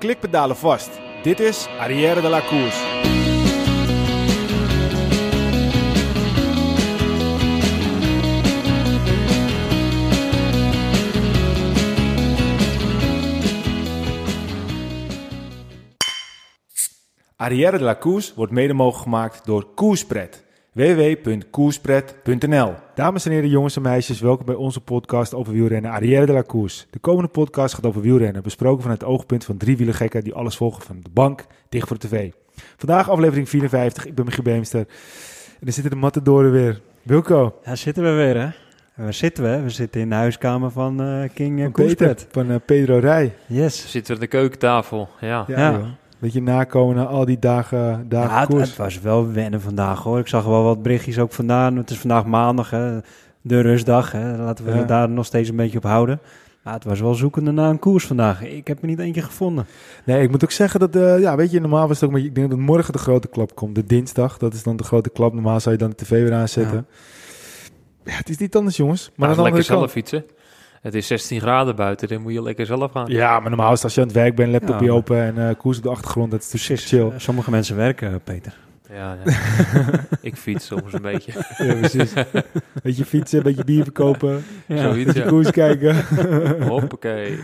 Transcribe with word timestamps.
klikpedalen 0.00 0.56
vast. 0.56 0.90
Dit 1.22 1.40
is 1.40 1.68
Arrière 1.78 2.20
de 2.20 2.28
la 2.28 2.40
Course. 2.40 2.98
Arrière 17.36 17.78
de 17.78 17.84
la 17.84 17.98
Course 17.98 18.32
wordt 18.34 18.52
mede 18.52 18.72
mogelijk 18.72 19.02
gemaakt 19.02 19.46
door 19.46 19.74
Koerspret 19.74 20.44
www.koerspret.nl 20.72 22.74
Dames 22.94 23.26
en 23.26 23.32
heren, 23.32 23.48
jongens 23.48 23.76
en 23.76 23.82
meisjes, 23.82 24.20
welkom 24.20 24.46
bij 24.46 24.54
onze 24.54 24.80
podcast 24.80 25.34
over 25.34 25.52
wielrennen 25.52 25.90
Arrière 25.90 26.26
de 26.26 26.32
la 26.32 26.42
Course. 26.42 26.84
De 26.90 26.98
komende 26.98 27.30
podcast 27.30 27.74
gaat 27.74 27.86
over 27.86 28.00
wielrennen, 28.00 28.42
besproken 28.42 28.82
vanuit 28.82 29.00
het 29.00 29.10
oogpunt 29.10 29.44
van 29.44 29.56
drie 29.56 29.76
wielergekken 29.76 30.24
die 30.24 30.34
alles 30.34 30.56
volgen 30.56 30.82
van 30.82 31.00
de 31.02 31.10
bank 31.12 31.46
dicht 31.68 31.88
voor 31.88 31.98
de 31.98 32.08
tv. 32.08 32.30
Vandaag 32.76 33.10
aflevering 33.10 33.48
54, 33.48 34.06
ik 34.06 34.14
ben 34.14 34.24
Michiel 34.24 34.44
Beemster 34.44 34.80
en 35.60 35.66
er 35.66 35.72
zitten 35.72 35.92
de 35.92 35.98
matadoren 35.98 36.52
weer. 36.52 36.80
Wilco. 37.02 37.58
Ja, 37.64 37.76
zitten 37.76 38.02
we 38.02 38.10
weer 38.10 38.40
hè. 38.40 38.48
Waar 38.94 39.14
zitten 39.14 39.44
we? 39.44 39.62
We 39.62 39.70
zitten 39.70 40.00
in 40.00 40.08
de 40.08 40.14
huiskamer 40.14 40.70
van 40.70 41.02
uh, 41.02 41.28
King 41.34 41.60
van 41.60 41.72
Koerspret. 41.72 42.26
Van 42.30 42.50
uh, 42.50 42.56
Pedro 42.64 42.98
Rij. 42.98 43.34
Yes. 43.46 43.82
We 43.82 43.88
zitten 43.88 44.14
aan 44.14 44.20
de 44.20 44.26
keukentafel, 44.26 45.08
ja. 45.20 45.44
Ja, 45.46 45.70
ja. 45.70 45.98
Beetje 46.20 46.42
nakomen 46.42 46.96
na 46.96 47.04
al 47.04 47.24
die 47.24 47.38
dagen, 47.38 48.08
dagen 48.08 48.36
ja, 48.36 48.44
koers. 48.44 48.60
Het, 48.60 48.68
het, 48.68 48.78
was 48.78 49.00
wel 49.00 49.32
wennen 49.32 49.60
vandaag 49.60 50.02
hoor. 50.02 50.18
Ik 50.18 50.28
zag 50.28 50.44
wel 50.44 50.62
wat 50.62 50.82
berichtjes 50.82 51.18
ook 51.18 51.32
vandaan. 51.32 51.76
Het 51.76 51.90
is 51.90 51.98
vandaag 51.98 52.24
maandag, 52.24 52.70
hè. 52.70 52.98
de 53.40 53.60
rustdag. 53.60 54.12
Hè. 54.12 54.36
Laten 54.36 54.64
we 54.64 54.70
ja. 54.70 54.82
daar 54.82 55.08
nog 55.08 55.26
steeds 55.26 55.48
een 55.48 55.56
beetje 55.56 55.76
op 55.76 55.84
houden. 55.84 56.20
Maar 56.62 56.74
het 56.74 56.84
was 56.84 57.00
wel 57.00 57.14
zoekende 57.14 57.50
naar 57.50 57.70
een 57.70 57.78
koers 57.78 58.06
vandaag. 58.06 58.42
Ik 58.42 58.66
heb 58.66 58.80
er 58.80 58.86
niet 58.86 58.98
eentje 58.98 59.22
gevonden. 59.22 59.66
Nee, 60.04 60.22
ik 60.22 60.30
moet 60.30 60.44
ook 60.44 60.50
zeggen 60.50 60.80
dat, 60.80 60.96
uh, 60.96 61.20
ja, 61.20 61.36
weet 61.36 61.50
je, 61.50 61.60
normaal 61.60 61.88
was 61.88 62.00
het 62.00 62.04
ook, 62.04 62.14
maar 62.14 62.24
ik 62.24 62.34
denk 62.34 62.50
dat 62.50 62.58
morgen 62.58 62.92
de 62.92 62.98
grote 62.98 63.28
klap 63.28 63.54
komt. 63.54 63.74
De 63.74 63.84
dinsdag, 63.84 64.38
dat 64.38 64.54
is 64.54 64.62
dan 64.62 64.76
de 64.76 64.84
grote 64.84 65.10
klap. 65.10 65.32
Normaal 65.32 65.60
zou 65.60 65.74
je 65.74 65.80
dan 65.80 65.90
de 65.90 65.96
tv 65.96 66.08
weer 66.08 66.34
aanzetten. 66.34 66.86
Ja, 68.04 68.12
ja 68.12 68.16
het 68.16 68.28
is 68.28 68.36
niet 68.36 68.56
anders, 68.56 68.76
jongens. 68.76 69.10
Maar 69.16 69.34
dan 69.34 69.44
lekker 69.44 69.62
zelf 69.62 69.90
fietsen. 69.90 70.24
Het 70.80 70.94
is 70.94 71.06
16 71.06 71.40
graden 71.40 71.76
buiten, 71.76 72.08
dan 72.08 72.22
moet 72.22 72.32
je 72.32 72.42
lekker 72.42 72.66
zelf 72.66 72.92
gaan. 72.92 73.10
Ja, 73.10 73.40
maar 73.40 73.48
normaal 73.50 73.72
is 73.72 73.84
als 73.84 73.94
je 73.94 74.00
aan 74.00 74.06
het 74.06 74.16
werk 74.16 74.34
bent, 74.34 74.52
laptopje 74.52 74.86
ja, 74.86 74.92
open 74.92 75.22
en 75.22 75.36
uh, 75.36 75.48
koers 75.58 75.76
op 75.76 75.82
de 75.82 75.88
achtergrond, 75.88 76.30
dat 76.30 76.40
is 76.40 76.48
precies 76.48 76.88
chill. 76.88 77.12
Sommige 77.16 77.50
mensen 77.50 77.76
werken, 77.76 78.20
Peter. 78.24 78.56
Ja, 78.92 79.16
ja. 79.24 79.32
ik 80.20 80.36
fiets 80.36 80.66
soms 80.66 80.92
een 80.92 81.02
beetje. 81.02 81.32
ja, 81.66 81.74
precies. 81.74 82.12
Beetje 82.82 83.04
fietsen, 83.04 83.38
een 83.38 83.44
beetje 83.44 83.64
bier 83.64 83.82
verkopen, 83.82 84.44
ja. 84.66 84.76
Zoiets, 84.76 85.12
beetje 85.12 85.28
koers 85.28 85.50
kijken. 85.50 85.96
Hoppakee. 86.68 87.38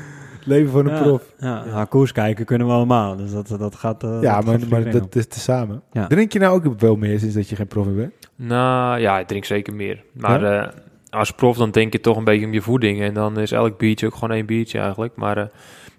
Leven 0.45 0.71
van 0.71 0.87
een 0.87 0.95
ja, 0.95 1.03
prof. 1.03 1.23
Ja, 1.39 1.65
ja. 1.67 1.85
koers 1.85 2.13
kijken 2.13 2.45
kunnen 2.45 2.67
we 2.67 2.73
allemaal. 2.73 3.17
Dus 3.17 3.33
dat, 3.33 3.49
dat 3.49 3.75
gaat. 3.75 4.05
Uh, 4.05 4.19
ja, 4.21 4.37
dat 4.37 4.45
maar, 4.45 4.59
gaat 4.59 4.69
maar 4.69 4.91
dat 4.91 5.15
is 5.15 5.27
tezamen. 5.27 5.83
Ja. 5.93 6.07
Drink 6.07 6.33
je 6.33 6.39
nou 6.39 6.55
ook 6.55 6.81
wel 6.81 6.97
meer 6.97 7.19
sinds 7.19 7.35
dat 7.35 7.49
je 7.49 7.57
geen 7.57 7.67
prof 7.67 7.87
meer 7.87 7.95
bent? 7.95 8.13
Nou 8.37 9.01
ja, 9.01 9.19
ik 9.19 9.27
drink 9.27 9.45
zeker 9.45 9.75
meer. 9.75 10.05
Maar 10.13 10.43
ja? 10.43 10.63
uh, 10.63 10.73
als 11.17 11.31
prof 11.31 11.57
dan 11.57 11.71
denk 11.71 11.93
je 11.93 12.01
toch 12.01 12.17
een 12.17 12.25
beetje 12.25 12.47
om 12.47 12.53
je 12.53 12.61
voeding. 12.61 13.01
En 13.01 13.15
dan 13.15 13.39
is 13.39 13.53
elk 13.53 13.79
biertje 13.79 14.07
ook 14.07 14.15
gewoon 14.15 14.37
één 14.37 14.47
biertje 14.47 14.79
eigenlijk. 14.79 15.13
Maar 15.17 15.39
uh, 15.39 15.45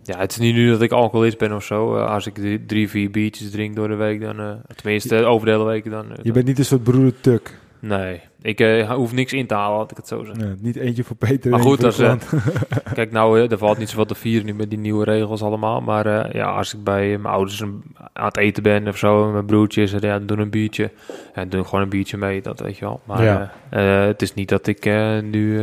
ja, 0.03 0.17
het 0.17 0.31
is 0.31 0.37
niet 0.37 0.55
nu 0.55 0.69
dat 0.69 0.81
ik 0.81 0.91
alcoholist 0.91 1.37
ben 1.37 1.55
of 1.55 1.63
zo. 1.63 1.95
Uh, 1.95 2.09
als 2.09 2.25
ik 2.25 2.33
drie, 2.33 2.65
drie, 2.65 2.89
vier 2.89 3.11
biertjes 3.11 3.51
drink 3.51 3.75
door 3.75 3.87
de 3.87 3.95
week, 3.95 4.21
dan 4.21 4.39
uh, 4.39 4.51
tenminste 4.75 5.25
over 5.25 5.45
de 5.45 5.51
hele 5.51 5.65
week. 5.65 5.89
Dan, 5.89 6.05
je 6.21 6.31
bent 6.31 6.45
niet 6.45 6.59
een 6.59 6.65
soort 6.65 6.83
broeder 6.83 7.21
Tuk. 7.21 7.57
Nee, 7.80 8.22
ik 8.42 8.61
uh, 8.61 8.92
hoef 8.92 9.14
niks 9.14 9.33
in 9.33 9.47
te 9.47 9.53
halen, 9.53 9.78
had 9.78 9.92
ik 9.92 9.97
het 9.97 10.08
zo. 10.08 10.22
Nee, 10.22 10.56
niet 10.59 10.75
eentje 10.75 11.03
voor 11.03 11.16
Peter. 11.16 11.52
Maar 11.52 11.59
goed, 11.59 11.83
als, 11.83 12.00
uh, 12.00 12.14
kijk 12.94 13.11
nou, 13.11 13.39
uh, 13.39 13.52
er 13.52 13.58
valt 13.58 13.78
niet 13.78 13.89
zoveel 13.89 14.06
te 14.06 14.16
vieren 14.16 14.45
nu 14.45 14.53
met 14.53 14.70
die 14.70 14.80
nieuwe 14.80 15.03
regels 15.03 15.42
allemaal. 15.42 15.81
Maar 15.81 16.36
ja, 16.36 16.45
als 16.45 16.73
ik 16.73 16.83
bij 16.83 17.17
mijn 17.17 17.33
ouders 17.33 17.64
aan 18.14 18.25
het 18.25 18.38
eten 18.38 18.64
ben 18.64 18.88
of 18.88 18.98
zo, 18.98 19.31
mijn 19.31 19.45
broertjes, 19.45 19.92
ja, 19.92 20.00
dan 20.00 20.25
doen 20.25 20.39
een 20.39 20.50
biertje. 20.50 20.92
Ja, 21.36 21.45
doen 21.45 21.66
gewoon 21.66 21.81
een 21.81 21.89
biertje 21.89 22.17
mee, 22.17 22.42
dat 22.42 22.59
weet 22.59 22.78
je 22.78 22.86
wel. 22.86 23.02
Maar 23.03 23.23
ja. 23.23 23.52
het 24.08 24.22
is 24.22 24.33
niet 24.33 24.49
dat 24.49 24.67
ik 24.67 24.86
nu 25.23 25.60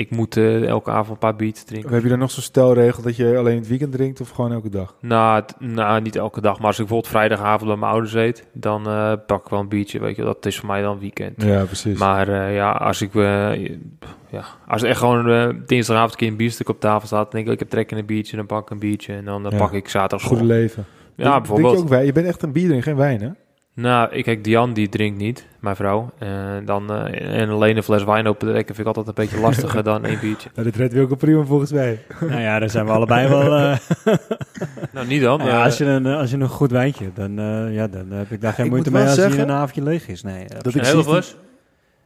ik 0.00 0.10
moet 0.10 0.36
uh, 0.36 0.66
elke 0.66 0.90
avond 0.90 1.10
een 1.10 1.18
paar 1.18 1.36
biertjes 1.36 1.64
drinken. 1.64 1.92
Heb 1.92 2.02
je 2.02 2.08
dan 2.08 2.18
nog 2.18 2.30
zo'n 2.30 2.42
stelregel 2.42 3.02
dat 3.02 3.16
je 3.16 3.36
alleen 3.36 3.56
het 3.58 3.68
weekend 3.68 3.92
drinkt 3.92 4.20
of 4.20 4.30
gewoon 4.30 4.52
elke 4.52 4.68
dag? 4.68 4.94
Nou, 5.00 5.42
nou, 5.58 6.00
niet 6.00 6.16
elke 6.16 6.40
dag. 6.40 6.58
Maar 6.58 6.66
als 6.66 6.78
ik 6.78 6.86
bijvoorbeeld 6.86 7.12
vrijdagavond 7.12 7.70
bij 7.70 7.78
mijn 7.78 7.92
ouders 7.92 8.14
eet, 8.14 8.46
dan 8.52 8.88
uh, 8.88 9.12
pak 9.26 9.44
ik 9.44 9.50
wel 9.50 9.60
een 9.60 9.68
biertje. 9.68 10.00
Weet 10.00 10.16
je, 10.16 10.22
dat 10.22 10.46
is 10.46 10.58
voor 10.58 10.68
mij 10.68 10.82
dan 10.82 10.98
weekend. 10.98 11.42
Ja, 11.42 11.64
precies. 11.64 11.98
Maar 11.98 12.28
uh, 12.28 12.54
ja, 12.54 12.70
als 12.70 13.02
ik, 13.02 13.12
ja, 13.12 14.44
als 14.66 14.82
echt 14.82 14.98
gewoon 14.98 15.62
dinsdagavond 15.66 16.12
een 16.12 16.18
keer 16.18 16.28
een 16.28 16.36
bierstuk 16.36 16.68
op 16.68 16.80
tafel 16.80 17.06
staat, 17.06 17.22
dan 17.22 17.30
denk 17.30 17.46
ik, 17.46 17.52
ik 17.52 17.58
heb 17.58 17.68
trek 17.68 17.90
in 17.90 17.98
een 17.98 18.06
biertje, 18.06 18.36
dan 18.36 18.46
pak 18.46 18.62
ik 18.62 18.70
een 18.70 18.78
biertje 18.78 19.14
en 19.14 19.24
dan 19.24 19.46
ja. 19.50 19.56
pak 19.56 19.72
ik 19.72 19.88
zaterdag. 19.88 20.28
Goede 20.28 20.44
leven. 20.44 20.84
Ja, 21.14 21.38
bijvoorbeeld. 21.38 21.72
Je, 21.76 21.82
ook 21.82 21.88
wijn? 21.88 22.06
je 22.06 22.12
bent 22.12 22.26
echt 22.26 22.42
een 22.42 22.52
bier 22.52 22.82
geen 22.82 22.96
wijn, 22.96 23.20
hè? 23.20 23.30
Nou, 23.80 24.12
ik 24.12 24.24
kijk, 24.24 24.44
Diane 24.44 24.72
die 24.72 24.88
drinkt 24.88 25.18
niet, 25.18 25.46
mijn 25.60 25.76
vrouw. 25.76 26.10
Uh, 26.22 26.28
dan, 26.64 26.92
uh, 26.92 27.40
en 27.40 27.48
alleen 27.48 27.76
een 27.76 27.82
fles 27.82 28.04
wijn 28.04 28.26
open 28.26 28.48
trekken 28.48 28.74
vind 28.74 28.88
ik 28.88 28.96
altijd 28.96 29.06
een 29.06 29.24
beetje 29.24 29.40
lastiger 29.46 29.82
dan 29.82 30.04
één 30.04 30.20
biertje. 30.20 30.50
Nou, 30.54 30.66
dit 30.66 30.76
redt 30.76 30.92
Wilco 30.92 31.14
prima 31.14 31.44
volgens 31.44 31.72
mij. 31.72 31.98
nou 32.20 32.40
ja, 32.40 32.58
daar 32.58 32.70
zijn 32.70 32.86
we 32.86 32.92
allebei 32.92 33.28
wel... 33.28 33.60
Uh... 33.60 33.76
nou, 34.94 35.06
niet 35.06 35.22
dan. 35.22 35.38
Nou 35.38 35.50
ja, 35.50 35.64
als, 35.64 35.78
je 35.78 35.84
een, 35.84 36.06
als 36.06 36.30
je 36.30 36.36
een 36.36 36.48
goed 36.48 36.70
wijntje, 36.70 37.10
dan, 37.14 37.32
ja, 37.72 37.88
dan 37.88 38.10
heb 38.10 38.30
ik 38.30 38.40
daar 38.40 38.52
geen 38.52 38.64
ik 38.64 38.70
moeite 38.70 38.90
mee 38.90 39.04
als 39.04 39.14
zeggen, 39.14 39.36
je 39.36 39.42
een 39.42 39.50
avondje 39.50 39.82
leeg 39.82 40.08
is. 40.08 40.22
Nee, 40.22 40.46
dat 40.48 40.66
ik 40.66 40.74
een 40.74 40.86
hele 40.86 41.04
fles? 41.04 41.36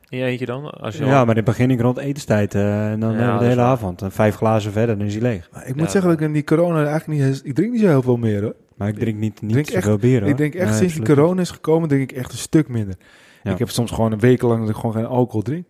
In 0.09 0.19
je 0.19 0.25
eentje 0.25 0.47
dan? 0.47 0.71
Als 0.71 0.97
je 0.97 1.05
ja, 1.05 1.19
al... 1.19 1.25
maar 1.25 1.35
dan 1.35 1.45
begin 1.45 1.71
ik 1.71 1.81
rond 1.81 1.99
etenstijd 1.99 2.55
en 2.55 3.01
dan 3.01 3.13
ja, 3.13 3.39
de 3.39 3.45
hele 3.45 3.61
avond. 3.61 4.03
En 4.03 4.13
vijf 4.13 4.35
glazen 4.35 4.73
verder, 4.73 4.99
dan 4.99 5.07
is 5.07 5.13
hij 5.13 5.23
leeg. 5.23 5.49
Maar 5.53 5.67
ik 5.67 5.75
moet 5.75 5.85
ja, 5.85 5.91
zeggen 5.91 6.11
dat 6.11 6.21
ik 6.21 6.27
in 6.27 6.33
die 6.33 6.45
corona 6.45 6.87
eigenlijk 6.87 7.21
niet... 7.21 7.41
Ik 7.45 7.55
drink 7.55 7.73
niet 7.73 7.81
zo 7.81 7.87
heel 7.87 8.03
veel 8.03 8.17
meer, 8.17 8.43
hoor. 8.43 8.55
Maar 8.77 8.89
ik 8.89 8.99
drink 8.99 9.19
niet, 9.19 9.41
niet 9.43 9.53
drink 9.53 9.69
zoveel 9.69 9.93
echt, 9.93 10.01
bier, 10.01 10.21
hoor. 10.21 10.29
Ik 10.29 10.37
denk 10.37 10.55
echt, 10.55 10.69
nee, 10.71 10.79
sinds 10.79 10.95
die 10.95 11.05
corona 11.05 11.41
is 11.41 11.51
gekomen, 11.51 11.89
drink 11.89 12.11
ik 12.11 12.17
echt 12.17 12.33
een 12.33 12.39
stuk 12.39 12.69
minder. 12.69 12.95
Ja. 13.43 13.53
Ik 13.53 13.59
heb 13.59 13.71
soms 13.71 13.91
gewoon 13.91 14.13
een 14.13 14.19
week 14.19 14.43
lang 14.43 14.61
dat 14.61 14.69
ik 14.69 14.77
gewoon 14.77 14.93
geen 14.93 15.07
alcohol 15.07 15.43
drink. 15.43 15.65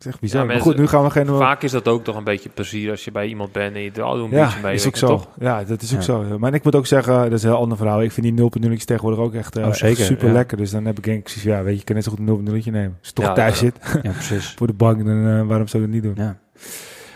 Het 0.00 0.08
is 0.08 0.14
echt 0.14 0.20
bizar. 0.20 0.40
Ja, 0.40 0.46
maar 0.46 0.60
goed, 0.60 0.76
nu 0.76 0.86
gaan 0.86 1.04
we 1.04 1.10
geen... 1.10 1.26
Vaak 1.26 1.62
is 1.62 1.70
dat 1.70 1.88
ook 1.88 2.04
toch 2.04 2.16
een 2.16 2.24
beetje 2.24 2.48
plezier 2.48 2.90
als 2.90 3.04
je 3.04 3.10
bij 3.10 3.26
iemand 3.26 3.52
bent 3.52 3.74
en 3.74 3.82
je 3.82 3.90
er 3.90 4.02
al 4.02 4.18
een 4.18 4.30
ja, 4.30 4.44
beetje 4.44 4.60
mee. 4.62 4.74
is 4.74 4.86
ook 4.86 4.96
zo. 4.96 5.06
Toch? 5.06 5.28
Ja, 5.38 5.64
dat 5.64 5.82
is 5.82 5.94
ook 5.94 6.02
zo. 6.02 6.38
Maar 6.38 6.54
ik 6.54 6.64
moet 6.64 6.74
ook 6.74 6.86
zeggen, 6.86 7.14
dat 7.14 7.32
is 7.32 7.42
een 7.42 7.48
heel 7.48 7.58
ander 7.58 7.76
verhaal. 7.76 8.02
Ik 8.02 8.12
vind 8.12 8.36
die 8.36 8.68
0.0 8.70 8.84
tegenwoordig 8.84 9.20
ook 9.20 9.34
echt, 9.34 9.56
uh, 9.56 9.66
oh, 9.66 9.72
zeker, 9.72 9.98
echt 9.98 10.06
super 10.06 10.26
ja. 10.26 10.32
lekker. 10.32 10.56
Dus 10.56 10.70
dan 10.70 10.84
heb 10.84 10.98
ik 10.98 11.04
denk 11.04 11.28
ik, 11.28 11.34
ja, 11.42 11.62
weet 11.62 11.72
je, 11.72 11.78
je 11.78 11.84
kan 11.84 11.94
net 11.94 12.04
zo 12.04 12.10
goed 12.10 12.18
een 12.18 12.62
0.0 12.62 12.72
nemen. 12.72 12.96
Als 12.98 13.08
je 13.08 13.14
toch 13.14 13.24
ja, 13.24 13.32
thuis 13.32 13.58
zit, 13.58 13.78
ja, 14.02 14.10
precies. 14.10 14.54
voor 14.58 14.66
de 14.66 14.72
bank, 14.72 15.04
dan 15.04 15.26
uh, 15.26 15.46
waarom 15.46 15.68
zou 15.68 15.82
je 15.82 15.88
dat 15.88 16.02
niet 16.02 16.14
doen? 16.14 16.24
Ja. 16.24 16.38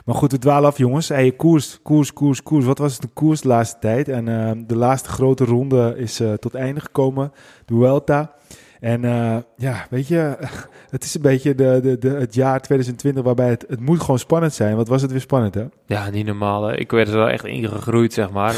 Maar 0.04 0.14
goed, 0.14 0.32
we 0.32 0.38
dwalen 0.38 0.68
af, 0.68 0.78
jongens. 0.78 1.08
Hey, 1.08 1.32
koers, 1.32 1.78
koers, 1.82 2.12
koers, 2.12 2.42
koers. 2.42 2.64
Wat 2.64 2.78
was 2.78 2.92
het 2.92 3.02
de 3.02 3.08
koers 3.08 3.40
de 3.40 3.48
laatste 3.48 3.78
tijd? 3.80 4.08
En 4.08 4.26
uh, 4.26 4.50
de 4.66 4.76
laatste 4.76 5.08
grote 5.08 5.44
ronde 5.44 5.94
is 5.96 6.20
uh, 6.20 6.32
tot 6.32 6.54
einde 6.54 6.80
gekomen. 6.80 7.32
De 7.64 7.74
Vuelta. 7.74 8.34
En 8.80 9.02
uh, 9.02 9.36
ja, 9.56 9.86
weet 9.90 10.08
je, 10.08 10.36
het 10.90 11.04
is 11.04 11.14
een 11.14 11.22
beetje 11.22 11.54
de, 11.54 11.78
de, 11.82 11.98
de, 11.98 12.08
het 12.08 12.34
jaar 12.34 12.60
2020 12.60 13.24
waarbij 13.24 13.48
het, 13.48 13.64
het 13.68 13.80
moet 13.80 14.00
gewoon 14.00 14.18
spannend 14.18 14.52
zijn. 14.52 14.76
Wat 14.76 14.88
was 14.88 15.02
het 15.02 15.10
weer 15.10 15.20
spannend, 15.20 15.54
hè? 15.54 15.64
Ja, 15.86 16.10
niet 16.10 16.26
normaal. 16.26 16.72
Ik 16.72 16.90
werd 16.90 17.08
er 17.08 17.16
wel 17.16 17.28
echt 17.28 17.44
ingegroeid, 17.44 18.12
zeg 18.12 18.30
maar. 18.30 18.54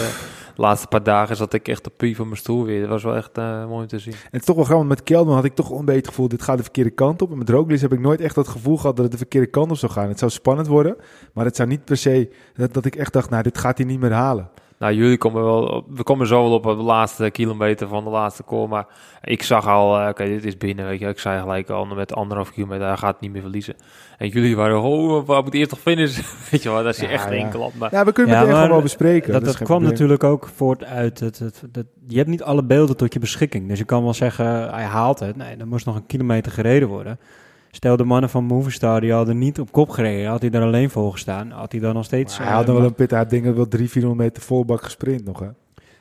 De 0.57 0.63
laatste 0.63 0.87
paar 0.87 1.03
dagen 1.03 1.37
zat 1.37 1.53
ik 1.53 1.69
echt 1.69 1.87
op 1.87 1.93
pie 1.97 2.17
van 2.17 2.27
mijn 2.27 2.39
stoel 2.39 2.65
weer. 2.65 2.81
Dat 2.81 2.89
was 2.89 3.03
wel 3.03 3.17
echt 3.17 3.39
uh, 3.39 3.67
mooi 3.67 3.83
om 3.83 3.87
te 3.87 3.99
zien. 3.99 4.13
En 4.13 4.29
het 4.31 4.41
is 4.41 4.47
toch 4.47 4.57
wel 4.57 4.65
grappig, 4.65 4.89
met 4.89 5.03
Kelderman 5.03 5.35
had 5.35 5.45
ik 5.45 5.55
toch 5.55 5.71
een 5.71 5.85
beetje 5.85 6.01
het 6.01 6.09
gevoel, 6.09 6.29
dit 6.29 6.43
gaat 6.43 6.57
de 6.57 6.63
verkeerde 6.63 6.91
kant 6.91 7.23
op. 7.23 7.31
En 7.31 7.39
met 7.39 7.49
Roglic 7.49 7.81
heb 7.81 7.93
ik 7.93 8.01
nooit 8.01 8.21
echt 8.21 8.35
dat 8.35 8.49
gevoel 8.49 8.77
gehad 8.77 8.97
dat 8.97 9.05
het 9.05 9.13
de 9.13 9.19
verkeerde 9.19 9.47
kant 9.47 9.71
op 9.71 9.77
zou 9.77 9.93
gaan. 9.93 10.09
Het 10.09 10.19
zou 10.19 10.31
spannend 10.31 10.67
worden, 10.67 10.97
maar 11.33 11.45
het 11.45 11.57
zou 11.57 11.69
niet 11.69 11.85
per 11.85 11.97
se 11.97 12.31
dat, 12.55 12.75
dat 12.75 12.85
ik 12.85 12.97
echt 12.97 13.13
dacht, 13.13 13.31
nou, 13.31 13.43
dit 13.43 13.59
gaat 13.59 13.79
hij 13.79 13.87
niet 13.87 14.01
meer 14.01 14.13
halen. 14.13 14.51
Nou, 14.79 14.95
jullie 14.95 15.19
komen 15.19 15.45
wel, 15.45 15.85
we 15.89 16.03
komen 16.03 16.27
zo 16.27 16.43
wel 16.43 16.53
op 16.53 16.63
de 16.63 16.75
laatste 16.75 17.31
kilometer 17.31 17.89
van 17.89 18.05
de 18.05 18.11
laatste 18.11 18.45
call, 18.45 18.67
maar 18.67 18.87
ik 19.23 19.43
zag 19.43 19.67
al, 19.67 19.95
uh, 19.95 20.01
oké, 20.01 20.11
okay, 20.11 20.29
dit 20.29 20.45
is 20.45 20.57
binnen, 20.57 20.87
weet 20.87 21.01
je, 21.01 21.07
ik 21.07 21.19
zei 21.19 21.41
gelijk 21.41 21.71
al 21.71 21.87
met 21.87 22.15
anderhalf 22.15 22.53
kilometer, 22.53 22.87
hij 22.87 22.97
gaat 22.97 23.21
niet 23.21 23.33
meer 23.33 23.41
verliezen. 23.41 23.75
En 24.19 24.29
jullie 24.29 24.57
waren, 24.57 24.83
oh, 24.83 25.27
waar 25.27 25.43
moet 25.43 25.55
eerst 25.55 25.71
toch 25.71 25.79
finishen? 25.79 26.25
weet 26.51 26.63
je 26.63 26.69
wel, 26.71 26.83
dat 26.83 26.95
is 26.95 27.01
je 27.01 27.07
ja, 27.07 27.13
echt 27.13 27.25
ja. 27.25 27.31
enkel 27.31 27.73
maar... 27.79 27.95
Ja, 27.95 28.05
we 28.05 28.13
kunnen 28.13 28.39
het 28.39 28.49
ja, 28.49 28.55
gewoon 28.55 28.69
wel 28.69 28.83
bespreken. 28.83 29.33
Dat, 29.33 29.45
dat, 29.45 29.59
dat 29.59 29.67
kwam 29.67 29.83
natuurlijk 29.83 30.25
ook 30.25 30.49
voort 30.55 30.85
uit, 30.85 31.21
het, 31.21 31.39
het, 31.39 31.63
het, 31.73 31.87
je 32.07 32.17
hebt 32.17 32.29
niet 32.29 32.43
alle 32.43 32.65
beelden 32.65 32.97
tot 32.97 33.13
je 33.13 33.19
beschikking, 33.19 33.69
dus 33.69 33.79
je 33.79 33.85
kan 33.85 34.03
wel 34.03 34.15
zeggen, 34.15 34.71
hij 34.75 34.85
haalt 34.85 35.19
het, 35.19 35.37
nee, 35.37 35.57
dan 35.57 35.69
moest 35.69 35.87
nog 35.87 35.97
een 35.97 36.07
kilometer 36.07 36.53
gereden 36.53 36.89
worden. 36.89 37.19
Stel 37.77 37.97
de 37.97 38.05
mannen 38.05 38.31
van 38.31 38.45
Movistar, 38.45 39.01
die 39.01 39.13
hadden 39.13 39.39
niet 39.39 39.61
op 39.61 39.73
kop 39.73 39.89
gereden. 39.89 40.31
Had 40.31 40.41
hij 40.41 40.51
daar 40.51 40.63
alleen 40.63 40.91
voor 40.91 41.13
gestaan, 41.13 41.51
had 41.51 41.73
hij 41.73 41.81
dan 41.81 41.95
nog 41.95 42.05
steeds... 42.05 42.39
Maar 42.39 42.47
hij 42.47 42.57
had 42.57 42.67
nog 42.67 42.77
wel 42.77 42.87
een 42.87 42.95
pit, 42.95 43.11
hij 43.11 43.19
had 43.19 43.31
dingen 43.31 43.55
wel 43.55 43.69
300, 43.69 43.93
400 43.93 44.29
meter 44.29 44.43
volbak 44.43 44.83
gesprint 44.83 45.25
nog, 45.25 45.41
hè? 45.41 45.47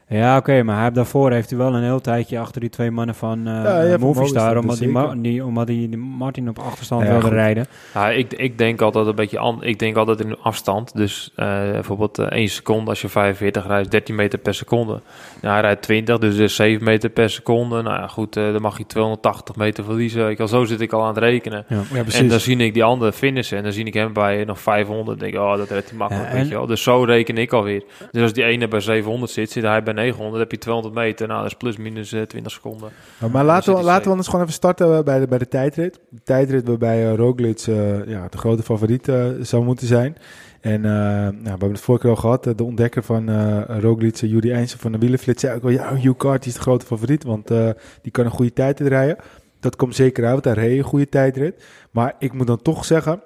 Ja, 0.07 0.37
oké, 0.37 0.49
okay, 0.49 0.61
maar 0.61 0.75
hij 0.75 0.83
heeft 0.83 0.95
daarvoor 0.95 1.31
heeft 1.31 1.49
hij 1.49 1.59
wel 1.59 1.75
een 1.75 1.83
heel 1.83 2.01
tijdje 2.01 2.39
achter 2.39 2.61
die 2.61 2.69
twee 2.69 2.91
mannen 2.91 3.15
van 3.15 3.47
uh, 3.47 3.89
ja, 3.89 3.97
Movistar, 3.97 4.57
omdat, 4.57 4.77
die, 4.77 4.87
Ma 4.87 5.15
die, 5.15 5.45
omdat 5.45 5.67
die, 5.67 5.89
die 5.89 5.97
Martin 5.97 6.49
op 6.49 6.59
achterstand 6.59 7.01
ja, 7.01 7.07
wilde 7.07 7.25
goed. 7.25 7.33
rijden. 7.33 7.67
Ja, 7.93 8.09
ik, 8.09 8.33
ik 8.33 8.57
denk 8.57 8.81
altijd 8.81 9.07
een 9.07 9.15
beetje 9.15 9.39
an, 9.39 9.63
ik 9.63 9.79
denk 9.79 9.95
altijd 9.95 10.19
in 10.19 10.37
afstand. 10.37 10.95
Dus 10.95 11.31
uh, 11.35 11.45
bijvoorbeeld 11.71 12.19
uh, 12.19 12.25
1 12.25 12.49
seconde 12.49 12.89
als 12.89 13.01
je 13.01 13.09
45 13.09 13.67
rijdt, 13.67 13.91
13 13.91 14.15
meter 14.15 14.39
per 14.39 14.53
seconde. 14.53 15.01
Nou, 15.41 15.53
hij 15.53 15.61
rijdt 15.61 15.81
20, 15.81 16.17
dus 16.17 16.37
is 16.37 16.55
7 16.55 16.83
meter 16.83 17.09
per 17.09 17.29
seconde. 17.29 17.81
Nou 17.81 17.99
ja, 17.99 18.07
goed, 18.07 18.37
uh, 18.37 18.51
dan 18.51 18.61
mag 18.61 18.77
je 18.77 18.85
280 18.85 19.55
meter 19.55 19.83
verliezen. 19.83 20.29
Ik 20.29 20.39
al, 20.39 20.47
zo 20.47 20.65
zit 20.65 20.81
ik 20.81 20.93
al 20.93 21.01
aan 21.01 21.07
het 21.07 21.17
rekenen. 21.17 21.65
Ja, 21.67 21.81
en 22.11 22.27
dan 22.27 22.39
zie 22.39 22.57
ik 22.57 22.73
die 22.73 22.83
andere 22.83 23.13
finishen 23.13 23.57
en 23.57 23.63
dan 23.63 23.73
zie 23.73 23.85
ik 23.85 23.93
hem 23.93 24.13
bij 24.13 24.43
nog 24.43 24.59
500. 24.59 25.19
denk 25.19 25.33
ik, 25.33 25.39
oh, 25.39 25.57
dat 25.57 25.69
redt 25.69 25.89
hij 25.89 25.97
makkelijk, 25.97 26.31
weet 26.31 26.47
je 26.47 26.53
wel. 26.53 26.65
Dus 26.65 26.83
zo 26.83 27.03
reken 27.03 27.37
ik 27.37 27.53
alweer. 27.53 27.83
Dus 28.11 28.21
als 28.21 28.33
die 28.33 28.43
ene 28.43 28.67
bij 28.67 28.79
700 28.79 29.31
zit, 29.31 29.51
zit 29.51 29.63
hij 29.63 29.83
bij 29.83 29.93
900 29.95 30.39
heb 30.39 30.51
je 30.51 30.57
200 30.57 30.95
meter. 30.95 31.27
Nou, 31.27 31.41
dat 31.41 31.51
is 31.51 31.57
plus 31.57 31.77
minus 31.77 32.11
eh, 32.11 32.21
20 32.21 32.51
seconden. 32.51 32.89
Maar, 33.19 33.31
maar 33.31 33.43
laten, 33.45 33.63
zit 33.63 33.75
we, 33.75 33.79
laten 33.81 33.93
we 33.93 33.97
safe. 33.97 34.09
anders 34.09 34.27
gewoon 34.27 34.41
even 34.41 34.53
starten 34.57 34.97
eh, 34.97 35.03
bij 35.03 35.19
de, 35.19 35.27
bij 35.27 35.37
de 35.37 35.47
tijdrit. 35.47 35.99
De 36.09 36.21
tijdrit 36.23 36.67
waarbij 36.67 37.05
eh, 37.09 37.15
Roglic 37.15 37.59
eh, 37.59 38.05
ja, 38.07 38.27
de 38.29 38.37
grote 38.37 38.63
favoriet 38.63 39.07
eh, 39.07 39.25
zou 39.41 39.63
moeten 39.63 39.87
zijn. 39.87 40.17
En 40.61 40.85
eh, 40.85 40.91
nou, 40.91 41.31
we 41.41 41.49
hebben 41.49 41.71
het 41.71 41.79
vorige 41.81 42.03
keer 42.03 42.15
al 42.15 42.21
gehad. 42.21 42.47
eh, 42.47 42.53
de 42.55 42.63
ontdekker 42.63 43.03
van 43.03 43.29
eh 43.29 43.79
Roglic, 43.79 44.21
uh, 44.21 44.29
Judy 44.29 44.51
Eindsen 44.51 44.79
van 44.79 44.91
de 44.91 44.97
Wielenflits, 44.97 45.41
zei 45.41 45.55
ook 45.55 45.63
al... 45.63 45.69
Ja, 45.69 45.95
Hugh 45.95 46.17
Carty 46.17 46.47
is 46.47 46.53
de 46.53 46.59
grote 46.59 46.85
favoriet, 46.85 47.23
want 47.23 47.51
eh, 47.51 47.69
die 48.01 48.11
kan 48.11 48.25
een 48.25 48.31
goede 48.31 48.53
tijdrit 48.53 48.87
rijden. 48.87 49.17
Dat 49.59 49.75
komt 49.75 49.95
zeker 49.95 50.25
uit, 50.25 50.43
hij 50.43 50.53
reed 50.53 50.77
een 50.77 50.83
goede 50.83 51.09
tijdrit. 51.09 51.63
Maar 51.91 52.15
ik 52.19 52.33
moet 52.33 52.47
dan 52.47 52.61
toch 52.61 52.85
zeggen... 52.85 53.21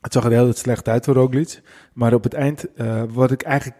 Het 0.00 0.12
zag 0.12 0.24
er 0.24 0.30
heel 0.30 0.52
slecht 0.52 0.88
uit 0.88 1.04
voor 1.04 1.14
Roglic. 1.14 1.60
Maar 1.92 2.14
op 2.14 2.22
het 2.24 2.34
eind, 2.34 2.74
eh, 2.74 3.02
wat 3.08 3.30
ik 3.30 3.42
eigenlijk... 3.42 3.76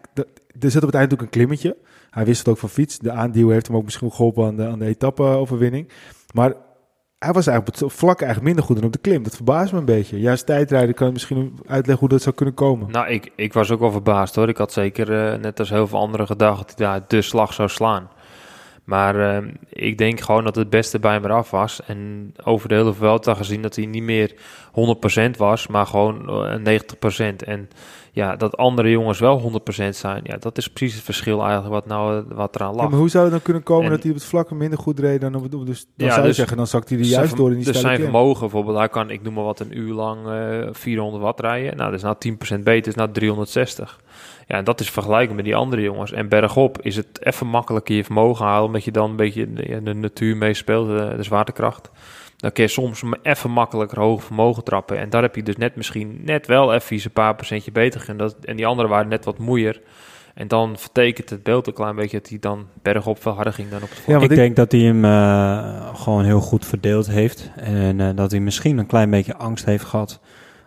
er 0.59 0.71
zit 0.71 0.81
op 0.81 0.87
het 0.87 0.95
eind 0.97 1.13
ook 1.13 1.21
een 1.21 1.29
klimmetje. 1.29 1.77
Hij 2.11 2.25
wist 2.25 2.39
het 2.39 2.47
ook 2.47 2.57
van 2.57 2.69
fiets. 2.69 2.99
De 2.99 3.11
aanduw 3.11 3.49
heeft 3.49 3.67
hem 3.67 3.75
ook 3.75 3.83
misschien 3.83 4.11
geholpen 4.11 4.45
aan 4.45 4.55
de, 4.55 4.67
aan 4.67 4.79
de 4.79 4.85
etappe-overwinning. 4.85 5.89
Maar 6.33 6.53
hij 7.19 7.33
was 7.33 7.47
eigenlijk 7.47 7.91
vlak 7.91 8.21
eigenlijk 8.21 8.43
minder 8.47 8.63
goed 8.63 8.75
dan 8.75 8.85
op 8.85 8.93
de 8.93 8.99
klim. 8.99 9.23
Dat 9.23 9.35
verbaast 9.35 9.71
me 9.71 9.79
een 9.79 9.85
beetje. 9.85 10.19
Juist 10.19 10.45
tijdrijden 10.45 10.95
kan 10.95 11.07
je 11.07 11.13
misschien 11.13 11.59
uitleggen 11.65 11.99
hoe 11.99 12.09
dat 12.09 12.21
zou 12.21 12.35
kunnen 12.35 12.55
komen. 12.55 12.91
Nou, 12.91 13.07
ik, 13.07 13.31
ik 13.35 13.53
was 13.53 13.71
ook 13.71 13.79
wel 13.79 13.91
verbaasd 13.91 14.35
hoor. 14.35 14.49
Ik 14.49 14.57
had 14.57 14.73
zeker, 14.73 15.31
eh, 15.31 15.39
net 15.39 15.59
als 15.59 15.69
heel 15.69 15.87
veel 15.87 15.99
anderen, 15.99 16.27
gedacht 16.27 16.57
dat 16.57 16.77
hij 16.77 16.87
daar 16.87 17.05
de 17.07 17.21
slag 17.21 17.53
zou 17.53 17.69
slaan. 17.69 18.09
Maar 18.91 19.35
eh, 19.37 19.43
ik 19.69 19.97
denk 19.97 20.19
gewoon 20.19 20.43
dat 20.43 20.55
het 20.55 20.69
beste 20.69 20.99
bij 20.99 21.13
hem 21.13 21.25
eraf 21.25 21.51
was. 21.51 21.81
En 21.85 22.33
over 22.43 22.69
de 22.69 22.75
hele 22.75 22.93
Vuelta 22.93 23.33
gezien 23.33 23.61
dat 23.61 23.75
hij 23.75 23.85
niet 23.85 24.03
meer 24.03 24.33
100% 25.33 25.37
was, 25.37 25.67
maar 25.67 25.85
gewoon 25.85 26.29
eh, 26.63 26.79
90%. 26.81 27.35
En 27.45 27.69
ja, 28.11 28.35
dat 28.35 28.57
andere 28.57 28.89
jongens 28.89 29.19
wel 29.19 29.61
100% 29.81 29.89
zijn. 29.89 30.21
Ja, 30.23 30.37
dat 30.37 30.57
is 30.57 30.67
precies 30.67 30.95
het 30.95 31.03
verschil 31.05 31.41
eigenlijk 31.41 31.73
wat, 31.73 31.85
nou, 31.85 32.17
eh, 32.29 32.35
wat 32.37 32.55
eraan 32.55 32.69
Ja, 32.71 32.75
lag. 32.75 32.89
maar 32.89 32.99
hoe 32.99 33.09
zou 33.09 33.23
het 33.23 33.33
dan 33.33 33.41
kunnen 33.41 33.63
komen 33.63 33.85
En- 33.85 33.91
dat 33.91 34.01
hij 34.01 34.09
op 34.11 34.17
het 34.17 34.25
vlak 34.25 34.51
minder 34.51 34.79
goed 34.79 34.99
reed 34.99 35.21
dan 35.21 35.35
op 35.35 35.43
het... 35.43 35.53
op 35.53 35.65
Dus 35.65 35.87
dan 35.95 36.07
Ja, 36.07 36.11
zou 36.13 36.21
je 36.21 36.27
dus- 36.27 36.35
zeggen, 36.37 36.57
dan 36.57 36.67
zakt 36.67 36.89
hij 36.89 36.97
er 36.97 37.03
juist 37.05 37.25
zijn 37.27 37.39
door 37.41 37.49
in 37.51 37.55
die 37.57 37.65
Dus 37.65 37.79
zijn 37.81 37.99
vermogen 37.99 38.39
bijvoorbeeld, 38.39 38.77
hij 38.77 38.89
kan, 38.89 39.09
ik 39.09 39.21
noem 39.21 39.33
maar 39.33 39.43
wat, 39.43 39.59
een 39.59 39.77
uur 39.77 39.93
lang 39.93 40.27
eh 40.27 40.67
400 40.71 41.23
watt 41.23 41.39
rijden. 41.39 41.77
Nou, 41.77 41.89
dat 41.89 41.99
is 41.99 42.03
nou 42.05 42.15
10% 42.59 42.63
beter, 42.63 42.87
is 42.91 42.95
nou 42.95 43.11
360. 43.11 43.99
Ja, 44.51 44.57
en 44.57 44.63
dat 44.63 44.79
is 44.79 44.89
vergelijkbaar 44.89 45.35
met 45.35 45.45
die 45.45 45.55
andere 45.55 45.81
jongens. 45.81 46.11
En 46.11 46.29
bergop 46.29 46.81
is 46.81 46.95
het 46.95 47.25
even 47.25 47.47
makkelijker 47.47 47.95
je 47.95 48.03
vermogen 48.03 48.45
halen, 48.45 48.65
omdat 48.65 48.83
je 48.83 48.91
dan 48.91 49.09
een 49.09 49.15
beetje 49.15 49.53
de, 49.53 49.81
de 49.83 49.93
natuur 49.93 50.37
meespeelt, 50.37 50.87
de, 50.87 51.13
de 51.17 51.23
zwaartekracht. 51.23 51.91
Dan 52.37 52.51
kun 52.51 52.63
je 52.63 52.69
soms 52.69 53.03
even 53.23 53.51
makkelijker 53.51 53.99
hoog 53.99 54.23
vermogen 54.23 54.63
trappen. 54.63 54.97
En 54.97 55.09
daar 55.09 55.21
heb 55.21 55.35
je 55.35 55.43
dus 55.43 55.57
net 55.57 55.75
misschien 55.75 56.21
net 56.25 56.47
wel 56.47 56.73
even 56.73 56.95
een 57.03 57.11
paar 57.11 57.35
procentje 57.35 57.71
beter. 57.71 58.03
En, 58.07 58.17
dat, 58.17 58.35
en 58.43 58.55
die 58.55 58.65
anderen 58.65 58.91
waren 58.91 59.07
net 59.07 59.25
wat 59.25 59.37
moeier. 59.37 59.81
En 60.33 60.47
dan 60.47 60.77
vertekent 60.77 61.29
het 61.29 61.43
beeld 61.43 61.67
een 61.67 61.73
klein 61.73 61.95
beetje 61.95 62.17
dat 62.19 62.29
hij 62.29 62.39
dan 62.39 62.67
bergop 62.81 63.21
veel 63.21 63.31
harder 63.31 63.53
ging 63.53 63.69
dan 63.69 63.81
op 63.83 63.89
het 63.89 63.97
vlak. 63.99 64.07
Ja, 64.07 64.13
want 64.13 64.23
ik 64.25 64.31
ik- 64.31 64.37
denk 64.37 64.55
dat 64.55 64.71
hij 64.71 64.81
hem 64.81 65.05
eh, 65.05 65.95
gewoon 65.95 66.23
heel 66.23 66.39
goed 66.41 66.65
verdeeld 66.65 67.07
heeft. 67.07 67.51
En 67.55 67.99
eh, 68.01 68.09
dat 68.15 68.31
hij 68.31 68.39
misschien 68.39 68.77
een 68.77 68.85
klein 68.85 69.09
beetje 69.09 69.35
angst 69.35 69.65
heeft 69.65 69.83
gehad. 69.85 70.19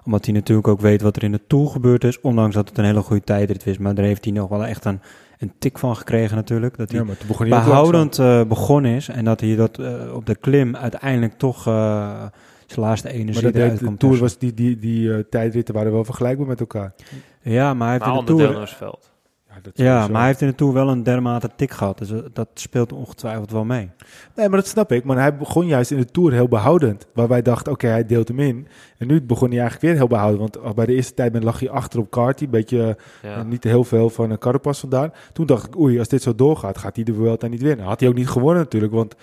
Omdat 0.05 0.25
hij 0.25 0.35
natuurlijk 0.35 0.69
ook 0.69 0.81
weet 0.81 1.03
wat 1.03 1.17
er 1.17 1.23
in 1.23 1.33
de 1.33 1.41
Tour 1.47 1.69
gebeurd 1.69 2.05
is. 2.05 2.21
Ondanks 2.21 2.55
dat 2.55 2.69
het 2.69 2.79
een 2.79 2.85
hele 2.85 3.03
goede 3.03 3.25
tijdrit 3.25 3.67
is. 3.67 3.79
Maar 3.79 3.95
daar 3.95 4.05
heeft 4.05 4.25
hij 4.25 4.33
nog 4.33 4.49
wel 4.49 4.65
echt 4.65 4.85
een, 4.85 5.01
een 5.39 5.53
tik 5.59 5.79
van 5.79 5.97
gekregen 5.97 6.37
natuurlijk. 6.37 6.77
Dat 6.77 6.91
hij 6.91 6.99
Ja, 6.99 7.05
maar 7.07 7.17
begon 7.27 7.49
behoudend 7.49 8.19
eh, 8.19 8.45
begonnen 8.45 8.95
is. 8.95 9.09
En 9.09 9.25
dat 9.25 9.41
hij 9.41 9.57
dat 9.57 9.79
eh, 9.79 10.15
op 10.15 10.27
de 10.27 10.37
klim 10.37 10.77
uiteindelijk 10.77 11.39
toch 11.39 11.67
eh, 11.67 12.25
zijn 12.67 12.87
laatste 12.87 13.09
Maar 13.09 13.17
energie 13.17 13.43
dat 13.43 13.55
eruit 13.55 13.71
deed, 13.71 13.79
de 13.79 13.85
komt 13.85 14.01
Tour 14.01 14.19
was 14.19 14.39
die, 14.39 14.55
die, 14.55 14.79
die 14.79 15.15
eh, 15.15 15.19
tijdritten 15.31 15.75
waren 15.75 15.93
wel 15.93 16.05
vergelijkbaar 16.05 16.47
met 16.47 16.61
elkaar. 16.61 16.95
Ja, 17.43 17.75
maar 17.75 17.89
hij 17.89 17.97
heeft 17.97 18.07
Maar 18.09 18.19
in 18.19 18.25
de 18.25 18.35
Tour... 18.35 19.13
Ja, 19.55 19.61
dat 19.63 19.73
Ja, 19.77 19.85
sowieso. 19.91 20.09
maar 20.11 20.19
hij 20.21 20.29
heeft 20.29 20.41
in 20.41 20.47
de 20.49 20.55
Tour 20.55 20.73
wel 20.73 20.89
een 20.89 21.03
dermate 21.03 21.51
tik 21.57 21.71
gehad. 21.71 21.99
Dus 21.99 22.11
eh, 22.11 22.19
dat 22.33 22.49
speelt 22.55 22.93
ongetwijfeld 22.93 23.51
wel 23.51 23.65
mee. 23.65 23.91
Nee, 24.35 24.49
maar 24.49 24.59
dat 24.59 24.67
snap 24.69 24.93
ik. 24.93 25.05
Maar 25.05 25.17
hij 25.19 25.37
begon 25.37 25.67
juist 25.67 25.91
in 25.91 25.97
de 25.97 26.05
Tour 26.05 26.33
heel 26.33 26.49
behoudend. 26.49 27.07
Waar 27.15 27.29
wij 27.29 27.43
dachten, 27.43 27.73
oké, 27.73 27.87
hij 27.87 28.07
deelt 28.07 28.29
hem 28.29 28.41
in. 28.41 28.67
En 28.99 29.07
nu 29.07 29.23
begon 29.23 29.49
hij 29.51 29.59
eigenlijk 29.59 29.87
weer 29.89 29.97
heel 30.01 30.09
behoudend. 30.09 30.41
Want 30.41 30.65
al 30.67 30.75
bij 30.75 30.87
de 30.87 30.95
eerste 30.95 31.15
tijd 31.15 31.43
lag 31.43 31.61
hij 31.61 31.71
achter 31.71 31.99
op 32.01 32.11
Carty. 32.11 32.45
Een 32.45 32.51
beetje 32.51 32.97
Ja. 33.23 33.37
eh, 33.37 33.45
niet 33.45 33.65
heel 33.65 33.85
veel 33.85 34.11
van 34.11 34.31
een 34.31 34.39
Carapaz 34.39 34.81
vandaan. 34.81 35.13
Toen 35.33 35.47
dacht 35.47 35.67
ik, 35.67 35.79
oei, 35.79 35.99
als 35.99 36.09
dit 36.09 36.23
zo 36.23 36.35
doorgaat, 36.35 36.79
gaat 36.79 36.95
hij 36.97 37.05
de 37.05 37.15
Vuelta 37.15 37.47
niet 37.47 37.63
winnen. 37.63 37.87
Had 37.87 38.01
hij 38.01 38.09
ook 38.09 38.15
niet 38.15 38.29
gewonnen 38.29 38.63
natuurlijk. 38.63 38.93
Want 38.93 39.15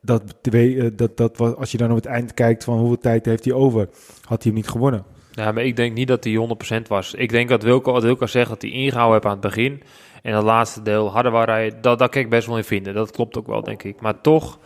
dat, 0.00 0.22
twee, 0.40 0.80
eh, 0.82 0.90
dat, 0.96 1.16
dat 1.16 1.36
was, 1.36 1.54
als 1.56 1.72
je 1.72 1.78
dan 1.78 1.90
op 1.90 1.96
het 1.96 2.06
eind 2.06 2.34
kijkt 2.34 2.64
van 2.64 2.78
hoeveel 2.78 2.98
tijd 2.98 3.26
heeft 3.26 3.44
hij 3.44 3.54
over, 3.54 3.88
had 4.24 4.42
hij 4.42 4.52
hem 4.52 4.54
niet 4.54 4.68
gewonnen. 4.68 5.04
Ja, 5.34 5.52
maar 5.52 5.64
ik 5.64 5.76
denk 5.76 5.94
niet 5.94 6.08
dat 6.08 6.24
hij 6.24 6.48
100% 6.82 6.86
was. 6.88 7.14
Ik 7.14 7.30
denk 7.30 7.48
dat 7.48 7.62
Wilco, 7.62 7.92
wat 7.92 8.02
Wilco 8.02 8.26
zegt, 8.26 8.48
dat 8.48 8.62
hij 8.62 8.70
ingehouden 8.70 9.12
heeft 9.12 9.24
aan 9.24 9.30
het 9.30 9.40
begin. 9.40 9.82
En 10.22 10.32
dat 10.32 10.42
laatste 10.42 10.82
deel 10.82 11.10
harder 11.10 11.32
waar 11.32 11.48
hij, 11.48 11.80
dat, 11.80 11.98
dat 11.98 12.10
kan 12.10 12.20
ik 12.20 12.30
best 12.30 12.46
wel 12.46 12.56
in 12.56 12.64
vinden. 12.64 12.94
Dat 12.94 13.10
klopt 13.10 13.36
ook 13.36 13.46
wel, 13.46 13.62
denk 13.62 13.82
ik. 13.82 14.00
Maar 14.00 14.20
toch, 14.20 14.58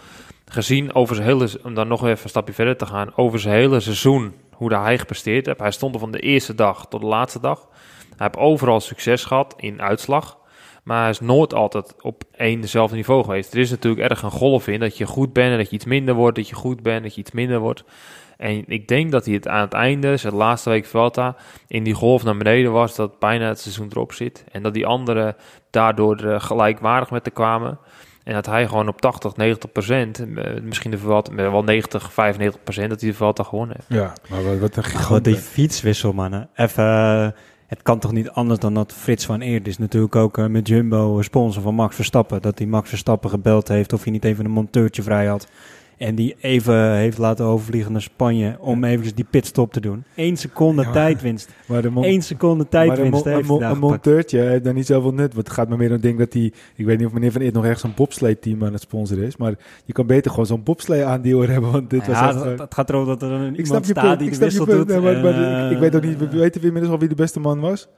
gezien 0.44 0.94
over 0.94 1.14
zijn 1.14 1.28
hele, 1.28 1.48
om 1.62 1.74
dan 1.74 1.88
nog 1.88 2.04
even 2.06 2.22
een 2.22 2.28
stapje 2.28 2.54
verder 2.54 2.76
te 2.76 2.86
gaan, 2.86 3.16
over 3.16 3.38
zijn 3.38 3.54
hele 3.54 3.80
seizoen, 3.80 4.34
hoe 4.52 4.74
hij 4.74 4.98
gepresteerd 4.98 5.46
heeft. 5.46 5.58
Hij 5.58 5.70
stond 5.70 5.94
er 5.94 6.00
van 6.00 6.12
de 6.12 6.20
eerste 6.20 6.54
dag 6.54 6.86
tot 6.88 7.00
de 7.00 7.06
laatste 7.06 7.40
dag. 7.40 7.68
Hij 8.16 8.26
heeft 8.26 8.36
overal 8.36 8.80
succes 8.80 9.24
gehad 9.24 9.54
in 9.56 9.82
uitslag. 9.82 10.38
Maar 10.84 11.00
hij 11.00 11.10
is 11.10 11.20
nooit 11.20 11.54
altijd 11.54 11.94
op 12.02 12.22
één 12.36 12.60
dezelfde 12.60 12.96
niveau 12.96 13.24
geweest. 13.24 13.52
Er 13.52 13.60
is 13.60 13.70
natuurlijk 13.70 14.10
erg 14.10 14.22
een 14.22 14.30
golf 14.30 14.68
in 14.68 14.80
dat 14.80 14.96
je 14.98 15.06
goed 15.06 15.32
bent 15.32 15.50
en 15.50 15.58
dat 15.58 15.68
je 15.70 15.76
iets 15.76 15.84
minder 15.84 16.14
wordt. 16.14 16.36
Dat 16.36 16.48
je 16.48 16.54
goed 16.54 16.82
bent, 16.82 17.02
dat 17.02 17.14
je 17.14 17.20
iets 17.20 17.30
minder 17.30 17.58
wordt. 17.58 17.84
En 18.36 18.64
ik 18.66 18.88
denk 18.88 19.10
dat 19.10 19.24
hij 19.24 19.34
het 19.34 19.48
aan 19.48 19.60
het 19.60 19.72
einde, 19.72 20.16
zijn 20.16 20.34
laatste 20.34 20.70
week 20.70 20.86
Vuelta, 20.86 21.36
in 21.66 21.84
die 21.84 21.94
golf 21.94 22.24
naar 22.24 22.36
beneden 22.36 22.72
was, 22.72 22.94
dat 22.96 23.18
bijna 23.18 23.48
het 23.48 23.60
seizoen 23.60 23.88
erop 23.90 24.12
zit. 24.12 24.44
En 24.52 24.62
dat 24.62 24.74
die 24.74 24.86
anderen 24.86 25.36
daardoor 25.70 26.16
er 26.16 26.40
gelijkwaardig 26.40 27.10
met 27.10 27.24
te 27.24 27.30
kwamen. 27.30 27.78
En 28.24 28.34
dat 28.34 28.46
hij 28.46 28.66
gewoon 28.68 28.88
op 28.88 29.00
80, 29.00 29.36
90 29.36 29.72
procent, 29.72 30.18
eh, 30.18 30.60
misschien 30.62 30.90
de 30.90 30.98
Vuelta, 30.98 31.32
eh, 31.32 31.50
wel 31.50 31.62
90, 31.62 32.12
95 32.12 32.62
procent, 32.62 32.90
dat 32.90 33.00
hij 33.00 33.10
de 33.10 33.16
Vuelta 33.16 33.42
gewonnen 33.42 33.76
heeft. 33.76 34.00
Ja, 34.00 34.12
maar 34.28 34.44
wat, 34.44 34.58
wat 34.58 34.76
een 34.76 34.84
gigant. 34.84 35.24
die 35.24 35.36
fietswissel, 35.36 36.12
mannen. 36.12 36.48
Even, 36.54 36.84
eh, 36.84 37.28
het 37.66 37.82
kan 37.82 37.98
toch 37.98 38.12
niet 38.12 38.30
anders 38.30 38.60
dan 38.60 38.74
dat 38.74 38.92
Frits 38.92 39.26
van 39.26 39.40
Eert 39.40 39.66
is 39.66 39.78
natuurlijk 39.78 40.16
ook 40.16 40.38
eh, 40.38 40.46
met 40.46 40.68
Jumbo 40.68 41.18
eh, 41.18 41.24
sponsor 41.24 41.62
van 41.62 41.74
Max 41.74 41.94
Verstappen. 41.94 42.42
Dat 42.42 42.58
hij 42.58 42.66
Max 42.66 42.88
Verstappen 42.88 43.30
gebeld 43.30 43.68
heeft 43.68 43.92
of 43.92 44.02
hij 44.02 44.12
niet 44.12 44.24
even 44.24 44.44
een 44.44 44.50
monteurtje 44.50 45.02
vrij 45.02 45.26
had. 45.26 45.48
En 45.96 46.14
die 46.14 46.36
even 46.40 46.92
heeft 46.96 47.18
laten 47.18 47.44
overvliegen 47.44 47.92
naar 47.92 48.00
Spanje 48.02 48.56
om 48.60 48.84
eventjes 48.84 49.14
die 49.14 49.26
pitstop 49.30 49.72
te 49.72 49.80
doen. 49.80 50.04
Eén 50.16 50.36
seconde 50.36 50.82
Ja. 50.82 50.90
tijdwinst. 50.92 51.50
Maar 51.68 51.82
de 51.82 51.90
Eén 51.94 52.22
seconde 52.22 52.66
maar 52.70 52.82
een, 52.82 52.88
tijdwinst 52.88 53.24
mo- 53.24 53.60
een, 53.60 53.78
mo- 53.78 53.88
monteurtje 53.88 54.38
heeft 54.38 54.64
daar 54.64 54.74
niet 54.74 54.86
zoveel 54.86 55.12
nut. 55.12 55.34
Want 55.34 55.46
het 55.46 55.56
gaat 55.56 55.68
me 55.68 55.76
meer 55.76 55.90
om 55.90 56.00
denk 56.00 56.18
dat 56.18 56.32
hij... 56.32 56.52
Ik 56.74 56.84
weet 56.86 56.98
niet 56.98 57.06
of 57.06 57.12
meneer 57.12 57.32
Van 57.32 57.40
Eert 57.40 57.54
nog 57.54 57.64
ergens 57.64 57.82
een 57.82 57.92
bobsleeteam 57.96 58.64
aan 58.64 58.72
het 58.72 58.82
sponsoren 58.82 59.24
is. 59.24 59.36
Maar 59.36 59.54
je 59.84 59.92
kan 59.92 60.06
beter 60.06 60.30
gewoon 60.30 60.46
zo'n 60.46 60.62
bobslee 60.62 61.04
aandeelder 61.04 61.50
hebben. 61.50 61.70
Want 61.72 61.90
dit 61.90 62.06
was 62.06 62.18
Ja, 62.18 62.26
echt... 62.28 62.38
dat, 62.38 62.46
eh, 62.46 62.56
dat 62.58 62.74
gaat 62.74 62.88
erover 62.88 63.18
dat 63.18 63.22
er 63.30 63.30
een, 63.36 63.56
ik 63.56 63.66
snap 63.66 63.84
iemand 63.84 63.86
je 63.86 63.92
staat 63.92 64.04
punt. 64.06 64.18
die 64.18 64.28
Ik 64.28 64.38
de 64.38 64.50
snap 64.50 64.50
je 64.50 64.74
wissel 64.74 64.76
punt. 64.76 64.88
doet. 64.88 65.02
Nee, 65.22 65.32
maar, 65.32 65.34
maar 65.34 65.66
ik, 65.66 65.72
ik 65.72 65.78
weet 65.78 65.96
ook 65.96 66.02
niet... 66.02 66.22
eh, 66.22 66.38
Weten 66.40 66.60
we 66.60 66.66
inmiddels 66.66 66.92
al 66.94 66.98
wie 67.00 67.08
de 67.08 67.14
beste 67.14 67.40
man 67.40 67.60
was? 67.60 67.88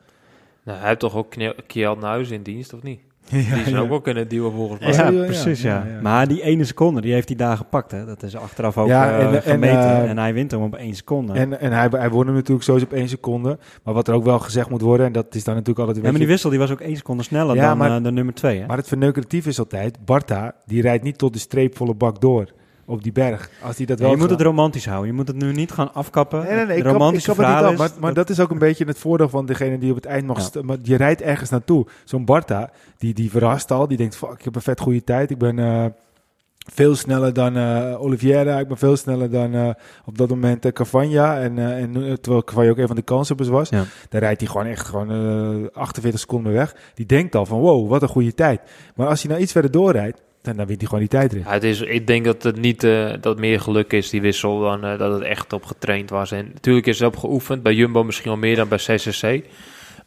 Nou, 0.64 0.78
hij 0.78 0.88
heeft 0.88 1.00
toch 1.00 1.16
ook 1.16 1.34
Kjeld 1.66 2.00
Nuis 2.00 2.30
in 2.30 2.42
dienst, 2.42 2.72
of 2.74 2.82
niet? 2.82 3.00
Ja, 3.30 3.54
Die 3.54 3.62
zou 3.64 3.70
ja. 3.70 3.78
ook 3.78 3.88
wel 3.88 4.00
kunnen 4.00 4.28
duwen 4.28 4.52
volgens 4.52 4.80
mij. 4.96 5.12
Ja, 5.12 5.24
precies, 5.24 5.62
ja. 5.62 5.84
Ja, 5.88 5.92
ja. 5.94 6.00
Maar 6.00 6.28
die 6.28 6.42
ene 6.42 6.64
seconde, 6.64 7.00
die 7.00 7.12
heeft 7.12 7.28
hij 7.28 7.36
daar 7.36 7.56
gepakt. 7.56 7.90
Hè. 7.90 8.04
Dat 8.06 8.22
is 8.22 8.36
achteraf 8.36 8.78
ook 8.78 8.88
Ja, 8.88 9.10
eh, 9.18 9.24
en- 9.26 9.34
en, 9.34 9.42
gemeten. 9.42 9.78
eh, 9.78 10.10
en 10.10 10.18
hij 10.18 10.34
wint 10.34 10.50
hem 10.50 10.62
op 10.62 10.74
één 10.74 10.94
seconde. 10.94 11.32
En, 11.32 11.60
en 11.60 11.72
hij, 11.72 11.88
hij 11.90 12.10
won 12.10 12.26
hem 12.26 12.34
natuurlijk 12.34 12.64
sowieso 12.64 12.86
op 12.86 12.92
één 12.92 13.08
seconde. 13.08 13.58
Maar 13.82 13.94
wat 13.94 14.08
er 14.08 14.14
ook 14.14 14.24
wel 14.24 14.38
gezegd 14.38 14.70
moet 14.70 14.80
worden, 14.80 15.06
en 15.06 15.12
dat 15.12 15.34
is 15.34 15.44
dan 15.44 15.54
natuurlijk 15.54 15.78
altijd... 15.78 15.96
ja, 15.96 16.02
weet 16.02 16.10
maar 16.10 16.20
die 16.20 16.30
wissel 16.30 16.50
die 16.50 16.58
was 16.58 16.70
ook 16.70 16.80
één 16.80 16.96
seconde 16.96 17.22
sneller 17.22 17.54
Ja, 17.56 17.68
dan 17.68 17.78
maar- 17.78 17.96
eh, 17.96 18.02
de 18.02 18.10
nummer 18.12 18.34
twee. 18.34 18.60
Hè? 18.60 18.66
Maar 18.66 18.76
het 18.76 18.88
verneukeratief 18.88 19.46
is 19.46 19.58
altijd, 19.58 20.04
Barta, 20.04 20.54
die 20.66 20.82
rijdt 20.82 21.04
niet 21.04 21.18
tot 21.18 21.32
de 21.32 21.38
streepvolle 21.38 21.94
bak 21.94 22.20
door 22.20 22.46
op 22.88 23.02
die 23.02 23.12
berg. 23.12 23.50
Als 23.62 23.76
hij 23.76 23.86
dat 23.86 23.98
wel 23.98 24.10
je 24.10 24.16
moet 24.16 24.30
het 24.30 24.40
romantisch 24.40 24.86
houden. 24.86 25.06
Je 25.06 25.12
moet 25.12 25.28
het 25.28 25.36
nu 25.36 25.52
niet 25.52 25.72
gaan 25.72 25.94
afkappen. 25.94 26.42
Nee, 26.44 26.54
nee, 26.54 26.66
nee, 26.66 26.76
ik 26.76 26.82
kap, 26.82 26.92
ik 26.92 26.98
romantische 26.98 27.28
kap 27.28 27.36
het 27.36 27.46
niet 27.46 27.54
verhaal 27.54 27.72
af. 27.72 27.72
is 27.72 27.78
Maar, 27.78 28.00
maar 28.00 28.14
dat 28.14 28.30
is 28.30 28.40
ook 28.40 28.50
een 28.50 28.58
beetje 28.58 28.84
het 28.84 28.98
voordeel 28.98 29.28
van 29.28 29.46
degene 29.46 29.78
die 29.78 29.90
op 29.90 29.96
het 29.96 30.06
eind 30.06 30.26
mag... 30.26 30.62
Maar 30.62 30.76
je 30.82 30.96
rijdt 30.96 31.22
ergens 31.22 31.50
naartoe. 31.50 31.86
Zo'n 32.04 32.24
Barta, 32.24 32.70
die, 32.98 33.14
die 33.14 33.30
verrast 33.30 33.70
al. 33.70 33.88
Die 33.88 33.96
denkt, 33.96 34.16
fuck, 34.16 34.30
ik 34.30 34.44
heb 34.44 34.54
een 34.54 34.62
vet 34.62 34.80
goede 34.80 35.04
tijd. 35.04 35.30
Ik 35.30 35.38
ben 35.38 35.58
eh, 35.58 35.84
veel 36.72 36.94
sneller 36.94 37.32
dan 37.32 37.56
Oliveira. 37.96 38.58
Ik 38.58 38.68
ben 38.68 38.78
veel 38.78 38.96
sneller 38.96 39.30
dan 39.30 39.54
eh, 39.54 39.70
op 40.04 40.18
dat 40.18 40.28
moment 40.28 40.66
uh, 40.66 40.72
Cavagna. 40.72 41.40
En, 41.40 41.58
en 41.58 41.92
terwijl 42.20 42.44
Cavagna 42.44 42.70
ook 42.70 42.78
een 42.78 42.86
van 42.86 42.96
de 42.96 43.02
kanshebbers 43.02 43.48
was. 43.48 43.68
Ja. 43.68 43.84
Dan 44.08 44.20
rijdt 44.20 44.40
hij 44.40 44.50
gewoon 44.50 44.66
echt 44.66 44.86
gewoon 44.86 45.10
eh 45.72 45.80
48 45.80 46.20
seconden 46.20 46.52
weg. 46.52 46.76
Die 46.94 47.06
denkt 47.06 47.34
al 47.34 47.46
van, 47.46 47.58
wow, 47.58 47.88
wat 47.88 48.02
een 48.02 48.08
goede 48.08 48.34
tijd. 48.34 48.60
Maar 48.94 49.06
als 49.06 49.20
hij 49.20 49.30
nou 49.30 49.42
iets 49.42 49.52
verder 49.52 49.70
doorrijdt, 49.70 50.20
dan, 50.48 50.56
dan 50.56 50.66
wint 50.66 50.90
die 50.98 51.08
tijdrit. 51.08 51.44
Ja, 51.44 51.52
het 51.52 51.64
is, 51.64 51.80
ik 51.80 52.06
denk 52.06 52.24
dat 52.24 52.42
het 52.42 52.56
niet 52.60 52.84
eh, 52.84 53.12
dat 53.20 53.38
meer 53.38 53.60
geluk 53.60 53.92
is, 53.92 54.10
die 54.10 54.20
wissel, 54.20 54.60
dan 54.60 54.84
eh, 54.84 54.98
dat 54.98 55.12
het 55.12 55.22
echt 55.22 55.52
op 55.52 55.64
getraind 55.64 56.10
was. 56.10 56.32
En 56.32 56.50
natuurlijk 56.52 56.86
is 56.86 56.98
het 56.98 57.08
op 57.08 57.16
geoefend, 57.16 57.62
bij 57.62 57.74
Jumbo 57.74 58.04
misschien 58.04 58.30
wel 58.30 58.38
meer 58.38 58.56
dan 58.56 58.68
bij 58.68 58.78
CCC. 58.78 59.44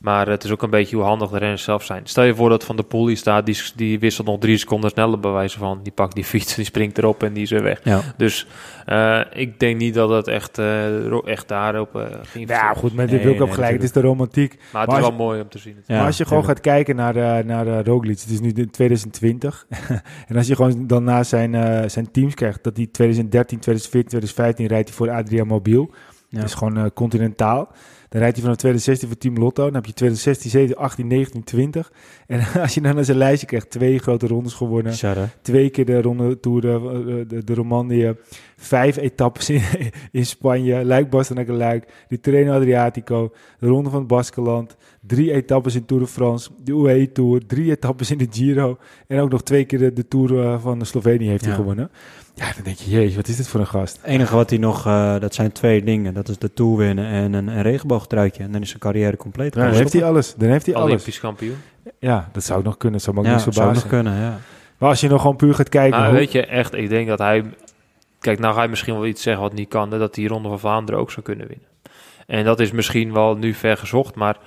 Maar 0.01 0.27
het 0.27 0.43
is 0.43 0.51
ook 0.51 0.61
een 0.61 0.69
beetje 0.69 0.95
hoe 0.95 1.05
handig 1.05 1.29
de 1.29 1.37
renners 1.37 1.63
zelf 1.63 1.83
zijn. 1.83 2.01
Stel 2.03 2.23
je 2.23 2.35
voor 2.35 2.49
dat 2.49 2.63
Van 2.63 2.75
de 2.75 2.83
Poel 2.83 3.05
die 3.05 3.15
staat, 3.15 3.45
die, 3.45 3.57
die 3.75 3.99
wisselt 3.99 4.27
nog 4.27 4.39
drie 4.39 4.57
seconden 4.57 4.89
sneller 4.89 5.19
bij 5.19 5.31
wijze 5.31 5.57
van. 5.57 5.79
Die 5.83 5.91
pakt 5.91 6.15
die 6.15 6.23
fiets, 6.23 6.55
die 6.55 6.65
springt 6.65 6.97
erop 6.97 7.23
en 7.23 7.33
die 7.33 7.43
is 7.43 7.49
weer 7.49 7.63
weg. 7.63 7.79
Ja. 7.83 8.01
Dus 8.17 8.47
eh, 8.85 9.21
ik 9.33 9.59
denk 9.59 9.77
niet 9.77 9.93
dat 9.93 10.09
het 10.09 10.27
echt, 10.27 10.57
eh, 10.57 11.27
echt 11.27 11.47
daarop 11.47 11.95
uh, 11.95 12.03
ging. 12.23 12.49
Ja, 12.49 12.73
goed, 12.73 12.93
met 12.93 13.09
dit 13.09 13.17
Nee, 13.17 13.25
wil 13.27 13.35
ik 13.35 13.41
ook 13.41 13.53
gelijk. 13.53 13.73
Het 13.73 13.83
is 13.83 13.91
de 13.91 14.01
romantiek. 14.01 14.59
Maar 14.71 14.81
het 14.81 14.89
Maar 14.89 14.99
is 14.99 15.07
wel 15.07 15.17
mooi 15.17 15.41
om 15.41 15.49
te 15.49 15.57
zien. 15.57 15.75
Ja, 15.85 15.95
maar 15.97 16.05
als 16.05 16.17
je 16.17 16.25
gewoon 16.25 16.45
gaat 16.45 16.59
kijken 16.59 16.95
naar, 16.95 17.15
eh 17.15 17.45
naar 17.45 17.67
eh, 17.67 17.83
Roglic, 17.83 18.19
het 18.19 18.29
is 18.29 18.39
nu 18.39 18.51
de 18.51 18.69
2020. 18.69 19.65
en 20.27 20.37
als 20.37 20.47
je 20.47 20.55
gewoon 20.55 20.87
dan 20.87 21.03
na 21.03 21.23
zijn, 21.23 21.55
eh, 21.55 21.89
zijn 21.89 22.11
teams 22.11 22.33
krijgt, 22.33 22.63
dat 22.63 22.77
hij 22.77 22.87
2013, 22.91 23.59
2014, 23.59 24.09
2015 24.09 24.67
rijdt 24.67 24.87
hij 24.87 24.97
voor 24.97 25.09
Adria 25.09 25.43
Mobiel. 25.43 25.89
Ja. 26.29 26.39
Dat 26.39 26.49
is 26.49 26.55
gewoon 26.55 26.77
eh, 26.77 26.85
continentaal. 26.93 27.71
Dan 28.11 28.21
rijdt 28.21 28.35
hij 28.35 28.43
vanaf 28.43 28.59
2016 28.59 29.07
voor 29.07 29.17
Team 29.17 29.37
Lotto. 29.37 29.63
Dan 29.63 29.73
heb 29.73 29.85
je 29.85 29.93
2016, 29.93 30.49
17, 30.49 30.77
18, 30.77 31.07
19, 31.07 31.43
20. 31.43 31.91
En 32.27 32.39
als 32.61 32.73
je 32.73 32.81
dan 32.81 32.95
naar 32.95 33.05
zijn 33.05 33.17
lijstje 33.17 33.47
krijgt, 33.47 33.69
twee 33.69 33.99
grote 33.99 34.27
rondes 34.27 34.53
gewonnen. 34.53 34.93
Twee 35.41 35.69
keer 35.69 35.85
de 35.85 36.01
ronde 36.01 36.39
Tour 36.39 36.61
de, 36.61 37.25
de, 37.27 37.43
de 37.43 37.53
Romandie. 37.53 38.11
Vijf 38.55 38.97
etappes 38.97 39.49
in, 39.49 39.61
in 40.11 40.25
Spanje. 40.25 40.85
Luik, 40.85 41.09
Bastenaken, 41.09 41.55
Luik. 41.55 41.87
De 42.07 42.19
Tirreno 42.19 42.53
Adriatico. 42.53 43.33
De 43.59 43.67
ronde 43.67 43.89
van 43.89 43.99
het 43.99 44.07
Baskeland. 44.07 44.75
Drie 45.01 45.31
etappes 45.31 45.75
in 45.75 45.85
Tour 45.85 46.03
de 46.03 46.09
France. 46.09 46.49
De 46.63 46.71
UAE 46.71 47.11
Tour. 47.11 47.45
Drie 47.45 47.71
etappes 47.71 48.11
in 48.11 48.17
de 48.17 48.27
Giro. 48.29 48.77
En 49.07 49.19
ook 49.19 49.31
nog 49.31 49.43
twee 49.43 49.65
keer 49.65 49.79
de, 49.79 49.93
de 49.93 50.07
Tour 50.07 50.39
eh, 50.39 50.61
van 50.61 50.85
Slovenië 50.85 51.27
heeft 51.27 51.45
hij 51.45 51.55
gewonnen. 51.55 51.91
Ja, 52.41 52.53
dan 52.55 52.63
denk 52.63 52.77
je, 52.77 52.89
jeetje, 52.89 53.15
wat 53.15 53.27
is 53.27 53.35
dit 53.37 53.47
voor 53.47 53.59
een 53.59 53.67
gast? 53.67 53.97
Het 54.01 54.05
enige 54.05 54.35
wat 54.35 54.49
hij 54.49 54.59
nog, 54.59 54.85
eh, 54.85 55.19
dat 55.19 55.33
zijn 55.35 55.51
twee 55.51 55.83
dingen. 55.83 56.13
Dat 56.13 56.29
is 56.29 56.37
de 56.37 56.53
Tour 56.53 56.77
winnen 56.77 57.05
en 57.05 57.33
een, 57.33 57.47
een 57.47 57.61
regenboogtruitje. 57.61 58.43
En 58.43 58.51
dan 58.51 58.61
is 58.61 58.67
zijn 58.67 58.79
carrière 58.79 59.17
compleet. 59.17 59.53
Dan 59.53 59.71
heeft 59.71 59.93
hij 59.93 60.03
alles. 60.03 60.35
Dan 60.35 60.49
heeft 60.49 60.65
hij 60.65 60.75
alles. 60.75 60.91
Olympisch 60.91 61.19
kampioen. 61.19 61.55
Ja, 61.99 62.29
dat 62.31 62.43
zou 62.43 62.59
ook 62.59 62.65
nog 62.65 62.77
kunnen. 62.77 62.97
Dat 62.97 63.05
zou 63.07 63.15
me 63.15 63.21
ook 63.21 63.27
ja, 63.27 63.33
niet 63.33 63.43
zou 63.43 63.55
verbazen. 63.55 63.81
nog 63.83 63.91
kunnen, 63.91 64.21
ja. 64.21 64.39
Maar 64.77 64.89
als 64.89 64.99
je 65.01 65.07
nog 65.07 65.21
gewoon 65.21 65.35
puur 65.35 65.53
gaat 65.53 65.69
kijken... 65.69 66.05
Hoe- 66.05 66.13
weet 66.13 66.31
je, 66.31 66.45
echt, 66.45 66.73
ik 66.75 66.89
denk 66.89 67.07
dat 67.07 67.19
hij... 67.19 67.43
Kijk, 68.19 68.39
nou 68.39 68.53
ga 68.55 68.63
je 68.63 68.69
misschien 68.69 68.93
wel 68.93 69.05
iets 69.05 69.21
zeggen 69.21 69.43
wat 69.43 69.53
niet 69.53 69.69
kan. 69.69 69.91
hè, 69.91 69.97
Dat 69.97 70.15
hij 70.15 70.25
Ronde 70.25 70.49
van 70.49 70.59
Vlaanderen 70.59 70.99
ook 71.01 71.11
zou 71.11 71.25
kunnen 71.25 71.47
winnen. 71.47 71.67
En 72.27 72.43
dat 72.45 72.59
is 72.59 72.71
misschien 72.71 73.13
wel 73.13 73.35
nu 73.35 73.53
ver 73.53 73.77
gezocht. 73.77 74.15
Maar 74.15 74.37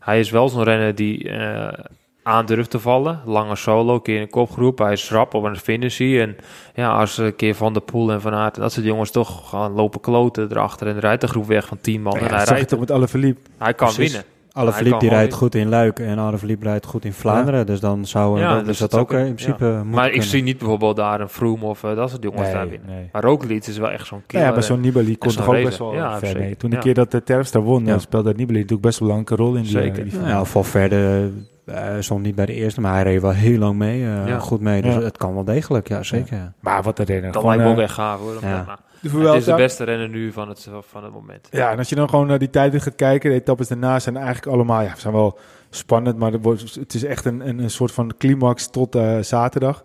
hij 0.00 0.20
is 0.20 0.30
wel 0.30 0.48
zo'n 0.48 0.62
renner 0.64 0.94
die 0.94 1.30
eh 2.30 2.36
aandurft 2.36 2.70
te 2.70 2.78
vallen. 2.78 3.20
Lange 3.24 3.56
solo, 3.56 3.94
een 3.94 4.02
keer 4.02 4.16
in 4.16 4.22
een 4.22 4.30
kopgroep. 4.30 4.78
Hij 4.78 4.92
is 4.92 5.10
rap 5.10 5.34
op 5.34 5.44
een 5.44 5.56
finissie. 5.56 6.20
En 6.20 6.36
ja, 6.74 6.90
als 6.98 7.18
een 7.18 7.36
keer 7.36 7.54
Van 7.54 7.72
der 7.72 7.82
Poel 7.82 8.10
en 8.12 8.20
Van 8.20 8.32
Aert... 8.34 8.54
Dat 8.54 8.72
soort 8.72 8.86
jongens 8.86 9.10
toch 9.10 9.48
gaan 9.48 9.72
lopen 9.72 10.00
kloten 10.00 10.50
erachter. 10.50 10.86
En 10.86 10.98
rijdt 11.00 11.20
de 11.20 11.28
groep 11.28 11.46
weg 11.46 11.66
van 11.66 11.78
10 11.80 12.02
man. 12.02 12.12
Ja, 12.20 12.20
en 12.28 12.34
hij, 12.34 12.44
rijdt, 12.44 12.68
toch 12.68 12.80
met 12.80 12.90
alle 12.90 13.08
verliep. 13.08 13.38
hij 13.58 13.74
kan 13.74 13.86
precies. 13.92 14.12
winnen. 14.12 14.30
Alle 14.52 14.72
kan 14.90 14.98
die 14.98 15.08
rijdt 15.08 15.34
goed 15.34 15.54
in 15.54 15.68
Luik 15.68 15.98
en 15.98 16.18
Alle 16.18 16.38
Philippe 16.38 16.64
rijdt 16.64 16.86
goed 16.86 17.04
in 17.04 17.12
Vlaanderen. 17.12 17.66
Dus 17.66 17.80
dan 17.80 18.06
zou 18.06 18.38
Ja, 18.40 18.48
ja, 18.48 18.54
dan 18.54 18.64
dus 18.64 18.72
is 18.72 18.78
dat 18.78 18.90
dat 18.90 19.00
ook 19.00 19.12
eh, 19.12 19.18
in 19.26 19.34
principe 19.34 19.64
moeten 19.64 19.88
Maar 19.90 20.04
ik 20.04 20.10
kunnen. 20.10 20.28
zie 20.28 20.42
niet 20.42 20.58
bijvoorbeeld 20.58 20.96
daar 20.96 21.20
een 21.20 21.28
Froome 21.28 21.64
of 21.64 21.84
eh, 21.84 21.96
dat 21.96 22.10
soort 22.10 22.22
jongens 22.22 22.52
daar 22.52 22.68
winnen. 22.68 22.88
nee. 22.88 23.08
Maar 23.12 23.22
Roglic 23.22 23.66
is 23.66 23.78
wel 23.78 23.90
echt 23.90 24.06
zo'n 24.06 24.18
Ja, 24.18 24.24
killer. 24.26 24.46
ja, 24.46 24.52
maar 24.52 24.62
zo'n 24.62 24.80
Nibali 24.80 25.18
kon 25.18 25.30
toch 25.34 25.48
ook 25.48 25.62
best 25.64 25.78
wel 25.78 25.94
Ja, 25.94 26.18
ver 26.18 26.38
mee. 26.38 26.56
Toen 26.56 26.70
de 26.70 26.76
Ja. 26.76 26.82
keer 26.82 26.94
dat 26.94 27.10
de 27.10 27.22
Terpstra 27.22 27.60
won, 27.60 27.84
Ja. 27.84 27.92
ja. 27.92 27.98
speelde 27.98 28.30
Nibali 28.34 28.52
natuurlijk 28.58 28.82
best 28.82 28.98
wel 28.98 29.08
een 29.08 29.24
belangrijke 29.24 29.44
rol 29.44 29.54
in 29.56 29.62
die, 29.62 29.70
Zeker. 29.70 30.04
eh, 30.04 30.10
die 30.10 30.20
Nou 30.20 30.24
finale. 30.24 30.38
ja, 30.38 31.28
Valverde 31.70 31.96
eh 31.96 32.02
stond 32.02 32.22
niet 32.22 32.34
bij 32.34 32.46
de 32.46 32.52
eerste, 32.54 32.80
maar 32.80 32.92
hij 32.94 33.02
reed 33.02 33.20
wel 33.20 33.30
heel 33.30 33.58
lang 33.58 33.76
mee. 33.78 34.02
eh, 34.04 34.26
Ja. 34.26 34.38
Goed 34.38 34.60
mee, 34.60 34.82
dus 34.82 34.94
Ja. 34.94 35.00
het 35.00 35.16
kan 35.16 35.34
wel 35.34 35.44
degelijk, 35.44 35.88
ja 35.88 36.02
zeker. 36.02 36.36
Ja. 36.36 36.52
Maar 36.60 36.82
wat 36.82 36.98
een 36.98 37.04
renner. 37.04 37.32
Dat 37.32 37.44
lijkt 37.44 37.62
me 37.62 37.68
ook 37.68 37.76
eh, 37.76 37.82
echt 37.82 37.92
gaaf 37.94 38.18
hoor. 38.20 38.36
ja. 38.40 38.64
Maar 38.66 38.78
de 39.00 39.08
het 39.28 39.36
is 39.38 39.44
de 39.44 39.54
beste 39.54 39.84
renner 39.84 40.08
nu 40.08 40.32
van 40.32 40.48
het, 40.48 40.68
van 40.80 41.04
het 41.04 41.12
moment. 41.12 41.48
Ja, 41.50 41.70
en 41.70 41.78
als 41.78 41.88
je 41.88 41.94
dan 41.94 42.08
gewoon 42.08 42.26
naar 42.26 42.38
die 42.38 42.50
tijden 42.50 42.80
gaat 42.80 42.94
kijken, 42.94 43.30
de 43.30 43.36
etappes 43.36 43.68
daarna 43.68 43.98
zijn 43.98 44.16
eigenlijk 44.16 44.46
allemaal, 44.46 44.82
ja, 44.82 44.94
zijn 44.96 45.14
wel 45.14 45.38
spannend, 45.70 46.18
maar 46.18 46.40
wordt, 46.40 46.74
het 46.74 46.94
is 46.94 47.04
echt 47.04 47.24
een, 47.24 47.48
een, 47.48 47.58
een 47.58 47.70
soort 47.70 47.92
van 47.92 48.12
climax 48.18 48.70
tot 48.70 48.94
eh, 48.94 49.18
zaterdag. 49.18 49.82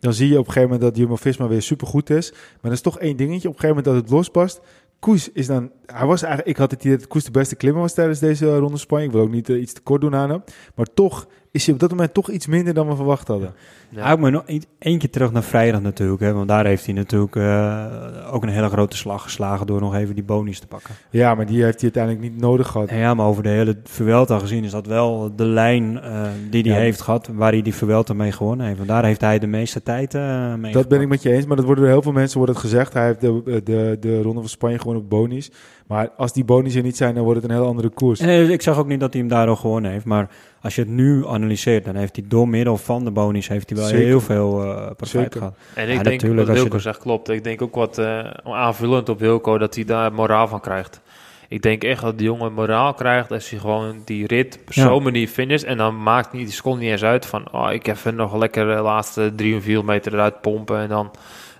Dan 0.00 0.12
zie 0.12 0.28
je 0.28 0.38
op 0.38 0.46
een 0.46 0.52
gegeven 0.52 0.70
moment 0.70 0.80
dat 0.88 0.96
Jumbo-Visma 0.96 1.46
weer 1.48 1.62
supergoed 1.62 2.10
is. 2.10 2.30
Maar 2.32 2.40
er 2.62 2.72
is 2.72 2.80
toch 2.80 2.98
één 2.98 3.16
dingetje, 3.16 3.48
op 3.48 3.54
een 3.54 3.60
gegeven 3.60 3.76
moment 3.76 3.84
dat 3.84 3.94
het 3.94 4.10
lospast. 4.10 4.60
Koes 4.98 5.32
is 5.32 5.46
dan, 5.46 5.70
hij 5.86 6.06
was 6.06 6.22
eigenlijk, 6.22 6.50
ik 6.50 6.56
had 6.56 6.70
het 6.70 6.84
idee 6.84 6.96
dat 6.96 7.06
Koes 7.06 7.24
de 7.24 7.30
beste 7.30 7.56
klimmer 7.56 7.82
was 7.82 7.94
tijdens 7.94 8.18
deze 8.18 8.56
ronde 8.56 8.78
Spanje. 8.78 9.06
Ik 9.06 9.12
wil 9.12 9.20
ook 9.20 9.30
niet 9.30 9.48
eh, 9.48 9.60
iets 9.60 9.72
te 9.72 9.80
kort 9.80 10.00
doen 10.00 10.14
aan 10.14 10.30
hem. 10.30 10.42
Maar 10.74 10.86
toch 10.94 11.26
is 11.50 11.64
hij 11.64 11.74
op 11.74 11.80
dat 11.80 11.90
moment 11.90 12.14
toch 12.14 12.30
iets 12.30 12.46
minder 12.46 12.74
dan 12.74 12.88
we 12.88 12.96
verwacht 12.96 13.28
hadden. 13.28 13.54
Ja. 13.90 14.02
Hij 14.06 14.16
moet 14.16 14.30
nog 14.30 14.42
één- 14.46 14.62
één 14.78 14.98
keer 14.98 15.10
terug 15.10 15.32
naar 15.32 15.42
vrijdag 15.42 15.80
natuurlijk, 15.80 16.20
hè, 16.20 16.32
want 16.32 16.48
daar 16.48 16.66
heeft 16.66 16.84
hij 16.84 16.94
natuurlijk 16.94 17.36
eh, 17.36 17.84
ook 18.32 18.42
een 18.42 18.48
hele 18.48 18.68
grote 18.68 18.96
slag 18.96 19.22
geslagen 19.22 19.66
door 19.66 19.80
nog 19.80 19.94
even 19.94 20.14
die 20.14 20.24
bonies 20.24 20.60
te 20.60 20.66
pakken. 20.66 20.94
Ja, 21.10 21.34
maar 21.34 21.46
die 21.46 21.62
heeft 21.62 21.80
hij 21.80 21.90
uiteindelijk 21.94 22.32
niet 22.32 22.40
nodig 22.42 22.66
gehad. 22.68 22.88
En 22.88 22.98
ja, 22.98 23.14
maar 23.14 23.26
over 23.26 23.42
de 23.42 23.48
hele 23.48 23.76
Vuelta 23.84 24.38
gezien 24.38 24.64
is 24.64 24.70
dat 24.70 24.86
wel 24.86 25.32
de 25.36 25.44
lijn 25.44 26.00
eh, 26.00 26.22
die 26.50 26.62
hij 26.62 26.72
Ja. 26.72 26.78
heeft 26.78 27.00
gehad, 27.00 27.30
waar 27.32 27.52
hij 27.52 27.62
die 27.62 27.74
Vuelta 27.74 28.12
mee 28.14 28.32
gewonnen 28.32 28.66
heeft. 28.66 28.76
Want 28.78 28.88
daar 28.90 29.04
heeft 29.04 29.20
hij 29.20 29.38
de 29.38 29.46
meeste 29.46 29.82
tijd 29.82 30.14
eh 30.14 30.54
mee 30.54 30.72
Dat 30.72 30.88
ben 30.88 31.00
ik 31.00 31.08
met 31.08 31.22
je 31.22 31.32
eens, 31.32 31.46
maar 31.46 31.56
dat 31.56 31.64
wordt 31.64 31.80
door 31.80 31.90
heel 31.90 32.02
veel 32.02 32.12
mensen 32.12 32.38
wordt 32.38 32.52
het 32.52 32.60
gezegd. 32.62 32.92
Hij 32.92 33.06
heeft 33.06 33.20
de, 33.20 33.60
de, 33.64 33.96
de 34.00 34.22
Ronde 34.22 34.40
van 34.40 34.48
Spanje 34.48 34.78
gewoon 34.78 34.96
op 34.96 35.08
bonies. 35.10 35.50
Maar 35.88 36.08
als 36.16 36.32
die 36.32 36.44
bonies 36.44 36.74
er 36.74 36.82
niet 36.82 36.96
zijn, 36.96 37.14
dan 37.14 37.24
wordt 37.24 37.42
het 37.42 37.50
een 37.50 37.56
heel 37.56 37.66
andere 37.66 37.88
koers. 37.88 38.20
Nee, 38.20 38.52
ik 38.52 38.62
zag 38.62 38.78
ook 38.78 38.86
niet 38.86 39.00
dat 39.00 39.12
hij 39.12 39.20
hem 39.20 39.30
daardoor 39.30 39.56
gewonnen 39.56 39.90
heeft, 39.90 40.04
maar 40.04 40.28
als 40.62 40.74
je 40.74 40.80
het 40.80 40.90
nu 40.90 41.26
analyseert, 41.26 41.84
dan 41.84 41.94
heeft 41.94 42.16
hij 42.16 42.24
door 42.28 42.48
middel 42.48 42.76
van 42.76 43.04
de 43.04 43.10
bonies 43.10 43.48
heeft 43.48 43.68
hij 43.70 43.78
wel 43.78 43.88
Zeker. 43.88 44.06
heel 44.06 44.20
veel 44.20 44.62
eh 44.64 44.90
profijt 44.96 45.34
gehad. 45.34 45.54
En 45.74 45.86
Ja, 45.86 45.92
ik 45.92 46.04
denk 46.04 46.04
natuurlijk, 46.20 46.40
wat 46.40 46.48
als 46.48 46.56
je 46.56 46.62
Wilco 46.62 46.76
de- 46.76 46.82
zegt 46.82 46.98
klopt. 46.98 47.28
Ik 47.28 47.44
denk 47.44 47.62
ook 47.62 47.74
wat 47.74 47.98
eh, 47.98 48.18
aanvullend 48.44 49.08
op 49.08 49.18
Wilco 49.18 49.58
dat 49.58 49.74
hij 49.74 49.84
daar 49.84 50.12
moraal 50.12 50.48
van 50.48 50.60
krijgt. 50.60 51.00
Ik 51.48 51.62
denk 51.62 51.84
echt 51.84 52.02
dat 52.02 52.18
die 52.18 52.26
jongen 52.26 52.52
moraal 52.52 52.94
krijgt 52.94 53.30
als 53.32 53.50
hij 53.50 53.58
gewoon 53.58 53.96
die 54.04 54.26
rit 54.26 54.58
op 54.66 54.72
Ja. 54.72 54.82
zo'n 54.82 55.02
manier 55.02 55.28
finisht. 55.28 55.64
En 55.64 55.76
dan 55.76 56.02
maakt 56.02 56.32
niet 56.32 56.44
die 56.44 56.54
seconde 56.54 56.80
niet 56.82 56.90
eens 56.90 57.04
uit 57.04 57.26
van 57.26 57.52
oh, 57.52 57.72
ik 57.72 57.86
even 57.86 58.14
nog 58.14 58.36
lekker 58.36 58.76
de 58.76 58.82
laatste 58.82 59.32
drie 59.36 59.56
of 59.56 59.62
vier 59.62 59.84
meter 59.84 60.12
eruit 60.14 60.40
pompen. 60.40 60.78
En 60.78 60.88
dan 60.88 61.10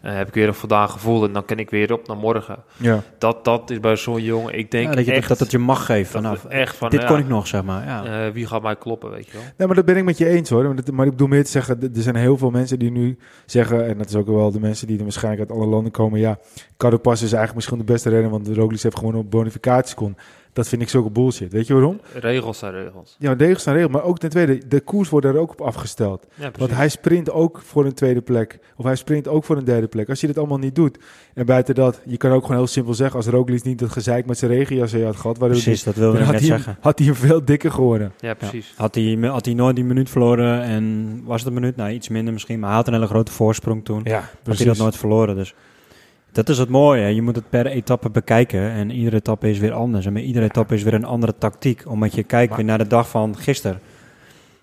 eh, 0.02 0.14
heb 0.14 0.28
ik 0.28 0.34
weer 0.34 0.48
een 0.48 0.54
voldaan 0.54 0.88
gevoel 0.90 1.24
en 1.24 1.32
dan 1.32 1.44
kan 1.44 1.58
ik 1.58 1.70
weer 1.70 1.92
op 1.92 2.06
naar 2.08 2.16
morgen. 2.16 2.56
Ja. 2.76 3.02
Dat, 3.18 3.44
dat 3.44 3.70
is 3.70 3.80
bij 3.80 3.96
zo'n 3.96 4.22
jongen, 4.22 4.58
ik 4.58 4.70
denk 4.70 4.88
Ja, 4.88 4.94
dat, 4.94 5.04
je, 5.04 5.12
echt 5.12 5.28
dat 5.28 5.38
het 5.38 5.50
je 5.50 5.58
mag 5.58 5.86
geven 5.86 6.12
vanaf. 6.12 6.44
echt 6.44 6.76
van 6.76 6.90
dit 6.90 7.00
ja, 7.00 7.06
kon 7.06 7.18
ik 7.18 7.28
nog, 7.28 7.46
zeg 7.46 7.62
maar. 7.64 7.84
Ja. 7.86 8.04
eh, 8.26 8.32
wie 8.32 8.46
gaat 8.46 8.62
mij 8.62 8.76
kloppen, 8.76 9.10
weet 9.10 9.26
je 9.26 9.32
wel. 9.32 9.42
Nee, 9.56 9.66
maar 9.66 9.76
dat 9.76 9.84
ben 9.84 9.96
ik 9.96 10.04
met 10.04 10.18
je 10.18 10.26
eens 10.28 10.50
hoor. 10.50 10.64
Maar, 10.64 10.74
dat- 10.74 10.90
maar 10.90 11.04
ik 11.06 11.10
bedoel 11.12 11.28
meer 11.28 11.44
te 11.44 11.50
zeggen, 11.50 11.80
er 11.82 12.02
zijn 12.02 12.16
heel 12.16 12.36
veel 12.36 12.50
mensen 12.50 12.78
die 12.78 12.90
nu 12.90 13.18
zeggen, 13.46 13.86
en 13.88 13.98
dat 13.98 14.08
is 14.08 14.14
ook 14.14 14.26
wel 14.26 14.50
de 14.52 14.60
mensen 14.60 14.86
die 14.86 14.96
er 14.96 15.02
waarschijnlijk 15.02 15.50
uit 15.50 15.58
alle 15.58 15.68
landen 15.68 15.92
komen, 15.92 16.20
ja, 16.20 16.38
Carapaz 16.76 17.14
is 17.14 17.20
eigenlijk 17.32 17.54
misschien 17.54 17.78
de 17.78 17.84
beste 17.92 18.08
renner, 18.08 18.30
want 18.30 18.44
de 18.44 18.54
Roglic 18.54 18.80
heeft 18.82 18.98
gewoon 18.98 19.14
op 19.14 19.30
bonificaties 19.30 19.94
kon. 19.94 20.16
Dat 20.58 20.68
vind 20.68 20.82
ik 20.82 20.88
zulke 20.88 21.10
bullshit. 21.10 21.52
Weet 21.52 21.66
je 21.66 21.72
waarom? 21.72 22.00
Regels 22.14 22.58
zijn 22.58 22.72
regels. 22.72 23.16
Ja, 23.18 23.32
regels 23.32 23.62
zijn 23.62 23.74
regels, 23.74 23.92
maar 23.92 24.02
ook 24.02 24.18
ten 24.18 24.30
tweede, 24.30 24.68
de 24.68 24.80
koers 24.80 25.08
wordt 25.08 25.26
er 25.26 25.36
ook 25.36 25.50
op 25.50 25.60
afgesteld. 25.60 26.26
Ja, 26.28 26.34
precies. 26.36 26.58
Want 26.58 26.70
hij 26.70 26.88
sprint 26.88 27.30
ook 27.30 27.62
voor 27.64 27.84
een 27.84 27.94
tweede 27.94 28.20
plek. 28.20 28.58
Of 28.76 28.84
hij 28.84 28.96
sprint 28.96 29.28
ook 29.28 29.44
voor 29.44 29.56
een 29.56 29.64
derde 29.64 29.86
plek. 29.86 30.08
Als 30.08 30.20
je 30.20 30.26
dit 30.26 30.38
allemaal 30.38 30.58
niet 30.58 30.74
doet. 30.74 30.98
En 31.34 31.46
buiten 31.46 31.74
dat, 31.74 32.00
je 32.04 32.16
kan 32.16 32.30
ook 32.30 32.42
gewoon 32.42 32.56
heel 32.56 32.66
simpel 32.66 32.94
zeggen... 32.94 33.16
als 33.16 33.26
Roglic 33.26 33.64
niet 33.64 33.78
dat 33.78 33.90
gezeik 33.90 34.26
met 34.26 34.38
zijn 34.38 34.50
regenjas 34.50 34.92
had 34.92 35.16
gehad... 35.16 35.38
waardoor 35.38 35.62
Precies, 35.62 35.82
dat 35.84 35.94
wilde 35.94 36.18
ik 36.18 36.24
had 36.24 36.32
net 36.32 36.40
hij, 36.40 36.50
hem, 36.50 36.58
zeggen. 36.58 36.82
had 36.82 36.98
hij 36.98 37.06
hem 37.06 37.16
veel 37.16 37.44
dikker 37.44 37.72
geworden. 37.72 38.12
ja, 38.20 38.34
precies. 38.34 38.72
Had 38.76 38.94
hij, 38.94 39.18
had 39.20 39.44
hij 39.44 39.54
nooit 39.54 39.76
die 39.76 39.84
minuut 39.84 40.10
verloren 40.10 40.62
en 40.62 41.20
was 41.24 41.38
het 41.38 41.48
een 41.48 41.54
minuut? 41.54 41.76
Nou, 41.76 41.90
iets 41.90 42.08
minder 42.08 42.32
misschien, 42.32 42.58
maar 42.58 42.68
hij 42.68 42.78
had 42.78 42.86
een 42.86 42.92
hele 42.92 43.06
grote 43.06 43.32
voorsprong 43.32 43.84
toen. 43.84 44.00
Ja, 44.04 44.30
had 44.44 44.56
hij 44.56 44.66
dat 44.66 44.76
nooit 44.76 44.96
verloren, 44.96 45.36
dus... 45.36 45.54
Dat 46.38 46.48
is 46.48 46.58
het 46.58 46.68
mooie, 46.68 47.14
je 47.14 47.22
moet 47.22 47.36
het 47.36 47.50
per 47.50 47.66
etappe 47.66 48.10
bekijken 48.10 48.70
en 48.70 48.90
iedere 48.90 49.16
etappe 49.16 49.50
is 49.50 49.58
weer 49.58 49.72
anders. 49.72 50.06
En 50.06 50.12
met 50.12 50.22
iedere 50.22 50.44
etappe 50.44 50.74
is 50.74 50.82
weer 50.82 50.94
een 50.94 51.04
andere 51.04 51.34
tactiek, 51.38 51.82
omdat 51.86 52.14
je 52.14 52.22
kijkt 52.22 52.48
Maar- 52.48 52.58
weer 52.58 52.66
naar 52.66 52.78
de 52.78 52.86
dag 52.86 53.08
van 53.08 53.36
gisteren. 53.36 53.80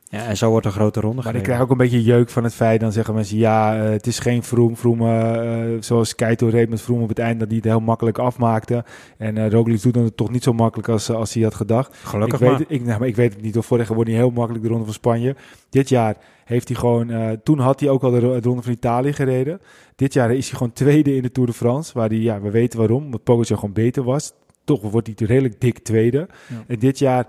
Ja, 0.10 0.26
en 0.26 0.38
zo 0.38 0.50
wordt 0.50 0.66
een 0.66 0.72
grote 0.72 1.00
ronde 1.00 1.22
Maar 1.24 1.36
ik 1.36 1.44
krijg 1.44 1.62
ook 1.62 1.70
een 1.70 1.78
beetje 1.78 2.04
jeuk 2.04 2.30
van 2.30 2.44
het 2.44 2.54
feit... 2.54 2.80
dan 2.80 2.92
zeggen 2.92 3.14
mensen, 3.14 3.38
ja, 3.38 3.84
eh, 3.84 3.90
het 3.90 4.08
is 4.08 4.20
geen 4.20 4.44
Vroom. 4.44 4.78
Vroom, 4.78 5.02
eh, 5.02 5.74
eh, 5.74 5.78
zoals 5.82 6.16
Keito 6.16 6.48
reed 6.48 6.70
met 6.70 6.82
Vroom 6.82 7.02
op 7.02 7.10
het 7.10 7.20
eind... 7.20 7.40
dat 7.40 7.48
hij 7.48 7.58
het 7.58 7.66
heel 7.66 7.80
makkelijk 7.80 8.18
afmaakte. 8.18 8.84
En 9.18 9.38
eh 9.38 9.50
Roglic 9.50 9.82
doet 9.82 9.96
het 9.96 10.18
toch 10.18 10.32
niet 10.32 10.44
zo 10.44 10.54
makkelijk 10.54 10.90
als, 10.90 11.10
als 11.10 11.34
hij 11.34 11.44
had 11.44 11.56
gedacht. 11.56 11.98
Gelukkig 12.04 12.42
ik 12.42 12.48
maar. 12.48 12.58
weet, 12.58 12.68
ik, 12.70 12.86
nou, 12.86 13.00
maar 13.00 13.08
ik 13.08 13.16
weet 13.16 13.34
het 13.34 13.42
niet. 13.42 13.58
Of 13.58 13.66
vorig 13.66 13.86
jaar 13.86 13.96
wordt 13.96 14.10
hij 14.10 14.20
heel 14.20 14.30
makkelijk 14.32 14.64
de 14.64 14.70
Ronde 14.70 14.86
van 14.86 14.94
Spanje. 14.94 15.36
Dit 15.70 15.90
jaar 15.90 16.16
heeft 16.46 16.68
hij 16.68 16.78
gewoon... 16.78 17.10
eh, 17.10 17.30
toen 17.44 17.60
had 17.60 17.80
hij 17.80 17.90
ook 17.90 18.04
al 18.04 18.12
de, 18.12 18.20
ro- 18.20 18.40
de 18.40 18.48
Ronde 18.48 18.62
van 18.64 18.72
Italië 18.72 19.14
gereden. 19.14 19.60
Dit 19.96 20.14
jaar 20.14 20.34
is 20.34 20.48
hij 20.50 20.58
gewoon 20.58 20.74
tweede 20.74 21.16
in 21.16 21.22
de 21.22 21.32
Tour 21.32 21.50
de 21.50 21.56
France. 21.56 21.94
Waar 21.94 22.10
hij, 22.10 22.18
ja, 22.18 22.42
we 22.42 22.52
weten 22.52 22.80
waarom. 22.80 23.04
Omdat 23.06 23.24
Pogacar 23.24 23.58
gewoon 23.58 23.74
beter 23.74 24.04
was. 24.04 24.34
Toch 24.64 24.82
wordt 24.82 25.08
hij 25.18 25.28
redelijk 25.28 25.62
dik 25.62 25.80
tweede. 25.80 26.28
Ja. 26.48 26.64
En 26.68 26.80
dit 26.80 27.00
jaar 27.00 27.28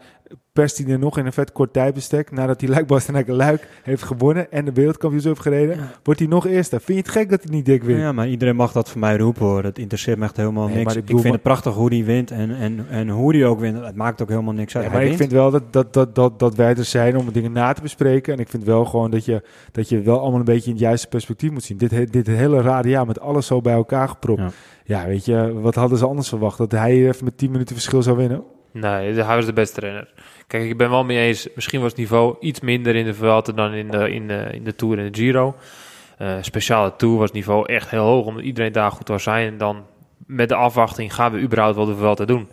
perst 0.52 0.78
hij 0.78 0.92
er 0.92 0.98
nog 0.98 1.18
in 1.18 1.26
een 1.26 1.32
vet 1.32 1.52
kort 1.52 1.72
tijdbestek. 1.72 2.30
Nadat 2.30 2.60
hij 2.60 2.70
Luik 2.70 2.86
Bastenaken 2.86 3.34
Luik 3.34 3.68
heeft 3.82 4.02
gewonnen. 4.02 4.52
En 4.52 4.64
de 4.64 4.72
wereldkampioenschap 4.72 5.32
heeft 5.34 5.46
gereden. 5.48 5.76
Ja. 5.76 5.90
Wordt 6.02 6.20
hij 6.20 6.28
nog 6.28 6.46
eerste. 6.46 6.76
Vind 6.80 6.98
je 6.98 7.04
het 7.04 7.08
gek 7.08 7.30
dat 7.30 7.42
hij 7.42 7.50
niet 7.54 7.64
dik 7.66 7.82
wint? 7.82 8.00
Ja, 8.00 8.12
maar 8.12 8.28
iedereen 8.28 8.56
mag 8.56 8.72
dat 8.72 8.90
voor 8.90 9.00
mij 9.00 9.16
roepen 9.16 9.44
hoor. 9.46 9.62
Dat 9.62 9.78
interesseert 9.78 10.18
me 10.18 10.24
echt 10.24 10.36
helemaal 10.36 10.66
Nee, 10.66 10.74
niks. 10.76 10.86
maar 10.86 10.96
ik 10.96 11.02
Ik, 11.02 11.08
vind 11.08 11.22
maar- 11.22 11.32
het 11.32 11.42
prachtig 11.42 11.74
hoe 11.74 11.90
die 11.90 12.04
wint 12.04 12.30
en, 12.30 12.50
en, 12.56 12.86
en 12.90 13.08
hoe 13.08 13.32
die 13.32 13.46
ook 13.46 13.60
wint. 13.60 13.84
Het 13.84 13.94
maakt 13.96 14.22
ook 14.22 14.28
helemaal 14.28 14.52
niks 14.54 14.76
uit. 14.76 14.84
Ja, 14.84 14.90
Hij 14.90 14.98
maar 15.00 15.10
ik 15.10 15.16
wint. 15.18 15.30
vind 15.30 15.40
wel 15.40 15.50
dat, 15.50 15.72
dat, 15.72 15.92
dat, 15.92 16.14
dat, 16.14 16.38
dat 16.38 16.54
wij 16.54 16.74
er 16.76 16.84
zijn 16.84 17.16
om 17.16 17.32
dingen 17.32 17.52
na 17.52 17.72
te 17.72 17.82
bespreken. 17.82 18.32
En 18.32 18.38
ik 18.38 18.48
vind 18.48 18.64
wel 18.64 18.84
gewoon 18.84 19.10
dat 19.10 19.24
je, 19.24 19.42
dat 19.72 19.88
je 19.88 20.00
wel 20.00 20.20
allemaal 20.20 20.38
een 20.38 20.44
beetje 20.44 20.66
in 20.66 20.72
het 20.76 20.80
juiste 20.84 21.08
perspectief 21.08 21.50
moet 21.50 21.62
zien. 21.64 21.76
Dit, 21.76 22.12
dit 22.12 22.26
hele 22.26 22.60
rare 22.60 22.88
jaar 22.88 23.06
met 23.06 23.20
alles 23.20 23.46
zo 23.46 23.60
bij 23.60 23.74
elkaar 23.74 24.08
gepropt. 24.08 24.40
Ja. 24.40 24.50
Ja. 24.84 25.06
weet 25.06 25.24
je, 25.24 25.52
wat 25.60 25.74
hadden 25.74 25.98
ze 25.98 26.06
anders 26.06 26.28
verwacht? 26.28 26.58
Dat 26.58 26.72
hij 26.72 26.92
even 27.08 27.24
met 27.24 27.38
10 27.38 27.50
minuten 27.50 27.74
verschil 27.74 28.02
zou 28.02 28.16
winnen? 28.16 28.42
Nee, 28.80 29.14
de- 29.14 29.22
hij 29.24 29.36
was 29.36 29.46
de 29.46 29.52
beste 29.52 29.80
renner. 29.80 30.08
Kijk, 30.46 30.64
ik 30.64 30.76
ben 30.76 30.90
wel 30.90 31.04
mee 31.04 31.26
eens. 31.26 31.48
Misschien 31.54 31.80
was 31.80 31.90
het 31.90 31.98
niveau 31.98 32.36
iets 32.40 32.60
minder 32.60 32.94
in 32.96 33.04
de 33.04 33.14
Vuelta 33.14 33.52
dan 33.52 33.72
in 33.72 33.90
de, 33.90 34.10
in 34.10 34.28
de, 34.28 34.48
in 34.52 34.64
de 34.64 34.74
Tour 34.74 34.98
en 34.98 35.12
de 35.12 35.18
Giro. 35.18 35.54
Eh 36.18 36.34
speciale 36.40 36.92
Tour 36.96 37.14
was 37.16 37.24
het 37.24 37.32
niveau 37.34 37.72
echt 37.72 37.90
heel 37.90 38.04
hoog, 38.04 38.26
omdat 38.26 38.42
iedereen 38.42 38.72
daar 38.72 38.90
goed 38.90 39.08
was 39.08 39.22
zijn. 39.22 39.46
En 39.46 39.58
dan 39.58 39.84
met 40.26 40.48
de 40.48 40.54
afwachting 40.54 41.14
gaan 41.14 41.32
we 41.32 41.38
überhaupt 41.40 41.76
wel 41.76 41.84
de 41.86 41.96
Vuelta 41.96 42.24
doen. 42.24 42.48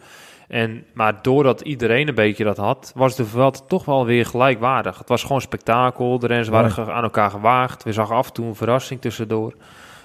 En, 0.47 0.83
maar 0.93 1.19
doordat 1.21 1.61
iedereen 1.61 2.07
een 2.07 2.15
beetje 2.15 2.43
dat 2.43 2.57
had, 2.57 2.91
was 2.95 3.15
de 3.15 3.25
Vuelta 3.25 3.59
toch 3.67 3.85
wel 3.85 4.05
weer 4.05 4.25
gelijkwaardig. 4.25 4.97
Het 4.97 5.09
was 5.09 5.21
gewoon 5.21 5.41
spektakel. 5.41 6.19
De 6.19 6.27
renners 6.27 6.49
waren 6.49 6.93
aan 6.93 7.03
elkaar 7.03 7.29
gewaagd. 7.29 7.83
We 7.83 7.91
zagen 7.93 8.15
af 8.15 8.27
en 8.27 8.33
toe 8.33 8.45
een 8.45 8.55
verrassing 8.55 9.01
tussendoor. 9.01 9.53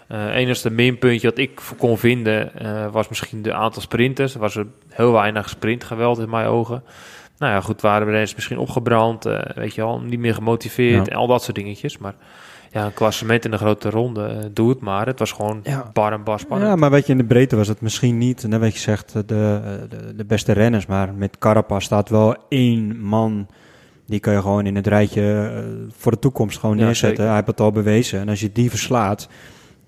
Eh 0.09 0.35
enigste 0.35 0.71
minpuntje 0.71 1.29
dat 1.29 1.39
ik 1.39 1.61
kon 1.79 1.99
vinden 1.99 2.55
eh, 2.59 2.87
was 2.93 3.09
misschien 3.09 3.43
de 3.43 3.53
aantal 3.55 3.83
sprinters. 3.83 4.35
Er 4.35 4.41
was 4.41 4.57
er 4.57 4.67
heel 4.89 5.13
weinig 5.13 5.49
sprintgeweld 5.49 6.19
in 6.19 6.31
mijn 6.31 6.47
ogen. 6.47 6.83
Nou 7.39 7.53
ja, 7.53 7.61
goed, 7.61 7.81
waren 7.81 8.05
de 8.07 8.11
renners 8.11 8.35
misschien 8.35 8.59
opgebrand, 8.59 9.27
eh, 9.27 9.39
weet 9.55 9.75
je 9.75 9.81
wel, 9.81 10.01
niet 10.01 10.19
meer 10.19 10.35
gemotiveerd 10.35 11.07
Ja. 11.07 11.13
en 11.13 11.19
al 11.19 11.27
dat 11.27 11.43
soort 11.43 11.57
dingetjes. 11.57 11.99
Maar 11.99 12.15
ja, 12.73 12.85
een 12.85 12.93
klassement 12.93 13.45
in 13.45 13.51
de 13.51 13.57
grote 13.57 13.91
ronde, 13.91 14.51
doe 14.53 14.69
het 14.69 14.81
maar. 14.81 15.07
Het 15.07 15.19
was 15.19 15.33
gewoon 15.33 15.61
Ja. 15.63 15.91
bar 15.93 16.13
en 16.13 16.25
bar 16.25 16.39
spannend. 16.41 16.71
Ja, 16.71 16.77
maar 16.77 16.91
weet 16.91 17.07
je, 17.07 17.13
in 17.13 17.19
de 17.19 17.25
breedte 17.25 17.57
was 17.57 17.69
het 17.69 17.81
misschien 17.81 18.19
niet, 18.19 18.47
net 18.49 18.61
wat 18.61 18.73
je 18.73 18.79
zegt, 18.79 19.13
de, 19.13 19.25
de, 19.27 19.89
de 20.17 20.25
beste 20.25 20.53
renners. 20.53 20.87
Maar 20.87 21.15
met 21.15 21.39
Carapaz 21.39 21.85
staat 21.85 22.09
wel 22.09 22.37
één 22.49 23.01
man, 23.01 23.47
die 24.07 24.21
kan 24.21 24.33
je 24.33 24.41
gewoon 24.41 24.67
in 24.67 24.77
het 24.77 24.87
rijtje 24.87 25.53
voor 25.97 26.13
de 26.13 26.19
toekomst 26.19 26.59
gewoon 26.59 26.79
Ja, 26.79 26.85
neerzetten. 26.85 27.09
zeker. 27.09 27.25
Hij 27.27 27.35
heeft 27.35 27.47
het 27.47 27.61
al 27.61 27.73
bewezen. 27.73 28.21
En 28.21 28.29
als 28.29 28.41
je 28.41 28.53
die 28.53 28.71
verslaat, 28.71 29.29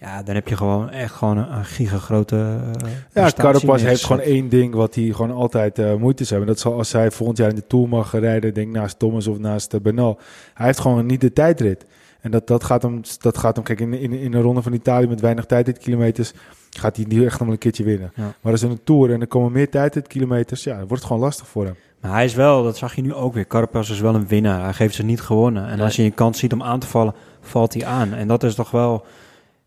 ja, 0.01 0.23
dan 0.23 0.35
heb 0.35 0.49
je 0.49 0.57
gewoon 0.57 0.91
echt 0.91 1.15
gewoon 1.15 1.37
een, 1.37 1.53
een 1.57 1.65
gigagrote 1.65 2.37
uh, 2.37 2.91
Ja, 3.13 3.31
Carapaz 3.37 3.83
heeft 3.83 4.05
gewoon 4.05 4.23
één 4.23 4.49
ding 4.49 4.75
wat 4.75 4.95
hij 4.95 5.05
gewoon 5.05 5.31
altijd 5.31 5.79
eh, 5.79 5.95
moeite 5.95 6.23
is 6.23 6.31
hebben. 6.31 6.49
Dat 6.49 6.59
zal 6.59 6.73
als 6.77 6.93
hij 6.93 7.11
volgend 7.11 7.39
jaar 7.39 7.49
in 7.49 7.55
de 7.55 7.67
Tour 7.67 7.89
mag 7.89 8.13
rijden, 8.13 8.55
denk 8.55 8.73
naast 8.73 8.99
Thomas 8.99 9.27
of 9.27 9.39
naast 9.39 9.75
uh, 9.75 9.81
Bernal. 9.81 10.19
Hij 10.55 10.67
heeft 10.67 10.81
gewoon 10.81 11.07
niet 11.07 11.21
de 11.21 11.33
tijdrit. 11.33 11.87
En 12.21 12.31
dat, 12.31 12.47
dat, 12.47 12.65
gaat 12.65 12.83
hem, 12.83 13.01
dat 13.21 13.39
gaat 13.39 13.55
hem, 13.55 13.65
kijk, 13.65 13.81
in, 13.81 13.93
in, 13.95 14.13
in 14.13 14.35
een 14.35 14.43
ronde 14.43 14.63
van 14.63 14.73
Italië 14.73 15.07
met 15.07 15.21
weinig 15.21 15.47
tijdritkilometers 15.47 16.33
gaat 16.71 16.97
hij 16.97 17.05
die 17.09 17.25
echt 17.25 17.31
nog 17.31 17.41
wel 17.41 17.51
een 17.51 17.59
keertje 17.59 17.85
winnen. 17.85 18.13
Ja. 18.15 18.33
Maar 18.41 18.53
als 18.53 18.63
in 18.63 18.71
een 18.71 18.85
Tour 18.85 19.13
en 19.13 19.21
er 19.21 19.27
komen 19.27 19.53
meer 19.53 19.71
tijdritkilometers, 19.71 20.65
ja, 20.65 20.71
dan 20.71 20.87
wordt 20.87 21.03
het 21.03 21.05
gewoon 21.05 21.23
lastig 21.23 21.47
voor 21.47 21.65
hem. 21.65 21.75
Maar 22.01 22.13
hij 22.13 22.25
is 22.25 22.35
wel, 22.35 22.63
dat 22.63 22.77
zag 22.77 22.95
je 22.95 23.03
nu 23.03 23.15
ook 23.15 23.35
weer, 23.35 23.47
Carapaz 23.47 23.91
is 23.91 24.01
wel 24.01 24.15
een 24.15 24.27
winnaar. 24.27 24.63
Hij 24.63 24.73
geeft 24.73 24.95
ze 24.95 25.03
niet 25.03 25.21
gewonnen. 25.21 25.67
En 25.67 25.77
Nee. 25.77 25.85
als 25.85 25.97
je 25.97 26.03
een 26.03 26.15
kans 26.15 26.39
ziet 26.39 26.53
om 26.53 26.63
aan 26.63 26.79
te 26.79 26.87
vallen, 26.87 27.15
valt 27.41 27.75
hij 27.75 27.85
aan. 27.85 28.15
En 28.15 28.29
dat 28.29 28.43
is 28.43 28.55
toch 28.55 28.71
wel... 28.71 29.05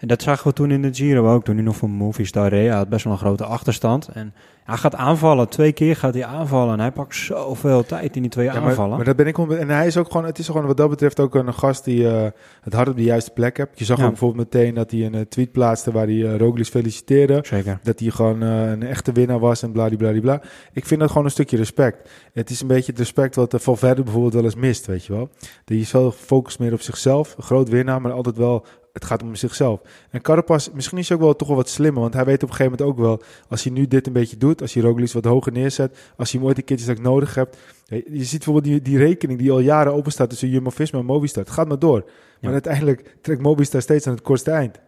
En 0.04 0.10
dat 0.10 0.22
zagen 0.22 0.48
we 0.48 0.54
toen 0.54 0.72
in 0.72 0.82
de 0.82 0.94
Giro 0.94 1.34
ook, 1.34 1.44
toen 1.44 1.56
hij 1.56 1.64
nog 1.64 1.76
voor 1.76 1.90
Movistar 1.90 2.48
reed. 2.50 2.68
Hij 2.68 2.78
had 2.78 2.90
best 2.90 3.04
wel 3.04 3.14
een 3.14 3.20
grote 3.20 3.46
achterstand. 3.46 4.08
En 4.08 4.34
hij 4.64 4.78
gaat 4.78 4.96
aanvallen, 4.96 5.50
twee 5.50 5.72
keer 5.72 5.96
gaat 5.96 6.14
hij 6.14 6.26
aanvallen. 6.26 6.74
En 6.74 6.80
hij 6.80 6.92
pakt 6.92 7.16
zoveel 7.16 7.84
tijd 7.86 8.16
in 8.16 8.22
die 8.22 8.32
twee 8.32 8.46
Ja, 8.46 8.54
maar, 8.60 8.70
aanvallen. 8.70 8.96
maar 8.96 9.06
dat 9.06 9.16
ben 9.16 9.28
ik 9.28 9.38
En 9.38 9.70
hij 9.70 9.88
is 9.88 9.98
ook 9.98 10.12
gewoon, 10.12 10.26
het 10.26 10.38
is 10.40 10.46
gewoon 10.46 10.66
wat 10.66 10.78
dat 10.78 10.90
betreft 10.90 11.20
ook 11.20 11.36
een 11.36 11.54
gast 11.54 11.84
die 11.86 12.10
eh, 12.10 12.28
het 12.62 12.74
hart 12.74 12.88
op 12.90 12.96
de 12.96 13.04
juiste 13.04 13.32
plek 13.32 13.58
hebt. 13.58 13.80
Je 13.80 13.86
zag 13.86 13.98
Ja. 13.98 14.04
ook 14.04 14.10
bijvoorbeeld 14.10 14.54
meteen 14.54 14.74
dat 14.74 14.92
hij 14.92 15.06
een 15.06 15.14
eh, 15.14 15.22
tweet 15.22 15.52
plaatste 15.52 15.92
waar 15.92 16.06
hij 16.06 16.16
uh, 16.16 16.38
Roglic 16.38 16.66
feliciteerde. 16.66 17.40
Zeker. 17.44 17.80
Dat 17.84 18.00
hij 18.00 18.10
gewoon 18.10 18.42
een 18.42 18.84
echte 18.84 19.12
winnaar 19.12 19.40
was 19.40 19.64
en 19.64 19.72
bladibladibla. 19.72 20.42
Ik 20.74 20.86
vind 20.86 21.00
dat 21.00 21.10
gewoon 21.10 21.26
een 21.26 21.32
stukje 21.32 21.58
respect. 21.58 22.10
Het 22.34 22.50
is 22.50 22.62
een 22.62 22.68
beetje 22.68 22.92
het 22.92 23.00
respect 23.00 23.36
wat 23.36 23.52
de 23.52 23.60
Valverde 23.60 24.04
bijvoorbeeld 24.04 24.34
wel 24.34 24.44
eens 24.44 24.56
mist, 24.56 24.86
weet 24.86 25.06
je 25.06 25.14
wel. 25.14 25.30
Die 25.66 25.82
is 25.82 25.92
wel 25.92 26.12
gefocust 26.12 26.60
meer 26.60 26.74
op 26.74 26.82
zichzelf. 26.82 27.34
Een 27.38 27.44
groot 27.44 27.70
winnaar, 27.70 28.02
maar 28.02 28.12
altijd 28.12 28.38
wel... 28.38 28.66
Het 28.94 29.06
gaat 29.06 29.24
om 29.24 29.36
zichzelf. 29.36 29.82
En 30.10 30.22
Carapaz, 30.22 30.70
misschien 30.74 30.98
is 30.98 31.08
hij 31.08 31.18
ook 31.18 31.24
wel 31.24 31.36
toch 31.36 31.48
wel 31.48 31.58
wat 31.58 31.70
slimmer. 31.70 32.02
Want 32.02 32.14
hij 32.14 32.26
weet 32.26 32.44
op 32.44 32.50
een 32.50 32.56
gegeven 32.56 32.72
moment 32.80 32.90
ook 32.90 33.06
wel... 33.06 33.22
Als 33.50 33.64
hij 33.64 33.74
nu 33.74 33.88
dit 33.88 34.08
een 34.08 34.14
beetje 34.14 34.38
doet, 34.38 34.62
als 34.62 34.74
hij 34.74 34.84
Roglic 34.84 35.12
wat 35.12 35.26
hoger 35.26 35.52
neerzet... 35.52 35.98
Als 36.18 36.32
hij 36.32 36.40
hem 36.40 36.50
ooit 36.50 36.58
een 36.58 36.64
keertje 36.64 36.86
straks 36.86 37.02
nodig 37.02 37.36
hebt... 37.36 37.58
Je 37.88 38.24
ziet 38.24 38.44
bijvoorbeeld 38.44 38.64
die, 38.66 38.82
die 38.82 38.98
rekening 38.98 39.40
die 39.40 39.52
al 39.52 39.60
jaren 39.60 39.94
open 39.94 40.12
staat 40.12 40.30
tussen 40.30 40.50
Jumbo-Visma 40.50 41.00
en 41.00 41.06
Movistar. 41.06 41.44
Het 41.44 41.52
gaat 41.54 41.68
maar 41.68 41.80
door. 41.80 42.00
Maar 42.04 42.14
Ja. 42.40 42.50
uiteindelijk 42.52 43.16
trekt 43.22 43.42
Movistar 43.42 43.82
steeds 43.82 44.08
aan 44.08 44.14
het 44.14 44.24
kortste 44.24 44.52
eind. 44.52 44.80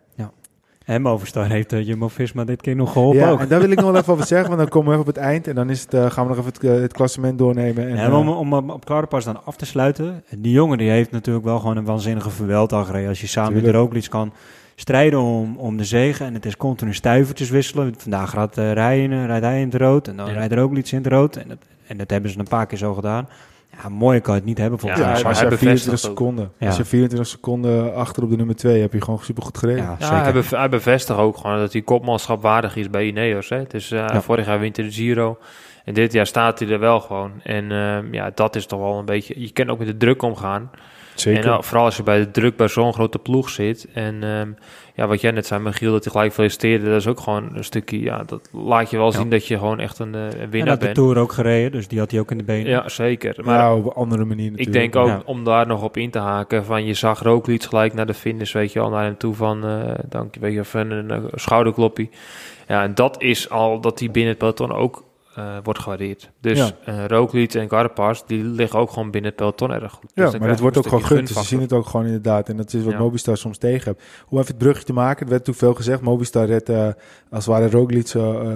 En 0.86 1.02
Movistar 1.02 1.50
heeft 1.50 1.74
uh, 1.74 1.88
Jumbo-Visma 1.88 2.44
dit 2.44 2.62
keer 2.62 2.76
nog 2.76 2.92
geholpen 2.92 3.20
ja, 3.20 3.30
ook. 3.30 3.40
en 3.40 3.48
daar 3.48 3.60
wil 3.60 3.70
ik 3.70 3.76
nog 3.78 3.92
wel 3.92 4.02
even 4.02 4.14
over 4.14 4.26
zeggen, 4.26 4.48
want 4.48 4.60
dan 4.60 4.70
komen 4.70 4.88
we 4.88 4.98
even 4.98 5.10
op 5.10 5.16
het 5.16 5.24
eind. 5.24 5.48
En 5.48 5.56
dan 5.56 5.70
is 5.70 5.82
het, 5.82 5.94
uh, 5.94 6.12
gaan 6.12 6.24
we 6.28 6.30
nog 6.36 6.40
even 6.40 6.54
het, 6.54 6.64
uh, 6.64 6.82
het 6.82 6.94
klassement 6.94 7.38
doornemen. 7.38 7.90
En, 7.90 7.98
en 7.98 8.14
om, 8.14 8.30
om, 8.30 8.54
om 8.54 8.70
op 8.70 8.86
Carapaz 8.86 9.26
dan 9.26 9.46
af 9.46 9.56
te 9.56 9.66
sluiten. 9.66 10.24
Die 10.38 10.52
jongen 10.52 10.78
die 10.78 10.90
heeft 10.90 11.12
natuurlijk 11.12 11.46
wel 11.46 11.60
gewoon 11.60 11.78
een 11.78 11.86
waanzinnige 11.86 12.30
verwelddag 12.30 12.86
gereden. 12.86 13.10
Als 13.10 13.22
je 13.22 13.28
samen 13.28 13.54
Tuurlijk. 13.54 13.74
met 13.74 13.82
Roglic 13.82 14.10
kan 14.10 14.34
strijden 14.76 15.20
om, 15.20 15.58
om 15.58 15.78
de 15.78 15.84
zegen. 15.84 16.26
En 16.26 16.34
het 16.34 16.46
is 16.46 16.58
continu 16.58 16.94
stuivertjes 16.94 17.50
wisselen. 17.50 17.94
Vandaag 17.98 18.30
gaat, 18.30 18.58
uh, 18.58 18.72
rijden, 18.72 19.26
rijdt 19.26 19.46
hij 19.46 19.62
in 19.62 19.70
het 19.70 19.82
rood 19.82 20.08
en 20.08 20.18
dan 20.18 20.28
ja. 20.28 20.34
rijdt 20.34 20.54
Roglic 20.54 20.92
in 20.92 20.98
het 20.98 21.08
rood. 21.08 21.36
En 21.36 21.48
dat, 21.48 21.58
en 21.88 21.98
dat 21.98 22.10
hebben 22.10 22.32
ze 22.32 22.40
een 22.40 22.48
paar 22.48 22.66
keer 22.66 22.78
zo 22.78 22.94
gedaan. 22.94 23.28
Ja, 23.84 23.90
mooi 23.90 24.20
kan 24.20 24.36
het 24.36 24.46
niet 24.46 24.58
hebben 24.58 24.80
volgens 24.80 25.02
ja, 25.02 25.12
mij. 25.12 25.24
als 25.24 25.40
je 25.40 25.58
24 25.58 26.00
seconden, 26.00 26.52
ja. 26.58 26.68
als 26.68 26.78
je 26.78 26.86
24 26.86 27.30
seconden 27.30 27.96
achter 27.96 28.24
op 28.24 28.30
de 28.30 28.36
nummer 28.36 28.56
2 28.56 28.82
heb 28.82 28.94
je 28.94 29.02
gewoon 29.02 29.20
super 29.20 29.44
goed 29.44 29.58
gereden. 29.58 29.84
Ja, 29.84 29.96
ja 30.00 30.22
hij, 30.22 30.34
bev 30.34 30.50
hij, 30.50 30.70
bevestigt 30.70 31.20
ook 31.20 31.38
gewoon 31.38 31.58
dat 31.58 31.74
hij 31.74 31.82
kopmanschap 31.82 32.42
waardig 32.42 32.76
is 32.76 32.90
bij 32.90 33.06
Ineos. 33.06 33.50
Hè. 33.50 33.58
Het 33.58 33.74
is, 33.74 33.92
uh, 33.92 34.00
ja. 34.00 34.22
vorig 34.22 34.46
jaar 34.46 34.60
wint 34.60 34.76
hij 34.76 34.86
de 34.86 34.92
Giro 34.92 35.38
en 35.86 35.94
dit 35.94 36.14
jaar 36.14 36.28
staat 36.28 36.60
hij 36.60 36.70
er 36.70 36.80
wel 36.80 37.00
gewoon. 37.00 37.32
En 37.44 37.72
uh, 37.72 38.12
ja, 38.12 38.32
dat 38.36 38.56
is 38.56 38.66
toch 38.66 38.80
wel 38.80 38.98
een 39.00 39.06
beetje. 39.06 39.42
Je 39.42 39.52
kan 39.52 39.70
ook 39.70 39.78
met 39.78 39.88
de 39.88 39.98
druk 39.98 40.22
omgaan. 40.22 40.72
Zeker. 41.16 41.52
En 41.52 41.64
vooral 41.64 41.86
als 41.86 41.98
je 41.98 42.04
bij 42.04 42.20
de 42.20 42.32
druk 42.32 42.56
bij 42.56 42.68
zo'n 42.68 42.94
grote 42.94 43.20
ploeg 43.20 43.50
zit. 43.50 43.88
En 43.94 44.24
um, 44.24 44.56
ja, 44.96 45.08
wat 45.08 45.22
jij 45.22 45.32
net 45.32 45.46
zei, 45.46 45.62
Michiel, 45.62 45.92
dat 45.92 46.04
hij 46.04 46.12
gelijk 46.12 46.34
feliciteerde. 46.34 46.86
Dat 46.86 46.96
is 46.96 47.08
ook 47.08 47.20
gewoon 47.20 47.56
een 47.56 47.64
stukje, 47.64 48.02
ja, 48.02 48.24
dat 48.24 48.50
laat 48.52 48.90
je 48.90 48.98
wel 48.98 49.12
zien 49.12 49.24
ja. 49.24 49.30
dat 49.30 49.48
je 49.48 49.58
gewoon 49.58 49.80
echt 49.80 50.00
een, 50.00 50.16
uh, 50.16 50.22
een 50.22 50.50
winnaar 50.50 50.70
had 50.70 50.80
bent. 50.80 50.96
de 50.96 51.02
Tour 51.02 51.18
ook 51.18 51.32
gereden, 51.32 51.72
dus 51.72 51.88
die 51.88 52.00
had 52.00 52.12
hij 52.12 52.20
ook 52.20 52.32
in 52.32 52.38
de 52.38 52.44
benen. 52.44 52.70
Ja, 52.70 52.90
zeker. 52.90 53.36
Maar 53.44 53.58
ja, 53.58 53.76
op 53.76 53.86
een 53.86 53.92
andere 53.92 54.26
manier 54.26 54.52
natuurlijk. 54.52 54.86
Ik 54.86 54.92
denk 54.92 54.96
ook, 54.96 55.08
ja. 55.08 55.22
om 55.26 55.44
daar 55.44 55.68
nog 55.68 55.84
op 55.84 55.98
in 55.98 56.10
te 56.10 56.20
haken, 56.20 56.66
van 56.66 56.86
je 56.86 56.94
zag 56.94 57.22
Roglic 57.22 57.64
gelijk 57.64 57.94
naar 57.94 58.06
de 58.06 58.14
finish, 58.14 58.54
weet 58.54 58.74
je 58.74 58.80
al, 58.80 58.90
naar 58.90 59.04
hem 59.04 59.18
toe 59.18 59.34
van, 59.34 59.66
uh, 59.66 59.92
dank 60.10 60.34
je, 60.34 60.40
weet 60.40 60.54
je, 60.54 60.64
van 60.64 60.92
een 60.92 61.12
uh, 61.12 61.18
schouderkloppie. 61.34 62.10
Ja, 62.68 62.84
en 62.84 62.96
dat 62.96 63.22
is 63.22 63.50
al, 63.50 63.80
dat 63.80 64.00
hij 64.00 64.12
binnen 64.12 64.30
het 64.30 64.40
peloton 64.40 64.72
ook 64.72 65.04
uh, 65.38 65.58
wordt 65.64 65.80
gewaardeerd. 65.80 66.32
Dus 66.42 66.58
ja. 66.58 66.72
uh, 66.94 67.06
Roglic 67.06 67.54
en 67.54 67.68
Carapaz, 67.68 68.22
die 68.26 68.44
liggen 68.44 68.80
ook 68.80 68.90
gewoon 68.92 69.12
binnen 69.12 69.30
het 69.32 69.40
peloton 69.40 69.72
erg 69.72 69.92
goed. 69.92 70.12
Ja, 70.14 70.30
dus 70.30 70.40
maar 70.40 70.50
het 70.50 70.60
wordt 70.60 70.78
ook 70.78 70.84
gewoon 70.84 71.02
gegund. 71.02 71.28
Dus 71.28 71.38
je 71.38 71.44
ziet 71.44 71.62
het 71.62 71.74
ook 71.74 71.86
gewoon 71.86 72.06
inderdaad. 72.06 72.50
En 72.50 72.58
dat 72.58 72.74
is 72.74 72.84
wat 72.84 72.94
ja. 72.94 73.00
Mobistar 73.00 73.38
soms 73.38 73.58
tegen 73.58 73.92
hebt. 73.92 74.04
Om 74.30 74.38
even 74.38 74.50
het 74.50 74.58
brugje 74.58 74.84
te 74.84 74.94
maken, 74.94 75.26
er 75.26 75.32
werd 75.32 75.48
natuurlijk 75.48 75.58
veel 75.58 75.74
gezegd. 75.74 76.02
Mobistar 76.02 76.46
redt 76.46 76.70
uh, 76.70 76.86
als 77.30 77.46
het 77.46 77.46
ware 77.46 77.70
Roglic 77.70 78.14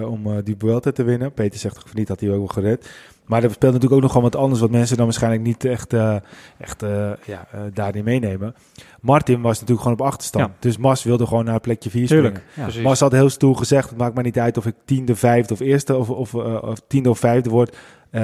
om 0.08 0.44
die 0.44 0.56
Vuelta 0.58 0.92
te 0.92 1.04
winnen. 1.04 1.34
Peter 1.34 1.60
zegt 1.60 1.76
toch 1.76 1.94
niet 1.94 2.08
dat 2.08 2.20
hij 2.20 2.30
ook 2.30 2.38
wel 2.38 2.48
gered. 2.48 2.90
Maar 3.30 3.44
er 3.44 3.52
speelt 3.52 3.74
natuurlijk 3.74 3.94
ook 3.94 4.02
nog 4.02 4.12
gewoon 4.12 4.32
wat 4.32 4.42
anders, 4.42 4.62
wat 4.62 4.70
mensen 4.70 4.96
dan 4.96 5.06
waarschijnlijk 5.06 5.44
niet 5.44 5.66
echt, 5.66 5.94
uh, 5.94 6.16
echt 6.58 6.84
uh, 6.84 7.12
ja, 7.26 7.48
uh, 7.56 7.62
daarin 7.74 8.04
meenemen. 8.04 8.56
Martin 9.02 9.42
was 9.42 9.60
natuurlijk 9.60 9.82
gewoon 9.82 10.00
op 10.00 10.06
achterstand. 10.06 10.46
Ja. 10.46 10.56
Dus 10.60 10.78
Mas 10.78 11.04
wilde 11.04 11.28
gewoon 11.28 11.46
naar 11.46 11.60
plekje 11.60 11.90
4 11.90 12.08
springen. 12.08 12.42
Ja. 12.54 12.82
Mas 12.82 13.00
had 13.00 13.12
heel 13.12 13.30
stoer 13.30 13.56
gezegd, 13.56 13.90
het 13.90 13.98
maakt 13.98 14.16
maar 14.16 14.24
niet 14.24 14.40
uit 14.40 14.58
of 14.58 14.66
ik 14.66 14.76
tiende, 14.86 15.16
vijfde 15.16 15.54
of 15.54 15.60
eerste 15.60 15.96
of, 15.96 16.10
of, 16.10 16.34
of 16.34 16.82
tiende 16.88 17.10
of 17.10 17.20
vijfde 17.20 17.50
word. 17.50 17.78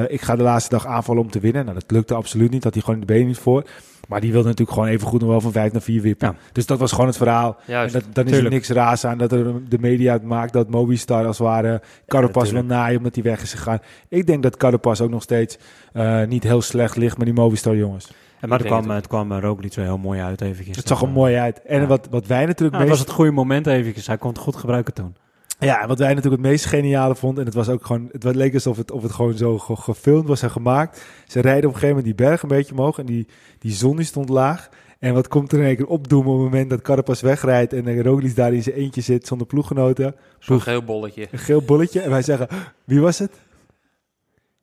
Ik 0.08 0.22
ga 0.22 0.36
de 0.36 0.44
laatste 0.44 0.70
dag 0.70 0.86
aanvallen 0.86 1.22
om 1.22 1.30
te 1.30 1.40
winnen. 1.40 1.66
Nou, 1.66 1.80
dat 1.80 1.92
lukte 1.92 2.14
absoluut 2.14 2.52
niet, 2.52 2.64
dat 2.64 2.74
hij 2.74 2.84
gewoon 2.84 3.00
de 3.00 3.06
benen 3.06 3.28
niet 3.28 3.38
voor. 3.38 3.66
Maar 4.08 4.22
die 4.22 4.32
wilde 4.32 4.48
natuurlijk 4.48 4.78
gewoon 4.78 4.94
even 4.94 5.08
goed 5.08 5.20
nog 5.20 5.30
wel 5.30 5.42
van 5.42 5.52
5 5.52 5.72
naar 5.72 5.82
4 5.82 6.02
wippen. 6.02 6.28
Ja. 6.28 6.36
Dus 6.52 6.66
dat 6.66 6.80
was 6.80 6.92
gewoon 6.92 7.08
het 7.08 7.18
verhaal. 7.18 7.58
Juist, 7.66 7.96
en 7.96 8.02
dat, 8.02 8.16
dan 8.16 8.34
is 8.34 8.38
er 8.38 8.50
niks 8.50 8.70
raars 8.70 9.06
aan 9.06 9.18
dat 9.18 9.32
er 9.32 9.70
de 9.70 9.80
media 9.80 10.14
het 10.14 10.24
maakt 10.24 10.54
dat 10.54 10.70
Movistar 10.70 11.26
als 11.26 11.38
het 11.38 11.48
ware 11.48 11.82
Carapaz 12.08 12.52
wil 12.52 12.64
naaien 12.64 12.98
omdat 12.98 13.16
hij 13.16 13.24
weg 13.24 13.42
is 13.42 13.54
gegaan. 13.54 13.80
Ik 14.10 14.28
denk 14.28 14.44
dat 14.44 14.58
Carapaz 14.58 15.02
ook 15.02 15.10
nog 15.10 15.24
steeds 15.24 15.58
uh, 15.94 16.24
niet 16.24 16.44
heel 16.44 16.62
slecht 16.62 16.96
ligt 16.96 17.18
met 17.18 17.26
die 17.26 17.36
Movistar 17.36 17.76
jongens. 17.76 18.14
En 18.40 18.50
maar 18.50 18.60
het 18.60 18.68
kwam, 18.68 18.90
het 18.90 19.08
kwam 19.08 19.34
Roglic 19.34 19.74
wel 19.74 19.86
heel 19.86 19.98
mooi 19.98 20.22
uit 20.22 20.42
eventjes. 20.42 20.78
Het 20.78 20.88
zag 20.88 21.02
er 21.02 21.10
mooi 21.10 21.36
uit. 21.36 21.62
En 21.62 21.82
ja. 21.82 21.88
wat, 21.88 22.08
wat 22.10 22.28
wij 22.28 22.46
natuurlijk... 22.46 22.72
Nou, 22.72 22.84
meest... 22.84 22.98
was 22.98 23.00
het 23.00 23.16
goede 23.16 23.32
moment 23.32 23.68
eventjes. 23.68 24.08
Hij 24.08 24.18
kon 24.18 24.30
het 24.30 24.40
goed 24.40 24.56
gebruiken 24.56 24.94
toen. 24.94 25.16
Ja, 25.60 25.82
en 25.82 25.88
wat 25.88 26.00
wij 26.00 26.14
natuurlijk 26.14 26.42
het 26.42 26.52
meest 26.52 26.66
geniale 26.66 27.16
vonden, 27.16 27.40
en 27.40 27.46
het 27.46 27.56
was 27.56 27.70
ook 27.70 27.86
gewoon, 27.86 28.10
het 28.12 28.36
leek 28.36 28.54
alsof 28.54 28.78
het, 28.78 28.92
of 28.92 29.04
het 29.04 29.12
gewoon 29.12 29.38
zo 29.38 29.58
ge 29.58 29.76
gefilmd 29.76 30.28
was 30.28 30.42
en 30.42 30.52
gemaakt. 30.52 31.06
Ze 31.28 31.40
rijden 31.40 31.70
op 31.70 31.74
een 31.74 31.80
gegeven 31.80 31.96
moment 31.96 32.18
die 32.18 32.28
berg 32.28 32.42
een 32.42 32.50
beetje 32.50 32.74
omhoog 32.74 32.98
en 32.98 33.06
die, 33.06 33.28
die 33.60 33.74
zon 33.74 33.96
die 33.96 34.06
stond 34.06 34.30
laag. 34.30 34.70
En 35.00 35.14
wat 35.14 35.28
komt 35.28 35.52
er 35.52 35.60
in 35.60 35.66
één 35.66 35.76
keer 35.76 35.88
opdoemen 35.88 36.32
op 36.32 36.38
het 36.38 36.46
moment 36.46 36.70
dat 36.70 36.82
Carapaz 36.82 37.22
wegrijdt 37.22 37.74
en 37.74 38.02
Roglic 38.02 38.36
daar 38.36 38.54
in 38.54 38.64
zijn 38.64 38.76
eentje 38.76 39.02
zit 39.02 39.28
zonder 39.28 39.48
ploeggenoten. 39.48 40.16
Zo'n 40.40 40.62
geel 40.62 40.84
bolletje. 40.84 41.28
Een 41.32 41.40
geel 41.40 41.62
bolletje. 41.62 42.02
En 42.02 42.10
wij 42.10 42.22
zeggen, 42.22 42.48
wie 42.84 43.00
was 43.00 43.20
het? 43.20 43.32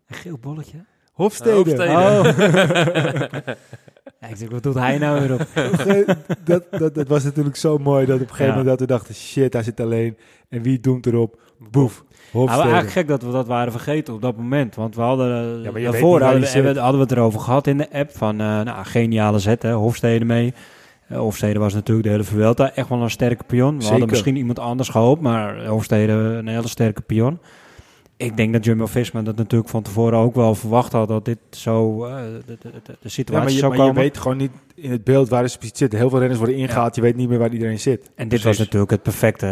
Een 0.07 0.17
geel 0.17 0.39
bolletje? 0.39 0.85
Hofstede. 1.13 1.55
Hofstede. 1.55 1.93
Oh. 1.93 3.55
ja, 4.23 4.29
ik 4.29 4.37
zeg, 4.37 4.51
wat 4.51 4.63
doet 4.63 4.75
hij 4.75 4.99
nou 4.99 5.21
weer 5.21 5.33
op? 5.33 5.47
dat, 6.45 6.65
dat, 6.71 6.95
dat 6.95 7.09
was 7.09 7.25
natuurlijk 7.25 7.57
zo 7.57 7.79
mooi 7.79 8.07
dat 8.07 8.15
op 8.15 8.21
een 8.21 8.29
gegeven 8.29 8.47
ja. 8.47 8.59
moment 8.59 8.69
dat 8.69 8.81
we 8.81 8.95
dachten, 8.95 9.15
shit, 9.15 9.53
hij 9.53 9.63
zit 9.63 9.81
alleen. 9.81 10.17
En 10.49 10.63
wie 10.63 10.81
doemt 10.81 11.07
erop? 11.07 11.41
Boef. 11.71 12.05
Nou, 12.33 12.49
eigenlijk 12.49 12.91
gek 12.91 13.09
dat 13.09 13.23
we 13.23 13.31
dat 13.31 13.47
waren 13.47 13.73
vergeten 13.73 14.15
op 14.15 14.23
dat 14.23 14.37
moment. 14.37 14.75
Want 14.75 14.95
we 14.95 15.03
hadden 15.03 15.63
ja, 15.63 15.71
daarvoor 15.71 16.21
hadden 16.21 16.41
we, 16.41 16.81
hadden 16.81 17.01
we 17.01 17.07
het 17.07 17.13
erover 17.13 17.41
gehad 17.41 17.67
in 17.67 17.79
de 17.79 17.93
app 17.93 18.17
van 18.17 18.41
uh, 18.41 18.61
nou, 18.61 18.85
geniale 18.85 19.39
zet, 19.39 19.63
hè, 19.63 19.73
Hofstede 19.73 20.25
mee. 20.25 20.55
Uh, 21.09 21.19
Hofstede 21.19 21.59
was 21.59 21.75
natuurlijk 21.75 22.07
de 22.07 22.13
hele 22.13 22.25
Vuelta 22.25 22.75
echt 22.75 22.89
wel 22.89 23.03
een 23.03 23.11
sterke 23.11 23.45
pion. 23.45 23.69
We 23.69 23.73
Zeker. 23.75 23.91
hadden 23.91 24.09
misschien 24.09 24.37
iemand 24.37 24.59
anders 24.59 24.89
gehoopt, 24.89 25.21
maar 25.21 25.67
Hofstede 25.67 26.13
een 26.13 26.49
hele 26.49 26.69
sterke 26.69 27.03
pion. 27.03 27.39
Ik 28.23 28.37
denk 28.37 28.53
dat 28.53 28.65
Jumbo-Visma 28.65 29.23
dat 29.23 29.37
natuurlijk 29.37 29.71
van 29.71 29.83
tevoren 29.83 30.19
ook 30.19 30.35
wel 30.35 30.55
verwacht 30.55 30.93
had 30.93 31.09
dat 31.09 31.25
dit 31.25 31.39
zo 31.51 32.07
uh, 32.07 32.17
de, 32.17 32.43
de, 32.47 32.57
de, 32.61 32.81
de, 32.85 32.97
Ja, 33.01 33.09
situatie 33.09 33.45
maar, 33.45 33.53
je, 33.53 33.59
zou 33.59 33.71
maar 33.71 33.87
komen. 33.87 33.95
je 33.95 34.09
weet 34.09 34.19
gewoon 34.19 34.37
niet 34.37 34.51
in 34.83 34.91
het 34.91 35.05
beeld 35.05 35.29
waar 35.29 35.49
ze 35.49 35.59
precies 35.59 35.79
zitten. 35.79 35.99
Heel 35.99 36.09
veel 36.09 36.19
renners 36.19 36.39
worden 36.41 36.59
ingehaald, 36.59 36.95
je 36.95 37.01
weet 37.01 37.17
niet 37.17 37.29
meer 37.29 37.39
waar 37.39 37.53
iedereen 37.53 37.81
zit. 37.81 38.01
En 38.03 38.11
dit 38.15 38.29
Precies. 38.29 38.45
was 38.45 38.59
natuurlijk 38.59 38.91
het 38.91 39.03
perfecte. 39.03 39.47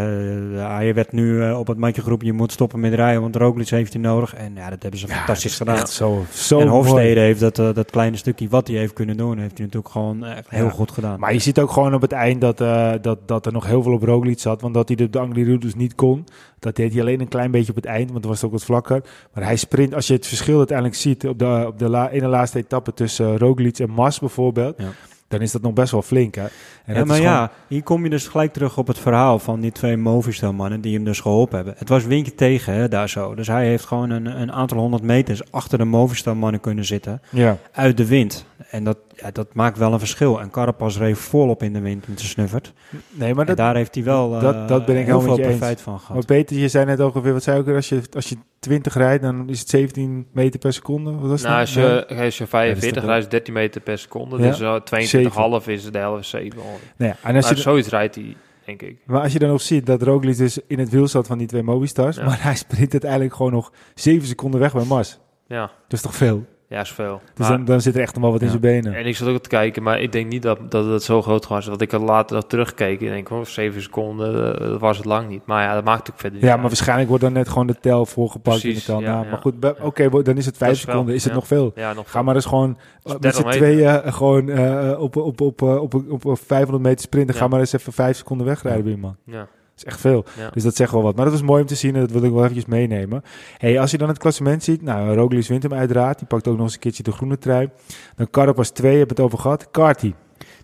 Ja, 0.55 0.81
je 0.81 0.93
werd 0.93 1.13
nu 1.13 1.43
eh, 1.43 1.59
op 1.59 1.67
het 1.67 1.79
mandje 1.79 2.03
groep, 2.03 2.23
je 2.23 2.33
moet 2.33 2.53
stoppen 2.53 2.81
met 2.81 2.95
rijden, 2.95 3.21
want 3.21 3.37
Roglic 3.37 3.69
heeft 3.69 3.93
je 3.93 3.99
nodig. 3.99 4.35
En 4.35 4.55
ja, 4.55 4.71
dat 4.71 4.83
hebben 4.83 5.01
ze 5.01 5.09
fantastisch 5.09 5.57
gedaan. 5.57 5.87
Zo, 5.87 6.25
zo 6.33 6.61
en 6.61 6.69
mooi. 6.69 6.79
Hofstede 6.79 7.21
heeft 7.21 7.41
dat, 7.41 7.59
eh, 7.59 7.75
dat 7.75 7.91
kleine 7.91 8.17
stukje 8.17 8.49
wat 8.49 8.69
hij 8.69 8.77
heeft 8.77 8.93
kunnen 8.93 9.17
doen, 9.17 9.39
heeft 9.39 9.57
hij 9.59 9.67
natuurlijk 9.67 9.93
gewoon 9.93 10.25
echt 10.25 10.51
heel 10.51 10.65
Ja. 10.65 10.71
goed 10.71 10.91
gedaan. 10.91 11.21
Maar 11.21 11.33
je 11.33 11.39
ziet 11.39 11.59
ook 11.61 11.71
gewoon 11.71 11.95
op 11.95 12.01
het 12.01 12.13
eind 12.13 12.41
dat, 12.41 12.61
eh, 12.61 12.93
dat, 13.03 13.19
dat 13.29 13.47
er 13.47 13.53
nog 13.53 13.67
heel 13.67 13.83
veel 13.83 13.93
op 13.93 14.03
Roglic 14.03 14.39
zat. 14.39 14.61
Want 14.61 14.75
dat 14.75 14.89
hij 14.89 15.09
de, 15.09 15.19
Angliru 15.19 15.59
dus 15.59 15.75
niet 15.75 15.95
kon. 15.95 16.25
Dat 16.59 16.77
deed 16.77 16.93
hij 16.93 17.01
alleen 17.01 17.21
een 17.21 17.29
klein 17.29 17.51
beetje 17.51 17.71
op 17.71 17.77
het 17.77 17.85
eind, 17.85 18.11
want 18.11 18.25
het 18.25 18.33
was 18.33 18.45
ook 18.45 18.53
wat 18.53 18.65
vlakker. 18.65 19.03
Maar 19.35 19.45
hij 19.45 19.57
sprint, 19.57 19.95
als 19.95 20.07
je 20.07 20.13
het 20.13 20.27
verschil 20.27 20.57
uiteindelijk 20.59 20.97
ziet 20.97 21.27
op 21.27 21.39
de, 21.39 21.65
op 21.67 21.79
de 21.79 21.89
la, 21.89 22.11
ene 22.11 22.27
laatste 22.27 22.59
etappe 22.59 22.95
tussen 22.95 23.33
eh, 23.33 23.37
Roglic 23.37 23.79
en 23.79 23.91
Mas 23.91 24.19
bijvoorbeeld. 24.19 24.75
Ja. 24.79 24.89
Dan 25.31 25.41
is 25.41 25.53
dat 25.53 25.63
nog 25.63 25.73
best 25.73 25.93
wel 25.93 26.03
flink. 26.03 26.35
Hè? 26.35 26.43
En 26.43 26.51
ja, 26.87 26.95
dat 26.95 27.07
maar 27.07 27.17
is 27.17 27.23
ja, 27.23 27.51
hier 27.69 27.83
kom 27.83 28.05
je 28.05 28.11
dus 28.11 28.29
gelijk 28.29 28.53
terug 28.53 28.79
op 28.79 28.87
het 28.87 28.99
verhaal 28.99 29.39
van 29.39 29.61
die 29.61 29.73
twee 29.73 29.97
Movistar-mannen 29.97 30.81
die 30.81 30.95
hem 30.95 31.05
dus 31.05 31.21
geholpen 31.21 31.57
hebben. 31.57 31.75
Het 31.79 31.89
was 31.89 32.05
windje 32.05 32.35
tegen 32.35 32.73
hè, 32.75 32.89
daar 32.89 33.09
zo. 33.09 33.35
Dus 33.35 33.47
hij 33.47 33.67
heeft 33.67 33.85
gewoon 33.85 34.11
een, 34.11 34.41
een 34.41 34.53
aantal 34.53 34.79
honderd 34.79 35.03
meters 35.03 35.53
achter 35.53 35.79
de 35.79 35.85
Movistar-mannen 35.85 36.61
kunnen 36.61 36.85
zitten. 36.85 37.23
gewoon- 37.29 37.45
ja. 37.45 37.57
Uit 37.73 37.97
de 37.97 38.07
wind. 38.07 38.45
En 38.71 38.85
dat, 38.85 38.99
ja, 39.17 39.31
dat 39.31 39.55
maakt 39.55 39.79
wel 39.79 39.93
een 39.93 39.99
verschil. 39.99 40.41
En 40.41 40.51
Carapaz 40.51 40.97
reed 40.99 41.19
volop 41.19 41.63
in 41.63 41.73
de 41.73 41.81
wind 41.81 42.09
met 42.09 42.19
zijn 42.19 42.31
snuffert. 42.33 42.73
Nee, 43.11 43.31
maar 43.35 43.41
en 43.41 43.47
dat, 43.47 43.57
daar 43.57 43.75
heeft 43.75 43.95
hij 43.95 44.05
wel 44.05 44.35
eh, 44.35 44.41
dat- 44.41 44.69
dat 44.69 44.85
ben 44.85 44.97
ik 44.97 45.07
heel 45.07 45.21
veel 45.21 45.39
eens. 45.39 45.47
profijt 45.47 45.81
van 45.81 45.99
gehad. 45.99 46.15
maar 46.15 46.25
Peter, 46.25 46.57
je 46.57 46.69
zei 46.69 46.85
net 46.85 47.01
ongeveer, 47.01 47.33
wat 47.33 47.43
zei 47.43 47.61
ik 47.61 47.69
als 47.69 47.89
je, 47.89 48.01
als 48.15 48.29
je 48.29 48.37
20 48.59 48.95
rijdt, 48.95 49.23
dan 49.23 49.49
is 49.49 49.59
het 49.61 49.69
17 49.69 50.27
meter 50.33 50.59
per 50.61 50.73
seconde. 50.73 51.11
Wat 51.13 51.31
was 51.31 51.43
Nou, 51.43 51.53
het? 51.53 51.61
als 51.61 51.75
je, 51.75 52.07
als 52.25 52.39
je 52.39 52.47
45 52.47 53.03
toch 53.03 53.11
rijdt, 53.11 53.25
is 53.25 53.31
13 53.31 53.55
meter 53.55 53.81
per 53.81 53.99
seconde. 53.99 54.39
Ja. 54.39 54.49
Dus 54.51 54.61
uh, 54.61 55.61
22,5 55.61 55.67
is 55.69 55.91
de 55.91 55.99
helft 55.99 56.29
7. 56.29 56.59
Nee, 56.97 57.13
en 57.23 57.35
als 57.37 57.45
Maar 57.47 57.55
je, 57.55 57.61
zoiets 57.61 57.89
rijdt 57.89 58.15
hij, 58.15 58.37
denk 58.65 58.83
ik. 58.83 58.99
Maar 59.07 59.23
als 59.23 59.33
je 59.33 59.39
dan 59.39 59.49
nog 59.49 59.61
ziet 59.61 59.87
dat 59.87 60.03
Roglic 60.03 60.37
dus 60.37 60.59
in 60.67 60.79
het 60.79 60.89
wiel 60.89 61.07
zat 61.09 61.27
van 61.27 61.39
die 61.39 61.47
twee 61.47 61.63
Mobistars, 61.63 62.17
Ja. 62.17 62.25
maar 62.25 62.43
hij 62.43 62.57
sprint 62.57 62.93
uiteindelijk 62.93 63.35
gewoon 63.35 63.53
nog 63.53 63.73
7 63.95 64.27
seconden 64.29 64.61
weg 64.61 64.73
bij 64.73 64.85
Mars. 64.85 65.19
Ja, 65.47 65.61
Dat 65.61 65.93
is 65.93 66.01
toch 66.01 66.15
veel? 66.15 66.45
Ja, 66.71 66.81
is 66.81 66.91
veel. 66.93 67.21
Dus 67.35 67.49
Maar- 67.49 67.57
dan, 67.57 67.65
dan 67.67 67.81
zit 67.81 67.95
er 67.95 68.01
echt 68.01 68.15
nog 68.15 68.23
wel 68.23 68.33
wat 68.33 68.43
in 68.43 68.49
zijn 68.49 68.61
benen. 68.61 68.95
En 68.95 69.07
ik 69.07 69.17
zat 69.17 69.29
ook 69.29 69.43
te 69.43 69.49
kijken, 69.49 69.83
maar 69.83 70.01
ik 70.01 70.13
denk 70.13 70.31
niet 70.31 70.43
dat, 70.43 70.71
dat 70.71 70.87
het 70.87 71.03
zo 71.03 71.23
groot 71.23 71.47
was. 71.49 71.67
Want 71.67 71.81
ik 71.81 71.91
had 71.91 72.01
later 72.01 72.35
nog 72.37 72.45
teruggekeken 72.47 73.07
en 73.07 73.13
denk, 73.13 73.31
oh, 73.31 73.45
7 73.45 73.83
seconden, 73.83 74.55
eh, 74.61 74.67
dat 74.69 74.81
was 74.81 74.97
het 74.97 75.07
lang 75.07 75.29
niet. 75.29 75.47
Maar 75.47 75.63
ja, 75.63 75.75
dat 75.75 75.85
maakt 75.85 76.11
ook 76.11 76.19
verder 76.19 76.39
Ja, 76.41 76.45
maar 76.47 76.59
uit. 76.59 76.67
waarschijnlijk 76.67 77.09
wordt 77.09 77.25
dan 77.25 77.33
net 77.33 77.49
gewoon 77.49 77.67
de 77.67 77.77
tel 77.81 78.07
voorgepakt 78.07 78.65
in 78.65 78.75
de 78.75 78.83
tel. 78.83 79.01
ja, 79.01 79.23
ja. 79.23 79.31
Maar 79.31 79.41
goed, 79.41 79.55
oké, 79.81 80.23
dan 80.23 80.37
is 80.37 80.47
het 80.47 80.57
5 80.57 80.71
Dat 80.71 80.79
is 80.79 80.85
wel, 80.85 80.93
seconden. 80.95 81.15
Is 81.15 81.25
het 81.25 81.33
nog 81.33 81.47
veel? 81.47 81.73
Ja, 81.75 81.93
nog 81.93 82.11
Ga 82.11 82.23
maar 82.23 82.35
eens 82.35 82.47
gewoon 82.47 82.79
eh, 83.03 83.13
met 83.13 83.23
30 83.23 83.41
z'n 83.53 83.59
tweeën 83.59 83.89
eh, 83.89 84.13
gewoon 84.13 84.59
op, 84.97 85.17
op, 85.17 85.41
op, 85.41 85.63
op, 85.63 85.95
op, 85.95 86.25
op 86.25 86.39
500 86.47 86.83
meter 86.83 87.01
sprinten. 87.01 87.35
Ga 87.35 87.49
maar 87.49 87.61
eens 87.61 87.73
even 87.73 87.93
5 87.93 88.17
seconden 88.17 88.47
wegrijden 88.47 88.83
bij 88.85 88.93
iemand. 88.93 89.17
Ja, 89.25 89.47
is 89.81 89.85
echt 89.93 90.01
veel. 90.01 90.25
ja. 90.39 90.51
Dus 90.51 90.63
dat 90.63 90.77
zegt 90.77 90.93
wel 90.93 91.03
wat. 91.03 91.15
Maar 91.17 91.25
dat 91.25 91.35
was 91.35 91.43
mooi 91.43 91.61
om 91.61 91.67
te 91.67 91.75
zien 91.75 91.95
en 91.95 92.01
dat 92.01 92.11
wil 92.11 92.23
ik 92.23 92.31
wel 92.31 92.41
eventjes 92.41 92.67
meenemen. 92.67 93.23
Hey, 93.59 93.81
als 93.81 93.91
je 93.91 93.99
dan 93.99 94.09
het 94.09 94.19
klassement 94.19 94.65
ziet, 94.65 94.83
nou, 94.83 95.15
Roglic 95.15 95.47
wint 95.47 95.63
hem 95.63 95.75
uiteraard. 95.75 96.19
Die 96.19 96.27
pakt 96.29 96.49
ook 96.49 96.55
nog 96.57 96.65
eens 96.65 96.75
een 96.75 96.81
keertje 96.81 97.03
de 97.03 97.13
groene 97.13 97.39
trui. 97.39 97.69
Dan 98.17 98.31
Carapaz 98.31 98.69
2, 98.69 98.99
heb 98.99 99.09
het 99.09 99.21
over 99.21 99.39
gehad. 99.39 99.71
Carty. 99.71 100.15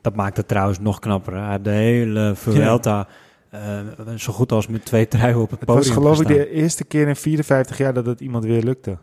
Dat 0.01 0.17
maakt 0.17 0.37
het 0.37 0.49
trouwens 0.49 0.79
nog 0.81 0.99
knapper. 0.99 1.33
hè. 1.35 1.41
Hij 1.41 1.51
heeft 1.51 1.65
de 1.65 1.71
hele 1.71 2.33
Vuelta 2.35 3.09
eh, 3.51 3.61
zo 4.17 4.33
goed 4.33 4.53
als 4.53 4.67
met 4.67 4.85
twee 4.85 5.09
truien 5.09 5.41
op 5.41 5.51
het, 5.51 5.61
Het 5.61 5.69
podium 5.69 5.85
was 5.85 5.95
geloof 5.97 6.21
ik 6.21 6.27
de 6.27 6.51
eerste 6.51 6.85
keer 6.85 7.09
in 7.09 7.17
54 7.17 7.79
jaar 7.79 7.95
dat 7.95 8.07
het 8.07 8.21
iemand 8.21 8.45
weer 8.45 8.63
lukte. 8.63 8.99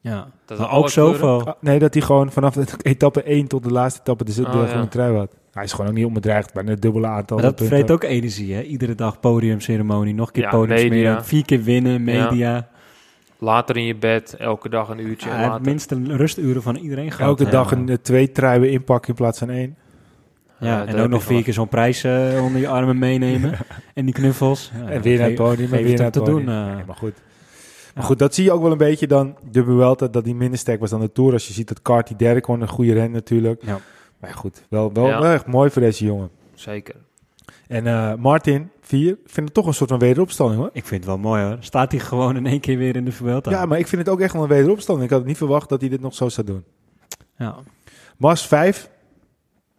Ja, 0.00 0.26
Dat 0.44 0.58
maar 0.58 0.70
ook 0.72 0.88
zoveel. 0.88 1.46
Ah, 1.46 1.54
nee, 1.60 1.78
dat 1.78 1.94
hij 1.94 2.02
gewoon 2.02 2.32
vanaf 2.32 2.54
de 2.54 2.64
etappe 2.82 3.22
1 3.22 3.46
tot 3.46 3.62
de 3.62 3.70
laatste 3.70 4.00
etappe 4.00 4.24
de, 4.24 4.34
de 4.34 4.42
Oh, 4.42 4.48
groene 4.50 4.68
ja. 4.74 4.86
trui 4.86 5.16
had. 5.16 5.36
Hij 5.52 5.64
is 5.64 5.72
gewoon 5.72 5.90
ook 5.90 5.96
niet 5.96 6.06
onbedreigd 6.06 6.52
bij 6.54 6.64
een 6.66 6.80
dubbele 6.80 7.06
aantal 7.06 7.36
Maar 7.36 7.46
dat 7.46 7.56
punten. 7.56 7.76
vreet 7.76 7.90
ook 7.90 8.02
energie, 8.02 8.54
hè? 8.54 8.62
Iedere 8.62 8.94
dag 8.94 9.20
podiumceremonie, 9.20 10.14
nog 10.14 10.26
een 10.26 10.32
keer 10.32 10.42
Ja, 10.42 10.50
podiumceremonie, 10.50 11.04
media. 11.04 11.24
vier 11.24 11.44
keer 11.44 11.62
winnen, 11.62 12.04
media. 12.04 12.68
Later 13.38 13.76
in 13.76 13.84
je 13.84 13.96
bed, 13.96 14.34
elke 14.38 14.68
dag 14.68 14.88
een 14.88 14.98
uurtje. 15.06 15.28
Ja, 15.30 15.40
later. 15.40 15.60
minste 15.62 16.00
rusturen 16.06 16.62
van 16.62 16.76
iedereen 16.76 17.10
gehad. 17.12 17.28
Elke 17.40 17.50
dag 17.50 17.70
een 17.70 17.88
eh, 17.88 17.96
twee 18.02 18.32
truien 18.32 18.70
inpakken 18.70 19.08
in 19.08 19.14
plaats 19.14 19.38
van 19.38 19.50
één. 19.50 19.76
Ja, 20.58 20.68
Ja, 20.68 20.86
en 20.86 20.98
ook 20.98 21.08
nog 21.08 21.22
vier 21.22 21.42
keer 21.42 21.52
zo'n 21.52 21.68
prijs 21.68 22.04
eh, 22.04 22.42
onder 22.44 22.60
je 22.60 22.68
armen 22.68 22.98
meenemen. 22.98 23.52
en 23.94 24.04
die 24.04 24.14
knuffels. 24.14 24.72
Ja, 24.80 24.88
en 24.88 25.02
weer 25.02 25.18
naar 25.18 25.26
het 25.26 25.34
podium. 25.34 25.72
En 25.72 25.78
weer 25.82 25.86
het 25.88 25.96
naar 25.96 26.04
het 26.04 26.12
te 26.12 26.18
podium. 26.20 26.36
doen. 26.46 26.54
eh. 26.54 26.74
Nee, 26.74 26.84
maar 26.86 26.96
goed. 26.96 27.14
Maar 27.94 28.04
goed, 28.04 28.18
dat 28.18 28.34
zie 28.34 28.44
je 28.44 28.52
ook 28.52 28.62
wel 28.62 28.72
een 28.72 28.78
beetje 28.78 29.06
dan 29.06 29.36
de 29.50 29.64
Vuelta, 29.64 30.06
dat 30.08 30.24
die 30.24 30.34
minder 30.34 30.58
sterk 30.58 30.80
was 30.80 30.90
dan 30.90 31.00
de 31.00 31.12
Tour. 31.12 31.32
Als 31.32 31.46
je 31.46 31.52
ziet 31.52 31.68
dat 31.68 31.82
Carty 31.82 32.16
derde 32.16 32.40
kon, 32.40 32.60
een 32.60 32.68
goede 32.68 32.92
ren 32.92 33.10
natuurlijk. 33.10 33.62
Ja. 33.64 33.78
Maar 34.22 34.30
ja, 34.30 34.36
goed, 34.36 34.62
wel, 34.68 34.92
wel, 34.92 35.06
Ja. 35.06 35.20
wel 35.20 35.32
echt 35.32 35.46
mooi 35.46 35.70
voor 35.70 35.82
deze 35.82 36.04
jongen. 36.04 36.30
Zeker. 36.54 36.94
En 37.68 37.86
eh, 37.86 38.14
Martin, 38.14 38.70
vier, 38.80 39.10
ik 39.10 39.18
vind 39.24 39.46
het 39.46 39.54
toch 39.54 39.66
een 39.66 39.74
soort 39.74 39.90
van 39.90 39.98
wederopstanding 39.98 40.60
hoor. 40.60 40.70
Ik 40.72 40.84
vind 40.86 41.00
het 41.04 41.08
wel 41.10 41.18
mooi 41.18 41.42
hoor. 41.44 41.56
Staat 41.60 41.90
hij 41.92 42.00
gewoon 42.00 42.36
in 42.36 42.46
één 42.46 42.60
keer 42.60 42.78
weer 42.78 42.96
in 42.96 43.04
de 43.04 43.12
Vuelta. 43.12 43.50
Ja, 43.50 43.66
maar 43.66 43.78
ik 43.78 43.86
vind 43.86 44.02
het 44.02 44.10
ook 44.14 44.20
echt 44.20 44.32
wel 44.32 44.42
een 44.42 44.48
wederopstanding. 44.48 45.04
Ik 45.06 45.10
had 45.10 45.18
het 45.20 45.28
niet 45.28 45.38
verwacht 45.38 45.68
dat 45.68 45.80
hij 45.80 45.90
dit 45.90 46.00
nog 46.00 46.14
zo 46.14 46.28
zou 46.28 46.46
doen. 46.46 46.64
Ja. 47.36 47.56
Mas 48.16 48.46
5. 48.46 48.90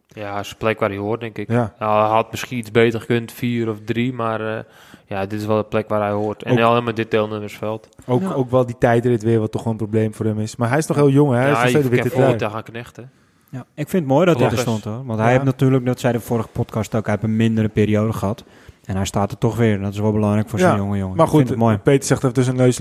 Ja, 0.08 0.40
is 0.40 0.50
een 0.52 0.58
plek 0.58 0.80
waar 0.80 0.90
hij 0.90 0.98
hoort, 0.98 1.20
denk 1.20 1.38
ik. 1.38 1.48
Ja. 1.50 1.74
Nou, 1.80 2.02
hij 2.06 2.16
had 2.16 2.32
misschien 2.32 2.58
iets 2.58 2.72
beter 2.72 3.00
gekund, 3.00 3.32
vier 3.32 3.70
of 3.70 3.78
drie, 3.86 4.14
maar 4.14 4.58
eh, 4.58 4.64
ja, 5.06 5.26
dit 5.26 5.40
is 5.40 5.46
wel 5.46 5.58
de 5.58 5.64
plek 5.64 5.90
waar 5.90 6.02
hij 6.02 6.12
hoort. 6.12 6.44
En 6.44 6.52
Ook- 6.52 6.58
helemaal 6.58 6.82
met 6.82 6.96
dit 6.96 7.12
deelnemersveld. 7.12 7.90
Ook, 8.06 8.22
Ja. 8.22 8.34
ook 8.34 8.50
wel 8.50 8.66
die 8.66 8.78
tijdrit 8.78 9.24
weer, 9.24 9.40
wat 9.40 9.52
toch 9.52 9.62
gewoon 9.62 9.78
een 9.80 9.88
probleem 9.88 10.14
voor 10.14 10.26
hem 10.26 10.40
is. 10.40 10.56
Maar 10.56 10.70
hij 10.70 10.78
is 10.78 10.88
nog 10.88 10.98
heel 10.98 11.10
jong, 11.10 11.32
hè? 11.32 11.38
Hij 11.38 11.46
ja, 11.46 11.52
is 11.52 11.60
nog 11.60 11.70
steeds 11.70 11.84
de 11.84 11.90
witte 11.90 12.10
trui. 12.10 12.64
knechten. 12.64 13.12
Ja, 13.54 13.66
ik 13.76 13.90
vind 13.90 14.04
het 14.04 14.12
mooi 14.12 14.26
dat 14.26 14.40
hij 14.40 14.50
er 14.50 14.58
stond 14.58 14.84
hoor. 14.84 15.06
Want 15.06 15.18
Ja. 15.20 15.24
hij 15.24 15.32
heeft 15.32 15.44
natuurlijk, 15.44 15.86
dat 15.86 16.00
zei 16.00 16.14
de 16.14 16.20
vorige 16.20 16.48
podcast 16.48 16.96
ook, 16.96 17.06
hij 17.06 17.14
heeft 17.14 17.26
een 17.28 17.36
mindere 17.36 17.70
periode 17.70 18.14
gehad. 18.14 18.44
En 18.86 18.96
hij 18.96 19.06
staat 19.06 19.32
er 19.32 19.38
toch 19.38 19.56
weer. 19.56 19.80
Dat 19.80 19.94
is 19.94 20.00
wel 20.00 20.12
belangrijk 20.12 20.50
voor 20.50 20.60
Ja, 20.60 20.70
zo'n 20.70 20.78
jonge 20.78 20.98
jongen. 20.98 21.18
Maar 21.18 21.28
goed, 21.28 21.50
het 21.50 21.58
mooi. 21.58 21.78
Peter 21.78 22.06
zegt 22.08 22.22
even 22.24 22.34
tussen 22.34 22.56
neus, 22.56 22.80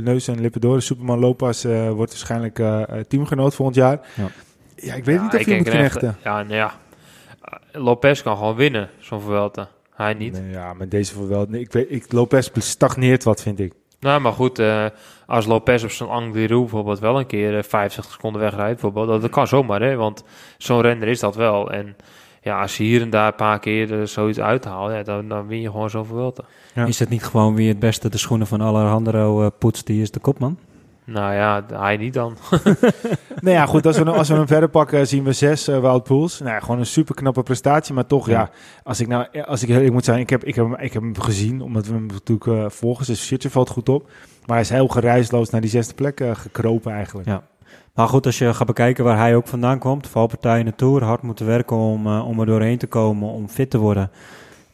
neus 0.00 0.28
en 0.28 0.40
lippen 0.40 0.60
door. 0.60 0.82
Superman 0.82 1.18
Lopez 1.18 1.64
eh, 1.64 1.90
wordt 1.90 2.10
waarschijnlijk 2.10 2.58
eh, 2.58 2.82
eh, 2.82 3.04
teamgenoot 3.08 3.54
volgend 3.54 3.76
jaar. 3.76 4.00
Ja. 4.14 4.26
Ja, 4.76 4.94
ik 4.94 5.04
weet 5.04 5.16
Ja, 5.16 5.22
niet 5.22 5.34
of 5.34 5.40
ik 5.40 5.46
je 5.46 5.56
moet 5.56 5.68
knechten. 5.68 6.16
Ja, 6.24 6.42
nou 6.42 6.54
ja. 6.54 6.72
Lopez 7.72 8.22
kan 8.22 8.36
gewoon 8.36 8.56
winnen, 8.56 8.88
zo'n 8.98 9.20
Vuelta. 9.20 9.68
Hij 9.94 10.14
niet. 10.14 10.32
Nee, 10.32 10.50
ja, 10.50 10.72
maar 10.74 10.88
deze 10.88 11.14
voor 11.14 11.28
wel. 11.28 11.46
Nee, 11.48 11.60
ik 11.60 11.72
weet, 11.72 11.86
ik, 11.88 12.12
Lopez 12.12 12.50
stagneert 12.54 13.24
wat, 13.24 13.42
vind 13.42 13.60
ik. 13.60 13.72
Nou, 14.00 14.20
maar 14.20 14.32
goed, 14.32 14.58
eh, 14.58 14.86
als 15.26 15.46
Lopez 15.46 15.84
op 15.84 15.90
zo'n 15.90 16.08
Angliru 16.08 16.58
bijvoorbeeld 16.58 16.98
wel 16.98 17.18
een 17.18 17.26
keer 17.26 17.56
eh, 17.56 17.62
50 17.62 18.04
seconden 18.04 18.40
wegrijdt, 18.40 18.72
bijvoorbeeld, 18.72 19.08
dat, 19.08 19.20
dat 19.20 19.30
kan 19.30 19.46
zomaar, 19.46 19.80
hè, 19.80 19.96
want 19.96 20.24
zo'n 20.58 20.80
renner 20.80 21.08
is 21.08 21.20
dat 21.20 21.36
wel. 21.36 21.70
En 21.70 21.96
ja, 22.42 22.60
als 22.60 22.76
je 22.76 22.84
hier 22.84 23.02
en 23.02 23.10
daar 23.10 23.26
een 23.26 23.34
paar 23.34 23.58
keer 23.58 24.00
eh, 24.00 24.06
zoiets 24.06 24.40
uithaalt, 24.40 24.90
ja, 24.92 25.02
dan, 25.02 25.28
dan 25.28 25.46
win 25.46 25.60
je 25.60 25.70
gewoon. 25.70 26.34
Ja. 26.74 26.86
Is 26.86 26.98
het 26.98 27.08
niet 27.08 27.24
gewoon 27.24 27.54
wie 27.54 27.68
het 27.68 27.78
beste 27.78 28.08
de 28.08 28.18
schoenen 28.18 28.46
van 28.46 28.62
Alejandro 28.62 29.42
eh, 29.42 29.48
poetst, 29.58 29.86
die 29.86 30.02
is 30.02 30.10
de 30.10 30.20
kopman? 30.20 30.58
Nou 31.12 31.34
ja, 31.34 31.64
hij 31.72 31.96
niet 31.96 32.14
dan. 32.14 32.36
nou 33.42 33.56
ja, 33.56 33.66
goed, 33.66 33.86
als 33.86 33.98
we, 33.98 34.04
hem- 34.04 34.14
als 34.14 34.28
we 34.28 34.34
hem 34.34 34.46
verder 34.46 34.68
pakken, 34.68 35.06
zien 35.06 35.24
we 35.24 35.32
zes 35.32 35.68
uh, 35.68 35.78
Wout 35.78 36.02
Poels. 36.04 36.38
Nou 36.40 36.50
ja, 36.52 36.60
gewoon 36.60 36.78
een 36.78 36.86
super 36.86 37.14
knappe 37.14 37.42
prestatie. 37.42 37.94
Maar 37.94 38.06
toch, 38.06 38.26
ja, 38.26 38.32
Ja. 38.40 38.50
als 38.82 39.00
ik 39.00 39.06
nou, 39.08 39.26
als 39.44 39.62
ik 39.62 39.68
heel 39.68 39.80
ik 39.80 39.92
moet 39.92 40.04
zeggen, 40.04 40.22
ik 40.22 40.30
heb, 40.30 40.44
ik, 40.44 40.54
heb, 40.54 40.64
hem- 40.64 40.80
ik 40.80 40.92
heb 40.92 41.02
hem 41.02 41.20
gezien, 41.20 41.60
omdat 41.60 41.86
we 41.86 41.92
hem 41.92 42.06
natuurlijk 42.06 42.46
eh, 42.46 42.70
volgen. 42.70 43.04
Zijn 43.04 43.16
shirtje 43.16 43.50
valt 43.50 43.68
goed 43.70 43.88
op. 43.88 44.02
Maar 44.46 44.56
hij 44.56 44.60
is 44.60 44.70
heel 44.70 44.88
geruisloos 44.88 45.50
naar 45.50 45.60
die 45.60 45.70
zesde 45.70 45.94
plek 45.94 46.20
eh, 46.20 46.30
gekropen 46.34 46.92
eigenlijk. 46.92 47.28
Ja. 47.28 47.42
Maar 47.94 48.08
goed, 48.08 48.26
als 48.26 48.38
je 48.38 48.54
gaat 48.54 48.66
bekijken 48.66 49.04
waar 49.04 49.16
hij 49.18 49.34
ook 49.36 49.46
vandaan 49.48 49.78
komt, 49.78 50.06
valpartij 50.08 50.58
in 50.58 50.64
de 50.64 50.74
Tour, 50.74 51.04
hard 51.04 51.22
moeten 51.22 51.46
werken 51.46 51.76
om, 51.76 52.06
eh, 52.06 52.26
om 52.28 52.40
er 52.40 52.46
doorheen 52.46 52.78
te 52.78 52.86
komen, 52.86 53.28
om 53.28 53.48
fit 53.48 53.70
te 53.70 53.78
worden. 53.78 54.10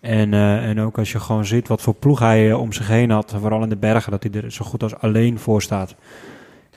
En, 0.06 0.34
eh, 0.34 0.68
en 0.68 0.80
ook 0.80 0.98
als 0.98 1.12
je 1.12 1.20
gewoon 1.20 1.44
ziet 1.44 1.68
wat 1.68 1.82
voor 1.82 1.94
ploeg 1.94 2.18
hij 2.18 2.50
eh, 2.50 2.60
om 2.60 2.72
zich 2.72 2.88
heen 2.88 3.10
had, 3.10 3.34
vooral 3.40 3.62
in 3.62 3.68
de 3.68 3.76
bergen, 3.76 4.10
dat 4.10 4.22
hij 4.22 4.42
er 4.42 4.52
zo 4.52 4.64
goed 4.64 4.82
als 4.82 4.98
alleen 4.98 5.38
voor 5.38 5.62
staat. 5.62 5.94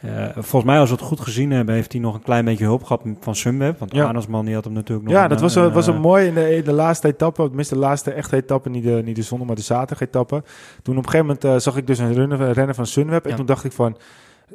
Eh, 0.01 0.25
volgens 0.33 0.63
mij, 0.63 0.79
als 0.79 0.89
we 0.89 0.95
het 0.95 1.05
goed 1.05 1.19
gezien 1.19 1.51
hebben, 1.51 1.75
heeft 1.75 1.91
hij 1.91 2.01
nog 2.01 2.13
een 2.13 2.21
klein 2.21 2.45
beetje 2.45 2.63
hulp 2.63 2.83
gehad 2.83 3.01
van 3.19 3.35
Sunweb. 3.35 3.79
Want 3.79 3.93
Ja. 3.93 4.07
Anersman 4.07 4.45
die 4.45 4.53
had 4.53 4.63
hem 4.63 4.73
natuurlijk 4.73 5.07
nog... 5.07 5.17
Ja, 5.17 5.23
een, 5.23 5.29
dat 5.29 5.41
was, 5.41 5.55
een, 5.55 5.71
was 5.71 5.87
een 5.87 5.99
mooi 5.99 6.27
in 6.27 6.33
de, 6.33 6.61
de 6.65 6.71
laatste 6.71 7.07
etappe, 7.07 7.45
tenminste 7.45 7.73
de 7.73 7.79
laatste 7.79 8.11
echte 8.11 8.35
etappe, 8.35 8.69
niet 8.69 8.83
de, 8.83 9.01
niet 9.05 9.15
de 9.15 9.21
zondag, 9.21 9.47
maar 9.47 9.55
de 9.55 9.61
zaterdag 9.61 10.07
etappe. 10.07 10.43
Toen 10.83 10.97
op 10.97 11.03
een 11.05 11.09
gegeven 11.09 11.37
moment 11.41 11.63
zag 11.63 11.77
ik 11.77 11.87
dus 11.87 11.99
een 11.99 12.13
rennen, 12.53 12.75
van 12.75 12.85
Sunweb 12.85 13.25
en 13.25 13.35
toen 13.35 13.45
dacht 13.45 13.63
ik 13.63 13.71
van, 13.71 13.97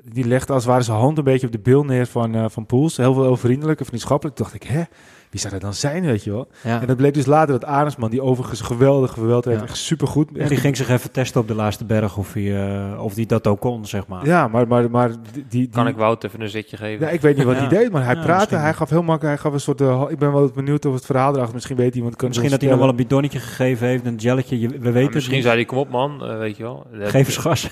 die 0.04 0.26
legde 0.26 0.52
als 0.52 0.62
het 0.62 0.72
ware 0.72 0.84
zijn 0.84 0.98
hand 0.98 1.18
een 1.18 1.24
beetje 1.24 1.46
op 1.46 1.52
de 1.52 1.58
bil 1.58 1.84
neer 1.84 2.06
van, 2.06 2.50
van 2.50 2.66
Poels. 2.66 2.96
Heel 2.96 3.14
veel 3.14 3.22
heel 3.22 3.37
vriendelijk 3.37 3.80
en 3.80 3.87
vriendschappelijk. 3.87 4.37
Toen 4.37 4.46
dacht 4.46 4.62
ik, 4.62 4.68
hè, 4.68 4.82
wie 5.35 5.42
zou 5.42 5.53
dat 5.53 5.62
dan 5.62 5.75
zijn, 5.75 6.05
weet 6.05 6.25
je 6.25 6.31
wel? 6.31 6.49
Ja. 6.62 6.81
En 6.81 6.87
dat 6.87 6.97
bleek 6.97 7.14
dus 7.14 7.27
later 7.27 7.53
dat 7.61 7.64
Arendsman, 7.64 8.11
die 8.11 8.23
overigens 8.23 8.61
een 8.61 8.66
geweldige 8.66 9.20
veldrijd, 9.20 9.59
Ja. 9.59 9.64
echt 9.64 9.77
supergoed. 9.77 10.29
En 10.38 10.49
die 10.49 10.57
ging 10.57 10.77
zich 10.77 10.88
even 10.88 11.11
testen 11.11 11.40
op 11.40 11.49
de 11.49 11.55
laatste 11.55 11.85
berg 11.85 12.16
of 12.16 12.33
hij, 12.33 12.66
eh, 12.92 13.03
of 13.03 13.14
die 13.14 13.27
dat 13.27 13.47
ook 13.47 13.61
kon, 13.61 13.87
zeg 13.87 14.07
maar. 14.07 14.27
Ja, 14.27 14.49
maar, 14.49 14.68
maar, 14.68 14.90
maar 14.90 15.11
die, 15.33 15.44
die, 15.49 15.68
Kan 15.73 15.87
ik 15.87 15.97
Wout 15.97 16.25
even 16.25 16.40
een 16.40 16.49
zitje 16.49 16.77
geven? 16.77 17.07
Ja, 17.07 17.12
ik 17.12 17.20
weet 17.20 17.37
niet 17.37 17.44
wat 17.44 17.55
Ja. 17.55 17.61
hij 17.61 17.68
deed, 17.79 17.92
maar 17.92 18.05
hij 18.05 18.14
Ja, 18.14 18.23
praatte. 18.23 18.57
Hij 18.57 18.75
gaf 18.75 18.90
heel 18.90 19.03
makkelijk. 19.03 19.35
Hij 19.35 19.42
gaf 19.44 19.53
een 19.53 19.61
soort. 19.61 19.81
eh, 19.81 20.05
ik 20.09 20.18
ben 20.18 20.33
wel 20.33 20.51
benieuwd 20.55 20.85
of 20.87 20.94
het 20.94 21.07
verhaal 21.07 21.33
erachter. 21.35 21.55
Misschien 21.55 21.77
weet 21.77 21.94
iemand. 21.94 22.16
Kan 22.16 22.29
Misschien 22.29 22.51
dat 22.51 22.61
hij 22.61 22.70
nog 22.70 22.79
wel 22.79 22.88
een 22.88 22.97
bidonnetje 22.97 23.38
gegeven 23.38 23.87
heeft, 23.87 24.05
een 24.07 24.20
gelletje. 24.20 24.61
Je- 24.61 24.68
We 24.68 24.79
weten 24.79 24.92
Ja, 25.01 25.05
het 25.05 25.14
misschien 25.14 25.35
niet. 25.35 25.44
zei 25.44 25.57
hij, 25.57 25.64
kom 25.64 25.79
op 25.79 25.90
man, 25.90 26.25
eh, 26.27 26.38
weet 26.38 26.57
je 26.57 26.62
wel. 26.62 26.87
Dat- 26.99 27.09
Geef 27.11 27.27
eens 27.27 27.37
gas. 27.37 27.68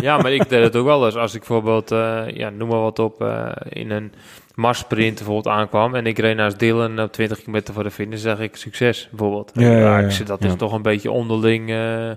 Ja, 0.00 0.16
maar 0.18 0.32
ik 0.32 0.48
deed 0.48 0.62
het 0.62 0.76
ook 0.76 0.84
wel 0.86 1.04
eens. 1.06 1.16
Als 1.16 1.32
ik 1.34 1.38
bijvoorbeeld, 1.38 1.90
eh, 1.90 2.22
ja, 2.26 2.50
noem 2.50 2.68
maar 2.68 2.80
wat 2.80 2.98
op, 2.98 3.20
eh, 3.22 3.48
in 3.68 3.90
een 3.90 4.12
marssprint 4.54 5.14
bijvoorbeeld 5.14 5.54
aankwam 5.54 5.94
en 5.94 6.06
ik 6.06 6.18
reed 6.18 6.36
naast 6.36 6.58
Dylan 6.58 7.00
op 7.00 7.12
20 7.12 7.38
kilometer 7.38 7.74
voor 7.74 7.82
de 7.82 7.90
finish, 7.90 8.20
zeg 8.20 8.38
ik 8.38 8.56
succes 8.56 9.08
bijvoorbeeld. 9.10 9.50
Ja, 9.54 10.00
dat 10.00 10.40
is 10.44 10.50
Ja. 10.50 10.56
toch 10.56 10.72
een 10.72 10.82
beetje 10.82 11.10
onderling, 11.10 11.70
eh, 11.70 12.10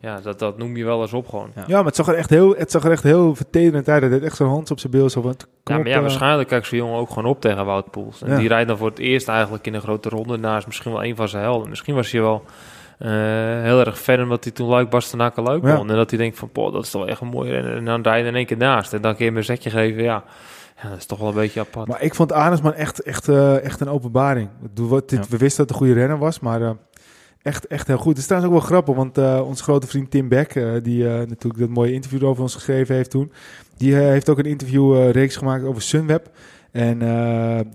ja, 0.00 0.20
dat, 0.22 0.38
dat 0.38 0.58
noem 0.58 0.76
je 0.76 0.84
wel 0.84 1.00
eens 1.02 1.12
op 1.12 1.28
gewoon. 1.28 1.50
Ja. 1.54 1.64
Ja, 1.66 1.76
maar 1.76 1.84
het 1.84 1.96
zag 1.96 2.08
er 2.08 2.14
echt 2.14 2.30
heel, 2.30 2.54
het 2.58 2.70
zag 2.70 2.84
er 2.84 2.90
echt 2.90 3.02
heel 3.02 3.34
vertederend 3.34 3.88
uit. 3.88 4.00
Hij 4.00 4.10
deed 4.10 4.22
echt 4.22 4.36
zo'n 4.36 4.48
hand 4.48 4.70
op 4.70 4.78
zijn 4.80 4.92
beeld. 4.92 5.12
Zo 5.12 5.20
van, 5.20 5.34
Ja, 5.64 5.76
maar 5.78 5.86
ja, 5.88 5.94
eh. 5.94 6.00
waarschijnlijk 6.00 6.48
kijkt 6.48 6.66
zo'n 6.66 6.78
jongen 6.78 6.98
ook 6.98 7.08
gewoon 7.08 7.24
op 7.30 7.40
tegen 7.40 7.64
Wout 7.64 7.90
Poels. 7.90 8.22
En 8.22 8.30
Ja. 8.30 8.38
die 8.38 8.48
rijdt 8.48 8.68
dan 8.68 8.76
voor 8.78 8.88
het 8.88 8.98
eerst 8.98 9.28
eigenlijk 9.28 9.66
in 9.66 9.74
een 9.74 9.80
grote 9.80 10.08
ronde 10.08 10.36
naast 10.36 10.66
misschien 10.66 10.92
wel 10.92 11.04
een 11.04 11.16
van 11.16 11.28
zijn 11.28 11.42
helden. 11.42 11.68
Misschien 11.68 11.94
was 11.94 12.10
hij 12.10 12.20
wel 12.20 12.44
eh, 12.98 13.10
heel 13.62 13.80
erg 13.84 13.98
fan 13.98 14.22
omdat 14.22 14.44
hij 14.44 14.52
toen 14.52 14.68
Luik 14.68 14.90
Bastenaken 14.90 15.42
Luik 15.42 15.64
Ja. 15.64 15.76
won. 15.76 15.90
En 15.90 15.96
dat 15.96 16.10
hij 16.10 16.18
denkt 16.18 16.38
van, 16.38 16.48
poh, 16.50 16.72
dat 16.72 16.82
is 16.84 16.90
toch 16.90 17.06
echt 17.06 17.20
een 17.20 17.26
mooie 17.26 17.50
renner. 17.50 17.76
En 17.76 17.84
dan 17.84 18.02
rijdt 18.02 18.18
hij 18.20 18.28
in 18.28 18.34
één 18.34 18.46
keer 18.46 18.56
naast. 18.56 18.92
En 18.92 19.00
dan 19.02 19.10
kun 19.14 19.24
je 19.24 19.30
hem 19.30 19.38
een 19.38 19.44
zetje 19.44 19.70
geven, 19.70 20.02
ja. 20.02 20.24
Ja 20.84 20.90
dat 20.90 20.98
is 20.98 21.06
toch 21.06 21.18
wel 21.18 21.28
een 21.28 21.34
beetje 21.34 21.60
apart. 21.60 21.88
Maar 21.88 22.02
ik 22.02 22.14
vond 22.14 22.32
Arendsman 22.32 22.74
echt, 22.74 23.02
echt, 23.02 23.28
eh, 23.28 23.62
echt 23.64 23.80
een 23.80 23.88
openbaring. 23.88 24.48
Dit, 24.74 25.10
Ja. 25.10 25.24
We 25.28 25.36
wisten 25.36 25.48
dat 25.48 25.56
het 25.56 25.70
een 25.70 25.76
goede 25.76 25.92
renner 25.92 26.18
was, 26.18 26.40
maar 26.40 26.62
eh, 26.62 26.70
echt, 27.42 27.66
echt 27.66 27.86
heel 27.86 27.96
goed. 27.96 28.08
Het 28.08 28.18
is 28.18 28.26
trouwens 28.26 28.52
ook 28.52 28.58
wel 28.58 28.68
grappig, 28.68 28.94
want 28.94 29.18
eh 29.18 29.46
onze 29.46 29.62
grote 29.62 29.86
vriend 29.86 30.10
Tim 30.10 30.28
Beck, 30.28 30.52
die 30.82 31.04
natuurlijk 31.04 31.58
dat 31.58 31.68
mooie 31.68 31.92
interview 31.92 32.24
over 32.24 32.42
ons 32.42 32.54
geschreven 32.54 32.94
heeft 32.94 33.10
toen, 33.10 33.32
die 33.76 33.94
heeft 33.94 34.28
ook 34.28 34.38
een 34.38 34.44
interview 34.44 35.10
reeks 35.10 35.36
gemaakt 35.36 35.64
over 35.64 35.82
Sunweb. 35.82 36.30
En 36.70 36.98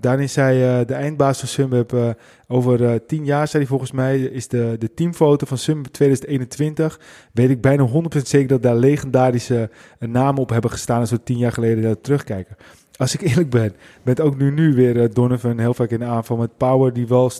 daarin 0.00 0.28
zei 0.28 0.84
de 0.84 0.94
eindbaas 0.94 1.38
van 1.38 1.48
Sunweb, 1.48 2.16
over 2.48 3.06
tien 3.06 3.24
jaar, 3.24 3.48
zei 3.48 3.62
hij 3.62 3.70
volgens 3.70 3.92
mij, 3.92 4.20
is 4.20 4.48
de, 4.48 4.76
de 4.78 4.94
teamfoto 4.94 5.46
van 5.46 5.58
Sunweb 5.58 5.86
2021, 5.92 7.00
weet 7.32 7.50
ik 7.50 7.60
bijna 7.60 7.88
100% 7.88 7.92
zeker 8.22 8.48
dat 8.48 8.62
daar 8.62 8.76
legendarische 8.76 9.70
namen 9.98 10.40
op 10.40 10.50
hebben 10.50 10.70
gestaan 10.70 11.00
als 11.00 11.10
we 11.10 11.22
tien 11.22 11.38
jaar 11.38 11.52
geleden 11.52 11.82
daar 11.82 12.00
terugkijken. 12.00 12.56
Als 13.00 13.14
ik 13.14 13.20
eerlijk 13.20 13.50
ben, 13.50 13.72
met 14.02 14.20
ook 14.20 14.36
nu, 14.36 14.50
nu 14.50 14.74
weer 14.74 15.02
eh, 15.02 15.08
Donovan 15.12 15.58
heel 15.58 15.74
vaak 15.74 15.90
in 15.90 15.98
de 15.98 16.04
aanval 16.04 16.36
met 16.36 16.56
Power, 16.56 16.92
die 16.92 17.06
wel 17.06 17.30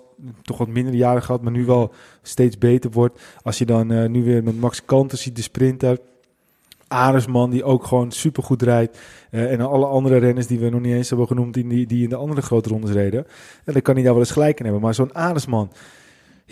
toch 0.42 0.58
wat 0.58 0.68
minder 0.68 0.94
jaren 0.94 1.22
gehad, 1.22 1.42
maar 1.42 1.52
nu 1.52 1.64
wel 1.64 1.92
steeds 2.22 2.58
beter 2.58 2.90
wordt. 2.90 3.20
Als 3.42 3.58
je 3.58 3.66
dan 3.66 3.90
eh, 3.90 4.08
nu 4.08 4.24
weer 4.24 4.44
met 4.44 4.60
Max 4.60 4.84
Kanter 4.84 5.18
ziet, 5.18 5.36
de 5.36 5.42
sprinter. 5.42 5.98
Aresman, 6.88 7.50
die 7.50 7.64
ook 7.64 7.84
gewoon 7.84 8.10
supergoed 8.10 8.62
rijdt. 8.62 8.98
Eh, 9.30 9.52
en 9.52 9.60
alle 9.60 9.86
andere 9.86 10.16
renners 10.16 10.46
die 10.46 10.58
we 10.58 10.68
nog 10.68 10.80
niet 10.80 10.94
eens 10.94 11.08
hebben 11.08 11.26
genoemd, 11.26 11.54
die, 11.54 11.68
die, 11.68 11.86
die 11.86 12.02
in 12.02 12.08
de 12.08 12.16
andere 12.16 12.42
grote 12.42 12.68
rondes 12.68 12.90
reden. 12.90 13.26
En 13.64 13.72
dan 13.72 13.82
kan 13.82 13.94
hij 13.94 14.02
daar 14.02 14.12
wel 14.12 14.22
eens 14.22 14.32
gelijk 14.32 14.58
in 14.58 14.64
hebben. 14.64 14.82
Maar 14.82 14.94
zo'n 14.94 15.14
Aresman, 15.14 15.72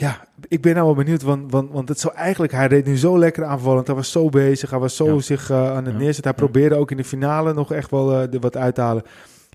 ja, 0.01 0.25
ik 0.49 0.61
ben 0.63 0.75
nou 0.75 0.87
wel 0.87 0.95
benieuwd, 0.95 1.23
want, 1.23 1.53
want, 1.53 1.71
want 1.73 1.89
het 1.89 2.01
zou 2.01 2.15
eigenlijk, 2.15 2.53
hij 2.53 2.67
reed 2.67 2.87
nu 2.87 2.97
zo 2.99 3.19
lekker 3.19 3.45
aanvallend, 3.45 3.87
hij 3.87 3.97
was 3.97 4.11
zo 4.13 4.29
bezig, 4.29 4.71
hij 4.71 4.79
was 4.79 4.97
zo 4.97 5.15
Ja. 5.15 5.21
zich 5.21 5.51
eh, 5.51 5.71
aan 5.71 5.85
het 5.85 5.93
Ja. 5.95 5.99
neerzetten. 6.01 6.25
Hij 6.35 6.43
probeerde 6.43 6.75
ook 6.75 6.91
in 6.91 6.97
de 6.97 7.05
finale 7.05 7.55
nog 7.55 7.73
echt 7.73 7.91
wel 7.91 8.21
eh, 8.23 8.41
wat 8.41 8.57
uit 8.57 8.75
te 8.75 8.81
halen. 8.81 9.03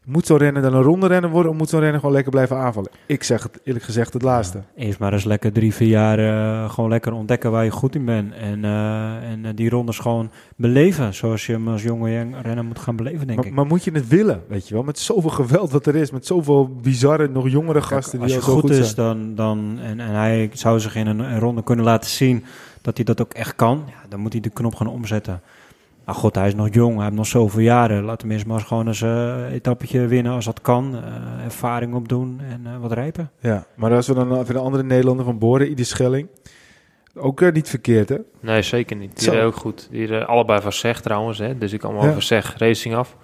Moet 0.06 0.26
zo'n 0.26 0.38
renner 0.38 0.62
dan 0.62 0.74
een 0.74 0.82
ronde 0.82 1.08
renner 1.08 1.30
worden 1.30 1.52
of 1.52 1.58
moet 1.58 1.70
zo'n 1.70 1.80
renner 1.80 2.00
gewoon 2.00 2.14
lekker 2.16 2.32
blijven 2.32 2.58
aanvallen? 2.58 2.92
Ik 3.06 3.24
zeg 3.24 3.44
het 3.44 3.60
eerlijk 3.64 3.86
gezegd 3.86 4.14
het 4.14 4.22
laatste. 4.22 4.62
Eerst 4.76 5.00
maar 5.00 5.14
eens 5.14 5.24
lekker 5.24 5.52
drie, 5.52 5.74
vier 5.74 5.88
jaar 5.88 6.20
eh, 6.20 6.70
gewoon 6.70 6.90
lekker 6.90 7.14
ontdekken 7.14 7.52
waar 7.52 7.64
je 7.64 7.72
goed 7.72 7.96
in 7.96 8.06
bent. 8.06 8.34
En, 8.34 8.66
eh, 8.66 9.32
en 9.32 9.46
eh, 9.46 9.52
die 9.56 9.70
rondes 9.70 10.00
gewoon 10.00 10.32
beleven 10.56 11.14
zoals 11.14 11.46
je 11.46 11.52
hem 11.54 11.68
als 11.68 11.84
jonge 11.84 12.12
jong- 12.12 12.36
renner 12.42 12.66
moet 12.66 12.80
gaan 12.80 12.96
beleven, 12.96 13.28
denk 13.28 13.40
Maar, 13.40 13.48
ik. 13.48 13.54
maar 13.54 13.66
moet 13.66 13.84
je 13.84 13.92
het 13.92 14.08
willen, 14.08 14.44
weet 14.48 14.68
je 14.68 14.74
wel? 14.74 14.84
Met 14.84 15.00
zoveel 15.00 15.30
geweld 15.30 15.72
wat 15.72 15.86
er 15.86 15.96
is, 15.96 16.12
met 16.12 16.26
zoveel 16.26 16.70
bizarre, 16.82 17.28
nog 17.28 17.50
jongere 17.50 17.82
gasten 17.82 18.20
als 18.20 18.32
die 18.32 18.40
je 18.40 18.46
al 18.46 18.48
zo 18.48 18.54
goed, 18.54 18.62
goed 18.70 18.80
is, 18.80 18.94
zijn. 18.94 18.96
dan, 18.96 19.36
dan, 19.36 19.80
en, 19.82 20.00
en 20.00 20.10
hij 20.16 20.50
zou 20.54 20.80
zich 20.80 20.96
in 20.96 21.08
een, 21.08 21.20
een 21.20 21.40
ronde 21.40 21.64
kunnen 21.64 21.86
laten 21.86 22.10
zien 22.10 22.44
dat 22.82 22.96
hij 22.96 23.06
dat 23.06 23.22
ook 23.22 23.34
echt 23.34 23.56
kan, 23.56 23.84
ja, 23.88 24.08
dan 24.10 24.20
moet 24.20 24.32
hij 24.32 24.42
de 24.42 24.50
knop 24.50 24.76
gaan 24.76 24.88
omzetten. 24.88 25.42
Maar 26.06 26.16
god, 26.16 26.36
hij 26.36 26.48
is 26.48 26.56
nog 26.56 26.68
jong, 26.74 26.94
hij 26.96 27.04
heeft 27.04 27.16
nog 27.16 27.26
zoveel 27.28 27.60
jaren. 27.62 28.04
Laat 28.04 28.22
hem 28.22 28.32
eerst 28.32 28.46
maar 28.46 28.58
eens 28.58 28.68
gewoon 28.68 28.88
eens 28.88 29.02
een 29.02 29.46
etappetje 29.48 30.08
winnen 30.08 30.32
als 30.32 30.46
dat 30.46 30.62
kan. 30.62 30.96
eh, 30.96 31.46
ervaring 31.46 31.94
opdoen 31.94 32.40
en 32.50 32.62
eh, 32.66 32.72
wat 32.82 32.92
rijpen. 32.92 33.32
Ja, 33.40 33.66
maar 33.76 33.94
als 33.94 34.08
we 34.08 34.14
dan 34.14 34.40
even 34.40 34.54
de 34.54 34.60
andere 34.60 34.84
Nederlander 34.84 35.26
van 35.26 35.38
Boren, 35.38 35.68
Ieder 35.68 35.86
Schelling. 35.86 36.28
Ook 37.16 37.42
eh, 37.42 37.52
niet 37.52 37.70
verkeerd, 37.70 38.10
hè? 38.10 38.18
Nee, 38.40 38.62
zeker 38.62 38.96
niet. 38.96 39.20
Die 39.20 39.30
reed 39.32 39.44
ook 39.44 39.56
goed. 39.56 39.88
Die 39.92 40.06
reed 40.06 40.26
allebei 40.26 40.62
van 40.62 40.74
Zeg 40.74 41.02
trouwens, 41.02 41.38
hè. 41.38 41.58
Dus 41.58 41.74
ik 41.74 41.80
kwam 41.80 41.96
Ja. 42.02 42.10
over 42.10 42.22
Zeg 42.22 42.58
Racing 42.58 42.96
af. 42.96 43.16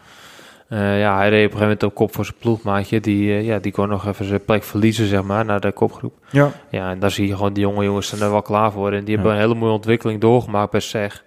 Eh, 0.67 0.99
ja, 0.99 1.15
hij 1.15 1.29
reed 1.29 1.45
op 1.45 1.51
een 1.51 1.57
gegeven 1.57 1.59
moment 1.61 1.83
op 1.83 1.93
kop 1.95 2.13
voor 2.13 2.25
zijn 2.25 2.37
ploegmaatje. 2.39 2.99
Die, 2.99 3.31
eh, 3.31 3.45
ja, 3.45 3.59
die 3.59 3.71
kon 3.71 3.89
nog 3.89 4.07
even 4.07 4.25
zijn 4.25 4.43
plek 4.45 4.63
verliezen, 4.63 5.05
zeg 5.07 5.23
maar, 5.23 5.45
naar 5.45 5.59
de 5.59 5.71
kopgroep. 5.71 6.13
Ja. 6.31 6.51
Ja, 6.69 6.89
en 6.91 6.99
daar 6.99 7.11
zie 7.11 7.27
je 7.27 7.35
gewoon 7.35 7.53
die 7.53 7.63
jonge 7.63 7.83
jongens 7.83 8.07
zijn 8.07 8.21
er 8.21 8.31
wel 8.31 8.41
klaar 8.41 8.71
voor. 8.71 8.91
En 8.93 8.99
die 9.03 9.09
Ja. 9.09 9.13
hebben 9.15 9.31
een 9.33 9.39
hele 9.41 9.55
mooie 9.55 9.73
ontwikkeling 9.73 10.21
doorgemaakt 10.21 10.71
bij 10.71 10.79
SEG. 10.79 11.23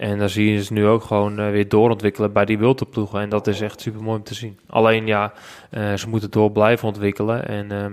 En 0.00 0.18
dan 0.18 0.28
zie 0.28 0.52
je 0.52 0.64
ze 0.64 0.72
nu 0.72 0.86
ook 0.86 1.02
gewoon 1.02 1.38
eh, 1.38 1.50
weer 1.50 1.68
doorontwikkelen 1.68 2.32
bij 2.32 2.44
die 2.44 2.58
wilterploegen. 2.58 3.20
En 3.20 3.28
dat 3.28 3.46
is 3.46 3.60
echt 3.60 3.80
super 3.80 4.02
mooi 4.02 4.18
om 4.18 4.24
te 4.24 4.34
zien. 4.34 4.58
Alleen 4.66 5.06
ja, 5.06 5.32
eh, 5.70 5.94
ze 5.94 6.08
moeten 6.08 6.30
door 6.30 6.50
blijven 6.52 6.88
ontwikkelen. 6.88 7.48
En 7.48 7.72
ehm, 7.72 7.92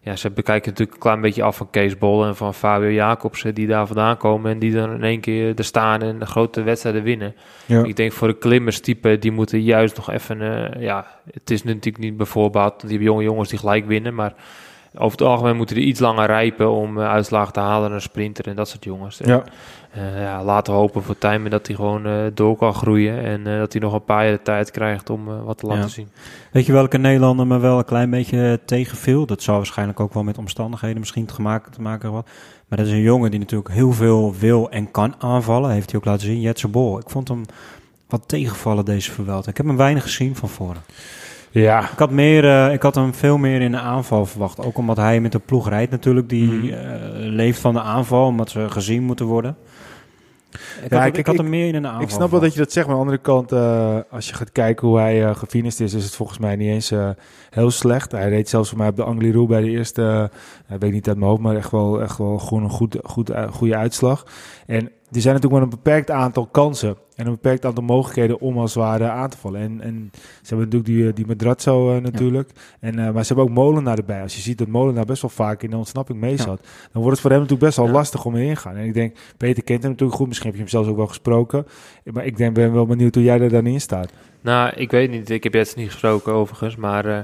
ja, 0.00 0.16
ze 0.16 0.30
bekijken 0.30 0.70
natuurlijk 0.70 0.96
een 0.96 1.02
klein 1.02 1.20
beetje 1.20 1.42
af 1.42 1.56
van 1.56 1.70
Kees 1.70 1.98
Bol 1.98 2.24
en 2.24 2.36
van 2.36 2.54
Fabio 2.54 2.90
Jacobsen. 2.90 3.54
Die 3.54 3.66
daar 3.66 3.86
vandaan 3.86 4.16
komen 4.16 4.52
en 4.52 4.58
die 4.58 4.72
dan 4.72 4.92
in 4.92 5.02
één 5.02 5.20
keer 5.20 5.58
er 5.58 5.64
staan 5.64 6.02
en 6.02 6.18
de 6.18 6.26
grote 6.26 6.62
wedstrijden 6.62 7.02
winnen. 7.02 7.34
ja. 7.66 7.84
Ik 7.84 7.96
denk 7.96 8.12
voor 8.12 8.28
de 8.28 8.38
klimmerstype, 8.38 9.18
die 9.18 9.32
moeten 9.32 9.62
juist 9.62 9.96
nog 9.96 10.10
even... 10.10 10.40
eh, 10.40 10.82
ja, 10.82 11.06
het 11.32 11.50
is 11.50 11.62
natuurlijk 11.62 12.04
niet 12.04 12.16
bijvoorbeeld, 12.16 12.88
die 12.88 12.98
jonge 12.98 13.22
jongens 13.22 13.48
die 13.48 13.58
gelijk 13.58 13.86
winnen. 13.86 14.14
Maar 14.14 14.34
over 14.96 15.18
het 15.18 15.26
algemeen 15.28 15.56
moeten 15.56 15.76
die 15.76 15.84
iets 15.84 16.00
langer 16.00 16.26
rijpen 16.26 16.70
om 16.70 17.00
eh, 17.00 17.08
uitslagen 17.08 17.52
te 17.52 17.60
halen 17.60 17.90
naar 17.90 18.00
sprinter 18.00 18.46
en 18.46 18.56
dat 18.56 18.68
soort 18.68 18.84
jongens. 18.84 19.20
En, 19.20 19.28
ja. 19.28 19.44
eh, 19.90 20.20
ja, 20.22 20.44
laten 20.44 20.72
we 20.72 20.78
hopen 20.78 21.02
voor 21.02 21.18
Tijmen 21.18 21.50
dat 21.50 21.66
hij 21.66 21.76
gewoon 21.76 22.06
eh, 22.06 22.12
door 22.34 22.56
kan 22.56 22.74
groeien. 22.74 23.22
En 23.24 23.44
dat 23.58 23.72
hij 23.72 23.82
nog 23.82 23.92
een 23.92 24.04
paar 24.04 24.24
jaar 24.24 24.32
de 24.36 24.42
tijd 24.42 24.70
krijgt 24.70 25.10
om 25.10 25.44
wat 25.44 25.58
te 25.58 25.66
laten 25.66 25.82
Ja. 25.82 25.88
zien. 25.88 26.08
Weet 26.52 26.66
je 26.66 26.72
welke 26.72 26.98
Nederlander 26.98 27.46
me 27.46 27.58
wel 27.58 27.78
een 27.78 27.84
klein 27.84 28.10
beetje 28.10 28.60
tegenviel? 28.64 29.26
Dat 29.26 29.42
zou 29.42 29.56
waarschijnlijk 29.56 30.00
ook 30.00 30.14
wel 30.14 30.22
met 30.22 30.38
omstandigheden 30.38 30.98
misschien 30.98 31.26
te 31.26 31.42
maken, 31.42 31.72
te 31.72 31.80
maken 31.80 32.02
hebben. 32.02 32.24
Maar 32.68 32.78
dat 32.78 32.86
is 32.86 32.92
een 32.92 33.00
jongen 33.00 33.30
die 33.30 33.40
natuurlijk 33.40 33.70
heel 33.74 33.92
veel 33.92 34.34
wil 34.38 34.70
en 34.70 34.90
kan 34.90 35.14
aanvallen. 35.18 35.70
Heeft 35.70 35.90
hij 35.90 36.00
ook 36.00 36.06
laten 36.06 36.26
zien, 36.26 36.40
Jetse 36.40 36.68
Bol. 36.68 36.98
Ik 36.98 37.10
vond 37.10 37.28
hem 37.28 37.44
wat 38.08 38.28
tegenvallen 38.28 38.84
deze 38.84 39.12
Vuelta. 39.12 39.50
Ik 39.50 39.56
heb 39.56 39.66
hem 39.66 39.76
weinig 39.76 40.02
gezien 40.02 40.36
van 40.36 40.48
voren. 40.48 40.82
Ja. 41.54 41.82
Ik 41.90 41.98
had, 41.98 42.10
meer, 42.10 42.44
eh, 42.44 42.72
ik 42.72 42.82
had 42.82 42.94
hem 42.94 43.14
veel 43.14 43.36
meer 43.38 43.60
in 43.60 43.70
de 43.70 43.78
aanval 43.78 44.26
verwacht. 44.26 44.60
Ook 44.60 44.78
omdat 44.78 44.96
hij 44.96 45.20
met 45.20 45.32
de 45.32 45.38
ploeg 45.38 45.68
rijdt 45.68 45.90
natuurlijk. 45.90 46.28
Die 46.28 46.46
Mhm. 46.52 46.72
eh, 46.72 46.98
leeft 47.14 47.58
van 47.60 47.74
de 47.74 47.80
aanval, 47.80 48.26
omdat 48.26 48.50
ze 48.50 48.70
gezien 48.70 49.02
moeten 49.02 49.26
worden. 49.26 49.56
Ik, 50.84 50.90
Ja, 50.90 50.98
had, 50.98 51.06
ik- 51.06 51.16
ik, 51.16 51.26
had 51.26 51.36
hem 51.36 51.48
meer 51.48 51.74
in 51.74 51.82
de 51.82 51.88
aanval 51.88 52.02
Ik 52.02 52.10
snap 52.10 52.30
wel 52.30 52.40
dat 52.40 52.52
je 52.52 52.58
dat 52.58 52.72
zegt, 52.72 52.86
maar 52.86 52.96
aan 52.96 53.00
de 53.06 53.06
andere 53.06 53.26
kant, 53.32 53.52
eh, 53.52 53.96
als 54.10 54.28
je 54.28 54.34
gaat 54.34 54.52
kijken 54.52 54.88
hoe 54.88 54.98
hij 54.98 55.22
uh, 55.52 55.64
is, 55.64 55.80
is 55.80 55.92
het 55.92 56.14
volgens 56.16 56.38
mij 56.38 56.56
niet 56.56 56.68
eens 56.68 56.92
heel 57.50 57.70
slecht. 57.70 58.12
Hij 58.12 58.28
reed 58.28 58.48
zelfs 58.48 58.68
voor 58.68 58.78
mij 58.78 58.88
op 58.88 58.96
de 58.96 59.04
Angliru 59.04 59.46
bij 59.46 59.60
de 59.60 59.70
eerste, 59.70 60.02
uh, 60.02 60.24
weet 60.78 60.82
ik 60.82 60.92
niet 60.92 61.08
uit 61.08 61.16
mijn 61.16 61.28
hoofd, 61.30 61.42
maar 61.42 61.56
echt 61.56 61.70
wel, 61.70 62.02
echt 62.02 62.18
wel 62.18 62.38
gewoon 62.38 62.62
een 62.64 62.70
goed, 62.70 62.98
goed, 63.02 63.30
goede 63.50 63.76
uitslag. 63.76 64.26
En 64.66 64.90
er 65.14 65.20
zijn 65.20 65.34
natuurlijk 65.34 65.52
maar 65.52 65.62
een 65.62 65.82
beperkt 65.82 66.10
aantal 66.10 66.46
kansen 66.46 66.96
en 67.14 67.26
een 67.26 67.32
beperkt 67.32 67.64
aantal 67.64 67.84
mogelijkheden 67.84 68.40
om 68.40 68.58
als 68.58 68.74
het 68.74 68.82
ware 68.82 69.08
aan 69.08 69.30
te 69.30 69.38
vallen. 69.38 69.60
En, 69.60 69.80
en 69.80 70.10
ze 70.12 70.54
hebben 70.54 70.68
natuurlijk 70.68 70.84
die, 70.84 71.12
die 71.12 71.26
Madrazzo 71.26 71.94
uh, 71.96 72.02
natuurlijk, 72.02 72.50
en, 72.80 72.98
uh, 72.98 73.10
maar 73.10 73.24
ze 73.24 73.34
hebben 73.34 73.44
ook 73.44 73.56
Molenaar 73.64 73.98
erbij. 73.98 74.22
Als 74.22 74.34
je 74.34 74.40
ziet 74.40 74.58
dat 74.58 74.68
Molenaar 74.68 75.04
best 75.04 75.22
wel 75.22 75.30
vaak 75.30 75.62
in 75.62 75.70
de 75.70 75.76
ontsnapping 75.76 76.20
mee 76.20 76.36
zat, 76.36 76.60
ja. 76.62 76.68
dan 76.92 77.02
wordt 77.02 77.10
het 77.10 77.20
voor 77.20 77.30
hem 77.30 77.40
natuurlijk 77.40 77.66
best 77.66 77.76
wel 77.76 77.86
Ja. 77.86 77.92
lastig 77.92 78.24
om 78.24 78.36
erin 78.36 78.54
te 78.54 78.60
gaan. 78.60 78.76
En 78.76 78.84
ik 78.84 78.94
denk, 78.94 79.16
Peter 79.36 79.62
kent 79.62 79.82
hem 79.82 79.90
natuurlijk 79.90 80.18
goed, 80.18 80.28
misschien 80.28 80.48
heb 80.48 80.56
je 80.56 80.62
hem 80.62 80.72
zelfs 80.72 80.88
ook 80.88 80.96
wel 80.96 81.06
gesproken. 81.06 81.66
Maar 82.04 82.26
ik 82.26 82.36
denk, 82.36 82.54
ben 82.54 82.72
wel 82.72 82.86
benieuwd 82.86 83.14
hoe 83.14 83.24
jij 83.24 83.40
er 83.40 83.50
dan 83.50 83.66
in 83.66 83.80
staat. 83.80 84.12
Nou, 84.40 84.72
ik 84.76 84.90
weet 84.90 85.10
niet. 85.10 85.30
Ik 85.30 85.42
heb 85.42 85.54
jetzt 85.54 85.76
niet 85.76 85.90
gesproken 85.90 86.32
overigens, 86.32 86.76
maar 86.76 87.06
uh, 87.06 87.18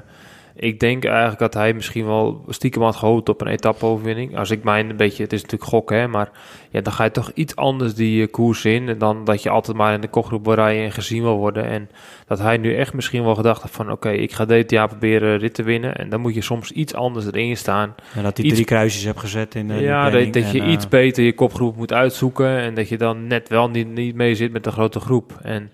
ik 0.60 0.80
denk 0.80 1.04
eigenlijk 1.04 1.38
dat 1.38 1.54
hij 1.54 1.72
misschien 1.72 2.06
wel 2.06 2.44
stiekem 2.48 2.82
had 2.82 2.96
gehoopt 2.96 3.28
op 3.28 3.40
een 3.40 3.46
etappe-overwinning. 3.46 4.36
Als 4.36 4.50
ik 4.50 4.62
mijn 4.62 4.90
een 4.90 4.96
beetje, 4.96 5.22
het 5.22 5.32
is 5.32 5.42
natuurlijk 5.42 5.70
gokken, 5.70 5.98
hè, 5.98 6.08
maar 6.08 6.30
ja, 6.70 6.80
dan 6.80 6.92
ga 6.92 7.04
je 7.04 7.10
toch 7.10 7.30
iets 7.34 7.56
anders 7.56 7.94
die 7.94 8.20
uh, 8.20 8.30
koers 8.30 8.64
in. 8.64 8.88
En 8.88 8.98
dan 8.98 9.24
dat 9.24 9.42
je 9.42 9.50
altijd 9.50 9.76
maar 9.76 9.94
in 9.94 10.00
de 10.00 10.08
kopgroep 10.08 10.44
wil 10.44 10.54
rijden 10.54 10.84
en 10.84 10.92
gezien 10.92 11.22
wil 11.22 11.36
worden. 11.36 11.64
En 11.64 11.90
dat 12.26 12.38
hij 12.38 12.56
nu 12.56 12.76
echt 12.76 12.94
misschien 12.94 13.24
wel 13.24 13.34
gedacht 13.34 13.62
heeft 13.62 13.74
van, 13.74 13.84
oké, 13.84 13.94
okay, 13.94 14.16
ik 14.16 14.32
ga 14.32 14.44
dit 14.44 14.70
jaar 14.70 14.88
proberen 14.88 15.38
rit 15.38 15.54
te 15.54 15.62
winnen. 15.62 15.96
En 15.96 16.08
dan 16.08 16.20
moet 16.20 16.34
je 16.34 16.42
soms 16.42 16.70
iets 16.70 16.94
anders 16.94 17.26
erin 17.26 17.56
staan. 17.56 17.94
En 18.14 18.22
dat 18.22 18.36
hij 18.36 18.46
iets, 18.46 18.54
drie 18.54 18.66
kruisjes 18.66 19.04
hebt 19.04 19.20
gezet 19.20 19.54
in 19.54 19.68
de 19.68 19.74
Ja, 19.74 20.10
dat, 20.10 20.32
dat 20.32 20.50
je 20.50 20.60
en, 20.60 20.70
iets 20.70 20.88
beter 20.88 21.24
je 21.24 21.34
kopgroep 21.34 21.76
moet 21.76 21.92
uitzoeken. 21.92 22.58
En 22.58 22.74
dat 22.74 22.88
je 22.88 22.98
dan 22.98 23.26
net 23.26 23.48
wel 23.48 23.70
niet, 23.70 23.88
niet 23.88 24.14
mee 24.14 24.34
zit 24.34 24.52
met 24.52 24.64
de 24.64 24.70
grote 24.70 25.00
groep. 25.00 25.38
En 25.42 25.70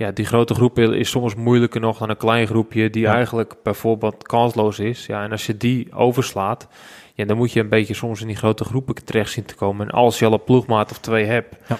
ja, 0.00 0.10
die 0.10 0.24
grote 0.24 0.54
groep 0.54 0.78
is 0.78 1.10
soms 1.10 1.34
moeilijker 1.34 1.80
nog 1.80 1.98
dan 1.98 2.10
een 2.10 2.16
klein 2.16 2.46
groepje 2.46 2.90
die 2.90 3.02
Ja. 3.02 3.14
eigenlijk 3.14 3.54
bijvoorbeeld 3.62 4.22
kansloos 4.26 4.78
is. 4.78 5.06
Ja, 5.06 5.22
en 5.24 5.30
als 5.30 5.46
je 5.46 5.56
die 5.56 5.92
overslaat, 5.92 6.68
ja, 7.14 7.24
dan 7.24 7.36
moet 7.36 7.52
je 7.52 7.60
een 7.60 7.68
beetje 7.68 7.94
soms 7.94 8.20
in 8.20 8.26
die 8.26 8.36
grote 8.36 8.64
groepen 8.64 9.04
terecht 9.04 9.30
zien 9.32 9.44
te 9.44 9.54
komen. 9.54 9.86
En 9.88 9.92
als 9.92 10.18
je 10.18 10.26
al 10.26 10.32
een 10.32 10.44
ploegmaat 10.44 10.90
of 10.90 10.98
twee 10.98 11.24
hebt, 11.24 11.56
Ja. 11.68 11.78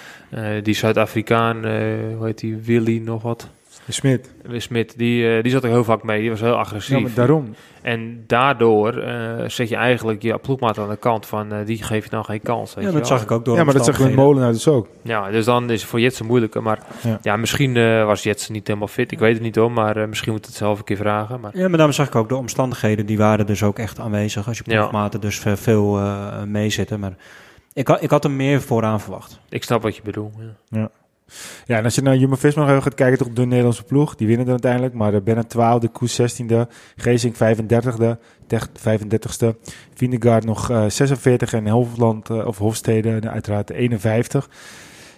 eh, 0.56 0.64
die 0.64 0.74
Zuid-Afrikaan, 0.74 1.64
eh, 1.64 1.72
hoe 2.16 2.26
heet 2.26 2.38
die, 2.38 2.56
Willy 2.56 2.98
nog 2.98 3.22
wat? 3.22 3.48
Smit. 3.92 4.32
Willy 4.42 4.58
Smit, 4.58 4.94
die, 4.98 5.36
eh, 5.36 5.42
die 5.42 5.52
zat 5.52 5.62
er 5.64 5.68
heel 5.70 5.84
vaak 5.84 6.02
mee. 6.02 6.20
Die 6.20 6.30
was 6.30 6.40
heel 6.40 6.54
agressief. 6.58 6.96
Ja, 6.96 7.02
maar 7.02 7.10
daarom. 7.14 7.54
En 7.82 8.24
daardoor 8.26 8.94
eh, 8.98 9.48
zet 9.48 9.68
je 9.68 9.76
eigenlijk 9.76 10.22
je 10.22 10.38
ploegmaat 10.38 10.78
aan 10.78 10.88
de 10.88 10.96
kant 10.96 11.26
van, 11.26 11.52
eh, 11.52 11.58
die 11.66 11.82
geef 11.82 12.04
je 12.04 12.10
nou 12.10 12.24
geen 12.24 12.40
kans. 12.42 12.74
Weet 12.74 12.84
Ja, 12.84 12.90
je 12.90 12.96
dat 12.98 13.08
wel. 13.08 13.18
zag 13.18 13.26
ik 13.26 13.30
ook 13.32 13.44
door 13.44 13.56
Ja, 13.56 13.64
maar 13.64 13.74
dat 13.74 13.84
zag 13.84 13.94
ik 13.94 14.00
met 14.00 14.08
omstandigheden. 14.08 14.44
Molenaar 14.44 14.52
dus 14.52 14.68
ook. 14.68 14.88
Ja, 15.02 15.30
dus 15.30 15.44
dan 15.44 15.70
is 15.70 15.80
het 15.80 15.90
voor 15.90 16.00
Jetsen 16.00 16.26
moeilijker. 16.26 16.62
Maar 16.62 16.78
Ja. 17.02 17.18
ja, 17.22 17.36
misschien 17.36 17.76
eh, 17.76 18.04
was 18.04 18.22
Jetsen 18.22 18.52
niet 18.52 18.66
helemaal 18.66 18.88
fit. 18.88 19.12
Ik 19.12 19.18
weet 19.18 19.32
het 19.34 19.42
niet 19.42 19.56
hoor, 19.56 19.72
maar 19.72 19.96
eh, 19.96 20.08
misschien 20.08 20.32
moet 20.32 20.46
het 20.46 20.54
zelf 20.54 20.78
een 20.78 20.84
keer 20.84 20.96
vragen. 20.96 21.40
Maar 21.40 21.50
Ja, 21.54 21.68
maar 21.68 21.76
daarom 21.76 21.92
zag 21.94 22.06
ik 22.06 22.14
ook 22.14 22.28
de 22.28 22.36
omstandigheden, 22.36 23.06
die 23.06 23.18
waren 23.18 23.46
dus 23.46 23.62
ook 23.62 23.78
echt 23.78 23.98
aanwezig. 24.00 24.46
Als 24.48 24.58
je 24.58 24.64
Ja. 24.66 24.78
ploegmaten 24.78 25.20
dus 25.20 25.38
ve- 25.38 25.56
veel 25.56 25.98
eh 25.98 26.42
meezitten. 26.42 27.00
Maar 27.00 27.12
ik, 27.72 27.88
had- 27.88 28.02
ik 28.02 28.10
had 28.10 28.24
er 28.24 28.30
meer 28.30 28.60
vooraan 28.60 29.00
verwacht. 29.00 29.40
ik 29.48 29.62
snap 29.64 29.82
wat 29.82 29.96
je 29.96 30.02
bedoelt. 30.02 30.34
Ja. 30.68 30.90
Ja, 31.66 31.76
en 31.78 31.84
als 31.84 31.94
je 31.94 32.02
naar 32.02 32.16
Jumbo-Visma 32.16 32.80
gaat 32.80 32.94
kijken, 32.94 33.18
toch 33.18 33.26
op 33.26 33.36
de 33.36 33.46
Nederlandse 33.46 33.84
ploeg. 33.84 34.14
Die 34.14 34.26
winnen 34.26 34.44
dan 34.46 34.54
uiteindelijk. 34.54 34.94
Maar 34.94 35.22
Bennett 35.22 35.56
12e, 35.56 35.92
Koes 35.92 36.20
16e, 36.20 36.56
Geesink 36.96 37.34
35e, 37.34 38.18
Tech 38.46 38.68
35e. 38.68 39.46
Vindegaard 39.94 40.44
nog 40.44 40.70
uh, 40.70 40.84
46 40.88 41.52
en 41.52 41.68
Hofland 41.68 42.30
uh, 42.30 42.46
of 42.46 42.58
Hofstede 42.58 43.20
uh, 43.24 43.30
uiteraard 43.30 43.70
51. 43.70 44.48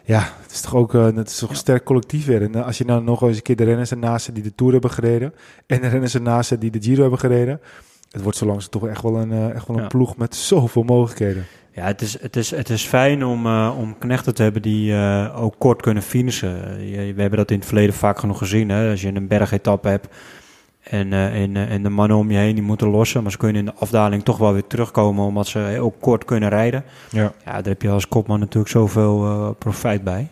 Ja, 0.04 0.28
het 0.42 0.50
is 0.52 0.60
toch 0.60 0.74
ook 0.74 0.94
uh, 0.94 1.04
het 1.04 1.28
is 1.28 1.38
toch 1.38 1.50
een 1.50 1.56
sterk 1.56 1.84
collectief 1.84 2.26
weer. 2.26 2.42
En 2.42 2.64
als 2.64 2.78
je 2.78 2.84
nou 2.84 3.02
nog 3.02 3.22
eens 3.22 3.36
een 3.36 3.42
keer 3.42 3.56
de 3.56 3.64
renners 3.64 3.90
ernaast 3.90 4.34
die 4.34 4.42
de 4.42 4.54
Tour 4.54 4.72
hebben 4.72 4.90
gereden. 4.90 5.34
En 5.66 5.80
de 5.80 5.88
renners 5.88 6.14
ernaast 6.14 6.60
die 6.60 6.70
de 6.70 6.82
Giro 6.82 7.00
hebben 7.00 7.18
gereden. 7.18 7.60
Het 8.10 8.22
wordt 8.22 8.38
zo 8.38 8.46
langs 8.46 8.68
toch 8.68 8.86
echt 8.86 9.02
wel 9.02 9.16
een, 9.16 9.52
echt 9.52 9.66
wel 9.66 9.76
een 9.76 9.82
Ja. 9.82 9.88
ploeg 9.88 10.16
met 10.16 10.34
zoveel 10.34 10.82
mogelijkheden. 10.82 11.46
Ja, 11.74 11.84
het 11.84 12.00
is, 12.00 12.20
het 12.20 12.36
is, 12.36 12.50
het 12.50 12.70
is 12.70 12.84
fijn 12.84 13.24
om, 13.24 13.46
uh, 13.46 13.74
om 13.78 13.98
knechten 13.98 14.34
te 14.34 14.42
hebben 14.42 14.62
die 14.62 14.92
uh, 14.92 15.42
ook 15.42 15.54
kort 15.58 15.82
kunnen 15.82 16.02
finishen. 16.02 16.86
Je- 16.90 17.14
we 17.14 17.20
hebben 17.20 17.38
dat 17.38 17.50
in 17.50 17.56
het 17.58 17.66
verleden 17.66 17.94
vaak 17.94 18.18
genoeg 18.18 18.38
gezien. 18.38 18.68
Hè? 18.68 18.90
Als 18.90 19.02
je 19.02 19.14
een 19.14 19.28
bergetap 19.28 19.84
hebt 19.84 20.08
en, 20.82 21.06
uh, 21.12 21.42
en, 21.42 21.56
en 21.56 21.82
de 21.82 21.88
mannen 21.88 22.16
om 22.16 22.30
je 22.30 22.38
heen 22.38 22.54
die 22.54 22.62
moeten 22.64 22.88
lossen. 22.88 23.22
Maar 23.22 23.30
ze 23.32 23.38
kunnen 23.38 23.56
in 23.56 23.64
de 23.64 23.74
afdaling 23.78 24.22
toch 24.24 24.38
wel 24.38 24.52
weer 24.52 24.66
terugkomen 24.66 25.24
omdat 25.24 25.46
ze 25.46 25.76
ook 25.80 25.94
kort 26.00 26.24
kunnen 26.24 26.48
rijden. 26.48 26.84
Ja. 27.10 27.32
Ja, 27.44 27.52
daar 27.52 27.62
heb 27.64 27.82
je 27.82 27.90
als 27.90 28.08
kopman 28.08 28.38
natuurlijk 28.40 28.72
zoveel 28.72 29.54
profijt 29.58 30.04
bij. 30.04 30.28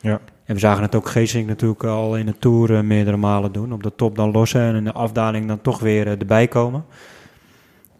Ja. 0.00 0.20
En 0.44 0.54
we 0.54 0.60
zagen 0.60 0.82
het 0.82 0.94
ook 0.94 1.08
Geesink 1.08 1.46
natuurlijk 1.48 1.84
al 1.84 2.16
in 2.16 2.26
de 2.26 2.38
Tour 2.38 2.84
meerdere 2.84 3.16
malen 3.16 3.52
doen. 3.52 3.72
Op 3.72 3.82
de 3.82 3.92
top 3.96 4.16
dan 4.16 4.30
lossen 4.30 4.60
en 4.60 4.74
in 4.74 4.84
de 4.84 4.92
afdaling 4.92 5.48
dan 5.48 5.60
toch 5.60 5.78
weer 5.80 6.06
erbij 6.06 6.48
komen. 6.48 6.84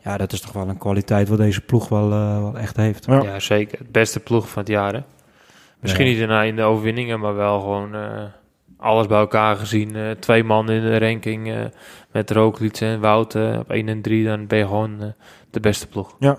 Ja, 0.02 0.16
dat 0.16 0.32
is 0.32 0.40
toch 0.40 0.52
wel 0.52 0.68
een 0.68 0.78
kwaliteit 0.78 1.28
wat 1.28 1.38
deze 1.38 1.60
ploeg 1.60 1.88
wel, 1.88 2.10
uh, 2.12 2.38
wel 2.38 2.58
echt 2.58 2.76
heeft. 2.76 3.06
Ja. 3.06 3.22
Ja. 3.22 3.38
zeker. 3.40 3.78
Het 3.78 3.92
beste 3.92 4.20
ploeg 4.20 4.48
van 4.48 4.62
het 4.62 4.70
jaar. 4.70 4.92
Hè? 4.94 5.00
Misschien 5.80 6.06
Ja. 6.06 6.10
niet 6.12 6.20
in, 6.20 6.30
in 6.46 6.56
de 6.56 6.62
overwinningen, 6.62 7.20
maar 7.20 7.34
wel 7.34 7.60
gewoon 7.60 7.94
eh, 7.94 8.22
alles 8.76 9.06
bij 9.06 9.18
elkaar 9.18 9.56
gezien. 9.56 9.96
Eh, 9.96 10.10
twee 10.10 10.44
man 10.44 10.70
in 10.70 10.80
de 10.82 10.98
ranking 10.98 11.50
eh, 11.50 11.58
met 12.12 12.30
Roglic 12.30 12.80
en 12.80 13.00
Wout 13.00 13.34
eh, 13.34 13.58
op 13.58 13.70
1 13.70 13.88
en 13.88 14.00
3. 14.02 14.24
Dan 14.26 14.46
ben 14.46 14.58
je 14.58 14.66
gewoon 14.66 15.02
eh, 15.02 15.08
de 15.50 15.60
beste 15.60 15.86
ploeg. 15.88 16.16
Ja. 16.18 16.38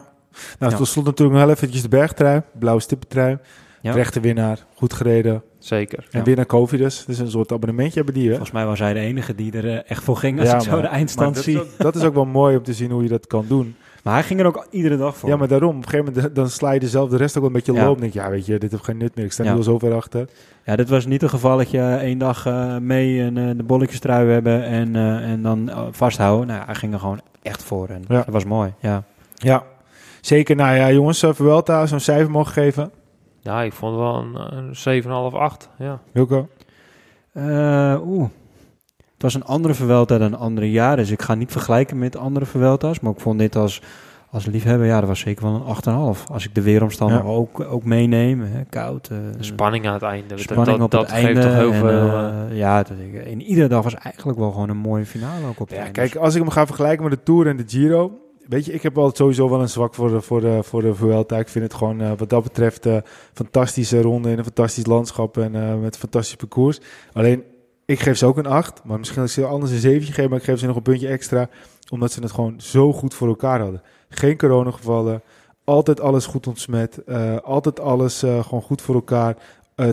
Nou, 0.60 0.72
Ja. 0.72 0.78
tot 0.78 0.88
slot 0.88 1.06
natuurlijk 1.06 1.38
nog 1.38 1.46
wel 1.46 1.56
eventjes 1.56 1.82
de 1.82 1.90
bergtrui. 1.90 2.42
Blauwe 2.60 2.82
stippentrui. 2.82 3.38
Ja. 3.82 3.92
Rechte 3.94 4.20
winnaar. 4.20 4.60
Goed 4.76 4.94
gereden. 4.94 5.44
Zeker. 5.64 6.08
En 6.12 6.20
Ja. 6.20 6.26
winnaar 6.26 6.46
Covidus. 6.46 7.04
Dus 7.06 7.20
een 7.20 7.30
soort 7.32 7.52
abonnementje 7.52 7.96
hebben 7.96 8.14
die, 8.14 8.24
hè? 8.24 8.30
Volgens 8.30 8.52
mij 8.52 8.66
was 8.66 8.80
hij 8.80 8.94
de 8.94 9.00
enige 9.00 9.36
die 9.36 9.52
er 9.58 9.70
eh, 9.70 9.80
echt 9.92 10.04
voor 10.04 10.18
ging 10.18 10.40
als 10.40 10.50
Ja, 10.50 10.56
ik 10.56 10.62
zo 10.62 10.82
de 10.82 10.88
eindstand 10.88 11.38
zie. 11.38 11.56
dat, 11.56 11.66
is 11.66 11.72
ook, 11.72 11.78
dat 11.78 11.96
is 11.96 12.04
ook 12.04 12.14
wel 12.14 12.26
mooi 12.26 12.58
om 12.58 12.64
te 12.64 12.74
zien 12.74 12.92
hoe 12.92 13.04
je 13.04 13.10
dat 13.10 13.28
kan 13.28 13.46
doen. 13.48 13.76
Maar 14.04 14.14
hij 14.14 14.24
ging 14.24 14.40
er 14.40 14.46
ook 14.46 14.68
iedere 14.70 14.98
dag 14.98 15.18
voor. 15.18 15.30
Ja, 15.30 15.36
maar 15.36 15.48
daarom. 15.48 15.70
Op 15.70 15.84
een 15.84 15.90
gegeven 15.90 16.14
moment 16.14 16.36
dan 16.36 16.50
sla 16.50 16.72
je 16.72 16.88
zelf 16.88 17.10
de 17.10 17.18
rest 17.18 17.36
ook 17.36 17.42
wel 17.44 17.52
een 17.52 17.56
beetje 17.56 17.74
Ja. 17.74 17.80
loop. 17.84 17.92
Dan 17.92 18.02
denk 18.02 18.14
je, 18.14 18.20
ja, 18.20 18.30
weet 18.30 18.46
je, 18.46 18.58
dit 18.58 18.72
heeft 18.72 18.84
geen 18.84 18.98
nut 18.98 19.16
meer. 19.16 19.26
Ik 19.26 19.32
sta 19.32 19.44
Ja. 19.44 19.52
nu 19.52 19.58
al 19.58 19.64
zo 19.64 19.80
ver 19.80 19.94
achter. 19.94 20.28
Ja, 20.66 20.76
dit 20.76 20.90
was 20.90 21.06
niet 21.06 21.22
het 21.22 21.30
geval 21.30 21.58
dat 21.58 21.72
je 21.72 21.82
één 21.82 22.18
dag 22.18 22.46
eh, 22.46 22.78
mee 22.78 23.22
en 23.22 23.38
eh, 23.38 23.50
de 23.58 23.64
bolletjes 23.64 24.00
trui 24.00 24.30
hebben 24.32 24.64
en, 24.64 24.96
eh, 24.96 25.30
en 25.32 25.42
dan 25.42 25.72
vasthouden. 25.92 26.48
Nou, 26.48 26.60
ja, 26.60 26.66
hij 26.66 26.76
ging 26.76 26.94
er 26.94 27.00
gewoon 27.00 27.22
echt 27.42 27.64
voor 27.64 27.88
en 27.88 28.04
Ja. 28.08 28.16
dat 28.16 28.28
was 28.34 28.46
mooi. 28.46 28.74
Ja. 28.80 29.04
Ja. 29.36 29.64
Zeker. 30.22 30.56
Nou 30.56 30.76
ja, 30.76 30.92
jongens. 30.92 31.24
Vuelta 31.30 31.86
zo'n 31.86 32.00
cijfer 32.00 32.32
mogen 32.32 32.52
geven. 32.54 32.92
Ja, 33.44 33.62
ik 33.62 33.74
vond 33.74 33.96
wel 33.96 34.16
een, 34.16 34.58
een 34.58 35.04
7,5, 35.04 35.10
8. 35.38 35.70
Ja. 35.78 36.00
Wilco? 36.12 36.48
Eh, 37.34 37.98
Oeh. 38.06 38.30
Het 38.98 39.22
was 39.32 39.34
een 39.42 39.46
andere 39.50 39.74
Vuelta 39.74 40.18
dan 40.18 40.36
andere 40.38 40.72
jaren, 40.72 40.98
dus 40.98 41.12
ik 41.12 41.22
ga 41.22 41.36
niet 41.36 41.52
vergelijken 41.52 42.00
met 42.00 42.16
andere 42.18 42.46
Vuelta's. 42.46 43.00
Maar 43.00 43.12
ik 43.12 43.20
vond 43.20 43.40
dit 43.40 43.56
als, 43.56 43.82
als 44.30 44.46
liefhebber, 44.46 44.88
ja, 44.88 45.00
dat 45.00 45.08
was 45.10 45.20
zeker 45.20 45.44
wel 45.44 45.54
een 45.54 46.16
8,5. 46.16 46.24
Als 46.32 46.46
ik 46.46 46.56
de 46.56 46.62
weeromstandigheden 46.62 47.32
Ja. 47.32 47.38
ook, 47.38 47.60
ook 47.60 47.84
meeneem, 47.84 48.42
hè, 48.42 48.64
koud. 48.70 49.08
eh, 49.08 49.18
spanning 49.40 49.88
aan 49.88 49.94
het 49.94 50.02
einde. 50.04 50.28
Dat- 50.28 50.40
spanning 50.40 50.68
dat, 50.78 50.82
op 50.86 50.92
dat 50.92 51.02
het 51.02 51.12
geeft 51.12 51.26
einde. 51.26 51.42
toch 51.42 51.54
heel 51.54 51.72
en, 51.72 51.80
veel... 51.80 52.10
eh, 52.50 52.58
ja, 52.58 52.84
dat, 52.84 52.98
ik- 53.00 53.26
in 53.26 53.42
iedere 53.42 53.68
dag 53.68 53.84
was 53.84 53.96
eigenlijk 53.96 54.38
wel 54.40 54.52
gewoon 54.52 54.70
een 54.70 54.78
mooie 54.78 55.06
finale 55.06 55.48
ook 55.48 55.60
op 55.60 55.70
Ja, 55.70 55.76
einde. 55.76 55.92
kijk, 55.92 56.16
als 56.16 56.36
ik 56.36 56.42
hem 56.42 56.52
ga 56.52 56.66
vergelijken 56.66 57.04
met 57.04 57.14
de 57.14 57.24
Tour 57.24 57.48
en 57.48 57.58
de 57.58 57.64
Giro... 57.68 58.12
Weet 58.48 58.66
je, 58.66 58.74
ik 58.74 58.82
heb 58.82 58.98
altijd 58.98 59.18
sowieso 59.18 59.50
wel 59.50 59.62
een 59.62 59.70
zwak 59.70 59.96
voor 59.96 60.10
de, 60.10 60.22
voor 60.22 60.42
de, 60.42 60.64
voor 60.64 60.82
de 60.82 60.96
Vuelta. 60.96 61.38
Ik 61.38 61.48
vind 61.48 61.64
het 61.64 61.74
gewoon 61.74 62.02
eh, 62.02 62.12
wat 62.18 62.30
dat 62.30 62.44
betreft 62.44 62.86
eh 62.86 62.98
fantastische 63.34 64.02
ronde 64.02 64.32
in 64.32 64.38
een 64.38 64.44
fantastisch 64.44 64.86
landschap 64.86 65.38
en 65.38 65.56
eh, 65.56 65.76
met 65.76 65.94
een 65.94 66.00
fantastisch 66.00 66.36
parcours. 66.36 66.80
Alleen, 67.14 67.44
ik 67.86 68.00
geef 68.00 68.18
ze 68.18 68.26
ook 68.26 68.38
een 68.38 68.46
8. 68.46 68.84
Maar 68.84 69.00
misschien 69.00 69.22
als 69.22 69.38
ik 69.38 69.44
ze 69.44 69.50
anders 69.50 69.72
een 69.72 69.80
7 69.80 70.14
geef, 70.14 70.30
maar 70.30 70.38
ik 70.38 70.44
geef 70.44 70.60
ze 70.60 70.66
nog 70.66 70.76
een 70.76 70.82
puntje 70.82 71.08
extra. 71.08 71.50
Omdat 71.90 72.12
ze 72.12 72.22
het 72.22 72.32
gewoon 72.32 72.62
zo 72.62 72.94
goed 72.94 73.14
voor 73.14 73.28
elkaar 73.28 73.60
hadden. 73.60 73.82
Geen 74.10 74.38
coronagevallen, 74.38 75.22
altijd 75.64 76.00
alles 76.00 76.26
goed 76.26 76.48
ontsmet. 76.48 77.06
altijd 77.44 77.80
alles 77.80 78.20
gewoon 78.20 78.62
goed 78.62 78.82
voor 78.82 78.96
elkaar. 78.96 79.36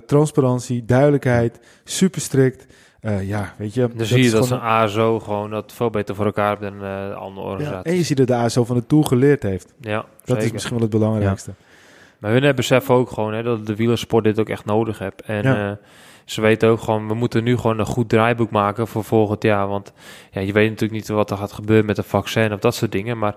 Transparantie, 0.07 0.85
duidelijkheid, 0.85 1.61
super 1.85 2.21
strikt. 2.21 2.67
Eh, 3.09 3.29
ja, 3.29 3.55
weet 3.57 3.75
je. 3.75 3.89
dan 3.95 4.07
zie 4.07 4.23
je 4.23 4.31
dat 4.31 4.47
zo'n 4.47 4.61
ASO 4.61 5.21
gewoon 5.21 5.51
dat 5.51 5.73
veel 5.73 5.91
beter 5.91 6.15
voor 6.15 6.25
elkaar 6.25 6.49
heeft 6.49 6.61
dan 6.61 6.75
eh, 6.75 7.09
de 7.09 7.15
andere 7.15 7.47
ja, 7.47 7.53
organisaties. 7.53 7.93
en 7.93 7.99
je 7.99 8.05
ziet 8.05 8.17
dat 8.17 8.27
de 8.27 8.35
ASO 8.35 8.65
van 8.65 8.77
de 8.77 8.87
Tour 8.87 9.05
geleerd 9.05 9.43
heeft. 9.43 9.75
Ja, 9.81 9.97
Dat 9.97 10.07
zeker. 10.25 10.43
is 10.45 10.53
misschien 10.53 10.75
wel 10.75 10.83
het 10.83 10.91
belangrijkste. 10.91 11.51
Maar 12.19 12.31
hun 12.33 12.55
beseffen 12.55 12.95
ook 12.95 13.11
gewoon 13.11 13.35
hè, 13.35 13.43
dat 13.43 13.67
de 13.67 13.77
wielersport 13.77 14.25
dit 14.25 14.41
ook 14.41 14.49
echt 14.49 14.65
nodig 14.65 14.99
heeft. 14.99 15.21
En 15.23 15.43
Ja. 15.43 15.71
eh, 15.71 15.77
ze 16.25 16.41
weten 16.41 16.69
ook 16.69 16.81
gewoon, 16.81 17.09
we 17.09 17.15
moeten 17.15 17.45
nu 17.45 17.57
gewoon 17.57 17.79
een 17.79 17.87
goed 17.87 18.09
draaiboek 18.09 18.51
maken 18.51 18.87
voor 18.87 19.05
volgend 19.05 19.43
jaar. 19.43 19.69
Want 19.69 19.93
ja, 20.31 20.41
je 20.41 20.53
weet 20.53 20.71
natuurlijk 20.71 21.01
niet 21.01 21.09
wat 21.09 21.31
er 21.31 21.37
gaat 21.37 21.53
gebeuren 21.53 21.87
met 21.87 21.99
een 21.99 22.05
vaccin 22.05 22.53
of 22.53 22.61
dat 22.61 22.75
soort 22.75 22.93
dingen. 22.93 23.19
Maar 23.19 23.35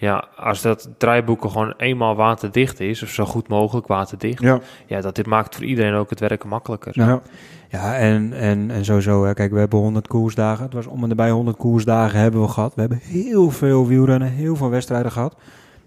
ja, 0.00 0.24
als 0.36 0.62
dat 0.62 0.88
draaiboek 0.98 1.40
gewoon 1.40 1.74
eenmaal 1.76 2.14
waterdicht 2.14 2.80
is, 2.80 3.02
of 3.02 3.08
zo 3.08 3.24
goed 3.24 3.48
mogelijk 3.48 3.86
waterdicht. 3.86 4.42
Ja. 4.42 4.60
Ja, 4.86 5.00
dat 5.00 5.14
dit 5.14 5.26
maakt 5.26 5.54
voor 5.54 5.64
iedereen 5.64 5.94
ook 5.94 6.10
het 6.10 6.20
werken 6.20 6.48
makkelijker. 6.48 6.92
Ja. 6.94 7.20
Ja, 7.68 7.96
en, 7.96 8.32
en, 8.32 8.70
en 8.70 8.84
sowieso, 8.84 9.24
hè. 9.24 9.34
kijk, 9.34 9.52
we 9.52 9.58
hebben 9.58 9.78
100 9.78 10.06
koersdagen. 10.06 10.64
Het 10.64 10.72
was 10.72 10.86
om 10.86 11.02
en 11.02 11.08
nabij 11.08 11.30
100 11.30 11.56
koersdagen 11.56 12.18
hebben 12.18 12.40
we 12.40 12.48
gehad. 12.48 12.74
We 12.74 12.80
hebben 12.80 13.00
heel 13.02 13.50
veel 13.50 13.86
wielrennen, 13.86 14.28
heel 14.28 14.56
veel 14.56 14.70
wedstrijden 14.70 15.12
gehad. 15.12 15.36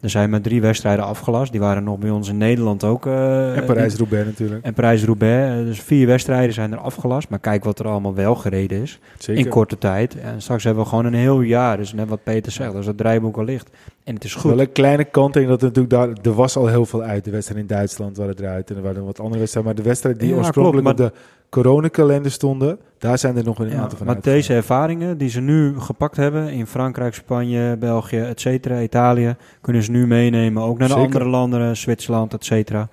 Er 0.04 0.10
zijn 0.10 0.30
maar 0.30 0.42
drie 0.42 0.62
wedstrijden 0.62 1.06
afgelast. 1.06 1.52
Die 1.52 1.60
waren 1.62 1.84
nog 1.84 1.98
bij 1.98 2.10
ons 2.10 2.30
in 2.30 2.38
Nederland 2.38 2.84
ook. 2.84 3.06
eh, 3.06 3.58
En 3.58 3.66
Parijs-Roubaix 3.66 4.26
natuurlijk. 4.26 4.66
En 4.66 4.74
Parijs-Roubaix. 4.74 5.60
Eh, 5.60 5.66
Dus 5.66 5.82
vier 5.82 6.08
wedstrijden 6.08 6.54
zijn 6.54 6.72
er 6.72 6.78
afgelast. 6.78 7.30
Maar 7.30 7.40
kijk 7.40 7.64
wat 7.64 7.80
er 7.80 7.88
allemaal 7.88 8.14
wel 8.14 8.36
gereden 8.36 8.82
is. 8.82 9.00
Zeker. 9.18 9.44
In 9.46 9.50
korte 9.52 9.78
tijd. 9.78 10.20
En 10.20 10.42
straks 10.42 10.64
hebben 10.64 10.84
we 10.84 10.90
gewoon 10.90 11.06
een 11.06 11.14
heel 11.14 11.42
jaar. 11.42 11.78
Dus 11.78 11.94
net 11.94 12.10
wat 12.10 12.24
Peter 12.24 12.52
zegt, 12.52 12.76
als 12.76 12.86
het 12.86 12.98
draaiboek 12.98 13.38
al 13.38 13.44
ligt. 13.44 13.70
En 14.04 14.14
het 14.16 14.24
is 14.24 14.34
goed. 14.36 14.52
Wel 14.52 14.60
een 14.60 14.72
kleine 14.72 15.04
kanttekening 15.04 15.50
dat 15.60 15.62
er 15.62 15.68
natuurlijk 15.82 15.94
daar, 16.24 16.32
er 16.34 16.38
was 16.38 16.56
al 16.56 16.68
heel 16.68 16.86
veel 16.86 17.02
uit. 17.04 17.26
De 17.26 17.32
wedstrijd 17.32 17.62
in 17.62 17.68
Duitsland 17.68 18.18
waren 18.18 18.36
eruit 18.40 18.70
en 18.70 18.76
er 18.76 18.82
waren 18.82 19.06
wat 19.06 19.20
andere 19.20 19.40
wedstrijden. 19.40 19.74
Maar 19.74 19.82
de 19.84 19.88
wedstrijden 19.90 20.22
die 20.22 20.32
Ja, 20.32 20.38
oorspronkelijk 20.38 20.86
klopt, 20.96 21.00
op 21.00 21.16
de 21.16 21.22
coronakalender 21.54 22.32
stonden, 22.32 22.80
daar 22.98 23.18
zijn 23.18 23.38
er 23.38 23.44
nog 23.44 23.60
een 23.60 23.70
Ja, 23.70 23.76
aantal 23.82 23.98
van 23.98 24.06
maar 24.06 24.16
uitgegaan. 24.16 24.38
deze 24.40 24.54
ervaringen 24.54 25.18
die 25.18 25.30
ze 25.30 25.40
nu 25.42 25.80
gepakt 25.80 26.16
hebben 26.16 26.50
in 26.50 26.68
Frankrijk, 26.68 27.14
Spanje, 27.14 27.78
België, 27.78 28.18
et 28.20 28.40
cetera, 28.42 28.82
Italië, 28.82 29.36
kunnen 29.62 29.84
ze 29.84 29.92
nu 29.92 30.08
meenemen. 30.08 30.64
Ook 30.64 30.78
naar 30.78 30.88
de 30.88 30.94
Zeker. 30.94 31.06
andere 31.06 31.26
landen, 31.26 31.78
Zwitserland, 31.78 32.34
et 32.34 32.46
cetera. 32.46 32.88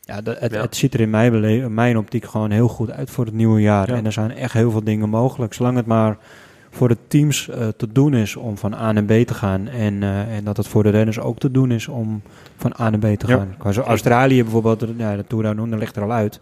Ja, 0.00 0.20
de- 0.20 0.36
het, 0.38 0.52
Ja. 0.52 0.60
het 0.60 0.76
ziet 0.76 0.94
er 0.94 1.00
in 1.00 1.10
mijn, 1.10 1.44
in 1.44 1.74
mijn 1.74 1.98
optiek 1.98 2.24
gewoon 2.24 2.50
heel 2.50 2.68
goed 2.68 2.90
uit 2.90 3.10
voor 3.10 3.24
het 3.24 3.34
nieuwe 3.34 3.60
jaar. 3.60 3.88
Ja. 3.90 3.96
En 3.96 4.06
er 4.06 4.12
zijn 4.12 4.30
echt 4.32 4.52
heel 4.52 4.70
veel 4.70 4.84
dingen 4.84 5.08
mogelijk. 5.08 5.52
Zolang 5.54 5.76
het 5.76 5.86
maar 5.86 6.16
voor 6.70 6.88
de 6.88 6.96
teams 7.08 7.48
eh, 7.48 7.68
te 7.76 7.92
doen 7.92 8.14
is 8.14 8.36
om 8.36 8.58
van 8.58 8.74
A 8.74 8.92
naar 8.92 9.04
B 9.04 9.12
te 9.26 9.34
gaan. 9.34 9.68
En, 9.68 10.02
eh, 10.02 10.36
en 10.36 10.44
dat 10.44 10.56
het 10.56 10.68
voor 10.68 10.82
de 10.82 10.90
renners 10.90 11.20
ook 11.20 11.38
te 11.38 11.50
doen 11.50 11.70
is 11.70 11.88
om 11.88 12.22
van 12.56 12.72
A 12.80 12.90
naar 12.90 12.98
B 13.14 13.18
te 13.18 13.26
gaan. 13.26 13.54
Qua 13.58 13.72
zo 13.72 13.80
Australië 13.80 14.42
bijvoorbeeld, 14.42 14.80
de- 14.80 14.94
ja, 14.96 15.16
de 15.16 15.24
Tour 15.26 15.44
Down 15.44 15.58
Under 15.60 15.78
ligt 15.78 15.96
er 15.96 16.02
al 16.02 16.12
uit. 16.12 16.40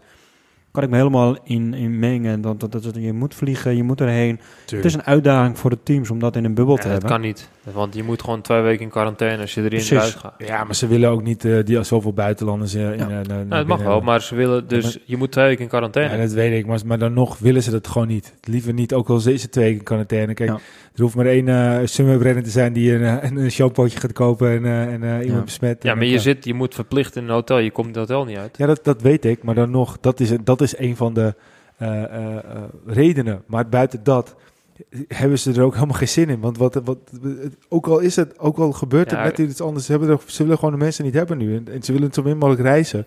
Kan 0.71 0.83
ik 0.83 0.89
me 0.89 0.95
helemaal 0.95 1.37
in, 1.43 1.73
in 1.73 1.99
mengen. 1.99 2.41
Dat, 2.41 2.59
dat, 2.59 2.71
dat, 2.71 2.95
je 2.95 3.13
moet 3.13 3.35
vliegen, 3.35 3.75
je 3.75 3.83
moet 3.83 4.01
erheen. 4.01 4.39
Het 4.65 4.85
is 4.85 4.93
een 4.93 5.03
uitdaging 5.03 5.57
voor 5.59 5.69
de 5.69 5.77
teams 5.83 6.09
om 6.09 6.19
dat 6.19 6.35
in 6.35 6.45
een 6.45 6.53
bubbel 6.53 6.75
Ja, 6.75 6.81
te 6.81 6.87
dat 6.87 6.91
hebben. 6.91 7.09
kan 7.17 7.27
niet. 7.27 7.49
Want 7.73 7.95
je 7.95 8.03
moet 8.03 8.21
gewoon 8.23 8.41
twee 8.41 8.61
weken 8.61 8.83
in 8.83 8.89
quarantaine 8.89 9.41
als 9.41 9.53
je 9.53 9.59
erin 9.59 9.69
Precies. 9.69 9.91
eruit 9.91 10.15
gaat. 10.15 10.33
Ja, 10.37 10.63
maar 10.63 10.75
ze 10.75 10.87
willen 10.87 11.09
ook 11.09 11.23
niet 11.23 11.45
eh, 11.45 11.63
die 11.63 11.83
zoveel 11.83 12.13
buitenlanders 12.13 12.73
eh, 12.73 12.81
in. 12.91 12.97
Ja. 12.97 13.03
eh, 13.03 13.09
naar 13.09 13.25
Nou, 13.45 13.53
het 13.59 13.67
mag 13.67 13.81
wel, 13.81 14.01
maar 14.01 14.21
ze 14.21 14.35
willen 14.35 14.67
dus... 14.67 14.97
Je 15.05 15.17
moet 15.17 15.31
twee 15.31 15.45
weken 15.45 15.61
in 15.63 15.69
quarantaine. 15.69 16.15
Ja, 16.15 16.21
dat 16.21 16.31
weet 16.31 16.57
ik, 16.59 16.65
maar, 16.65 16.79
maar 16.85 16.99
dan 16.99 17.13
nog 17.13 17.37
willen 17.37 17.63
ze 17.63 17.71
dat 17.71 17.87
gewoon 17.87 18.07
niet. 18.07 18.33
Liever 18.43 18.73
niet, 18.73 18.93
ook 18.93 19.09
al 19.09 19.15
is 19.15 19.41
ze 19.41 19.49
twee 19.49 19.63
weken 19.63 19.79
in 19.79 19.85
quarantaine. 19.85 20.33
Kijk, 20.33 20.49
Ja. 20.49 20.55
er 20.95 21.01
hoeft 21.01 21.15
maar 21.15 21.25
één 21.25 21.47
uh, 21.47 22.41
te 22.41 22.49
zijn 22.49 22.73
die 22.73 22.93
een, 22.93 23.03
eh, 23.19 23.29
een, 23.29 23.37
een 23.37 23.51
shampootje 23.51 23.99
gaat 23.99 24.13
kopen 24.13 24.49
en, 24.49 24.65
eh, 24.65 24.81
en 24.93 25.03
eh, 25.03 25.09
iemand 25.09 25.27
Ja. 25.37 25.43
besmet. 25.43 25.83
ja, 25.83 25.95
maar 25.95 26.05
je, 26.05 26.19
zit, 26.19 26.45
je 26.45 26.53
moet 26.53 26.75
verplicht 26.75 27.15
in 27.15 27.23
een 27.23 27.29
hotel. 27.29 27.57
Je 27.57 27.71
komt 27.71 27.87
het 27.87 27.95
hotel 27.95 28.25
niet 28.25 28.37
uit. 28.37 28.57
Ja, 28.57 28.65
dat, 28.65 28.83
dat 28.83 29.01
weet 29.01 29.25
ik, 29.25 29.43
maar 29.43 29.55
dan 29.55 29.71
nog, 29.71 29.97
dat 30.01 30.19
is, 30.19 30.31
dat 30.43 30.61
is 30.61 30.77
een 30.77 30.95
van 30.95 31.13
de 31.13 31.33
eh, 31.79 32.03
eh, 32.03 32.35
eh, 32.35 32.41
redenen. 32.85 33.41
Maar 33.47 33.69
buiten 33.69 33.99
dat 34.03 34.35
hebben 35.07 35.39
ze 35.39 35.53
er 35.53 35.63
ook 35.63 35.73
helemaal 35.73 35.95
geen 35.97 36.07
zin 36.07 36.29
in. 36.29 36.39
Want 36.39 36.57
wat, 36.57 36.81
wat, 36.83 36.97
ook 37.69 37.87
al 37.87 37.99
is 37.99 38.15
het, 38.15 38.39
ook 38.39 38.57
al 38.57 38.71
gebeurt 38.71 39.11
het 39.11 39.19
Ja, 39.19 39.25
net 39.25 39.37
iets 39.37 39.61
anders, 39.61 39.85
ze, 39.85 39.91
hebben 39.91 40.09
er, 40.09 40.19
ze 40.25 40.43
willen 40.43 40.57
gewoon 40.57 40.73
de 40.73 40.79
mensen 40.79 41.05
niet 41.05 41.13
hebben 41.13 41.37
nu. 41.37 41.55
En, 41.55 41.67
en 41.73 41.83
ze 41.83 41.93
willen 41.93 42.13
zo 42.13 42.23
min 42.23 42.37
mogelijk 42.37 42.61
reizen. 42.61 43.05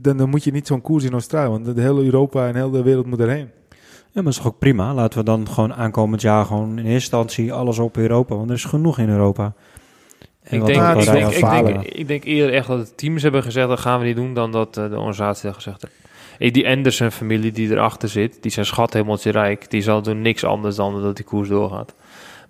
Dan, 0.00 0.16
dan 0.16 0.28
moet 0.28 0.44
je 0.44 0.52
niet 0.52 0.66
zo'n 0.66 0.80
koers 0.80 1.04
in 1.04 1.12
Australië, 1.12 1.48
want 1.48 1.74
de 1.76 1.80
hele 1.80 2.04
Europa 2.04 2.48
en 2.48 2.54
heel 2.54 2.70
de 2.70 2.82
wereld 2.82 3.06
moet 3.06 3.20
erheen. 3.20 3.50
Ja, 4.14 4.22
maar 4.22 4.32
dat 4.32 4.32
is 4.32 4.38
toch 4.38 4.52
ook 4.52 4.58
prima. 4.58 4.94
Laten 4.94 5.18
we 5.18 5.24
dan 5.24 5.48
gewoon 5.48 5.74
aankomend 5.74 6.20
jaar 6.20 6.44
gewoon 6.44 6.70
in 6.70 6.76
eerste 6.76 6.92
instantie 6.92 7.52
alles 7.52 7.78
op 7.78 7.96
Europa. 7.96 8.34
Want 8.36 8.48
er 8.48 8.54
is 8.54 8.64
genoeg 8.64 8.98
in 8.98 9.08
Europa. 9.08 9.54
En 10.42 10.58
Ik 10.58 10.66
denk, 10.66 10.98
ik, 10.98 11.04
denk, 11.04 11.30
ik, 11.30 11.40
denk, 11.50 11.82
ik 11.82 12.08
denk 12.08 12.24
eerder 12.24 12.54
echt 12.54 12.66
dat 12.66 12.86
de 12.86 12.94
teams 12.94 13.22
hebben 13.22 13.42
gezegd... 13.42 13.68
dat 13.68 13.80
gaan 13.80 14.00
we 14.00 14.06
niet 14.06 14.16
doen 14.16 14.34
dan 14.34 14.52
dat 14.52 14.76
eh, 14.76 14.88
de 14.88 14.96
organisatie 14.96 15.42
heeft 15.42 15.62
gezegd 15.62 15.82
heeft. 15.82 16.03
Eh, 16.38 16.52
Die 16.52 16.68
Anderson-familie 16.68 17.52
die 17.52 17.70
erachter 17.70 18.08
zit... 18.08 18.42
die 18.42 18.50
zijn 18.50 18.66
schat 18.66 18.92
helemaal 18.92 19.18
rijk... 19.22 19.70
die 19.70 19.82
zal 19.82 20.02
doen 20.02 20.22
niks 20.22 20.44
anders 20.44 20.76
dan 20.76 21.02
dat 21.02 21.16
die 21.16 21.24
koers 21.24 21.48
doorgaat. 21.48 21.94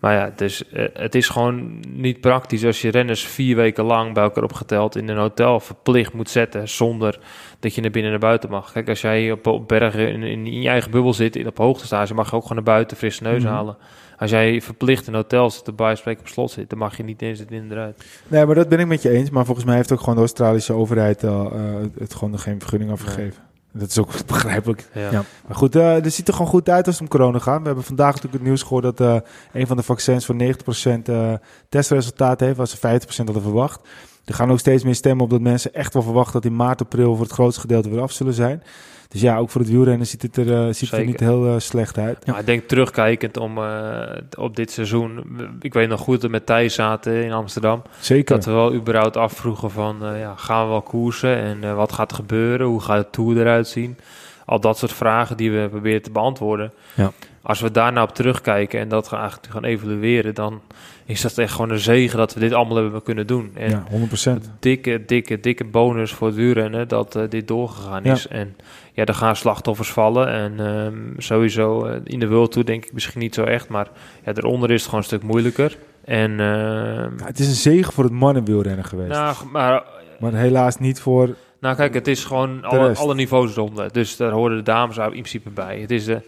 Maar 0.00 0.14
ja, 0.14 0.32
dus, 0.36 0.68
eh, 0.70 0.84
het 0.92 1.14
is 1.14 1.28
gewoon 1.28 1.82
niet 1.88 2.20
praktisch... 2.20 2.64
als 2.64 2.80
je 2.80 2.90
renners 2.90 3.26
vier 3.26 3.56
weken 3.56 3.84
lang 3.84 4.14
bij 4.14 4.22
elkaar 4.22 4.44
opgeteld... 4.44 4.96
in 4.96 5.08
een 5.08 5.16
hotel 5.16 5.60
verplicht 5.60 6.12
moet 6.12 6.30
zetten... 6.30 6.68
zonder 6.68 7.18
dat 7.60 7.74
je 7.74 7.80
naar 7.80 7.90
binnen 7.90 8.12
en 8.12 8.18
naar 8.20 8.28
buiten 8.28 8.50
mag. 8.50 8.72
Kijk, 8.72 8.88
als 8.88 9.00
jij 9.00 9.32
op, 9.32 9.46
op 9.46 9.68
bergen 9.68 10.08
in, 10.08 10.22
in, 10.22 10.46
in 10.46 10.62
je 10.62 10.68
eigen 10.68 10.90
bubbel 10.90 11.12
zit... 11.14 11.36
in 11.36 11.46
op 11.46 11.58
hoogtestage... 11.58 12.14
mag 12.14 12.30
je 12.30 12.36
ook 12.36 12.42
gewoon 12.42 12.56
naar 12.64 12.74
buiten 12.74 12.96
frisse 12.96 13.22
neus 13.22 13.42
Mhm. 13.42 13.52
halen. 13.52 13.76
Als 14.18 14.30
jij 14.30 14.60
verplicht 14.60 15.06
in 15.06 15.12
een 15.12 15.18
hotel 15.18 15.50
zit... 15.50 15.66
erbij 15.66 15.94
spreken 15.94 16.20
op 16.20 16.28
slot 16.28 16.50
zit... 16.50 16.70
dan 16.70 16.78
mag 16.78 16.96
je 16.96 17.02
niet 17.02 17.22
eens 17.22 17.38
het 17.38 17.50
in 17.50 17.70
eruit. 17.70 18.04
Nee, 18.28 18.46
maar 18.46 18.54
dat 18.54 18.68
ben 18.68 18.78
ik 18.80 18.86
met 18.86 19.02
je 19.02 19.10
eens. 19.10 19.30
Maar 19.30 19.44
volgens 19.44 19.66
mij 19.66 19.76
heeft 19.76 19.92
ook 19.92 19.98
gewoon 19.98 20.14
de 20.14 20.20
Australische 20.20 20.72
overheid 20.72 21.24
al, 21.24 21.52
eh, 21.52 21.60
het 21.98 22.14
gewoon 22.14 22.30
nog 22.30 22.42
geen 22.42 22.60
vergunning 22.60 22.90
afgegeven. 22.90 23.42
Dat 23.76 23.88
is 23.88 23.98
ook 23.98 24.12
begrijpelijk. 24.26 24.88
Ja. 24.92 25.10
Ja. 25.10 25.24
Maar 25.46 25.56
goed, 25.56 25.76
eh 25.76 25.92
het 25.92 26.14
ziet 26.14 26.28
er 26.28 26.34
gewoon 26.34 26.48
goed 26.48 26.68
uit 26.68 26.86
als 26.86 26.94
het 26.94 27.04
om 27.04 27.18
corona 27.18 27.38
gaat. 27.38 27.60
We 27.60 27.66
hebben 27.66 27.84
vandaag 27.84 28.06
natuurlijk 28.14 28.34
het 28.34 28.42
nieuws 28.42 28.62
gehoord 28.62 28.82
dat 28.82 29.00
eh, 29.00 29.16
een 29.52 29.66
van 29.66 29.76
de 29.76 29.82
vaccins 29.82 30.26
voor 30.26 30.34
90% 30.34 31.02
eh 31.04 31.32
testresultaat 31.68 32.40
heeft, 32.40 32.56
waar 32.56 32.68
ze 32.68 32.76
50% 32.76 32.80
hadden 33.24 33.42
verwacht. 33.42 33.80
Er 34.24 34.34
gaan 34.34 34.50
ook 34.50 34.58
steeds 34.58 34.84
meer 34.84 34.94
stemmen 34.94 35.24
op 35.24 35.30
dat 35.30 35.40
mensen 35.40 35.74
echt 35.74 35.92
wel 35.92 36.02
verwachten 36.02 36.32
dat 36.32 36.44
in 36.44 36.56
maart, 36.56 36.80
april 36.80 37.14
voor 37.14 37.24
het 37.24 37.34
grootste 37.34 37.60
gedeelte 37.60 37.90
weer 37.90 38.00
af 38.00 38.12
zullen 38.12 38.34
zijn. 38.34 38.62
Dus 39.08 39.20
ja, 39.20 39.38
ook 39.38 39.50
voor 39.50 39.60
het 39.60 39.70
wielrennen 39.70 40.06
ziet 40.06 40.22
het 40.22 40.36
er, 40.36 40.52
eh, 40.52 40.72
ziet 40.72 40.90
het 40.90 41.00
er 41.00 41.06
niet 41.06 41.20
heel 41.20 41.46
eh, 41.46 41.54
slecht 41.58 41.98
uit. 41.98 42.18
Ja. 42.24 42.32
Maar 42.32 42.40
ik 42.40 42.46
denk 42.46 42.68
terugkijkend 42.68 43.36
om, 43.36 43.58
eh, 43.58 44.02
op 44.38 44.56
dit 44.56 44.70
seizoen. 44.70 45.24
Ik 45.60 45.74
weet 45.74 45.88
nog 45.88 46.00
goed 46.00 46.14
dat 46.14 46.22
we 46.22 46.28
met 46.28 46.46
Thijs 46.46 46.74
zaten 46.74 47.24
in 47.24 47.32
Amsterdam. 47.32 47.82
Zeker. 48.00 48.34
Dat 48.34 48.44
we 48.44 48.50
wel 48.50 48.74
überhaupt 48.74 49.16
afvroegen 49.16 49.70
van 49.70 49.96
ja, 50.00 50.34
gaan 50.36 50.64
we 50.64 50.70
wel 50.70 50.82
koersen 50.82 51.36
en 51.36 51.76
wat 51.76 51.92
gaat 51.92 52.10
er 52.10 52.16
gebeuren? 52.16 52.66
Hoe 52.66 52.80
gaat 52.80 53.04
de 53.04 53.10
Tour 53.10 53.40
eruit 53.40 53.68
zien? 53.68 53.96
Al 54.44 54.60
dat 54.60 54.78
soort 54.78 54.92
vragen 54.92 55.36
die 55.36 55.50
we 55.50 55.68
proberen 55.68 56.02
te 56.02 56.10
beantwoorden. 56.10 56.72
Ja. 56.94 57.12
Als 57.42 57.60
we 57.60 57.70
daarna 57.70 58.02
op 58.02 58.14
terugkijken 58.14 58.80
en 58.80 58.88
dat 58.88 59.08
gaan, 59.08 59.20
eigenlijk 59.20 59.52
gaan 59.52 59.64
evalueren, 59.64 60.34
dan 60.34 60.60
is 61.06 61.20
dat 61.20 61.38
echt 61.38 61.52
gewoon 61.52 61.70
een 61.70 61.78
zegen 61.78 62.18
dat 62.18 62.34
we 62.34 62.40
dit 62.40 62.52
allemaal 62.52 62.76
hebben 62.76 63.02
kunnen 63.02 63.26
doen. 63.26 63.50
En 63.54 63.70
ja, 63.70 63.84
100%. 63.90 64.40
dikke, 64.60 65.02
dikke, 65.06 65.40
dikke 65.40 65.64
bonus 65.64 66.12
voor 66.12 66.26
het 66.26 66.36
wielrennen 66.36 66.88
dat 66.88 67.16
eh, 67.16 67.22
dit 67.28 67.48
doorgegaan 67.48 68.04
Ja. 68.04 68.12
is. 68.12 68.28
En 68.28 68.56
ja, 68.92 69.04
er 69.04 69.14
gaan 69.14 69.36
slachtoffers 69.36 69.90
vallen. 69.90 70.28
En 70.28 70.60
ehm, 70.66 70.94
sowieso 71.16 71.84
eh, 71.84 72.00
in 72.04 72.18
de 72.20 72.28
World 72.28 72.52
Tour 72.52 72.66
denk 72.66 72.84
ik 72.84 72.92
misschien 72.92 73.20
niet 73.20 73.34
zo 73.34 73.44
echt. 73.44 73.68
Maar 73.68 73.88
ja, 74.24 74.32
daaronder 74.32 74.70
is 74.70 74.76
het 74.76 74.84
gewoon 74.84 75.00
een 75.00 75.06
stuk 75.06 75.22
moeilijker. 75.22 75.76
En 76.04 76.30
ehm, 76.30 77.18
Ja, 77.18 77.24
het 77.24 77.38
is 77.38 77.46
een 77.48 77.54
zegen 77.54 77.92
voor 77.92 78.04
het 78.04 78.12
mannenwielrennen 78.12 78.84
geweest. 78.84 79.10
nou, 79.10 79.34
maar 79.52 79.82
Maar 80.20 80.32
helaas 80.34 80.78
niet 80.78 81.00
voor... 81.00 81.34
nou 81.60 81.76
kijk, 81.76 81.94
het 81.94 82.08
is 82.08 82.24
gewoon 82.24 82.64
alle, 82.64 82.94
alle 82.94 83.14
niveaus 83.14 83.54
ronde. 83.54 83.88
Dus 83.92 84.16
daar 84.16 84.30
horen 84.30 84.56
de 84.56 84.62
dames 84.62 84.96
in 84.96 85.08
principe 85.10 85.50
bij. 85.50 85.80
Het 85.80 85.90
is 85.90 86.04
de 86.04 86.20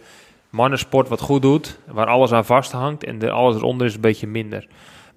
mannensport 0.57 1.07
wat 1.07 1.21
goed 1.21 1.41
doet, 1.41 1.79
waar 1.85 2.07
alles 2.07 2.31
aan 2.31 2.45
vasthangt. 2.45 3.03
En 3.03 3.31
alles 3.31 3.55
eronder 3.55 3.87
is 3.87 3.95
een 3.95 4.01
beetje 4.01 4.27
minder. 4.27 4.67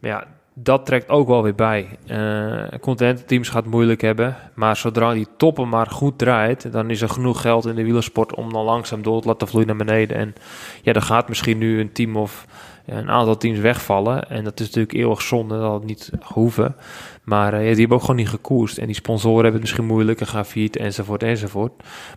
Maar 0.00 0.10
ja, 0.10 0.26
dat 0.54 0.86
trekt 0.86 1.08
ook 1.08 1.28
wel 1.28 1.42
weer 1.42 1.54
bij. 1.54 1.88
Eh 2.06 2.78
continentalteams 2.80 3.48
gaat 3.48 3.62
het 3.62 3.72
moeilijk 3.72 4.00
hebben. 4.00 4.36
Maar 4.54 4.76
zodra 4.76 5.12
die 5.12 5.26
toppen 5.36 5.68
maar 5.68 5.86
goed 5.86 6.18
draait, 6.18 6.72
dan 6.72 6.90
is 6.90 7.02
er 7.02 7.08
genoeg 7.08 7.40
geld 7.40 7.66
in 7.66 7.74
de 7.74 7.84
wielersport 7.84 8.34
om 8.34 8.52
dan 8.52 8.64
langzaam 8.64 9.02
door 9.02 9.20
te 9.20 9.28
laten 9.28 9.48
vloeien 9.48 9.68
naar 9.68 9.86
beneden. 9.86 10.16
En 10.16 10.34
ja, 10.82 10.92
dan 10.92 11.02
gaat 11.02 11.28
misschien 11.28 11.58
nu 11.58 11.80
een 11.80 11.92
team 11.92 12.16
of 12.16 12.46
een 12.86 13.10
aantal 13.10 13.36
teams 13.36 13.58
wegvallen. 13.58 14.30
En 14.30 14.44
dat 14.44 14.60
is 14.60 14.66
natuurlijk 14.66 14.94
eeuwig 14.94 15.22
zonde, 15.22 15.58
dat 15.58 15.70
had 15.70 15.84
niet 15.84 16.10
hoeven. 16.22 16.76
Maar 17.24 17.52
eh, 17.52 17.58
ja, 17.60 17.68
die 17.70 17.78
hebben 17.78 17.96
ook 17.96 18.00
gewoon 18.02 18.16
niet 18.16 18.28
gekoerst. 18.28 18.78
En 18.78 18.86
die 18.86 18.94
sponsoren 18.94 19.34
hebben 19.34 19.52
het 19.52 19.60
misschien 19.60 19.84
moeilijk, 19.86 20.20
en 20.20 20.26
Grafiet 20.26 20.76
enzovoort 20.76 21.22
enzovoort. 21.22 21.72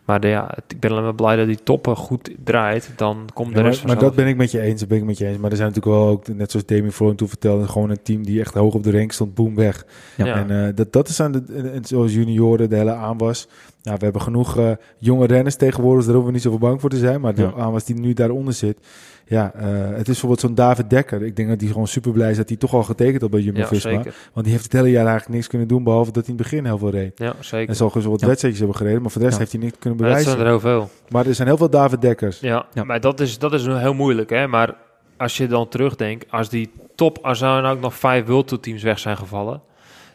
Maar 0.06 0.20
de, 0.20 0.28
ja, 0.28 0.58
ik 0.68 0.80
ben 0.80 0.92
alleen 0.92 1.04
maar 1.04 1.16
blij 1.16 1.36
dat 1.36 1.48
die 1.48 1.64
toppen 1.64 1.96
goed 1.96 2.32
draait. 2.44 2.90
Dan 2.96 3.30
komt 3.34 3.56
de 3.56 3.62
rest 3.62 3.84
maar, 3.84 3.94
maar 3.96 4.04
dat 4.04 4.16
ben 4.16 4.28
ik 4.28 4.36
met 4.38 4.52
je 4.52 4.60
eens, 4.62 4.80
dat 4.80 4.90
ben 4.90 4.98
ik 4.98 5.04
met 5.04 5.18
je 5.18 5.28
eens. 5.28 5.38
Maar 5.38 5.52
er 5.52 5.58
zijn 5.58 5.70
natuurlijk 5.70 5.96
wel 5.96 6.08
ook, 6.08 6.28
net 6.28 6.52
zoals 6.52 6.66
Demi 6.66 6.92
Florin 6.92 7.16
toen 7.16 7.28
vertelde, 7.28 7.68
gewoon 7.68 7.90
een 7.90 8.02
team 8.04 8.24
die 8.26 8.40
echt 8.40 8.54
hoog 8.54 8.74
op 8.74 8.84
de 8.84 8.92
rank 8.92 9.12
stond, 9.12 9.34
boem, 9.34 9.56
weg. 9.56 9.86
Ja. 10.18 10.36
En 10.36 10.68
eh, 10.68 10.76
dat, 10.76 10.94
dat 10.94 11.08
is 11.08 11.20
aan 11.20 11.32
de, 11.32 11.44
en- 11.74 11.86
zoals 11.86 12.14
junioren, 12.14 12.70
de 12.70 12.76
hele 12.76 12.94
aanwas. 12.94 13.48
Nou, 13.84 13.98
we 13.98 14.04
hebben 14.04 14.22
genoeg 14.22 14.58
eh, 14.58 14.72
jonge 14.98 15.26
renners 15.28 15.56
tegenwoordig, 15.56 15.98
dus 15.98 16.06
daar 16.06 16.16
hoeven 16.16 16.32
we 16.34 16.38
niet 16.38 16.46
zoveel 16.52 16.68
bang 16.68 16.82
voor 16.82 16.90
te 16.90 16.98
zijn. 16.98 17.22
Maar 17.22 17.36
de 17.36 17.42
Ja. 17.42 17.54
aanwas 17.58 17.84
die 17.86 17.96
nu 18.00 18.14
daaronder 18.14 18.54
zit, 18.54 18.78
ja, 19.26 19.54
eh, 19.54 19.66
het 19.88 19.98
is 20.00 20.06
bijvoorbeeld 20.06 20.40
zo'n 20.40 20.56
David 20.56 20.90
Dekker. 20.90 21.24
Ik 21.24 21.36
denk 21.36 21.50
dat 21.50 21.62
hij 21.62 21.70
gewoon 21.70 21.88
super 21.88 22.12
blij 22.12 22.32
is 22.32 22.38
dat 22.38 22.48
hij 22.50 22.58
toch 22.58 22.74
al 22.74 22.84
getekend 22.84 23.22
had 23.22 23.30
bij 23.30 23.40
ja, 23.40 23.46
Jumbo-Visma. 23.46 23.92
zeker. 23.92 24.16
Want 24.34 24.46
die 24.46 24.56
heeft 24.56 24.64
het 24.64 24.74
hele 24.74 24.90
jaar 24.94 25.06
eigenlijk 25.06 25.36
niks 25.36 25.48
kunnen 25.48 25.68
doen, 25.68 25.84
behalve 25.84 26.12
dat 26.12 26.26
hij 26.26 26.34
in 26.36 26.40
het 26.40 26.50
begin 26.50 26.66
heel 26.66 26.78
veel 26.78 26.90
reed. 26.90 27.18
Ja, 27.20 27.26
En 27.38 27.46
zeker. 27.46 27.76
zal 27.76 27.90
gewoon 27.90 28.10
wat 28.10 28.20
Ja. 28.20 28.28
wedstrijdjes 28.28 28.62
hebben 28.64 28.80
gereden, 28.82 29.02
maar 29.02 29.12
voor 29.12 29.22
de 29.22 29.28
rest 29.28 29.40
Ja. 29.40 29.44
heeft 29.46 29.56
hij 29.56 29.66
niks 29.66 29.78
kunnen 29.80 30.00
Maar 30.00 30.10
dat 30.10 30.18
bewijzen. 30.18 30.42
zijn 30.44 30.64
er 30.64 30.70
heel 30.72 30.80
veel. 30.80 30.90
Maar 31.10 31.26
er 31.28 31.36
zijn 31.36 31.48
heel 31.48 31.58
veel 31.58 31.70
David 31.70 32.02
Dekkers. 32.02 32.40
Ja, 32.40 32.66
Ja. 32.74 32.84
maar 32.84 33.00
dat 33.00 33.20
is, 33.20 33.40
dat 33.40 33.54
is 33.54 33.66
nu 33.66 33.74
heel 33.76 33.94
moeilijk. 33.94 34.30
Hè? 34.30 34.48
Maar 34.48 34.76
als 35.18 35.38
je 35.38 35.48
dan 35.48 35.68
terugdenkt, 35.68 36.32
als 36.32 36.50
die 36.50 36.72
top, 36.96 37.18
als 37.22 37.42
er 37.42 37.48
nou 37.62 37.76
ook 37.76 37.82
nog 37.82 37.94
vijf 37.96 38.26
World 38.26 38.48
Tour 38.48 38.64
teams 38.64 38.84
weg 38.84 39.00
zijn 39.00 39.18
gevallen, 39.18 39.62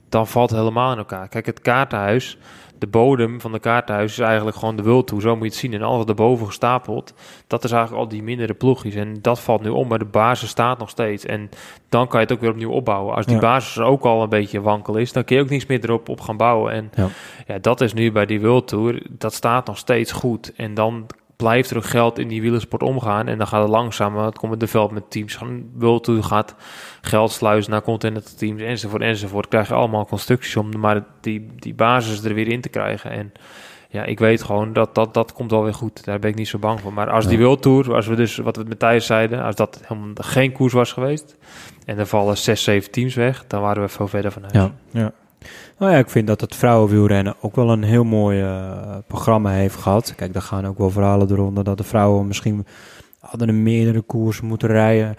dan 0.09 0.27
valt 0.27 0.51
het 0.51 0.59
helemaal 0.59 0.93
in 0.93 0.99
elkaar. 0.99 1.29
Kijk, 1.29 1.47
het 1.47 1.61
kaartenhuis, 1.61 2.39
de 2.79 2.87
bodem 2.87 3.41
van 3.41 3.53
de 3.53 3.59
kaartenhuis 3.59 4.13
is 4.13 4.19
eigenlijk 4.19 4.57
gewoon 4.57 4.77
de 4.77 4.83
World 4.83 5.07
Tour. 5.07 5.23
Zo 5.23 5.31
moet 5.35 5.39
je 5.45 5.51
het 5.51 5.55
zien. 5.59 5.73
En 5.75 5.83
alles 5.83 6.05
erboven 6.05 6.47
gestapeld, 6.47 7.15
dat 7.47 7.65
is 7.65 7.71
eigenlijk 7.71 8.03
al 8.03 8.09
die 8.09 8.23
mindere 8.23 8.55
ploegjes. 8.55 8.95
En 8.95 9.17
dat 9.23 9.41
valt 9.41 9.63
nu 9.63 9.69
om, 9.69 9.89
maar 9.89 9.99
de 9.99 10.05
basis 10.05 10.49
staat 10.49 10.79
nog 10.79 10.89
steeds. 10.89 11.25
En 11.25 11.51
dan 11.89 12.09
kan 12.09 12.21
je 12.21 12.27
het 12.27 12.35
ook 12.35 12.41
weer 12.41 12.51
opnieuw 12.51 12.71
opbouwen. 12.71 13.15
Als 13.15 13.27
die 13.27 13.35
Ja. 13.35 13.41
basis 13.41 13.77
er 13.77 13.85
ook 13.85 14.03
al 14.05 14.23
een 14.23 14.29
beetje 14.29 14.61
wankel 14.61 14.97
is, 14.97 15.13
dan 15.13 15.25
kun 15.25 15.37
je 15.37 15.43
ook 15.43 15.49
niks 15.49 15.67
meer 15.67 15.85
erop 15.85 16.09
op 16.09 16.21
gaan 16.21 16.37
bouwen. 16.37 16.73
En 16.73 16.91
Ja. 16.95 17.09
ja, 17.47 17.59
dat 17.59 17.81
is 17.81 17.93
nu 17.93 18.13
bij 18.13 18.27
die 18.27 18.41
World 18.41 18.69
Tour, 18.69 19.03
dat 19.09 19.35
staat 19.35 19.67
nog 19.67 19.79
steeds 19.79 20.13
goed. 20.13 20.53
En 20.57 20.75
dan 20.75 21.07
blijft 21.39 21.71
er 21.71 21.77
ook 21.77 21.85
geld 21.85 22.19
in 22.19 22.29
die 22.29 22.41
wielersport 22.41 22.83
omgaan. 22.83 23.27
En 23.27 23.39
dan 23.39 23.47
gaat 23.47 23.63
het 23.63 23.71
langzaam, 23.71 24.17
het 24.17 24.39
komt 24.39 24.51
het 24.51 24.61
development 24.61 25.11
teams. 25.11 25.39
World 25.75 26.05
Tour 26.05 26.23
gaat 26.23 26.55
geld 27.01 27.31
sluizen 27.31 27.71
naar 27.71 27.83
continental 27.83 28.35
teams 28.37 28.63
enzovoort 28.63 29.03
enzovoort. 29.03 29.49
Krijg 29.49 29.69
je 29.69 29.75
allemaal 29.75 30.07
constructies 30.07 30.57
om 30.57 30.79
maar 30.79 31.05
die, 31.21 31.49
die 31.57 31.75
basis 31.75 32.25
er 32.25 32.35
weer 32.35 32.49
in 32.49 32.61
te 32.61 32.69
krijgen. 32.69 33.11
En 33.11 33.33
ja, 33.89 34.05
ik 34.05 34.19
weet 34.19 34.43
gewoon 34.43 34.73
dat 34.73 34.95
dat, 34.95 35.15
dat 35.15 35.33
komt 35.33 35.51
wel 35.51 35.63
weer 35.63 35.75
goed. 35.75 36.05
Daar 36.05 36.19
ben 36.19 36.31
ik 36.31 36.37
niet 36.37 36.49
zo 36.49 36.59
bang 36.59 36.81
voor. 36.81 36.93
Maar 36.93 37.11
als 37.11 37.27
die. 37.27 37.39
World 37.39 37.63
Tour, 37.63 37.95
als 37.95 38.07
we 38.07 38.15
dus, 38.15 38.37
wat 38.37 38.57
we 38.57 38.65
met 38.69 38.79
Thijs 38.79 39.07
zeiden, 39.07 39.43
als 39.43 39.57
dat 39.57 39.81
helemaal 39.87 40.13
geen 40.15 40.53
koers 40.53 40.73
was 40.73 40.93
geweest 40.93 41.37
en 41.85 41.99
er 41.99 42.07
vallen 42.07 42.37
zes, 42.37 42.63
zeven 42.63 42.91
teams 42.91 43.15
weg, 43.15 43.47
dan 43.47 43.61
waren 43.61 43.83
we 43.83 43.89
veel 43.89 44.09
verder 44.09 44.33
van 44.33 44.43
huis. 44.43 44.55
Ja. 44.55 44.73
Ja. 44.91 45.13
Nou 45.79 45.93
ja, 45.93 45.99
ik 45.99 46.11
vind 46.11 46.27
dat 46.27 46.41
het 46.41 46.55
vrouwenwielrennen 46.57 47.35
ook 47.41 47.57
wel 47.57 47.71
een 47.71 47.83
heel 47.83 48.05
mooi 48.05 48.41
eh, 48.43 48.97
programma 49.07 49.51
heeft 49.51 49.77
gehad. 49.77 50.15
Kijk, 50.15 50.33
daar 50.33 50.43
gaan 50.43 50.67
ook 50.67 50.79
wel 50.79 50.91
verhalen 50.91 51.31
eronder 51.31 51.65
dat 51.65 51.77
de 51.79 51.85
vrouwen 51.85 52.27
misschien 52.27 52.67
hadden 53.21 53.49
een 53.49 53.63
meerdere 53.63 54.01
koersen 54.01 54.47
moeten 54.47 54.69
rijden. 54.69 55.15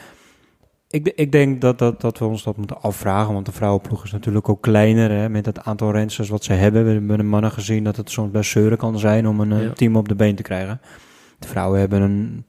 Ik, 0.90 1.08
ik 1.16 1.32
denk 1.32 1.62
dat, 1.62 1.78
dat, 1.80 2.02
dat 2.02 2.18
we 2.18 2.26
ons 2.26 2.44
dat 2.44 2.58
moeten 2.58 2.82
afvragen, 2.82 3.34
want 3.34 3.46
de 3.46 3.52
vrouwenploeg 3.52 4.04
is 4.04 4.12
natuurlijk 4.12 4.50
ook 4.50 4.62
kleiner 4.62 5.12
hè, 5.12 5.30
met 5.30 5.46
het 5.46 5.64
aantal 5.64 5.92
rensters 5.92 6.30
wat 6.30 6.44
ze 6.44 6.54
hebben. 6.54 6.84
We 6.86 6.92
hebben 6.92 7.18
de 7.18 7.24
mannen 7.24 7.52
gezien 7.52 7.84
dat 7.84 7.96
het 7.96 8.12
soms 8.12 8.32
best 8.32 8.52
zeuren 8.52 8.78
kan 8.78 9.00
zijn 9.00 9.28
om 9.28 9.40
een 9.40 9.52
eh, 9.52 9.64
Ja. 9.64 9.74
team 9.74 9.96
op 9.96 10.08
de 10.08 10.16
been 10.16 10.36
te 10.36 10.44
krijgen. 10.44 10.82
De 11.40 11.48
vrouwen 11.48 11.80
hebben 11.80 12.02
een, 12.02 12.46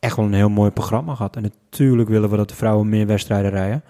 echt 0.00 0.16
wel 0.16 0.24
een 0.24 0.32
heel 0.32 0.48
mooi 0.48 0.70
programma 0.70 1.14
gehad. 1.14 1.36
En 1.36 1.42
natuurlijk 1.42 2.08
willen 2.08 2.30
we 2.30 2.36
dat 2.36 2.48
de 2.48 2.54
vrouwen 2.54 2.88
meer 2.88 3.06
wedstrijden 3.06 3.50
rijden. 3.50 3.82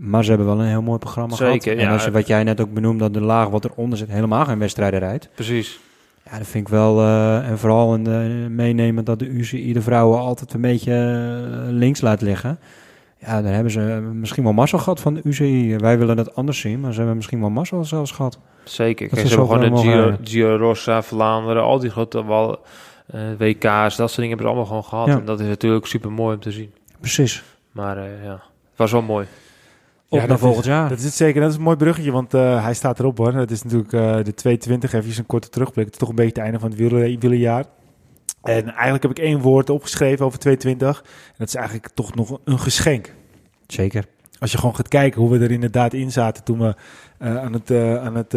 Maar 0.00 0.22
ze 0.24 0.28
hebben 0.28 0.46
wel 0.46 0.60
een 0.60 0.66
heel 0.66 0.82
mooi 0.82 0.98
programma 0.98 1.34
Zeker, 1.34 1.62
gehad. 1.62 1.78
En 1.78 1.84
ja. 1.84 1.92
als 1.92 2.04
je, 2.04 2.10
wat 2.10 2.26
jij 2.26 2.44
net 2.44 2.60
ook 2.60 2.72
benoemde, 2.72 2.98
dat 2.98 3.14
de 3.14 3.20
laag 3.20 3.48
wat 3.48 3.64
eronder 3.64 3.98
zit 3.98 4.08
helemaal 4.08 4.44
geen 4.44 4.58
wedstrijden 4.58 5.00
rijdt. 5.00 5.28
Precies. 5.34 5.78
Ja, 6.30 6.38
dat 6.38 6.46
vind 6.46 6.66
ik 6.66 6.72
wel. 6.72 7.00
eh, 7.00 7.48
en 7.48 7.58
vooral 7.58 7.94
in 7.94 8.04
de, 8.04 8.46
meenemen 8.50 9.04
dat 9.04 9.18
de 9.18 9.26
UCI 9.26 9.72
de 9.72 9.82
vrouwen 9.82 10.18
altijd 10.18 10.52
een 10.52 10.60
beetje 10.60 10.92
eh, 10.92 11.72
links 11.72 12.00
laat 12.00 12.20
liggen. 12.20 12.58
Ja, 13.18 13.42
dan 13.42 13.52
hebben 13.52 13.72
ze 13.72 13.80
misschien 14.12 14.42
wel 14.42 14.52
mazzel 14.52 14.78
gehad 14.78 15.00
van 15.00 15.14
de 15.14 15.20
UCI. 15.24 15.76
Wij 15.76 15.98
willen 15.98 16.18
het 16.18 16.34
anders 16.34 16.60
zien, 16.60 16.80
maar 16.80 16.92
ze 16.92 16.98
hebben 16.98 17.16
misschien 17.16 17.40
wel 17.40 17.50
mazzel 17.50 17.84
zelfs 17.84 18.10
gehad. 18.10 18.38
Zeker. 18.64 19.08
Dat 19.08 19.18
Kijk, 19.18 19.28
ze 19.28 19.34
ze 19.34 19.40
hebben 19.40 19.60
gewoon 19.60 19.74
de 19.74 19.90
Giro, 19.90 20.16
Giro 20.24 20.56
Rossa, 20.56 21.02
Vlaanderen, 21.02 21.62
al 21.62 21.78
die 21.78 21.90
grote 21.90 22.24
wal, 22.24 22.60
eh, 23.06 23.20
WK's, 23.38 23.96
dat 23.96 24.10
soort 24.10 24.16
dingen 24.16 24.28
hebben 24.28 24.46
ze 24.46 24.46
allemaal 24.46 24.64
gewoon 24.64 24.84
gehad. 24.84 25.06
Ja. 25.06 25.18
En 25.18 25.24
dat 25.24 25.40
is 25.40 25.46
natuurlijk 25.46 25.86
super 25.86 26.12
mooi 26.12 26.34
om 26.34 26.40
te 26.40 26.50
zien. 26.50 26.72
Precies. 27.00 27.42
Maar 27.72 27.96
eh, 27.96 28.24
ja, 28.24 28.32
het 28.32 28.76
was 28.76 28.92
wel 28.92 29.02
mooi. 29.02 29.26
Op 30.10 30.18
Ja, 30.18 30.18
naar 30.18 30.28
dat 30.28 30.38
volgend 30.38 30.64
jaar. 30.64 30.88
Dat 30.88 30.98
is 30.98 31.04
het 31.04 31.14
zeker. 31.14 31.40
Dat 31.40 31.50
is 31.50 31.56
een 31.56 31.62
mooi 31.62 31.76
bruggetje, 31.76 32.12
want 32.12 32.34
eh, 32.34 32.62
hij 32.62 32.74
staat 32.74 32.98
erop 32.98 33.18
hoor. 33.18 33.34
Het 33.34 33.50
is 33.50 33.62
natuurlijk 33.62 33.92
eh, 33.92 34.24
de 34.24 34.34
220, 34.34 34.92
even 34.92 35.18
een 35.18 35.26
korte 35.26 35.48
terugblik. 35.48 35.84
Het 35.84 35.94
is 35.94 36.00
toch 36.00 36.08
een 36.08 36.14
beetje 36.14 36.30
het 36.30 36.42
einde 36.42 36.58
van 36.58 36.70
het 36.70 36.78
wielerjaar. 37.20 37.64
En 38.42 38.68
eigenlijk 38.68 39.02
heb 39.02 39.10
ik 39.10 39.18
één 39.18 39.40
woord 39.40 39.70
opgeschreven 39.70 40.26
over 40.26 40.38
220. 40.38 41.02
En 41.26 41.34
dat 41.36 41.48
is 41.48 41.54
eigenlijk 41.54 41.88
toch 41.94 42.14
nog 42.14 42.40
een 42.44 42.58
geschenk. 42.58 43.14
Zeker. 43.66 44.04
Als 44.38 44.52
je 44.52 44.58
gewoon 44.58 44.76
gaat 44.76 44.88
kijken 44.88 45.20
hoe 45.20 45.30
we 45.30 45.44
er 45.44 45.50
inderdaad 45.50 45.92
in 45.92 46.12
zaten 46.12 46.44
toen 46.44 46.58
we 46.58 46.74
eh, 47.18 47.36
aan 47.36 47.52
het, 47.52 47.70
aan 48.00 48.14
het 48.14 48.34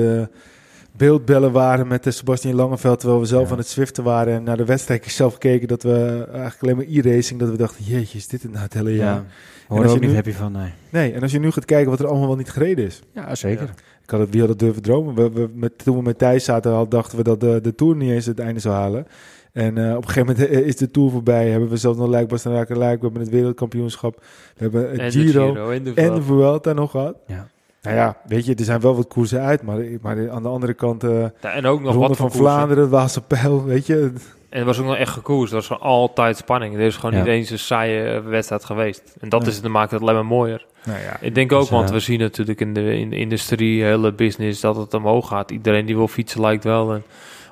beeldbellen 0.91 1.51
waren 1.51 1.87
met 1.87 2.05
uh, 2.07 2.13
Sebastian 2.13 2.55
Langeveld, 2.55 2.99
terwijl 2.99 3.21
we 3.21 3.27
zelf 3.27 3.45
Ja. 3.45 3.51
aan 3.51 3.57
het 3.57 3.67
zwiften 3.67 4.03
waren 4.03 4.33
en 4.33 4.43
naar 4.43 4.57
de 4.57 4.65
wedstrijd 4.65 5.05
zelf 5.05 5.37
keken, 5.37 5.67
dat 5.67 5.83
we 5.83 6.25
eigenlijk 6.31 6.61
alleen 6.61 6.75
maar 6.75 6.85
e-racing, 6.85 7.39
dat 7.39 7.49
we 7.49 7.57
dachten, 7.57 7.83
jeetje, 7.83 8.17
is 8.17 8.27
dit 8.27 8.41
het 8.41 8.51
nou 8.51 8.63
het 8.63 8.73
hele 8.73 8.95
jaar? 8.95 9.15
Ja. 9.15 9.25
Hoor 9.67 9.79
er 9.79 9.85
je 9.87 9.91
ook 9.93 9.99
niet 9.99 10.09
nu- 10.09 10.15
happy 10.15 10.31
van, 10.31 10.51
nee. 10.51 10.71
Nee, 10.89 11.13
en 11.13 11.21
als 11.21 11.31
je 11.31 11.39
nu 11.39 11.51
gaat 11.51 11.65
kijken 11.65 11.89
wat 11.89 11.99
er 11.99 12.07
allemaal 12.07 12.27
wel 12.27 12.35
niet 12.37 12.49
gereden 12.51 12.85
is. 12.85 13.01
Ja, 13.13 13.35
zeker. 13.35 13.69
Ik 14.03 14.09
had 14.09 14.19
het, 14.19 14.29
wie 14.29 14.39
had 14.39 14.49
het 14.49 14.59
durven 14.59 14.81
dromen? 14.81 15.15
We, 15.15 15.31
we, 15.31 15.49
met, 15.53 15.77
toen 15.83 15.95
we 15.95 16.01
met 16.01 16.17
Thijs 16.17 16.43
zaten, 16.43 16.71
al 16.71 16.87
dachten 16.87 17.17
we 17.17 17.23
dat 17.23 17.39
de, 17.39 17.59
de 17.61 17.75
Tour 17.75 17.95
niet 17.95 18.11
eens 18.11 18.25
het 18.25 18.39
einde 18.39 18.59
zou 18.59 18.75
halen. 18.75 19.07
En 19.51 19.77
eh, 19.77 19.95
op 19.95 20.03
een 20.03 20.09
gegeven 20.09 20.35
moment 20.35 20.65
is 20.65 20.75
de 20.75 20.91
Tour 20.91 21.11
voorbij. 21.11 21.49
Hebben 21.49 21.69
we 21.69 21.77
zelfs 21.77 21.97
nog 21.97 22.07
Luik, 22.07 22.27
Bastenaken, 22.27 22.77
Luik. 22.77 22.97
We 22.99 23.03
hebben 23.05 23.21
het 23.21 23.31
wereldkampioenschap. 23.31 24.15
We 24.55 24.63
hebben 24.63 24.89
het 24.89 24.99
En 24.99 25.05
de 25.05 25.11
Giro, 25.11 25.47
Giro 25.51 25.69
en 25.69 25.83
de. 26.13 26.21
Vuelta 26.21 26.73
nog 26.73 26.91
gehad. 26.91 27.15
Ja. 27.27 27.47
Nou 27.81 27.95
ja, 27.95 28.17
weet 28.27 28.45
je, 28.45 28.55
er 28.55 28.63
zijn 28.63 28.79
wel 28.81 28.95
wat 28.95 29.07
koersen 29.07 29.41
uit. 29.41 29.61
Maar, 29.61 29.77
maar 30.01 30.31
aan 30.31 30.43
de 30.43 30.49
andere 30.49 30.73
kant, 30.73 31.03
eh 31.03 31.25
Ja, 31.41 31.51
en 31.51 31.65
ook 31.65 31.81
nog 31.81 31.95
wat 31.95 32.17
van 32.17 32.31
van. 32.31 32.39
Vlaanderen, 32.39 32.89
Waalse 32.89 33.21
Pijl, 33.21 33.63
weet 33.63 33.85
je. 33.85 34.11
En 34.49 34.57
het 34.57 34.65
was 34.65 34.79
ook 34.79 34.85
nog 34.85 34.95
echt 34.95 35.11
gekoerst. 35.11 35.53
Het 35.53 35.67
was 35.67 35.77
gewoon 35.77 35.91
altijd 35.91 36.37
spanning. 36.37 36.73
Er 36.75 36.79
is 36.81 36.95
gewoon 36.95 37.11
Ja. 37.15 37.17
niet 37.17 37.27
eens 37.27 37.49
een 37.49 37.59
saaie 37.59 38.19
wedstrijd 38.19 38.65
geweest. 38.65 39.15
En 39.19 39.29
dat 39.29 39.47
is 39.47 39.53
het, 39.53 39.63
dat 39.63 39.71
maakt 39.71 39.91
het 39.91 40.01
alleen 40.01 40.13
maar 40.15 40.25
mooier. 40.25 40.65
Nou 40.85 40.99
ja, 40.99 41.17
Ik 41.19 41.35
denk 41.35 41.51
ook, 41.51 41.59
Dus, 41.59 41.69
want 41.69 41.87
eh, 41.87 41.93
we 41.93 41.99
zien 41.99 42.19
natuurlijk 42.19 42.61
in 42.61 42.73
de, 42.73 42.97
in 42.97 43.09
de 43.09 43.15
industrie, 43.17 43.83
hele 43.83 44.13
business, 44.13 44.61
dat 44.61 44.75
het 44.75 44.93
omhoog 44.93 45.27
gaat. 45.27 45.51
Iedereen 45.51 45.85
die 45.85 45.95
wil 45.95 46.07
fietsen 46.07 46.41
lijkt 46.41 46.63
wel. 46.63 46.93
En 46.93 47.03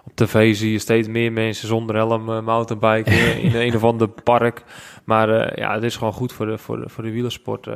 op 0.06 0.12
tv 0.16 0.56
zie 0.56 0.72
je 0.72 0.80
steeds 0.80 1.08
meer 1.08 1.32
mensen 1.32 1.68
zonder 1.68 1.96
helm 1.96 2.30
eh, 2.30 2.42
mountainbiken 2.42 3.42
in 3.42 3.56
een 3.56 3.76
of 3.76 3.84
ander 3.84 4.08
park. 4.08 4.64
Maar 5.04 5.60
ja, 5.60 5.74
het 5.74 5.84
is 5.84 5.96
gewoon 5.98 6.14
goed 6.14 6.34
voor 6.34 6.46
de, 6.46 6.58
voor 6.58 6.80
de, 6.82 6.90
voor 6.90 7.04
de 7.04 7.12
wielersport. 7.12 7.68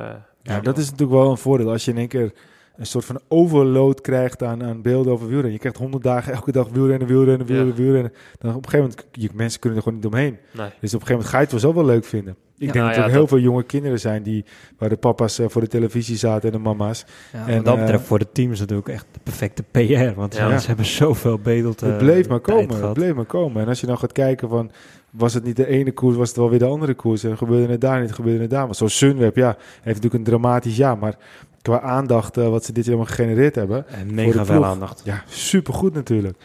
Ja, 0.43 0.59
dat 0.59 0.77
is 0.77 0.85
natuurlijk 0.91 1.19
wel 1.19 1.29
een 1.31 1.37
voordeel. 1.37 1.69
Als 1.71 1.85
je 1.85 1.91
in 1.91 1.97
één 1.97 2.07
keer 2.07 2.31
een 2.77 2.85
soort 2.85 3.05
van 3.05 3.19
overload 3.27 4.01
krijgt 4.01 4.43
aan, 4.43 4.63
aan 4.63 4.81
beelden 4.81 5.11
over 5.13 5.25
wielrennen. 5.25 5.51
Je 5.53 5.59
krijgt 5.59 5.77
honderd 5.77 6.03
dagen 6.03 6.33
elke 6.33 6.51
dag 6.51 6.67
wielrennen, 6.69 7.07
wielrennen, 7.07 7.47
wielrennen, 7.47 7.75
wielrennen. 7.75 8.11
Dan 8.39 8.55
op 8.55 8.65
een 8.65 8.69
gegeven 8.69 8.89
moment, 8.95 9.05
je, 9.11 9.29
mensen 9.33 9.59
kunnen 9.59 9.77
er 9.79 9.83
gewoon 9.83 9.99
niet 10.01 10.11
omheen. 10.11 10.37
Nee. 10.51 10.69
Dus 10.79 10.93
op 10.93 11.01
een 11.01 11.07
gegeven 11.07 11.11
moment 11.11 11.29
ga 11.29 11.37
je 11.37 11.43
het 11.43 11.51
wel 11.51 11.59
zo 11.59 11.73
wel 11.73 11.85
leuk 11.85 12.05
vinden. 12.05 12.35
Ik 12.57 12.67
Ja, 12.67 12.73
denk 12.73 12.73
nou 12.73 12.87
dat 12.87 12.95
er 12.97 13.03
ja, 13.03 13.09
heel 13.09 13.19
dat- 13.19 13.29
veel 13.29 13.39
jonge 13.39 13.63
kinderen 13.63 13.99
zijn 13.99 14.23
die, 14.23 14.45
waar 14.77 14.89
de 14.89 14.97
papa's 14.97 15.39
eh, 15.39 15.45
voor 15.49 15.61
de 15.61 15.67
televisie 15.67 16.15
zaten 16.17 16.51
en 16.51 16.57
de 16.57 16.63
mama's. 16.63 17.05
Ja, 17.33 17.47
En, 17.47 17.55
wat 17.55 17.65
dat 17.65 17.75
eh, 17.75 17.81
betreft 17.81 18.03
voor 18.03 18.19
de 18.19 18.27
teams 18.31 18.59
natuurlijk 18.59 18.87
echt 18.87 19.05
de 19.11 19.19
perfecte 19.23 19.63
PR. 19.71 20.13
Want 20.15 20.35
Ja. 20.35 20.57
ze 20.57 20.67
hebben 20.67 20.85
zoveel 20.85 21.39
bedeld 21.39 21.79
het 21.79 21.97
bleef 21.97 22.27
maar 22.27 22.39
komen, 22.39 22.81
het 22.83 22.93
bleef 22.93 23.13
maar 23.13 23.25
komen. 23.25 23.61
En 23.61 23.67
als 23.67 23.79
je 23.79 23.87
nou 23.87 23.99
gaat 23.99 24.11
kijken 24.11 24.49
van, 24.49 24.71
was 25.13 25.33
het 25.33 25.43
niet 25.43 25.55
de 25.55 25.67
ene 25.67 25.91
koers, 25.91 26.15
was 26.15 26.27
het 26.27 26.37
wel 26.37 26.49
weer 26.49 26.59
de 26.59 26.65
andere 26.65 26.93
koers. 26.93 27.23
En 27.23 27.37
gebeurde 27.37 27.71
het 27.71 27.81
daar 27.81 28.01
niet, 28.01 28.13
gebeurde 28.13 28.41
het 28.41 28.49
daar. 28.49 28.65
Maar 28.65 28.75
zoals 28.75 28.97
Sunweb, 28.97 29.35
ja, 29.35 29.55
heeft 29.57 29.85
natuurlijk 29.85 30.13
een 30.13 30.23
dramatisch 30.23 30.77
jaar. 30.77 30.97
Maar 30.97 31.15
qua 31.61 31.81
aandacht, 31.81 32.37
eh, 32.37 32.49
wat 32.49 32.65
ze 32.65 32.71
dit 32.71 32.85
jaar 32.85 32.95
allemaal 32.95 33.15
gegenereerd 33.15 33.55
hebben, 33.55 33.87
En 33.87 34.13
mega 34.13 34.45
veel 34.45 34.55
ploeg. 34.55 34.67
aandacht. 34.67 35.01
Ja, 35.03 35.23
supergoed 35.27 35.93
natuurlijk. 35.93 36.37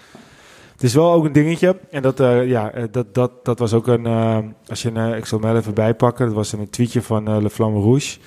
Het 0.73 0.83
is 0.83 0.95
wel 0.95 1.13
ook 1.13 1.25
een 1.25 1.33
dingetje. 1.33 1.77
En 1.91 2.03
dat, 2.03 2.21
eh, 2.21 2.49
ja, 2.49 2.71
eh, 2.71 2.85
dat, 2.91 3.15
dat, 3.15 3.45
dat 3.45 3.59
was 3.59 3.73
ook 3.73 3.87
een... 3.87 4.07
als 4.69 4.83
je, 4.83 4.91
een, 4.91 5.17
ik 5.17 5.25
zal 5.27 5.39
hem 5.41 5.49
wel 5.49 5.59
even 5.59 5.75
bijpakken. 5.75 6.27
Dat 6.27 6.35
was 6.35 6.53
een 6.53 6.71
tweetje 6.71 7.03
van 7.03 7.43
Le 7.43 7.51
Flamme 7.51 7.81
Rouge. 7.81 8.19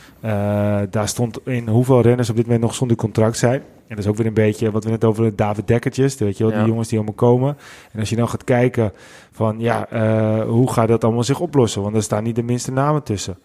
Daar 0.89 1.07
stond 1.07 1.39
in 1.43 1.67
hoeveel 1.67 2.01
renners 2.01 2.29
op 2.29 2.35
dit 2.35 2.45
moment 2.45 2.63
nog 2.63 2.75
zonder 2.75 2.97
contract 2.97 3.37
zijn. 3.37 3.63
En 3.91 3.97
dat 3.97 4.05
is 4.05 4.11
ook 4.11 4.17
weer 4.17 4.27
een 4.27 4.33
beetje 4.33 4.71
wat 4.71 4.83
we 4.83 4.89
net 4.89 5.03
over 5.03 5.23
de 5.23 5.35
David 5.35 5.67
Dekkertjes. 5.67 6.17
Weet 6.17 6.37
je 6.37 6.45
wel, 6.47 6.57
die 6.57 6.67
jongens 6.67 6.87
die 6.87 6.97
allemaal 6.97 7.15
komen. 7.15 7.57
En 7.91 7.99
als 7.99 8.09
je 8.09 8.15
dan 8.15 8.29
gaat 8.29 8.43
kijken 8.43 8.93
van... 9.31 9.59
Ja, 9.59 9.89
eh, 9.89 10.47
hoe 10.47 10.71
gaat 10.71 10.87
dat 10.87 11.03
allemaal 11.03 11.23
zich 11.23 11.39
oplossen? 11.39 11.81
Want 11.81 11.95
er 11.95 12.03
staan 12.03 12.23
niet 12.23 12.35
de 12.35 12.43
minste 12.43 12.71
namen 12.71 13.03
tussen. 13.03 13.39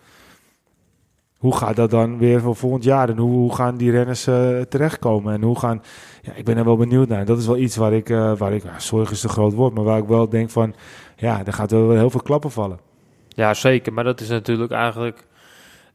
Hoe 1.39 1.57
gaat 1.57 1.77
dat 1.77 1.91
dan 1.91 2.19
weer 2.19 2.41
voor 2.41 2.57
volgend 2.57 2.85
jaar? 2.85 3.09
En 3.09 3.17
hoe, 3.17 3.31
hoe 3.31 3.55
gaan 3.55 3.77
die 3.77 3.91
renners 3.91 4.27
eh, 4.27 4.61
terechtkomen? 4.61 5.35
En 5.35 5.43
hoe 5.43 5.59
gaan... 5.59 5.83
Ja, 6.23 6.33
ik 6.35 6.45
ben 6.45 6.57
er 6.57 6.65
wel 6.65 6.77
benieuwd 6.77 7.09
naar. 7.09 7.25
Dat 7.25 7.39
is 7.39 7.47
wel 7.47 7.57
iets 7.57 7.77
waar 7.77 7.93
ik... 7.93 8.11
eh, 8.11 8.37
waar 8.37 8.53
ik 8.53 8.63
ja, 8.63 8.79
zorg 8.79 9.11
is 9.11 9.23
een 9.23 9.31
groot 9.31 9.55
woord. 9.55 9.75
Maar 9.75 9.85
waar 9.85 9.99
ik 9.99 10.09
wel 10.09 10.29
denk 10.29 10.51
van... 10.51 10.75
Ja, 11.17 11.47
er 11.47 11.53
gaat 11.53 11.71
wel 11.71 11.91
heel 11.91 12.11
veel 12.11 12.23
klappen 12.23 12.51
vallen. 12.51 12.79
Ja, 13.29 13.55
zeker. 13.55 13.93
Maar 13.93 14.05
dat 14.05 14.21
is 14.21 14.29
natuurlijk 14.29 14.73
eigenlijk... 14.73 15.27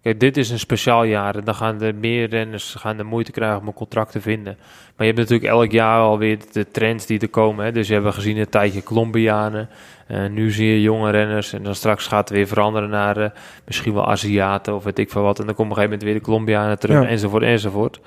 Kijk, 0.01 0.19
dit 0.19 0.37
is 0.37 0.49
een 0.49 0.59
speciaal 0.59 1.03
jaar. 1.03 1.35
En 1.35 1.43
dan 1.43 1.55
gaan 1.55 1.81
er 1.81 1.95
meer 1.95 2.29
renners 2.29 2.75
gaan 2.75 2.97
de 2.97 3.03
moeite 3.03 3.31
krijgen 3.31 3.59
om 3.59 3.67
een 3.67 3.73
contract 3.73 4.11
te 4.11 4.21
vinden. 4.21 4.57
Maar 4.95 5.07
je 5.07 5.13
hebt 5.13 5.17
natuurlijk 5.17 5.49
elk 5.49 5.71
jaar 5.71 5.99
alweer 5.99 6.37
de 6.51 6.67
trends 6.67 7.05
die 7.05 7.19
er 7.19 7.29
komen. 7.29 7.65
Hè. 7.65 7.71
Dus 7.71 7.87
je 7.87 7.93
hebt 7.93 8.13
gezien 8.13 8.37
een 8.37 8.49
tijdje 8.49 8.83
Colombianen. 8.83 9.69
Eh, 10.07 10.27
nu 10.29 10.51
zie 10.51 10.67
je 10.67 10.81
jonge 10.81 11.11
renners. 11.11 11.53
En 11.53 11.63
dan 11.63 11.75
straks 11.75 12.07
gaat 12.07 12.29
het 12.29 12.37
weer 12.37 12.47
veranderen 12.47 12.89
naar 12.89 13.17
eh, 13.17 13.29
misschien 13.65 13.93
wel 13.93 14.09
Aziaten 14.09 14.75
of 14.75 14.83
weet 14.83 14.99
ik 14.99 15.09
veel 15.09 15.21
wat. 15.21 15.39
En 15.39 15.45
dan 15.45 15.55
komen 15.55 15.71
op 15.71 15.77
een 15.77 15.83
gegeven 15.83 15.99
moment 15.99 16.03
weer 16.03 16.13
de 16.13 16.31
Colombianen 16.31 16.79
terug 16.79 17.01
Ja. 17.03 17.09
enzovoort 17.09 17.43
enzovoort. 17.43 17.99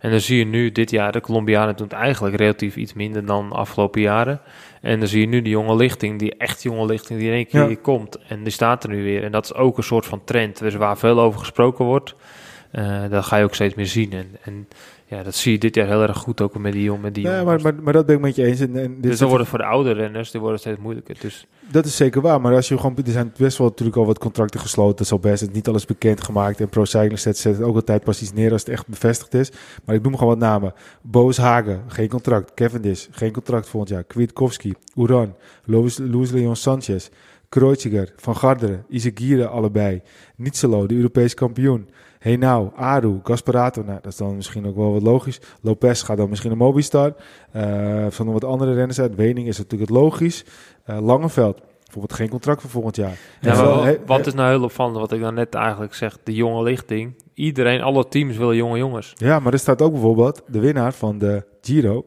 En 0.00 0.10
dan 0.10 0.20
zie 0.20 0.38
je 0.38 0.46
nu 0.46 0.72
dit 0.72 0.90
jaar 0.90 1.12
de 1.12 1.20
Colombianen 1.20 1.76
doen 1.76 1.86
het 1.86 1.96
eigenlijk 1.96 2.36
relatief 2.36 2.76
iets 2.76 2.92
minder 2.92 3.26
dan 3.26 3.48
de 3.48 3.54
afgelopen 3.54 4.00
jaren. 4.00 4.40
En 4.82 4.98
dan 4.98 5.08
zie 5.08 5.20
je 5.20 5.26
nu 5.26 5.42
die 5.42 5.52
jonge 5.52 5.76
lichting, 5.76 6.18
die 6.18 6.34
echt 6.36 6.62
jonge 6.62 6.86
lichting 6.86 7.18
die 7.18 7.28
in 7.28 7.34
één 7.34 7.46
keer 7.46 7.70
Ja. 7.70 7.76
komt. 7.82 8.18
En 8.28 8.42
die 8.42 8.52
staat 8.52 8.84
er 8.84 8.90
nu 8.90 9.02
weer. 9.02 9.24
En 9.24 9.32
dat 9.32 9.44
is 9.44 9.54
ook 9.54 9.76
een 9.76 9.82
soort 9.82 10.06
van 10.06 10.24
trend. 10.24 10.58
Dus 10.58 10.74
waar 10.74 10.98
veel 10.98 11.20
over 11.20 11.38
gesproken 11.40 11.84
wordt, 11.84 12.14
eh 12.70 13.02
dat 13.10 13.24
ga 13.24 13.36
je 13.36 13.44
ook 13.44 13.54
steeds 13.54 13.74
meer 13.74 13.86
zien. 13.86 14.12
En, 14.12 14.36
en 14.42 14.68
ja, 15.12 15.22
dat 15.22 15.34
zie 15.34 15.52
je 15.52 15.58
dit 15.58 15.74
jaar 15.74 15.86
heel 15.86 16.02
erg 16.02 16.16
goed 16.18 16.40
ook 16.40 16.58
met 16.58 16.72
die, 16.72 16.82
jong- 16.82 17.02
met 17.02 17.14
die 17.14 17.24
jonge 17.24 17.44
maar, 17.44 17.60
maar, 17.60 17.74
maar 17.82 17.92
dat 17.92 18.06
ben 18.06 18.14
ik 18.16 18.20
met 18.20 18.36
je 18.36 18.44
eens. 18.44 18.60
En, 18.60 18.76
en 18.76 18.94
dit 18.94 19.02
Dus 19.02 19.18
dan 19.18 19.28
wordt 19.28 19.40
het 19.42 19.50
voor 19.50 19.58
de 19.58 19.64
oude 19.64 19.92
renners, 19.92 20.30
die 20.30 20.40
worden 20.40 20.58
steeds 20.58 20.78
moeilijker. 20.80 21.16
Dus 21.20 21.46
Dat 21.70 21.84
is 21.84 21.96
zeker 21.96 22.20
waar, 22.20 22.40
maar 22.40 22.54
als 22.54 22.68
je 22.68 22.78
gewoon, 22.78 22.96
er 23.04 23.12
zijn 23.12 23.32
best 23.36 23.58
wel 23.58 23.66
natuurlijk 23.66 23.96
al 23.96 24.06
wat 24.06 24.18
contracten 24.18 24.60
gesloten, 24.60 24.96
dat 24.96 25.06
is 25.06 25.12
al 25.12 25.18
best, 25.18 25.40
het 25.40 25.52
niet 25.52 25.68
alles 25.68 25.84
bekend 25.84 26.24
gemaakt 26.24 26.60
en 26.60 26.68
Pro 26.68 26.84
Cycling 26.84 27.18
zet, 27.18 27.38
zet 27.38 27.56
het 27.56 27.62
ook 27.64 27.74
altijd 27.74 28.04
pas 28.04 28.22
iets 28.22 28.32
neer 28.32 28.52
als 28.52 28.60
het 28.60 28.70
echt 28.70 28.86
bevestigd 28.88 29.34
is. 29.34 29.52
Maar 29.84 29.94
ik 29.94 30.02
noem 30.02 30.12
gewoon 30.16 30.28
wat 30.28 30.38
namen. 30.48 30.72
Boos 31.02 31.36
Hagen, 31.36 31.82
geen 31.86 32.08
contract. 32.08 32.54
Cavendish, 32.54 33.06
geen 33.10 33.32
contract 33.32 33.68
volgend 33.68 33.90
jaar. 33.92 34.04
Kwiatkowski, 34.04 34.72
Uran, 34.96 35.34
Luis, 35.64 35.98
Luis 35.98 36.30
Leon 36.30 36.56
Sanchez, 36.56 37.08
Kreuziger, 37.48 38.12
Van 38.16 38.36
Garderen, 38.36 38.84
Izagirre 38.88 39.46
allebei, 39.46 40.00
Nietzelo, 40.36 40.86
de 40.86 40.94
Europees 40.94 41.34
kampioen. 41.34 41.88
Henao, 42.22 42.72
Aru, 42.76 43.20
Gasparato, 43.22 43.82
nou 43.82 43.98
dat 44.02 44.12
is 44.12 44.18
dan 44.18 44.36
misschien 44.36 44.66
ook 44.66 44.76
wel 44.76 44.92
wat 44.92 45.02
logisch. 45.02 45.40
Lopez 45.60 46.04
gaat 46.04 46.16
dan 46.16 46.28
misschien 46.28 46.50
naar 46.50 46.58
Mobistar. 46.58 47.14
Zijn 47.52 48.12
nog 48.18 48.32
wat 48.32 48.44
andere 48.44 48.74
renners 48.74 49.00
uit. 49.00 49.14
Wening 49.14 49.48
is 49.48 49.58
natuurlijk 49.58 49.90
het 49.90 49.98
logisch. 50.00 50.44
Eh, 50.84 50.98
Langeveld, 51.00 51.60
bijvoorbeeld 51.84 52.12
geen 52.12 52.28
contract 52.28 52.60
voor 52.60 52.70
volgend 52.70 52.96
jaar. 52.96 53.16
ja, 53.40 53.56
wel- 53.56 53.82
he- 53.84 53.96
wat 54.06 54.26
is 54.26 54.34
nou 54.34 54.50
heel 54.50 54.62
opvallend, 54.62 54.96
wat 54.96 55.12
ik 55.12 55.20
dan 55.20 55.34
net 55.34 55.54
eigenlijk 55.54 55.94
zeg, 55.94 56.18
de 56.24 56.34
jonge 56.34 56.62
lichting. 56.62 57.14
Iedereen, 57.34 57.80
alle 57.80 58.08
teams 58.08 58.36
willen 58.36 58.56
jonge 58.56 58.78
jongens. 58.78 59.12
Ja, 59.14 59.38
maar 59.38 59.52
er 59.52 59.58
staat 59.58 59.82
ook 59.82 59.92
bijvoorbeeld 59.92 60.42
de 60.46 60.60
winnaar 60.60 60.92
van 60.92 61.18
de 61.18 61.44
Giro, 61.60 62.04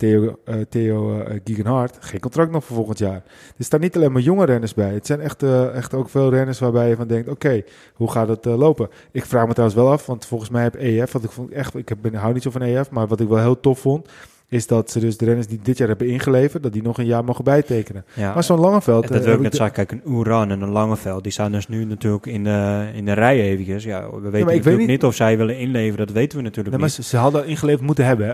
Theo, 0.00 0.36
eh 0.44 0.54
Theo 0.68 1.20
eh, 1.20 1.36
Gegenhardt, 1.44 1.96
geen 2.00 2.20
contract 2.20 2.50
nog 2.50 2.64
voor 2.64 2.76
volgend 2.76 2.98
jaar. 2.98 3.22
Er 3.56 3.64
staan 3.64 3.80
niet 3.80 3.96
alleen 3.96 4.12
maar 4.12 4.22
jonge 4.22 4.44
renners 4.44 4.74
bij. 4.74 4.92
Het 4.94 5.06
zijn 5.06 5.20
echt, 5.20 5.42
eh, 5.42 5.74
echt 5.74 5.94
ook 5.94 6.08
veel 6.08 6.30
renners 6.30 6.58
waarbij 6.58 6.88
je 6.88 6.96
van 6.96 7.06
denkt, 7.06 7.28
oké, 7.28 7.62
hoe 7.94 8.10
gaat 8.10 8.28
het 8.28 8.46
eh, 8.46 8.56
lopen? 8.58 8.88
Ik 9.12 9.24
vraag 9.24 9.46
me 9.46 9.52
trouwens 9.52 9.80
wel 9.80 9.90
af, 9.90 10.06
want 10.06 10.26
volgens 10.26 10.50
mij 10.50 10.62
heb 10.62 10.74
EF, 10.74 11.12
wat 11.12 11.24
ik 11.24 11.30
vond 11.30 11.50
echt, 11.50 11.74
ik 11.74 11.88
heb, 11.88 11.98
ben, 12.00 12.14
hou 12.14 12.32
niet 12.34 12.42
zo 12.42 12.50
van 12.50 12.62
EF, 12.62 12.90
maar 12.90 13.06
wat 13.06 13.20
ik 13.20 13.28
wel 13.28 13.38
heel 13.38 13.60
tof 13.60 13.78
vond, 13.78 14.08
is 14.48 14.66
dat 14.66 14.90
ze 14.90 15.00
dus 15.00 15.16
de 15.16 15.24
renners 15.24 15.46
die 15.46 15.58
dit 15.62 15.78
jaar 15.78 15.88
hebben 15.88 16.06
ingeleverd, 16.06 16.62
dat 16.62 16.72
die 16.72 16.82
nog 16.82 16.98
een 16.98 17.06
jaar 17.06 17.24
mogen 17.24 17.44
bijtekenen. 17.44 18.04
Ja. 18.14 18.34
Maar 18.34 18.44
zo'n 18.44 18.58
Langeveld... 18.60 19.02
En 19.04 19.08
eh, 19.08 19.14
dat 19.16 19.24
wil 19.24 19.34
ik 19.34 19.40
net 19.40 19.54
zeggen. 19.54 19.74
Kijk, 19.74 19.92
een 19.92 20.02
Oeran 20.12 20.50
en 20.50 20.60
een 20.60 20.70
Langeveld, 20.70 21.22
die 21.22 21.32
staan 21.32 21.52
dus 21.52 21.68
nu 21.68 21.84
natuurlijk 21.84 22.26
in 22.26 22.44
de, 22.44 22.88
in 22.94 23.04
de 23.04 23.12
rij 23.12 23.40
eventjes. 23.40 23.84
Ja, 23.84 24.10
we 24.10 24.30
weten 24.30 24.46
natuurlijk 24.46 24.76
niet- 24.78 24.86
niet 24.88 25.04
of 25.04 25.14
zij 25.14 25.36
willen 25.36 25.58
inleveren, 25.58 26.06
dat 26.06 26.14
weten 26.14 26.36
we 26.38 26.42
natuurlijk 26.44 26.70
Nee, 26.76 26.78
maar 26.86 26.94
niet. 26.96 27.04
ze, 27.06 27.10
ze 27.10 27.16
hadden 27.16 27.46
ingeleverd 27.46 27.86
moeten 27.86 28.04
hebben, 28.04 28.26
hè? 28.26 28.32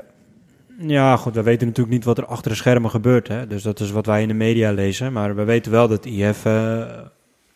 Ja, 0.78 1.16
goed, 1.16 1.34
we 1.34 1.42
weten 1.42 1.66
natuurlijk 1.66 1.94
niet 1.96 2.04
wat 2.04 2.18
er 2.18 2.26
achter 2.26 2.50
de 2.50 2.56
schermen 2.56 2.90
gebeurt. 2.90 3.28
Hè? 3.28 3.46
Dus 3.46 3.62
dat 3.62 3.80
is 3.80 3.90
wat 3.90 4.06
wij 4.06 4.22
in 4.22 4.28
de 4.28 4.34
media 4.34 4.72
lezen. 4.72 5.12
Maar 5.12 5.34
we 5.36 5.44
weten 5.44 5.72
wel 5.72 5.88
dat 5.88 6.04
IF 6.04 6.44
eh, 6.44 6.82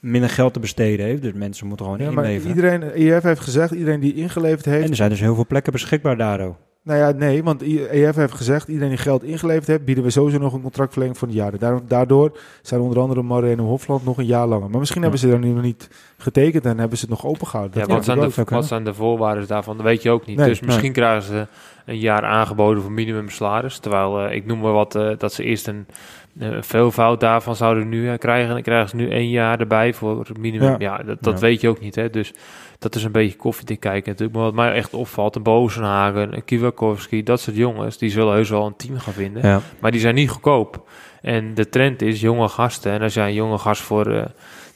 minder 0.00 0.30
geld 0.30 0.52
te 0.52 0.60
besteden 0.60 1.06
heeft. 1.06 1.22
Dus 1.22 1.32
mensen 1.32 1.66
moeten 1.66 1.86
gewoon 1.86 2.00
Ja, 2.00 2.10
maar 2.10 2.24
inleveren. 2.24 2.56
iedereen, 2.56 2.82
EF 3.16 3.22
heeft 3.22 3.40
gezegd, 3.40 3.70
iedereen 3.72 4.00
die 4.00 4.14
ingeleverd 4.14 4.64
heeft, 4.64 4.84
En 4.84 4.90
er 4.90 4.96
zijn 4.96 5.10
dus 5.10 5.20
heel 5.20 5.34
veel 5.34 5.46
plekken 5.46 5.72
beschikbaar 5.72 6.16
daar 6.16 6.40
ook. 6.40 6.56
Nou 6.82 6.98
ja, 6.98 7.10
nee, 7.10 7.42
want 7.42 7.62
EF 7.62 8.14
heeft 8.14 8.32
gezegd, 8.34 8.68
iedereen 8.68 8.88
die 8.88 8.98
geld 8.98 9.22
ingeleverd 9.22 9.66
heeft, 9.66 9.84
bieden 9.84 10.04
we 10.04 10.10
sowieso 10.10 10.38
nog 10.38 10.52
een 10.52 10.60
contractverlenging 10.62 11.18
voor 11.18 11.28
een 11.28 11.34
jaar. 11.34 11.58
Daarom- 11.58 11.82
Daardoor 11.88 12.38
zijn 12.62 12.80
onder 12.80 12.98
andere 13.00 13.22
Moreno 13.22 13.64
Hofland 13.64 14.04
nog 14.04 14.18
een 14.18 14.26
jaar 14.26 14.46
langer. 14.46 14.70
Maar 14.70 14.78
misschien 14.78 15.02
Ja. 15.02 15.08
hebben 15.08 15.28
ze 15.28 15.34
er 15.34 15.38
nu 15.38 15.48
nog 15.52 15.62
niet 15.62 15.88
getekend 16.18 16.64
en 16.66 16.78
hebben 16.78 16.98
ze 16.98 17.04
het 17.04 17.14
nog 17.22 17.26
opengehouden. 17.26 17.80
Ja, 17.80 17.86
wat, 17.86 18.04
zijn 18.04 18.20
de, 18.20 18.44
wat 18.44 18.66
zijn 18.66 18.84
de 18.84 18.94
voorwaarden 18.94 19.46
daarvan? 19.46 19.76
Dat 19.76 19.86
weet 19.86 20.02
je 20.02 20.10
ook 20.10 20.26
niet. 20.26 20.36
Nee, 20.36 20.48
dus 20.48 20.60
misschien 20.60 20.92
krijgen 20.92 21.22
ze 21.22 21.46
een 21.90 21.98
jaar 21.98 22.24
aangeboden 22.24 22.82
voor 22.82 22.92
minimum 22.92 23.28
salaris. 23.28 23.78
Terwijl, 23.78 24.20
eh, 24.20 24.34
ik 24.34 24.46
noem 24.46 24.60
maar 24.60 24.72
wat, 24.72 24.94
eh, 24.94 25.10
dat 25.18 25.32
ze 25.32 25.44
eerst 25.44 25.66
een, 25.66 25.86
een 26.38 26.64
veelvoud 26.64 27.20
daarvan 27.20 27.56
zouden 27.56 27.88
nu 27.88 28.10
eh, 28.10 28.18
krijgen. 28.18 28.48
En 28.48 28.54
dan 28.54 28.62
krijgen 28.62 28.88
ze 28.88 28.96
nu 28.96 29.10
één 29.10 29.28
jaar 29.28 29.60
erbij 29.60 29.92
voor 29.94 30.26
minimum. 30.38 30.68
Ja. 30.68 30.76
Ja, 30.78 31.02
dat, 31.02 31.16
dat 31.20 31.34
Ja. 31.34 31.40
weet 31.40 31.60
je 31.60 31.68
ook 31.68 31.80
niet. 31.80 31.94
Hè? 31.94 32.10
Dus 32.10 32.32
dat 32.78 32.94
is 32.94 33.04
een 33.04 33.12
beetje 33.12 33.36
koffiedik 33.36 33.80
kijken 33.80 34.10
natuurlijk. 34.10 34.36
Maar 34.38 34.46
wat 34.46 34.54
mij 34.54 34.72
echt 34.72 34.94
opvalt, 34.94 35.36
een 35.36 35.42
Bozenhagen, 35.42 36.34
een 36.34 36.44
Kiwakowski, 36.44 37.22
dat 37.22 37.40
soort 37.40 37.56
jongens, 37.56 37.98
die 37.98 38.10
zullen 38.10 38.34
heus 38.34 38.50
wel 38.50 38.66
een 38.66 38.76
team 38.76 38.98
gaan 38.98 39.12
vinden. 39.12 39.46
Ja. 39.46 39.60
Maar 39.80 39.90
die 39.90 40.00
zijn 40.00 40.14
niet 40.14 40.30
goedkoop. 40.30 40.88
En 41.20 41.54
de 41.54 41.68
trend 41.68 42.02
is 42.02 42.20
jonge 42.20 42.48
gasten. 42.48 42.92
En 42.92 43.02
als 43.02 43.14
jij 43.14 43.26
een 43.26 43.34
jonge 43.34 43.58
gast 43.58 43.82
voor, 43.82 44.06
eh, 44.06 44.24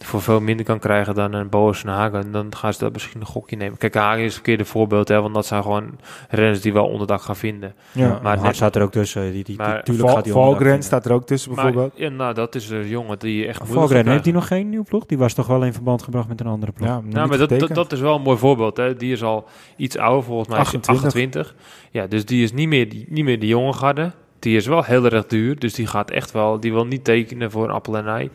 voor 0.04 0.22
veel 0.22 0.40
minder 0.40 0.64
kan 0.66 0.78
krijgen 0.78 1.14
dan 1.14 1.32
een 1.32 1.48
Boas 1.48 1.82
en 1.84 1.88
Hagen, 1.90 2.32
dan 2.32 2.56
gaan 2.56 2.72
ze 2.72 2.78
dat 2.78 2.92
misschien 2.92 3.20
een 3.20 3.26
gokje 3.26 3.56
nemen. 3.56 3.78
Kijk, 3.78 3.94
Hagen 3.94 4.18
is 4.18 4.26
een 4.26 4.32
verkeerde 4.32 4.64
voorbeeld, 4.64 5.08
hè, 5.08 5.20
want 5.20 5.34
dat 5.34 5.46
zijn 5.46 5.62
gewoon 5.62 5.98
renners 6.28 6.60
die 6.60 6.72
wel 6.72 6.86
onderdak 6.86 7.22
gaan 7.22 7.36
vinden. 7.36 7.74
Ja. 7.92 8.18
maar 8.22 8.40
net- 8.40 8.56
staat 8.56 8.76
er 8.76 8.82
ook 8.82 8.92
tussen. 8.92 9.32
Die, 9.32 9.44
die, 9.44 9.56
Maar 9.56 9.82
tuurlijk 9.82 10.10
gaat 10.10 10.24
die 10.24 10.32
Valgren 10.32 10.66
vinden. 10.66 10.82
staat 10.82 11.04
er 11.06 11.12
ook 11.12 11.26
tussen 11.26 11.54
bijvoorbeeld. 11.54 11.92
Maar, 11.98 12.02
ja, 12.02 12.14
nou, 12.16 12.34
dat 12.34 12.54
is 12.54 12.70
een 12.70 12.88
jongen 12.88 13.18
die 13.18 13.46
echt 13.46 13.58
moeilijk 13.58 13.88
Valgren, 13.88 14.12
heeft 14.12 14.24
hij 14.24 14.34
nog 14.34 14.46
geen 14.46 14.68
nieuwe 14.68 14.84
ploeg? 14.84 15.06
Die 15.06 15.18
was 15.18 15.34
toch 15.34 15.46
wel 15.46 15.64
in 15.64 15.72
verband 15.72 16.02
gebracht 16.02 16.28
met 16.28 16.40
een 16.40 16.46
andere 16.46 16.72
ploeg? 16.72 16.88
Ja, 16.88 17.00
Nou, 17.04 17.28
maar 17.28 17.38
dat, 17.38 17.74
dat, 17.74 17.92
is 17.92 18.00
wel 18.00 18.14
een 18.14 18.22
mooi 18.22 18.38
voorbeeld. 18.38 18.76
Hè. 18.76 18.96
Die 18.96 19.12
is 19.12 19.22
al 19.22 19.44
iets 19.76 19.98
ouder, 19.98 20.24
volgens 20.24 20.48
mij 20.48 20.60
is 20.60 20.70
hij 20.70 20.78
28. 20.80 21.38
28. 21.38 21.54
Ja, 21.90 22.06
dus 22.06 22.24
die 22.24 22.42
is 22.42 22.52
niet 22.52 22.68
meer, 22.68 22.88
die, 22.88 23.06
niet 23.08 23.24
meer 23.24 23.40
de 23.40 23.46
jonge 23.46 23.72
garde. 23.72 24.12
Die 24.38 24.56
is 24.56 24.66
wel 24.66 24.82
heel 24.82 25.04
erg 25.04 25.26
duur, 25.26 25.58
dus 25.58 25.74
die 25.74 25.86
gaat 25.86 26.10
echt 26.10 26.30
wel, 26.32 26.60
die 26.60 26.72
wil 26.72 26.86
niet 26.86 27.04
tekenen 27.04 27.50
voor 27.50 27.64
een 27.64 27.70
appel 27.70 27.96
en 27.96 28.08
ei. 28.08 28.30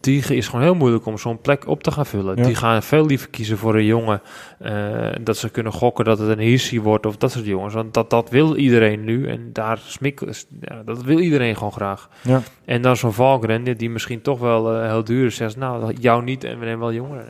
Die 0.00 0.34
is 0.34 0.48
gewoon 0.48 0.64
heel 0.64 0.74
moeilijk 0.74 1.06
om 1.06 1.18
zo'n 1.18 1.40
plek 1.40 1.66
op 1.68 1.82
te 1.82 1.90
gaan 1.90 2.06
vullen. 2.06 2.36
Ja. 2.36 2.42
Die 2.44 2.54
gaan 2.54 2.82
veel 2.82 3.06
liever 3.06 3.28
kiezen 3.30 3.58
voor 3.58 3.74
een 3.74 3.84
jongen. 3.84 4.20
eh, 4.58 5.08
dat 5.20 5.36
ze 5.36 5.48
kunnen 5.50 5.72
gokken 5.72 6.04
dat 6.04 6.18
het 6.18 6.28
een 6.28 6.38
Hirsi 6.38 6.80
wordt 6.80 7.06
of 7.06 7.16
dat 7.16 7.30
soort 7.32 7.46
jongens. 7.46 7.74
Want 7.74 7.94
dat, 7.94 8.10
dat 8.10 8.30
wil 8.30 8.56
iedereen 8.56 9.04
nu. 9.04 9.28
En 9.28 9.50
daar 9.52 9.78
smik, 9.86 10.20
ja, 10.60 10.82
dat 10.84 11.02
wil 11.02 11.18
iedereen 11.18 11.56
gewoon 11.56 11.72
graag. 11.72 12.08
Ja. 12.22 12.40
En 12.64 12.82
dan 12.82 12.96
zo'n 12.96 13.12
Valkren, 13.12 13.76
die- 13.76 13.90
misschien 13.90 14.22
toch 14.22 14.38
wel 14.38 14.74
eh, 14.74 14.88
heel 14.90 15.04
duur 15.04 15.26
is. 15.26 15.36
Zegt, 15.36 15.56
nou, 15.56 15.94
jou 16.00 16.22
niet 16.24 16.44
en 16.44 16.58
we 16.58 16.64
nemen 16.64 16.80
wel 16.80 16.92
jongeren. 16.92 17.24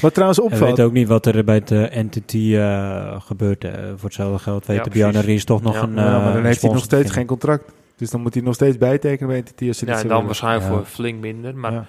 Wat 0.00 0.12
trouwens 0.14 0.38
En 0.40 0.44
we 0.46 0.50
opvalt, 0.52 0.70
weten 0.70 0.84
ook 0.84 0.92
niet 0.92 1.08
wat 1.08 1.26
er 1.26 1.44
bij 1.44 1.54
het 1.54 1.70
eh, 1.70 1.96
entity 1.96 2.54
eh, 2.56 3.20
gebeurt. 3.20 3.64
voor 3.96 4.04
hetzelfde 4.04 4.38
geld 4.38 4.66
weten 4.66 4.82
precies. 4.82 5.00
Bjarne 5.02 5.20
Ries 5.26 5.44
toch 5.44 5.62
nog 5.62 5.74
Ja. 5.74 5.82
een 5.82 5.94
ja, 5.94 6.18
maar 6.18 6.26
eh, 6.28 6.32
dan 6.34 6.44
heeft 6.44 6.60
hij 6.62 6.70
nog 6.70 6.78
te 6.78 6.84
steeds 6.84 7.10
geen 7.10 7.26
contract. 7.26 7.72
Dus 8.02 8.10
dan 8.10 8.20
moet 8.20 8.34
hij 8.34 8.42
nog 8.42 8.54
steeds 8.54 8.78
bijtekenen 8.78 9.28
bij 9.28 9.38
NTT 9.40 9.68
als 9.68 9.80
Ja, 9.80 10.00
en 10.02 10.08
dan 10.08 10.24
waarschijnlijk 10.26 10.66
voor 10.72 10.84
flink 10.84 11.20
minder. 11.20 11.56
Maar 11.56 11.72
Ja. 11.72 11.86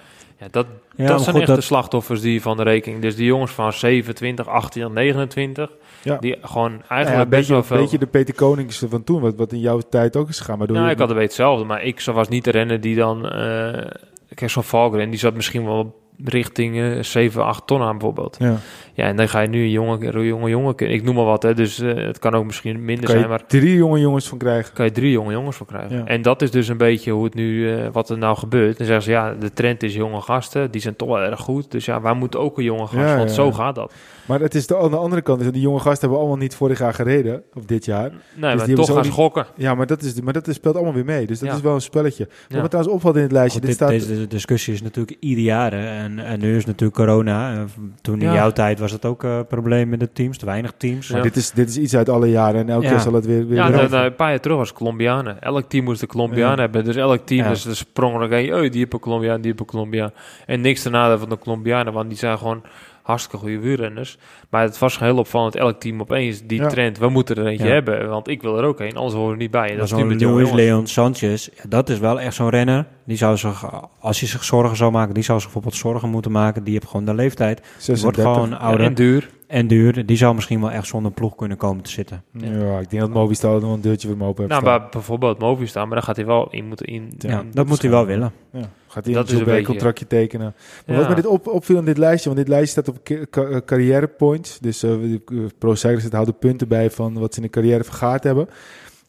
dat, 0.50 0.66
Ja, 0.96 1.06
dat 1.06 1.16
maar 1.16 1.18
zijn 1.24 1.36
echt 1.36 1.54
de 1.54 1.60
slachtoffers 1.60 2.20
die 2.20 2.42
van 2.42 2.56
de 2.56 2.62
rekening. 2.62 3.02
Dus 3.02 3.16
die 3.16 3.26
jongens 3.26 3.52
van 3.52 3.72
27, 3.72 4.48
18, 4.48 4.92
29, 4.92 5.70
Ja. 6.02 6.16
die 6.16 6.36
gewoon 6.42 6.70
eigenlijk 6.70 7.08
ja, 7.08 7.20
een 7.20 7.28
best 7.28 7.48
beetje, 7.48 7.52
wel 7.68 7.78
een 7.78 7.82
beetje 7.84 7.98
de 7.98 8.06
Peter 8.06 8.34
Konings 8.34 8.84
van 8.88 9.04
toen, 9.04 9.20
wat, 9.20 9.34
wat 9.34 9.52
in 9.52 9.60
jouw 9.60 9.80
tijd 9.90 10.16
ook 10.16 10.28
is 10.28 10.38
gegaan. 10.38 10.58
Waardoor 10.58 10.76
nou, 10.76 10.90
ik 10.90 10.98
had 10.98 11.08
het 11.08 11.16
beetje 11.18 11.34
hetzelfde, 11.36 11.64
maar 11.64 11.82
ik 11.82 12.00
was 12.00 12.28
niet 12.28 12.44
de 12.44 12.50
renner 12.50 12.80
die 12.80 12.96
dan... 12.96 13.28
eh 13.30 13.86
kijk, 14.34 14.50
zo'n 14.50 14.62
Valkeren, 14.62 15.10
die 15.10 15.18
zat 15.18 15.34
misschien 15.34 15.64
wel 15.64 16.02
richting 16.24 16.78
eh 16.80 17.02
7, 17.02 17.44
8 17.44 17.66
ton 17.66 17.82
aan 17.82 17.98
bijvoorbeeld. 17.98 18.36
ja. 18.38 18.56
Ja, 18.96 19.04
en 19.06 19.16
dan 19.16 19.28
ga 19.28 19.40
je 19.40 19.48
nu 19.48 19.62
een 19.62 19.70
jonge, 19.70 20.24
jonge 20.26 20.48
jongen... 20.48 20.74
Ik 20.78 21.02
noem 21.02 21.14
maar 21.14 21.24
wat, 21.24 21.42
hè, 21.42 21.54
dus 21.54 21.78
eh, 21.80 21.94
het 21.94 22.18
kan 22.18 22.34
ook 22.34 22.44
misschien 22.44 22.84
minder 22.84 23.04
kan 23.04 23.16
zijn, 23.16 23.28
maar... 23.28 23.46
drie 23.46 23.74
jonge 23.74 24.00
jongens 24.00 24.28
van 24.28 24.38
krijgen. 24.38 24.74
kan 24.74 24.84
je 24.84 24.90
drie 24.92 25.10
jonge 25.10 25.32
jongens 25.32 25.56
voor 25.56 25.66
krijgen. 25.66 25.96
Ja. 25.96 26.04
En 26.06 26.22
dat 26.22 26.42
is 26.42 26.50
dus 26.50 26.68
een 26.68 26.76
beetje 26.76 27.10
hoe 27.12 27.24
het 27.24 27.34
nu, 27.34 27.72
eh, 27.72 27.86
wat 27.92 28.10
er 28.10 28.18
nou 28.18 28.36
gebeurt. 28.36 28.76
Dan 28.78 28.86
zeggen 28.86 29.04
ze, 29.04 29.10
ja, 29.10 29.34
de 29.34 29.52
trend 29.52 29.82
is 29.82 29.94
jonge 29.94 30.20
gasten, 30.20 30.70
die 30.70 30.80
zijn 30.80 30.96
toch 30.96 31.08
wel 31.08 31.20
erg 31.20 31.40
goed. 31.40 31.70
Dus 31.70 31.84
ja, 31.84 32.00
wij 32.00 32.14
moeten 32.14 32.40
ook 32.40 32.58
een 32.58 32.64
jonge 32.64 32.86
gast, 32.86 33.08
Ja, 33.08 33.16
want 33.16 33.28
ja, 33.28 33.34
zo 33.34 33.52
gaat 33.52 33.74
dat. 33.74 33.92
Maar 34.26 34.40
het 34.40 34.54
is 34.54 34.66
de, 34.66 34.76
aan 34.78 34.90
de 34.90 34.96
andere 34.96 35.22
kant, 35.22 35.38
is 35.38 35.44
dat 35.44 35.54
die 35.54 35.62
jonge 35.62 35.80
gasten 35.80 36.00
hebben 36.00 36.18
allemaal 36.18 36.36
niet 36.36 36.54
vorig 36.54 36.78
jaar 36.78 36.94
gereden, 36.94 37.42
of 37.54 37.64
dit 37.64 37.84
jaar. 37.84 38.10
Nee, 38.10 38.10
Dus 38.10 38.30
die 38.40 38.40
maar 38.40 38.58
hebben 38.58 38.76
toch 38.76 38.94
gaan 38.94 39.02
niet- 39.02 39.12
gokken. 39.12 39.46
Ja, 39.56 39.74
maar 39.74 39.86
dat, 39.86 40.02
is, 40.02 40.20
maar 40.20 40.32
dat 40.32 40.46
is, 40.48 40.54
speelt 40.54 40.74
allemaal 40.74 40.94
weer 40.94 41.04
mee. 41.04 41.26
Dus 41.26 41.38
dat 41.38 41.48
Ja. 41.48 41.54
is 41.54 41.60
wel 41.60 41.74
een 41.74 41.80
spelletje. 41.80 42.28
Ja. 42.30 42.54
Wat 42.54 42.62
me 42.62 42.68
trouwens 42.68 42.94
opvalt 42.94 43.16
in 43.16 43.22
het 43.22 43.32
lijstje, 43.32 43.60
Goed, 43.60 43.68
dit 43.68 43.78
dit- 43.78 43.88
staat... 43.88 44.08
Deze 44.08 44.26
discussie 44.26 44.74
is 44.74 44.82
natuurlijk 44.82 45.16
ieder 45.20 45.44
jaar. 45.44 45.72
hè. 45.72 45.86
En, 46.02 46.18
en 46.18 46.40
nu 46.40 46.56
is 46.56 46.64
natuurlijk 46.64 46.98
corona. 46.98 47.52
Eh, 47.54 47.60
Toen 48.00 48.20
in 48.20 48.26
Ja. 48.26 48.34
jouw 48.34 48.50
tijd 48.50 48.78
was 48.84 48.92
het 48.92 49.04
ook 49.04 49.22
een 49.22 49.46
probleem 49.46 49.88
met 49.88 50.00
de 50.00 50.12
teams. 50.12 50.38
Te 50.38 50.46
weinig 50.46 50.72
teams. 50.76 51.08
Ja. 51.08 51.20
dit, 51.20 51.36
is, 51.36 51.50
dit 51.50 51.68
is 51.68 51.78
iets 51.78 51.96
uit 51.96 52.08
alle 52.08 52.30
jaren 52.30 52.60
en 52.60 52.68
elke 52.68 52.84
Ja. 52.84 52.90
keer 52.90 53.00
zal 53.00 53.12
het 53.12 53.26
weer, 53.26 53.46
weer 53.46 53.56
Ja, 53.56 53.68
nou, 53.68 53.88
nou, 53.88 54.04
een 54.06 54.14
paar 54.14 54.30
jaar 54.30 54.40
terug 54.40 54.56
was 54.56 54.72
Colombianen. 54.72 55.42
Elk 55.42 55.68
team 55.68 55.84
moest 55.84 56.02
een 56.02 56.08
Colombiaan 56.08 56.54
Ja. 56.56 56.60
hebben. 56.60 56.84
Dus 56.84 56.96
elk 56.96 57.26
team 57.26 57.42
Ja. 57.44 57.48
dus 57.48 57.66
er 57.66 57.76
sprong 57.76 58.14
ook 58.22 58.30
een, 58.30 58.54
oh, 58.54 58.60
die 58.60 58.70
heeft 58.78 58.92
een 58.92 58.98
Colombiaan, 58.98 59.36
die 59.36 59.46
heeft 59.46 59.60
een 59.60 59.66
Colombiaan. 59.66 60.10
En 60.46 60.60
niks 60.60 60.82
te 60.82 60.90
nadeel 60.90 61.18
van 61.18 61.28
de 61.28 61.38
Colombianen, 61.38 61.92
want 61.92 62.08
die 62.08 62.18
zijn 62.18 62.38
gewoon 62.38 62.62
hartstikke 63.04 63.36
goede 63.36 63.58
wielrenners. 63.58 64.18
Maar 64.50 64.62
het 64.62 64.78
was 64.78 64.98
heel 64.98 65.16
opvallend, 65.16 65.54
elk 65.56 65.80
team 65.80 66.00
opeens 66.00 66.42
die 66.46 66.60
Ja. 66.60 66.68
trend, 66.68 66.98
we 66.98 67.08
moeten 67.08 67.36
er 67.36 67.46
eentje 67.46 67.66
Ja. 67.66 67.72
hebben, 67.72 68.08
want 68.08 68.28
ik 68.28 68.42
wil 68.42 68.58
er 68.58 68.64
ook 68.64 68.80
een, 68.80 68.96
anders 68.96 69.14
horen 69.14 69.30
we 69.30 69.36
niet 69.36 69.50
bij. 69.50 69.70
En 69.70 69.76
dat 69.76 69.86
is 69.86 69.92
met 69.92 70.00
Luis 70.06 70.20
jongens. 70.20 70.50
Leon 70.52 70.86
Sanchez, 70.86 71.48
ja, 71.56 71.62
dat 71.68 71.88
is 71.88 71.98
wel 71.98 72.20
echt 72.20 72.34
zo'n 72.34 72.48
renner. 72.48 72.86
Die 73.06 73.16
zou 73.16 73.36
zich, 73.36 73.64
als 74.00 74.20
hij 74.20 74.28
zich 74.28 74.44
zorgen 74.44 74.76
zou 74.76 74.92
maken, 74.92 75.14
die 75.14 75.22
zou 75.22 75.36
zich 75.40 75.46
bijvoorbeeld 75.52 75.80
zorgen 75.82 76.08
moeten 76.08 76.32
maken. 76.32 76.64
Die 76.64 76.72
heeft 76.72 76.86
gewoon 76.86 77.04
de 77.04 77.14
leeftijd. 77.14 77.56
Die 77.56 77.66
wordt 77.66 77.84
36. 77.84 78.22
gewoon 78.24 78.50
Ja, 78.50 78.56
ouder 78.56 78.86
en 78.86 78.94
duur. 78.94 79.28
En 79.46 79.66
duur. 79.66 80.06
Die 80.06 80.16
zou 80.16 80.34
misschien 80.34 80.60
wel 80.60 80.70
echt 80.70 80.86
zonder 80.86 81.12
ploeg 81.12 81.34
kunnen 81.34 81.56
komen 81.56 81.82
te 81.82 81.90
zitten. 81.90 82.22
Ja, 82.32 82.78
ik 82.78 82.90
denk 82.90 83.02
dat 83.02 83.10
Movistar 83.10 83.60
nog 83.60 83.72
een 83.74 83.80
deurtje 83.80 84.08
voor 84.08 84.16
hem 84.16 84.26
open 84.26 84.38
heeft 84.44 84.50
Nou, 84.60 84.62
staan. 84.64 84.78
bij 84.80 84.88
bijvoorbeeld 84.90 85.38
Movistar, 85.38 85.86
maar 85.86 85.94
dan 85.96 86.04
gaat 86.04 86.16
hij 86.16 86.26
wel 86.26 86.50
in 86.50 86.66
moeten 86.66 86.86
in. 86.86 87.12
Ja, 87.18 87.40
in- 87.40 87.50
dat 87.52 87.66
moet 87.66 87.82
hij 87.82 87.90
wel 87.90 88.06
willen. 88.06 88.32
Ja, 88.52 88.60
gaat 88.88 89.04
hij 89.04 89.14
Dat 89.14 89.30
een 89.30 89.48
een 89.56 89.64
contractje 89.64 90.06
tekenen. 90.06 90.54
Maar 90.86 90.96
Ja. 90.96 91.00
wat 91.00 91.08
me 91.08 91.14
dit 91.14 91.26
op, 91.26 91.46
opviel 91.46 91.78
in 91.78 91.84
dit 91.84 91.98
lijstje, 91.98 92.28
want 92.30 92.40
dit 92.40 92.48
lijstje 92.54 92.82
staat 92.82 92.88
op 92.96 93.08
eh, 93.08 93.56
carrière 93.64 94.06
points. 94.08 94.58
Dus 94.58 94.82
eh, 94.82 94.90
de 94.90 95.20
eh, 95.26 95.38
Pro 95.58 95.74
Cyclers 95.74 96.08
houden 96.10 96.38
punten 96.38 96.68
bij 96.68 96.90
van 96.90 97.18
wat 97.18 97.34
ze 97.34 97.40
in 97.40 97.46
de 97.46 97.52
carrière 97.52 97.84
vergaard 97.84 98.24
hebben. 98.24 98.48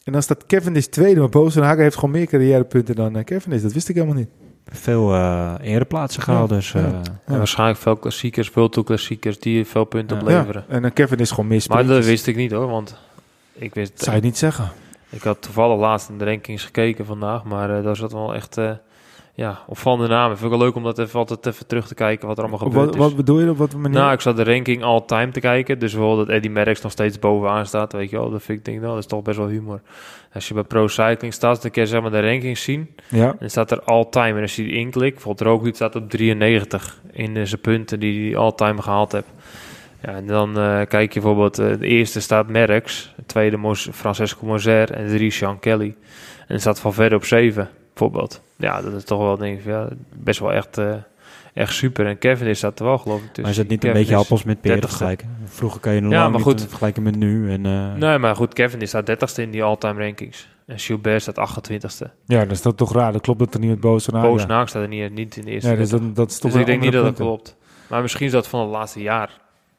En 0.04 0.12
dan 0.12 0.22
staat 0.22 0.46
Kevin 0.46 0.76
is 0.76 0.86
tweede, 0.86 1.20
maar 1.20 1.28
Boos 1.28 1.54
Hagen 1.54 1.82
heeft 1.82 1.94
gewoon 1.94 2.10
meer 2.10 2.26
carrièrepunten 2.26 2.94
dan 2.94 3.16
eh, 3.16 3.24
Kevin 3.24 3.52
is. 3.52 3.62
Dat 3.62 3.72
wist 3.72 3.88
ik 3.88 3.94
helemaal 3.94 4.16
niet. 4.16 4.28
Veel 4.72 5.14
eh 5.14 5.54
ereplaatsen 5.60 6.22
gehaald. 6.22 6.50
Ja, 6.50 6.56
Dus, 6.56 6.72
ja. 6.72 6.80
eh, 6.80 6.84
En 7.24 7.38
waarschijnlijk 7.38 7.78
veel 7.78 7.96
klassiekers, 7.96 8.48
veel 8.48 8.68
klassiekers 8.68 9.38
die 9.38 9.66
veel 9.66 9.84
punten 9.84 10.16
Ja. 10.16 10.22
opleveren. 10.22 10.64
Ja, 10.68 10.74
en 10.80 10.92
Kevin 10.92 11.18
is 11.18 11.30
gewoon 11.30 11.46
meer 11.46 11.64
Maar 11.68 11.86
dat 11.86 12.04
wist 12.04 12.26
ik 12.26 12.36
niet 12.36 12.50
hoor, 12.50 12.66
want 12.68 12.96
ik 13.52 13.74
wist. 13.74 14.02
Zou 14.02 14.16
je 14.16 14.22
niet 14.22 14.38
zeggen. 14.38 14.70
Ik 15.10 15.22
had 15.22 15.42
toevallig 15.42 15.78
laatst 15.78 16.08
in 16.08 16.18
de 16.18 16.24
rankings 16.24 16.64
gekeken 16.64 17.06
vandaag, 17.06 17.44
maar 17.44 17.76
eh, 17.78 17.84
daar 17.84 17.96
zat 17.96 18.12
wel 18.12 18.34
echt 18.34 18.56
eh, 18.58 18.70
ja, 19.36 19.58
opvallende 19.66 20.08
namen. 20.08 20.38
Vind 20.38 20.52
ik 20.52 20.58
wel 20.58 20.66
leuk 20.66 20.76
om 20.76 20.82
dat 20.82 20.98
even 20.98 21.18
altijd 21.18 21.46
even 21.46 21.66
terug 21.66 21.86
te 21.86 21.94
kijken 21.94 22.28
wat 22.28 22.36
er 22.36 22.42
allemaal 22.42 22.66
gebeurd 22.66 22.84
wat, 22.84 22.94
is. 22.94 23.00
wat 23.00 23.16
bedoel 23.16 23.40
je 23.40 23.50
op 23.50 23.56
wat 23.56 23.74
manier? 23.74 23.98
Nou, 23.98 24.12
ik 24.12 24.20
zat 24.20 24.36
de 24.36 24.44
ranking 24.44 24.82
all-time 24.82 25.30
te 25.30 25.40
kijken. 25.40 25.78
Dus 25.78 25.92
bijvoorbeeld 25.92 26.26
dat 26.26 26.36
Eddie 26.36 26.50
Merckx 26.50 26.80
nog 26.80 26.92
steeds 26.92 27.18
bovenaan 27.18 27.66
staat. 27.66 27.92
Weet 27.92 28.10
je 28.10 28.16
wel, 28.16 28.30
dat 28.30 28.42
vind 28.42 28.58
ik 28.58 28.64
denk 28.64 28.76
ik 28.76 28.82
wel. 28.82 28.92
Dat 28.92 29.02
is 29.02 29.08
toch 29.08 29.22
best 29.22 29.38
wel 29.38 29.48
humor. 29.48 29.80
Als 30.32 30.48
je 30.48 30.54
bij 30.54 30.62
Pro 30.62 30.88
Cycling 30.88 31.32
staat, 31.32 31.62
dan 31.62 31.70
kun 31.70 31.82
je 31.82 31.88
zeg 31.88 32.00
maar 32.00 32.10
de 32.10 32.20
rankings 32.20 32.62
zien. 32.62 32.94
ja. 33.08 33.28
En 33.28 33.36
dan 33.38 33.50
staat 33.50 33.70
er 33.70 33.82
all-time. 33.82 34.36
En 34.36 34.42
als 34.42 34.56
je 34.56 34.62
die 34.62 34.72
inklikt, 34.72 35.14
bijvoorbeeld 35.14 35.48
Roglic 35.48 35.74
staat 35.74 35.96
op 35.96 36.10
93 36.10 37.00
in 37.12 37.36
eh, 37.36 37.44
zijn 37.44 37.60
punten 37.60 38.00
die 38.00 38.30
hij 38.30 38.40
all-time 38.40 38.82
gehaald 38.82 39.12
heeft. 39.12 39.32
Ja, 40.02 40.12
en 40.12 40.26
dan 40.26 40.58
eh, 40.58 40.80
kijk 40.88 41.12
je 41.12 41.20
bijvoorbeeld, 41.20 41.58
eh, 41.58 41.78
de 41.78 41.86
eerste 41.86 42.20
staat 42.20 42.48
Merckx, 42.48 43.12
de 43.16 43.26
tweede 43.26 43.56
Mos 43.56 43.88
Francesco 43.92 44.46
Moser 44.46 44.90
en 44.90 45.06
de 45.06 45.14
drie 45.14 45.30
Sean 45.30 45.58
Kelly. 45.58 45.94
En 46.38 46.46
dan 46.48 46.60
staat 46.60 46.80
Valverde 46.80 47.14
op 47.14 47.24
7, 47.24 47.68
bijvoorbeeld. 47.98 48.40
Ja, 48.56 48.82
dat 48.82 48.92
is 48.92 49.04
toch 49.04 49.18
wel, 49.18 49.36
denk 49.36 49.58
ik, 49.58 49.64
ja, 49.64 49.88
best 50.12 50.40
wel 50.40 50.52
echt, 50.52 50.78
eh, 50.78 50.94
echt 51.54 51.74
super. 51.74 52.06
En 52.06 52.18
Kevin 52.18 52.46
is 52.46 52.60
dat 52.60 52.78
er 52.78 52.84
wel, 52.84 52.98
geloof 52.98 53.18
ik. 53.18 53.24
tussen. 53.26 53.42
maar 53.42 53.50
is 53.52 53.56
het 53.56 53.68
niet 53.68 53.84
een 53.84 53.92
beetje 53.92 54.16
appels 54.16 54.44
met 54.44 54.60
peren 54.60 54.76
30ste. 54.78 54.88
vergelijken? 54.88 55.28
Vroeger 55.44 55.80
kan 55.80 55.94
je 55.94 56.00
nog 56.00 56.12
Ja, 56.12 56.28
maar 56.28 56.40
goed. 56.40 56.60
vergelijken 56.60 57.02
met 57.02 57.16
nu. 57.16 57.50
En, 57.52 57.66
eh, 57.66 57.94
Nee, 57.94 58.18
maar 58.18 58.36
goed, 58.36 58.52
Kevin 58.52 58.80
is 58.80 58.88
staat 58.88 59.06
30ste 59.06 59.42
in 59.42 59.50
die 59.50 59.62
all-time 59.62 60.02
rankings. 60.04 60.48
En 60.66 60.78
Gilbert 60.78 61.22
staat 61.22 61.38
28ste. 61.38 62.10
ja, 62.24 62.40
dat 62.40 62.50
is 62.50 62.62
dat 62.62 62.76
toch 62.76 62.92
raar. 62.92 63.12
Dat 63.12 63.20
klopt 63.22 63.38
dat 63.38 63.54
er 63.54 63.60
niet 63.60 63.68
met 63.82 63.82
Hagen. 63.82 64.20
Boos 64.20 64.46
Naak 64.46 64.68
staat 64.68 64.82
er 64.82 64.88
niet, 64.88 65.12
niet 65.14 65.36
in 65.36 65.44
de 65.44 65.50
eerste. 65.50 65.70
Ja, 65.70 65.76
dus 65.76 65.88
30. 65.90 66.06
dat, 66.06 66.16
dat 66.16 66.30
is 66.30 66.38
toch 66.38 66.50
dus 66.50 66.60
ik 66.60 66.66
denk 66.66 66.82
niet 66.82 66.92
dat 66.92 67.04
dat 67.04 67.14
klopt. 67.14 67.56
Maar 67.88 68.02
misschien 68.02 68.26
is 68.26 68.32
dat 68.32 68.48
van 68.48 68.60
het 68.60 68.70
laatste 68.70 69.00
jaar. 69.02 69.30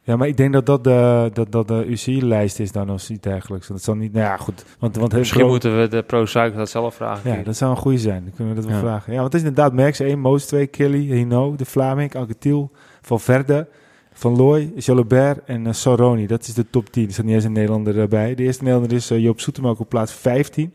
Ja, 0.08 0.16
maar 0.16 0.28
ik 0.28 0.38
denk 0.38 0.53
dat 0.53 0.66
dat 0.66 0.84
de, 0.84 1.30
dat, 1.34 1.51
dat 1.51 1.68
de 1.68 1.86
UCI-lijst 1.88 2.60
is 2.60 2.72
dan 2.72 2.89
of 2.89 3.10
iets 3.10 3.22
dergelijks. 3.22 3.68
Dat 3.68 3.84
zal 3.84 3.95
niet... 3.95 4.14
Nou 4.14 4.26
ja, 4.26 4.38
goed. 4.38 4.66
Want, 4.80 4.95
want 4.95 5.14
Misschien 5.14 5.45
moeten 5.45 5.80
we 5.80 5.88
de 5.88 6.03
Pro 6.03 6.26
Cycle 6.26 6.51
dat 6.51 6.70
zelf 6.70 6.95
vragen. 6.95 7.38
Ja, 7.38 7.43
dat 7.43 7.58
zou 7.58 7.72
een 7.72 7.78
goede 7.78 7.97
zijn. 7.97 8.24
Dan 8.24 8.34
kunnen 8.36 8.55
we 8.55 8.62
dat 8.62 8.70
wel 8.70 8.80
Ja. 8.80 8.86
vragen. 8.88 9.14
Ja, 9.14 9.20
want 9.20 9.34
het 9.34 9.41
is 9.41 9.47
inderdaad 9.47 9.74
Merckx 9.74 9.99
1, 9.99 10.20
Moos 10.20 10.45
2, 10.45 10.68
Kelly, 10.68 11.14
Hino, 11.14 11.55
De 11.55 11.66
Vlaming, 11.66 12.16
Alcatil, 12.16 12.72
Valverde, 13.01 13.68
Van 14.14 14.36
Looy, 14.36 14.72
Jalobert 14.76 15.39
en 15.45 15.66
uh, 15.66 15.74
Soroni. 15.74 16.28
Dat 16.28 16.47
is 16.47 16.53
de 16.53 16.66
top 16.70 16.89
10. 16.91 17.05
Er 17.05 17.12
staat 17.14 17.26
niet 17.26 17.36
eens 17.36 17.43
een 17.43 17.51
Nederlander 17.51 17.97
erbij. 17.99 18.36
De 18.36 18.43
eerste 18.43 18.64
Nederlander 18.64 18.97
is 18.97 19.12
uh, 19.12 19.20
Joop 19.20 19.39
Soetema 19.39 19.70
ook 19.70 19.80
op 19.80 19.89
plaats 19.89 20.12
15. 20.14 20.74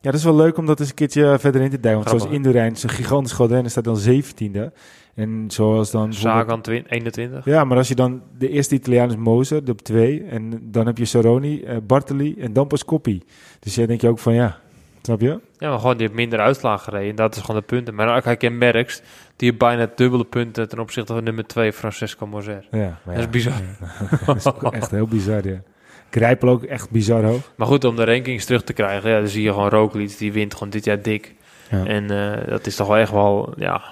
Ja, 0.00 0.10
dat 0.10 0.14
is 0.14 0.24
wel 0.24 0.36
leuk 0.36 0.56
om 0.56 0.66
dat 0.66 0.80
eens 0.80 0.88
een 0.88 0.94
keertje 0.94 1.36
verder 1.38 1.60
in 1.60 1.70
te 1.70 1.80
duiken. 1.80 1.92
Want 2.04 2.08
zoals 2.08 2.22
Grappig. 2.22 2.46
Indurain, 2.46 2.72
is 2.72 2.82
een 2.82 2.88
gigantisch 2.88 3.32
groot 3.32 3.50
rennen, 3.50 3.70
staat 3.70 3.84
dan 3.84 3.98
17e. 4.00 4.72
En 5.18 5.44
zoals 5.48 5.90
dan... 5.90 6.12
Sagan 6.12 6.60
twin- 6.60 6.84
21. 6.88 7.44
Ja, 7.44 7.64
maar 7.64 7.76
als 7.76 7.88
je 7.88 7.94
dan... 7.94 8.22
De 8.38 8.48
eerste 8.48 8.74
Italiaan 8.74 9.08
is 9.08 9.16
Moser, 9.16 9.64
de 9.64 9.72
op 9.72 9.80
2. 9.82 10.24
En 10.24 10.58
dan 10.62 10.86
heb 10.86 10.98
je 10.98 11.04
Saroni, 11.04 11.62
eh, 11.62 11.76
Bartoli 11.82 12.36
en 12.40 12.52
dan 12.52 12.66
pas 12.66 12.84
Coppi. 12.84 13.22
Dus 13.60 13.74
dan 13.74 13.86
denk 13.86 14.00
je 14.00 14.08
ook 14.08 14.18
van 14.18 14.34
ja, 14.34 14.58
snap 15.02 15.20
je? 15.20 15.40
Ja, 15.58 15.68
maar 15.68 15.78
gewoon 15.78 15.96
die 15.96 16.06
heeft 16.06 16.18
minder 16.18 16.38
uitslagen 16.38 16.84
gereden. 16.92 17.16
Dat 17.16 17.36
is 17.36 17.40
gewoon 17.40 17.60
de 17.60 17.66
punten. 17.66 17.94
Maar 17.94 18.06
dan 18.06 18.20
kijk 18.20 18.42
je 18.42 18.50
Merckx, 18.50 19.02
die 19.36 19.48
heeft 19.48 19.60
bijna 19.60 19.90
dubbele 19.94 20.24
punten 20.24 20.68
ten 20.68 20.78
opzichte 20.78 21.12
van 21.12 21.24
nummer 21.24 21.46
2, 21.46 21.72
Francesco 21.72 22.26
Moser. 22.26 22.66
Ja, 22.70 22.98
maar 23.04 23.14
Dat 23.14 23.34
is 23.34 23.44
ja, 23.44 23.50
bizar. 23.50 23.60
dat 24.26 24.36
is 24.36 24.46
ook 24.46 24.72
echt 24.72 24.90
heel 24.90 25.06
bizar, 25.06 25.48
ja. 25.48 25.62
Grijpel 26.10 26.48
ook 26.48 26.62
echt 26.62 26.90
bizar 26.90 27.24
hoog. 27.24 27.52
Maar 27.56 27.66
goed, 27.66 27.84
om 27.84 27.96
de 27.96 28.04
rankings 28.04 28.44
terug 28.44 28.62
te 28.62 28.72
krijgen, 28.72 29.10
ja, 29.10 29.18
dan 29.18 29.28
zie 29.28 29.42
je 29.42 29.52
gewoon 29.52 29.68
Roglic, 29.68 30.18
die 30.18 30.32
wint 30.32 30.52
gewoon 30.54 30.70
dit 30.70 30.84
jaar 30.84 31.02
dik. 31.02 31.34
Ja. 31.70 31.84
En 31.84 32.10
eh, 32.10 32.48
dat 32.48 32.66
is 32.66 32.76
toch 32.76 32.86
wel 32.86 32.96
echt 32.96 33.10
wel, 33.12 33.52
ja, 33.56 33.82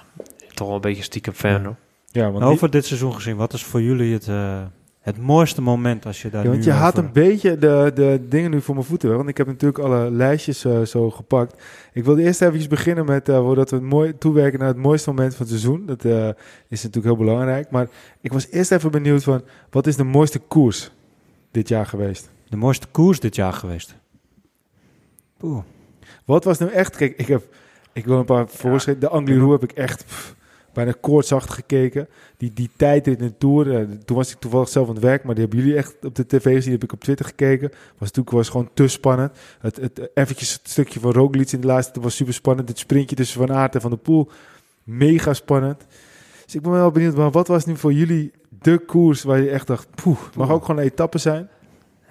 toch 0.57 0.67
wel 0.67 0.75
een 0.75 0.81
beetje 0.81 1.03
stiekem 1.03 1.33
fan. 1.33 1.63
hoor. 1.63 1.75
Ja, 2.11 2.31
want, 2.31 2.43
die- 2.43 2.51
Over 2.53 2.69
dit 2.69 2.85
seizoen 2.85 3.13
gezien, 3.13 3.35
wat 3.35 3.53
is 3.53 3.63
voor 3.63 3.81
jullie 3.81 4.13
het, 4.13 4.27
eh, 4.27 4.61
het 4.99 5.17
mooiste 5.17 5.61
moment 5.61 6.05
als 6.05 6.21
je 6.21 6.29
daar 6.29 6.43
ja, 6.43 6.49
want 6.49 6.59
nu 6.59 6.65
je 6.65 6.71
haat 6.71 6.93
over- 6.93 7.03
een 7.05 7.11
beetje 7.11 7.57
de, 7.57 7.91
de 7.95 8.25
dingen 8.29 8.51
nu 8.51 8.61
voor 8.61 8.75
mijn 8.75 8.85
voeten. 8.87 9.15
Want 9.17 9.29
ik 9.29 9.37
heb 9.37 9.47
natuurlijk 9.47 9.79
alle 9.83 10.11
lijstjes 10.11 10.65
eh, 10.65 10.81
zo 10.81 11.11
gepakt. 11.11 11.63
Ik 11.93 12.03
wilde 12.03 12.23
eerst 12.23 12.41
even 12.41 12.69
beginnen 12.69 13.05
met, 13.05 13.29
eh 13.29 13.37
voordat 13.37 13.69
we 13.69 13.75
het 13.75 13.85
mooi 13.85 14.17
toewerken 14.17 14.59
naar 14.59 14.67
het 14.67 14.77
mooiste 14.77 15.09
moment 15.09 15.35
van 15.35 15.45
het 15.45 15.49
seizoen. 15.59 15.85
Dat 15.85 16.05
eh, 16.05 16.27
is 16.67 16.83
natuurlijk 16.83 17.05
heel 17.15 17.25
belangrijk. 17.25 17.71
Maar 17.71 17.87
ik 18.21 18.33
was 18.33 18.47
eerst 18.49 18.71
even 18.71 18.91
benieuwd 18.91 19.23
van, 19.23 19.41
wat 19.69 19.87
is 19.87 19.95
de 19.95 20.03
mooiste 20.03 20.39
koers 20.39 20.91
dit 21.51 21.67
jaar 21.67 21.85
geweest? 21.85 22.29
De 22.49 22.57
mooiste 22.57 22.87
koers 22.91 23.19
dit 23.19 23.35
jaar 23.35 23.53
geweest. 23.53 23.95
Oeh. 25.41 25.63
Wat 26.25 26.43
was 26.43 26.57
nou 26.57 26.71
echt... 26.71 26.95
Kijk, 26.95 27.17
ik 27.17 27.27
heb... 27.27 27.43
Ik 27.93 28.05
wil 28.05 28.17
een 28.19 28.25
paar 28.25 28.47
voorschrijven. 28.47 29.03
De 29.03 29.09
Angliru 29.09 29.51
heb 29.51 29.63
ik 29.63 29.71
echt 29.71 30.05
pff, 30.05 30.35
bijna 30.77 30.93
koortsachtig 31.01 31.55
gekeken. 31.55 32.07
Die, 32.37 32.51
die 32.53 32.69
tijd 32.75 33.07
in 33.07 33.17
de 33.17 33.37
Tour. 33.37 33.75
eh, 33.75 33.85
toen 34.05 34.17
was 34.17 34.31
ik 34.31 34.39
toevallig 34.39 34.69
zelf 34.69 34.87
aan 34.87 34.93
het 34.93 35.03
werk. 35.03 35.23
Maar 35.23 35.35
die 35.35 35.43
hebben 35.43 35.63
jullie 35.63 35.77
echt 35.77 36.05
op 36.05 36.15
de 36.15 36.25
tv 36.25 36.43
gezien. 36.43 36.61
Die 36.61 36.71
heb 36.71 36.83
ik 36.83 36.93
op 36.93 36.99
Twitter 36.99 37.25
gekeken. 37.25 37.69
Was 37.69 38.07
natuurlijk 38.11 38.29
was 38.29 38.49
gewoon 38.49 38.69
te 38.73 38.87
spannend. 38.87 39.31
Het, 39.59 39.75
het, 39.75 40.09
eventjes 40.13 40.53
het 40.53 40.69
stukje 40.69 40.99
van 40.99 41.11
Roglic 41.11 41.51
in 41.51 41.61
de 41.61 41.67
laatste. 41.67 41.93
Dat 41.93 42.03
was 42.03 42.15
super 42.15 42.33
spannend. 42.33 42.69
Het 42.69 42.79
sprintje 42.79 43.15
tussen 43.15 43.39
Van 43.47 43.55
Aert 43.55 43.75
en 43.75 43.81
Van 43.81 43.89
der 43.89 43.99
Poel. 43.99 44.29
Mega 44.83 45.33
spannend. 45.33 45.85
Dus 46.45 46.55
ik 46.55 46.61
ben 46.61 46.71
wel 46.71 46.91
benieuwd. 46.91 47.15
Maar 47.15 47.31
wat 47.31 47.47
was 47.47 47.65
nu 47.65 47.77
voor 47.77 47.93
jullie 47.93 48.31
de 48.61 48.77
koers 48.77 49.23
waar 49.23 49.39
je 49.39 49.49
echt 49.49 49.67
dacht... 49.67 49.87
Poeh, 50.03 50.19
mag 50.35 50.49
ook 50.49 50.65
gewoon 50.65 50.81
een 50.81 50.87
etappe 50.87 51.17
zijn? 51.17 51.49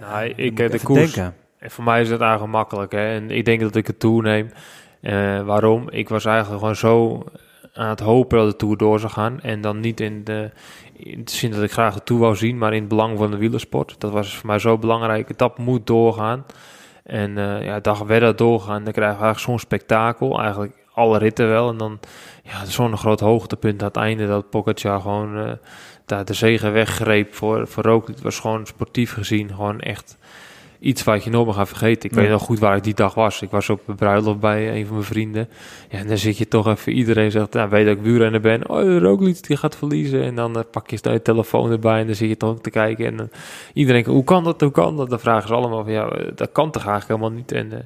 Ja, 0.01 0.21
ik, 0.21 0.61
eh, 0.61 0.71
de 0.71 0.81
koers, 0.83 1.13
denken. 1.13 1.35
En 1.59 1.71
voor 1.71 1.85
mij 1.85 2.01
is 2.01 2.11
het 2.11 2.21
eigenlijk 2.21 2.53
makkelijk. 2.53 2.93
Hè? 2.93 3.15
En 3.15 3.31
ik 3.31 3.45
denk 3.45 3.61
dat 3.61 3.77
ik 3.77 3.87
het 3.87 4.01
toeneem. 4.01 4.51
Eh 5.01 5.43
waarom? 5.43 5.91
Ik 5.91 6.09
was 6.09 6.25
eigenlijk 6.25 6.59
gewoon 6.59 6.77
zo 6.77 7.25
aan 7.77 7.89
het 7.89 8.01
hopen 8.01 8.39
dat 8.39 8.51
de 8.51 8.57
Tour 8.57 8.77
door 8.77 9.01
zou 9.01 9.13
gaan. 9.13 9.41
En 9.41 9.61
dan 9.61 9.81
niet 9.81 10.01
in 10.01 10.25
de, 10.25 10.51
in 10.93 11.25
de 11.25 11.31
zin 11.31 11.51
dat 11.51 11.63
ik 11.63 11.73
graag 11.73 11.95
de 11.95 12.03
Tour 12.03 12.23
wou 12.23 12.37
zien, 12.37 12.59
maar 12.59 12.73
in 12.73 12.81
het 12.81 12.89
belang 12.89 13.19
van 13.19 13.31
de 13.31 13.37
wielersport. 13.37 13.95
Dat 13.99 14.13
was 14.13 14.37
voor 14.37 14.47
mij 14.47 14.59
zo 14.59 14.79
belangrijk. 14.79 15.39
Dat 15.39 15.59
moet 15.59 15.87
doorgaan. 15.87 16.45
En 17.03 17.39
eh 17.39 17.65
ja, 17.65 17.81
dag 17.81 17.99
werd 17.99 18.21
dat 18.21 18.39
doorgaan. 18.39 18.85
Dan 18.85 18.93
krijgen 18.93 19.19
we 19.19 19.25
eigenlijk 19.25 19.39
zo'n 19.39 19.59
spektakel. 19.59 20.41
Eigenlijk 20.41 20.73
alle 20.93 21.19
ritten 21.19 21.49
wel. 21.49 21.69
En 21.69 21.77
dan 21.77 22.01
ja, 22.43 22.65
zo'n 22.65 22.97
groot 22.97 23.21
hoogtepunt 23.21 23.81
aan 23.81 23.89
het 23.89 23.97
einde. 23.97 24.27
Dat 24.27 24.51
Pogacar 24.51 25.01
gewoon 25.01 25.39
eh, 25.39 25.53
daar 26.05 26.25
de 26.25 26.35
zegen 26.35 26.73
weggreep 26.73 27.35
voor, 27.35 27.69
voor 27.69 27.83
Roglic. 27.83 28.15
Het 28.15 28.25
was 28.25 28.41
gewoon 28.41 28.67
sportief 28.67 29.13
gezien 29.13 29.49
gewoon 29.49 29.81
echt 29.81 30.19
iets 30.79 31.05
wat 31.05 31.25
je 31.25 31.31
nooit 31.31 31.47
meer 31.47 31.55
gaat 31.55 31.69
vergeten. 31.69 32.09
Ik 32.11 32.15
Ja. 32.17 32.21
weet 32.23 32.31
nog 32.31 32.43
goed 32.43 32.59
waar 32.59 32.77
ik 32.77 32.85
die 32.85 32.95
dag 32.95 33.15
was. 33.15 33.43
Ik 33.43 33.51
was 33.51 33.71
op 33.71 33.89
een 33.89 33.95
bruiloft 33.95 34.41
bij 34.41 34.77
een 34.77 34.85
van 34.87 34.95
mijn 34.95 35.07
vrienden. 35.07 35.49
Ja, 35.91 35.99
en 35.99 36.07
dan 36.07 36.19
zit 36.19 36.39
je 36.39 36.49
toch 36.49 36.67
even... 36.67 36.93
Iedereen 36.93 37.31
zegt, 37.31 37.53
nou, 37.53 37.69
weet 37.69 37.87
dat 37.87 37.97
ik 37.97 38.03
wielrenner 38.03 38.41
ben. 38.41 38.69
Oh, 38.71 38.99
Roglic 38.99 39.47
die 39.47 39.57
gaat 39.57 39.77
verliezen. 39.77 40.23
En 40.23 40.35
dan 40.35 40.57
eh, 40.57 40.63
pak 40.71 40.91
je 40.91 40.97
snel 40.97 41.13
je 41.13 41.23
telefoon 41.23 41.71
erbij 41.71 42.01
en 42.01 42.07
dan 42.07 42.15
zit 42.15 42.29
je 42.29 42.37
toch 42.37 42.61
te 42.61 42.71
kijken. 42.71 43.07
En 43.07 43.17
dan 43.17 43.29
iedereen, 43.73 44.05
hoe 44.07 44.25
kan 44.25 44.45
dat, 44.45 44.61
hoe 44.61 44.71
kan 44.71 44.97
dat? 44.97 45.11
Dan 45.11 45.21
vragen 45.21 45.49
ze 45.49 45.55
allemaal 45.55 45.83
van, 45.85 45.93
ja, 45.93 46.09
eh, 46.09 46.31
dat 46.35 46.53
kan 46.53 46.71
toch 46.71 46.87
eigenlijk 46.87 47.21
helemaal 47.21 47.39
niet. 47.39 47.53
En 47.53 47.73
eh, 47.73 47.79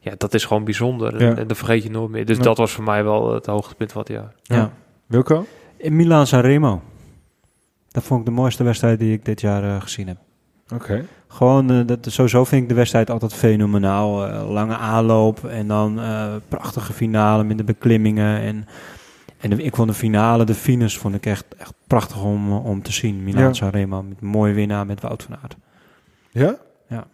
ja, 0.00 0.12
dat 0.18 0.34
is 0.34 0.44
gewoon 0.44 0.64
bijzonder. 0.64 1.20
Ja. 1.22 1.30
En, 1.30 1.38
en 1.38 1.46
dat 1.46 1.56
vergeet 1.56 1.82
je 1.82 1.90
nooit 1.90 2.10
meer. 2.10 2.24
Dus 2.26 2.36
Ja. 2.36 2.42
dat 2.42 2.56
was 2.58 2.72
voor 2.72 2.84
mij 2.84 3.04
wel 3.04 3.34
het 3.34 3.46
hoogtepunt 3.46 3.92
van 3.92 4.00
het 4.00 4.10
jaar. 4.10 4.34
Ja. 4.42 4.72
Wilco? 5.06 5.46
In 5.76 5.96
Milaan 5.96 6.26
Sanremo. 6.26 6.82
Dat 7.90 8.02
vond 8.02 8.20
ik 8.20 8.26
de 8.26 8.32
mooiste 8.32 8.64
wedstrijd 8.64 8.98
die 8.98 9.12
ik 9.12 9.24
dit 9.24 9.40
jaar 9.40 9.62
eh, 9.64 9.80
gezien 9.80 10.06
heb. 10.08 10.16
Oké. 10.74 11.04
Gewoon, 11.28 11.70
eh, 11.70 11.80
dat, 11.86 11.98
sowieso 12.10 12.44
vind 12.44 12.62
ik 12.62 12.68
de 12.68 12.74
wedstrijd 12.74 13.10
altijd 13.10 13.34
fenomenaal. 13.34 14.26
Eh, 14.26 14.50
lange 14.50 14.76
aanloop 14.76 15.44
en 15.44 15.68
dan 15.68 16.00
eh, 16.00 16.34
prachtige 16.48 16.92
finale 16.92 17.44
met 17.44 17.58
de 17.58 17.64
beklimmingen. 17.64 18.40
En, 18.40 18.66
en 19.40 19.50
de- 19.50 19.62
ik 19.62 19.76
vond 19.76 19.88
de 19.88 19.94
finale, 19.94 20.44
de 20.44 20.54
finish, 20.54 20.96
vond 20.96 21.14
ik 21.14 21.26
echt, 21.26 21.44
echt 21.58 21.72
prachtig 21.86 22.24
om, 22.24 22.52
om 22.52 22.82
te 22.82 22.92
zien. 22.92 23.24
Milaan 23.24 23.42
Ja. 23.42 23.52
Sanremo, 23.52 24.02
met 24.02 24.16
een 24.20 24.26
mooie 24.26 24.54
winnaar 24.54 24.86
met 24.86 25.00
Wout 25.00 25.22
van 25.22 25.36
Aert. 25.42 25.56
Ja? 26.30 26.56
Ja. 26.88 27.06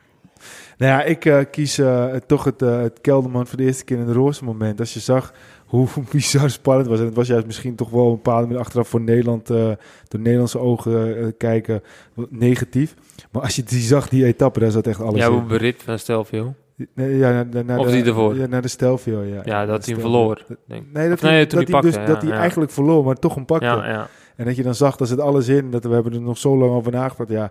Nou 0.79 0.93
ja, 0.93 1.03
ik 1.03 1.49
kies 1.51 1.81
toch 2.27 2.45
het, 2.45 2.61
het 2.61 3.01
Kelderman 3.01 3.47
voor 3.47 3.57
de 3.57 3.65
eerste 3.65 3.85
keer 3.85 3.99
in 3.99 4.07
het 4.07 4.17
roze 4.17 4.45
moment. 4.45 4.81
Als 4.81 4.95
je 4.95 5.01
zag 5.01 5.33
hoe 5.67 5.89
bizar 6.13 6.51
spannend 6.51 6.89
was. 6.89 6.99
En 6.99 7.05
het 7.05 7.15
was 7.15 7.27
juist 7.29 7.47
misschien 7.47 7.75
toch 7.75 7.91
wel 7.91 8.05
een 8.07 8.15
bepaalde 8.15 8.47
manier 8.47 8.61
achteraf 8.63 8.89
voor 8.89 9.01
Nederland, 9.01 9.47
door 9.47 9.77
Nederlandse 10.21 10.59
ogen 10.59 11.35
kijken, 11.37 11.83
negatief. 12.29 12.95
Maar 13.31 13.43
als 13.43 13.57
je 13.57 13.63
die 13.63 13.81
zag, 13.81 14.09
die 14.09 14.25
etappe, 14.25 14.61
daar 14.61 14.71
zat 14.71 14.87
echt 14.87 15.01
alles 15.01 15.21
Ja, 15.21 15.31
hoe 15.31 15.41
in. 15.41 15.47
berit 15.47 15.83
van 15.83 15.99
Stelvio. 15.99 16.55
Nee, 16.95 17.17
ja, 17.17 17.31
naar, 17.31 17.47
naar, 17.47 17.65
naar 17.65 17.79
Of 17.79 17.87
de, 17.87 17.93
die 17.93 18.05
ervoor? 18.05 18.37
Ja, 18.37 18.47
naar 18.47 18.63
de 18.63 18.69
Stelvio, 18.69 19.23
ja. 19.23 19.41
Ja, 19.45 19.67
dat 19.67 19.85
hij 19.85 19.93
hem 19.95 20.03
verloor. 20.03 20.45
Dat- 20.49 20.57
Denk. 20.67 20.85
Nee, 20.93 21.09
dat 21.09 21.17
Of 21.17 21.23
nee, 21.23 21.33
hij, 21.33 21.47
dat 21.47 21.83
dus, 21.83 21.95
dat 21.95 22.07
ja, 22.07 22.19
hij 22.19 22.29
ja. 22.29 22.39
eigenlijk 22.39 22.71
verloor, 22.71 23.05
maar 23.05 23.15
toch 23.15 23.37
een 23.37 23.45
pakte. 23.45 23.65
Ja, 23.67 23.89
ja. 23.89 24.09
En 24.37 24.45
dat 24.45 24.57
je 24.57 24.63
dan 24.63 24.75
zag, 24.75 24.97
daar 24.97 25.09
zit 25.09 25.21
alles 25.21 25.49
in. 25.49 25.71
Dat 25.71 25.85
we 25.85 25.95
hebben 25.95 26.13
er 26.13 26.21
nog 26.21 26.39
zo 26.39 26.57
lang 26.59 26.73
over 26.73 26.93
nagedacht. 26.93 27.31
Ja, 27.31 27.51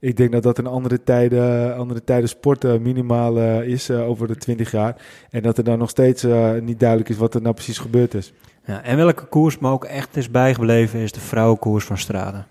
ik 0.00 0.16
denk 0.16 0.32
dat 0.32 0.42
dat 0.42 0.58
in 0.58 0.66
andere 0.66 1.02
tijden, 1.02 1.76
andere 1.76 2.04
tijden 2.04 2.28
sporten 2.28 2.82
minimaal 2.82 3.38
eh, 3.38 3.62
is 3.68 3.88
eh, 3.88 4.08
over 4.08 4.26
de 4.26 4.36
20 4.36 4.70
jaar. 4.70 4.96
En 5.30 5.42
dat 5.42 5.58
er 5.58 5.64
dan 5.64 5.78
nog 5.78 5.90
steeds 5.90 6.22
eh, 6.24 6.52
niet 6.62 6.80
duidelijk 6.80 7.08
is 7.08 7.16
wat 7.16 7.34
er 7.34 7.42
nou 7.42 7.54
precies 7.54 7.78
gebeurd 7.78 8.14
is. 8.14 8.32
Ja, 8.64 8.82
en 8.82 8.96
welke 8.96 9.24
koers 9.24 9.58
me 9.58 9.70
ook 9.70 9.84
echt 9.84 10.16
is 10.16 10.30
bijgebleven 10.30 11.00
is 11.00 11.12
de 11.12 11.20
vrouwenkoers 11.20 11.84
van 11.84 11.98
Strade. 11.98 12.44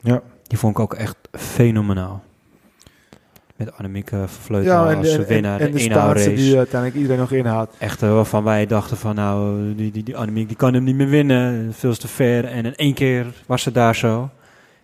Ja, 0.00 0.22
Die 0.46 0.58
vond 0.58 0.74
ik 0.76 0.82
ook 0.82 0.94
echt 0.94 1.16
fenomenaal. 1.32 2.22
Met 3.56 3.76
Annemieke 3.76 4.24
Vleuten 4.26 4.70
ja 4.72 4.90
en, 4.90 4.96
als 4.96 5.12
en, 5.12 5.18
en, 5.20 5.26
winnaar, 5.26 5.60
en 5.60 5.66
de 5.66 5.72
de. 5.72 5.78
Spaanse 5.78 6.34
die 6.34 6.56
uiteindelijk 6.56 7.00
iedereen 7.00 7.20
nog 7.20 7.32
inhaalt. 7.32 7.74
Echt 7.78 8.02
eh, 8.02 8.12
waarvan 8.12 8.44
wij 8.44 8.66
dachten 8.66 8.96
van 8.96 9.14
nou, 9.14 9.74
die, 9.74 9.90
die, 9.90 10.02
die 10.02 10.16
Annemiek 10.16 10.48
die 10.48 10.56
kan 10.56 10.74
hem 10.74 10.84
niet 10.84 10.94
meer 10.96 11.08
winnen. 11.08 11.72
Veel 11.74 11.94
te 11.94 12.08
ver. 12.08 12.44
En 12.44 12.64
in 12.64 12.74
één 12.76 12.94
keer 12.94 13.26
was 13.46 13.62
ze 13.62 13.72
daar 13.72 13.96
zo. 13.96 14.30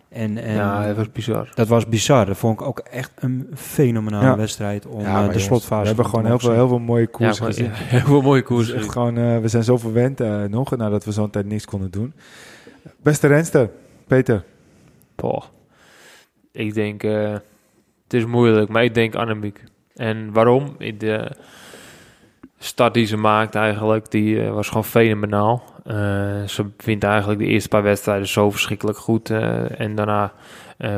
En, 0.09 0.37
en 0.37 0.53
ja, 0.53 0.87
dat 0.87 0.95
was 0.95 1.11
bizar. 1.11 1.49
dat 1.53 1.67
was 1.67 1.87
bizar. 1.87 2.25
Dat 2.25 2.37
vond 2.37 2.59
ik 2.59 2.65
ook 2.67 2.79
echt 2.79 3.11
een 3.15 3.47
fenomenale 3.55 4.25
Ja. 4.25 4.37
wedstrijd 4.37 4.85
om 4.85 5.01
Ja, 5.01 5.27
eh, 5.27 5.33
de 5.33 5.39
slotfase 5.39 5.81
We 5.81 5.87
hebben 5.87 6.05
gewoon 6.05 6.25
heel 6.25 6.39
veel, 6.39 6.51
heel 6.51 6.67
veel 6.67 6.79
mooie 6.79 7.01
Ja, 7.01 7.07
koersen 7.11 7.45
gezien. 7.45 7.65
ja, 7.65 7.71
heel 7.97 7.99
veel 8.05 8.21
mooie 8.21 8.37
Het 8.39 8.45
koers. 8.47 8.67
is 8.69 8.73
echt 8.73 8.91
gewoon, 8.91 9.17
eh, 9.17 9.37
we 9.37 9.47
zijn 9.47 9.63
zo 9.63 9.77
verwend 9.77 10.21
eh, 10.21 10.43
nog, 10.43 10.77
nadat 10.77 11.05
we 11.05 11.11
zo'n 11.11 11.29
tijd 11.29 11.45
niks 11.45 11.65
konden 11.65 11.91
doen. 11.91 12.13
Beste 13.01 13.27
renster, 13.27 13.69
Peter. 14.07 14.43
Ik 16.51 16.73
denk, 16.73 17.03
eh, 17.03 17.31
het 18.03 18.13
is 18.13 18.25
moeilijk, 18.25 18.69
maar 18.69 18.83
ik 18.83 18.93
denk 18.93 19.15
Annemiek. 19.15 19.63
En 19.95 20.31
waarom? 20.33 20.75
De 20.97 21.31
start 22.57 22.93
die 22.93 23.05
ze 23.05 23.17
maakt 23.17 23.55
eigenlijk, 23.55 24.11
die 24.11 24.43
eh, 24.43 24.53
was 24.53 24.67
gewoon 24.67 24.85
fenomenaal. 24.85 25.63
Eh, 25.83 26.43
ze 26.43 26.65
vindt 26.77 27.03
eigenlijk 27.03 27.39
de 27.39 27.45
eerste 27.45 27.69
paar 27.69 27.83
wedstrijden 27.83 28.27
zo 28.27 28.51
verschrikkelijk 28.51 28.97
goed. 28.97 29.29
en 29.29 29.95
daarna 29.95 30.33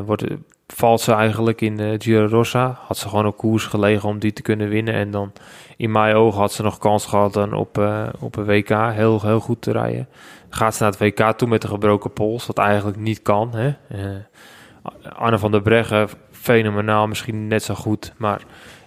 wordt, 0.06 0.24
valt 0.68 1.02
ze 1.02 1.14
eigenlijk 1.14 1.62
in 1.62 1.78
de 1.78 1.96
Giro 1.98 2.26
Rossa. 2.26 2.80
Had 2.88 2.98
ze 2.98 3.10
gewoon 3.10 3.26
op 3.26 3.38
koers 3.38 3.66
gelegen 3.66 4.10
om 4.10 4.20
die 4.20 4.34
te 4.34 4.42
kunnen 4.42 4.70
winnen. 4.70 4.94
En 4.94 5.12
dan 5.12 5.32
in 5.78 5.92
mijn 5.92 6.16
ogen 6.16 6.40
had 6.40 6.54
ze 6.54 6.64
nog 6.64 6.78
kans 6.78 7.06
gehad 7.06 7.34
dan 7.34 7.54
op, 7.54 7.78
op 8.20 8.36
een 8.36 8.46
WK 8.46 8.70
heel, 8.70 9.22
heel 9.22 9.40
goed 9.40 9.62
te 9.62 9.72
rijden. 9.72 10.08
Gaat 10.54 10.76
ze 10.76 10.84
naar 10.84 10.92
het 10.92 11.00
WK 11.00 11.32
toe 11.38 11.48
met 11.48 11.64
een 11.64 11.70
gebroken 11.70 12.14
pols, 12.14 12.46
wat 12.46 12.58
eigenlijk 12.58 12.98
niet 12.98 13.22
kan. 13.22 13.56
Hè? 13.56 13.74
Eh, 13.88 15.16
Anne 15.18 15.38
van 15.38 15.52
der 15.52 15.62
Breggen, 15.62 16.10
fenomenaal, 16.32 17.08
misschien 17.08 17.48
net 17.48 17.64
zo 17.64 17.74
goed, 17.74 18.14
maar 18.18 18.42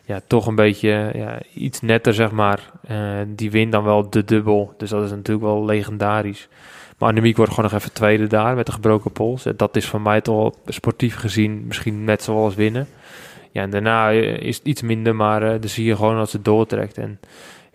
ja, 0.04 0.20
toch 0.26 0.46
een 0.46 0.54
beetje 0.54 1.10
ja, 1.14 1.38
iets 1.54 1.80
netter, 1.80 2.14
zeg 2.14 2.30
maar. 2.30 2.70
Eh, 2.86 2.98
die 3.26 3.50
wint 3.50 3.72
dan 3.72 3.84
wel 3.84 4.10
de 4.10 4.24
dubbel, 4.24 4.74
dus 4.76 4.90
dat 4.90 5.04
is 5.04 5.10
natuurlijk 5.10 5.46
wel 5.46 5.64
legendarisch. 5.64 6.48
Maar 6.98 7.08
Annemiek 7.08 7.36
wordt 7.36 7.54
gewoon 7.54 7.70
nog 7.70 7.80
even 7.80 7.92
tweede 7.92 8.26
daar 8.26 8.54
met 8.54 8.68
een 8.68 8.74
gebroken 8.74 9.12
pols. 9.12 9.44
Dat 9.56 9.76
is 9.76 9.86
voor 9.86 10.00
mij 10.00 10.20
toch 10.20 10.54
sportief 10.66 11.16
gezien 11.16 11.66
misschien 11.66 12.04
net 12.04 12.22
zoals 12.22 12.54
winnen. 12.54 12.88
Ja, 13.50 13.62
en 13.62 13.70
daarna 13.70 14.10
eh, 14.10 14.36
is 14.36 14.56
het 14.56 14.66
iets 14.66 14.82
minder, 14.82 15.16
maar 15.16 15.40
dan 15.40 15.68
zie 15.68 15.84
je 15.84 15.96
gewoon 15.96 16.16
dat 16.16 16.30
ze 16.30 16.42
doortrekt. 16.42 16.98
En 16.98 17.20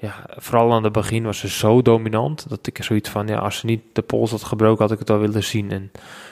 ja, 0.02 0.14
vooral 0.38 0.74
aan 0.74 0.84
het 0.84 0.94
begin 0.94 1.24
was 1.24 1.40
ze 1.40 1.48
zo 1.50 1.82
dominant 1.82 2.50
dat 2.50 2.68
ik 2.68 2.78
er 2.78 2.84
zoiets 2.84 3.10
van, 3.10 3.28
ja, 3.28 3.38
als 3.38 3.58
ze 3.58 3.66
niet 3.66 3.82
de 3.94 4.02
pols 4.02 4.32
had 4.32 4.44
gebroken, 4.44 4.82
had 4.84 4.92
ik 4.92 5.00
het 5.00 5.10
wel 5.10 5.20
willen 5.20 5.44
zien. 5.44 5.72
En 5.72 5.92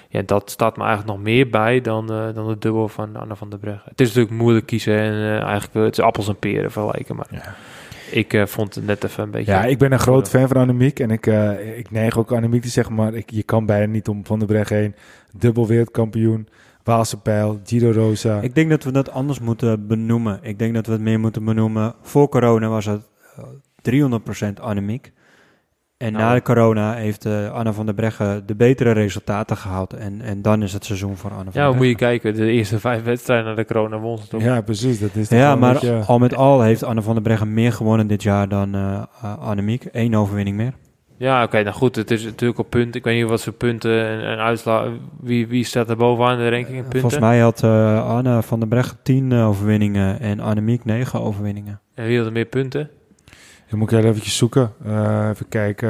ja, 0.09 0.22
dat 0.26 0.49
staat 0.51 0.78
me 0.78 0.84
eigenlijk 0.84 1.15
nog 1.17 1.24
meer 1.26 1.49
bij 1.49 1.82
dan, 1.82 2.11
eh, 2.13 2.34
dan 2.34 2.47
de 2.47 2.57
dubbel 2.57 2.88
van 2.88 3.15
Anna 3.15 3.36
van 3.36 3.49
der 3.49 3.59
Breggen. 3.59 3.89
Het 3.89 4.01
is 4.01 4.07
natuurlijk 4.07 4.36
moeilijk 4.36 4.65
kiezen 4.65 4.97
en 4.99 5.13
eh, 5.13 5.41
eigenlijk 5.41 5.74
het 5.74 5.97
is 5.97 6.03
appels 6.03 6.28
en 6.28 6.36
peren 6.39 6.72
vergelijken, 6.72 7.15
maar 7.15 7.28
Ja. 7.32 7.55
ik 8.11 8.34
eh, 8.34 8.45
vond 8.45 8.76
het 8.76 8.86
net 8.86 9.03
even 9.03 9.24
een 9.24 9.32
beetje... 9.32 9.51
Ja, 9.51 9.63
ik 9.63 9.78
ben 9.78 9.91
een 9.91 9.99
groot 9.99 10.30
fan 10.30 10.47
van 10.47 10.57
Annemiek. 10.57 10.99
En 10.99 11.11
ik, 11.11 11.28
eh, 11.28 11.78
ik 11.78 11.91
neig 11.91 12.17
ook 12.17 12.32
Annemiek 12.32 12.61
te 12.61 12.70
zeggen, 12.70 12.95
maar 12.95 13.13
ik, 13.13 13.30
je 13.30 13.43
kan 13.43 13.65
bijna 13.65 13.86
niet 13.91 14.07
om 14.07 14.26
Van 14.26 14.39
der 14.39 14.47
Breggen 14.47 14.78
heen. 14.78 14.95
Dubbel 15.38 15.67
wereldkampioen, 15.67 16.47
Waalse 16.84 17.17
Pijl, 17.20 17.59
Giro 17.65 17.91
Rosa. 17.91 18.39
Ik 18.41 18.55
denk 18.55 18.70
dat 18.70 18.84
we 18.84 18.91
dat 18.91 19.11
anders 19.11 19.39
moeten 19.39 19.88
benoemen. 19.88 20.39
Ik 20.41 20.59
denk 20.59 20.74
dat 20.74 20.86
we 20.86 20.91
het 20.91 21.01
meer 21.01 21.20
moeten 21.20 21.45
benoemen. 21.45 21.93
Voor 22.01 22.30
corona 22.30 22.67
was 22.67 22.86
het 22.86 23.01
300% 23.81 24.61
anemiek. 24.61 25.11
En 25.97 26.11
Nou. 26.13 26.23
na 26.23 26.33
de 26.33 26.41
corona 26.41 26.93
heeft 26.93 27.25
eh, 27.25 27.51
Anne 27.51 27.73
van 27.73 27.85
der 27.85 27.95
Breggen 27.95 28.45
de 28.45 28.55
betere 28.55 28.91
resultaten 28.91 29.57
gehaald. 29.57 29.93
En, 29.93 30.21
en 30.21 30.41
dan 30.41 30.63
is 30.63 30.73
het 30.73 30.85
seizoen 30.85 31.17
voor 31.17 31.29
Anne 31.31 31.43
van 31.43 31.53
Ja, 31.53 31.59
der 31.59 31.67
hoe 31.67 31.75
moet 31.77 31.87
je 31.87 31.95
kijken? 31.95 32.35
De 32.35 32.51
eerste 32.51 32.79
vijf 32.79 33.03
wedstrijden 33.03 33.45
na 33.45 33.53
de 33.55 33.65
corona 33.65 33.97
won 33.99 34.17
ze 34.17 34.27
toch? 34.27 34.41
ja, 34.41 34.61
precies. 34.61 34.99
Dat 34.99 35.15
is 35.15 35.27
toch 35.27 35.39
Ja, 35.39 35.55
maar 35.55 35.73
beetje- 35.73 36.03
al 36.07 36.19
met 36.19 36.35
al 36.35 36.61
heeft 36.61 36.83
Anne 36.83 37.01
van 37.01 37.13
der 37.13 37.23
Breggen 37.23 37.53
meer 37.53 37.73
gewonnen 37.73 38.07
dit 38.07 38.23
jaar 38.23 38.47
dan 38.49 38.75
eh 38.75 39.01
uh, 39.23 39.37
Annemiek. 39.39 39.87
Eén 39.91 40.15
overwinning 40.15 40.57
meer. 40.57 40.73
Ja, 41.17 41.43
oké, 41.43 41.63
nou 41.63 41.75
goed, 41.75 41.95
het 41.95 42.11
is 42.11 42.23
natuurlijk 42.23 42.59
op 42.59 42.69
punten. 42.69 42.93
Ik 42.99 43.03
weet 43.03 43.19
niet 43.21 43.29
wat 43.29 43.43
voor 43.43 43.53
punten 43.53 44.07
en, 44.07 44.21
en 44.21 44.37
uitslag. 44.37 44.87
Wie, 45.21 45.47
wie 45.47 45.63
staat 45.63 45.89
er 45.89 45.97
bovenaan 45.97 46.31
in 46.37 46.43
de 46.43 46.49
ranking 46.49 46.75
in 46.77 46.81
punten? 46.81 46.99
Volgens 46.99 47.21
mij 47.21 47.39
had 47.39 47.63
eh, 47.63 48.09
Anne 48.09 48.43
van 48.43 48.59
der 48.59 48.67
Breggen 48.67 48.97
10 49.03 49.33
overwinningen 49.33 50.19
en 50.19 50.39
Annemiek 50.39 50.85
9 50.85 51.21
overwinningen. 51.21 51.79
En 51.95 52.05
wie 52.05 52.17
had 52.17 52.25
er 52.25 52.31
meer 52.31 52.45
punten? 52.45 52.89
Dan 53.70 53.80
moet 53.80 53.91
ik 53.91 53.97
heel 53.97 54.09
eventjes 54.09 54.38
zoeken. 54.38 54.74
Eh, 54.86 55.30
even 55.30 55.47
kijken. 55.49 55.89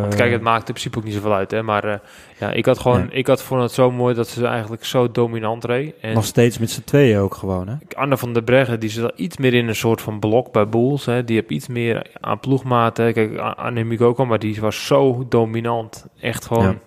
Want 0.00 0.14
kijk, 0.14 0.32
het 0.32 0.40
maakt 0.40 0.68
in 0.68 0.74
principe 0.74 0.98
ook 0.98 1.04
niet 1.04 1.14
zoveel 1.14 1.34
uit, 1.34 1.50
hè. 1.50 1.62
Maar 1.62 1.84
eh, 1.84 1.98
ja, 2.38 2.50
ik 2.50 2.66
had 2.66 2.78
gewoon... 2.78 3.00
Nee. 3.00 3.10
Ik 3.10 3.26
had 3.26 3.42
vond 3.42 3.62
het 3.62 3.72
zo 3.72 3.90
mooi 3.90 4.14
dat 4.14 4.28
ze 4.28 4.46
eigenlijk 4.46 4.84
zo 4.84 5.10
dominant 5.10 5.64
reed. 5.64 5.94
En 6.00 6.14
Nog 6.14 6.24
steeds 6.24 6.58
met 6.58 6.70
z'n 6.70 6.84
tweeën 6.84 7.18
ook 7.18 7.34
gewoon, 7.34 7.68
hè? 7.68 7.74
Anne 7.96 8.16
van 8.16 8.32
der 8.32 8.42
Breggen, 8.42 8.80
die 8.80 8.90
zit 8.90 9.04
al 9.04 9.12
iets 9.14 9.36
meer 9.36 9.54
in 9.54 9.68
een 9.68 9.74
soort 9.74 10.00
van 10.00 10.18
blok 10.18 10.52
bij 10.52 10.68
Boels. 10.68 11.06
Hè. 11.06 11.24
Die 11.24 11.36
heeft 11.36 11.50
iets 11.50 11.68
meer 11.68 12.06
aan 12.20 12.40
ploegmaten. 12.40 13.12
Kijk, 13.12 13.36
Annemiek 13.38 14.00
ook 14.00 14.18
al, 14.18 14.24
maar 14.24 14.38
die 14.38 14.60
was 14.60 14.86
zo 14.86 15.26
dominant. 15.28 16.06
Echt 16.20 16.44
gewoon... 16.44 16.64
Ja. 16.64 16.78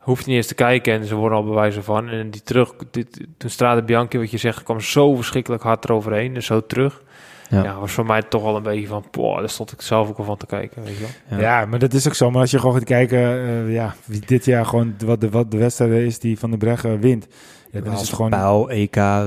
Hoeft 0.00 0.26
niet 0.26 0.36
eens 0.36 0.46
te 0.46 0.54
kijken 0.54 0.92
en 0.92 1.04
ze 1.04 1.14
worden 1.14 1.38
al 1.38 1.44
bewijzen 1.44 1.84
van. 1.84 2.08
En 2.08 2.30
die 2.30 2.42
terug, 2.42 2.72
dit, 2.90 3.26
toen 3.36 3.50
Strade 3.50 3.82
Bianchi, 3.82 4.18
wat 4.18 4.30
je 4.30 4.36
zegt, 4.36 4.62
kwam 4.62 4.80
zo 4.80 5.14
verschrikkelijk 5.14 5.62
hard 5.62 5.84
eroverheen. 5.84 6.34
En 6.34 6.42
zo 6.42 6.66
terug. 6.66 7.02
Ja. 7.50 7.62
Ja. 7.62 7.78
was 7.78 7.92
voor 7.92 8.06
mij 8.06 8.22
toch 8.22 8.42
wel 8.42 8.56
een 8.56 8.62
beetje 8.62 8.86
van, 8.86 9.04
poh, 9.10 9.38
daar 9.38 9.48
stond 9.48 9.72
ik 9.72 9.80
zelf 9.80 10.08
ook 10.08 10.18
al 10.18 10.24
van 10.24 10.36
te 10.36 10.46
kijken, 10.46 10.82
weet 10.82 10.96
je 10.96 11.00
wel. 11.00 11.38
Ja. 11.38 11.60
Ja. 11.60 11.66
maar 11.66 11.78
dat 11.78 11.92
is 11.92 12.06
ook 12.06 12.14
zo. 12.14 12.30
Maar 12.30 12.40
als 12.40 12.50
je 12.50 12.58
gewoon 12.58 12.74
gaat 12.74 12.84
kijken, 12.84 13.18
eh, 13.18 13.72
ja, 13.72 13.94
wie 14.04 14.20
dit 14.26 14.44
jaar 14.44 14.66
gewoon 14.66 14.94
wat 15.04 15.20
de, 15.20 15.30
wat 15.30 15.50
de 15.50 15.56
wedstrijd 15.56 15.92
is 15.92 16.18
die 16.18 16.38
Van 16.38 16.50
der 16.50 16.58
Breggen 16.58 17.00
wint. 17.00 17.26
Ja, 17.72 17.80
dan 17.80 17.92
is 17.92 18.00
het 18.00 18.12
gewoon... 18.12 18.30
Pijl, 18.30 18.70
EK. 18.70 18.96
eh, 18.96 19.22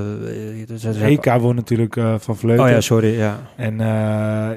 dus 0.68 0.84
het 0.84 0.96
is 0.96 1.02
ook- 1.18 1.26
EK 1.26 1.42
won 1.42 1.56
natuurlijk 1.56 1.96
eh, 1.96 2.14
van 2.18 2.38
Vleuten. 2.38 2.66
Oh 2.66 2.72
ja, 2.72 2.82
sorry, 2.82 3.18
ja. 3.18 3.40
En 3.56 3.80
eh, 3.82 3.88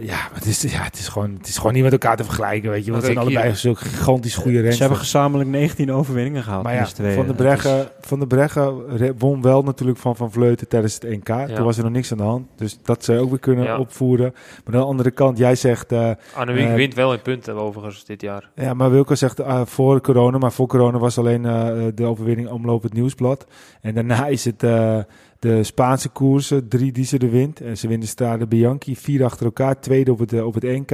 ja, 0.06 0.16
maar 0.16 0.30
het 0.34 0.46
is, 0.46 0.62
ja 0.62 0.82
het, 0.82 0.98
is 0.98 1.08
gewoon, 1.08 1.34
het 1.38 1.48
is 1.48 1.56
gewoon 1.56 1.72
niet 1.72 1.82
met 1.82 1.92
elkaar 1.92 2.16
te 2.16 2.24
vergelijken, 2.24 2.70
weet 2.70 2.84
je. 2.84 2.90
Want 2.90 3.02
het 3.02 3.12
Oké, 3.12 3.20
zijn 3.20 3.34
allebei 3.34 3.46
hier. 3.52 3.56
zulke 3.56 3.84
gigantisch 3.84 4.34
goede 4.34 4.50
Ze 4.50 4.56
renners. 4.56 4.78
hebben 4.78 4.98
gezamenlijk 4.98 5.50
19 5.50 5.92
overwinningen 5.92 6.42
gehaald. 6.42 6.62
Maar 6.62 6.74
ja. 6.74 6.86
Van 7.14 7.26
de 7.26 7.34
Breggen, 7.34 7.78
is- 7.78 7.86
van 8.00 8.18
de 8.20 8.26
Breggen 8.26 8.96
re- 8.96 9.12
won 9.18 9.42
wel 9.42 9.62
natuurlijk 9.62 9.98
van 9.98 10.16
Van 10.16 10.32
Vleuten 10.32 10.68
tijdens 10.68 10.94
het 10.94 11.02
NK. 11.02 11.54
Toen 11.54 11.64
was 11.64 11.76
er 11.76 11.82
nog 11.84 11.92
niks 11.92 12.12
aan 12.12 12.18
de 12.18 12.24
hand. 12.24 12.46
Dus 12.56 12.78
dat 12.82 13.04
zou 13.04 13.18
je 13.18 13.22
ook 13.24 13.30
weer 13.30 13.38
kunnen 13.38 13.64
Ja. 13.64 13.78
opvoeren. 13.78 14.32
Maar 14.64 14.74
aan 14.74 14.80
de 14.80 14.86
andere 14.86 15.10
kant, 15.10 15.38
jij 15.38 15.54
zegt... 15.54 15.92
eh, 15.92 16.10
Annemiek 16.34 16.66
Eh, 16.68 16.74
wint 16.74 16.94
wel 16.94 17.12
in 17.12 17.22
punten 17.22 17.54
overigens 17.54 18.04
dit 18.04 18.20
jaar. 18.20 18.50
ja, 18.54 18.74
maar 18.74 18.90
Wilco 18.90 19.14
zegt 19.14 19.38
eh, 19.40 19.60
voor 19.64 20.00
corona. 20.00 20.38
Maar 20.38 20.52
voor 20.52 20.66
corona 20.66 20.98
was 20.98 21.18
alleen 21.18 21.44
eh, 21.44 21.68
de 21.94 22.04
overwinning 22.04 22.48
omloop 22.48 22.82
het 22.82 22.92
nieuwsblad. 22.92 23.46
En 23.86 23.94
daarna 23.94 24.26
is 24.26 24.44
het 24.44 24.62
eh, 24.62 24.98
de 25.38 25.64
Spaanse 25.64 26.08
koersen, 26.08 26.68
drie 26.68 26.92
die 26.92 27.04
ze 27.04 27.18
er 27.18 27.30
wint. 27.30 27.60
En 27.60 27.78
ze 27.78 27.88
wint 27.88 28.18
de 28.18 28.46
Bianchi, 28.46 28.96
vier 28.96 29.24
achter 29.24 29.46
elkaar. 29.46 29.80
Tweede 29.80 30.12
op 30.12 30.18
het, 30.18 30.32
eh, 30.32 30.46
op 30.46 30.54
het 30.54 30.62
NK. 30.62 30.90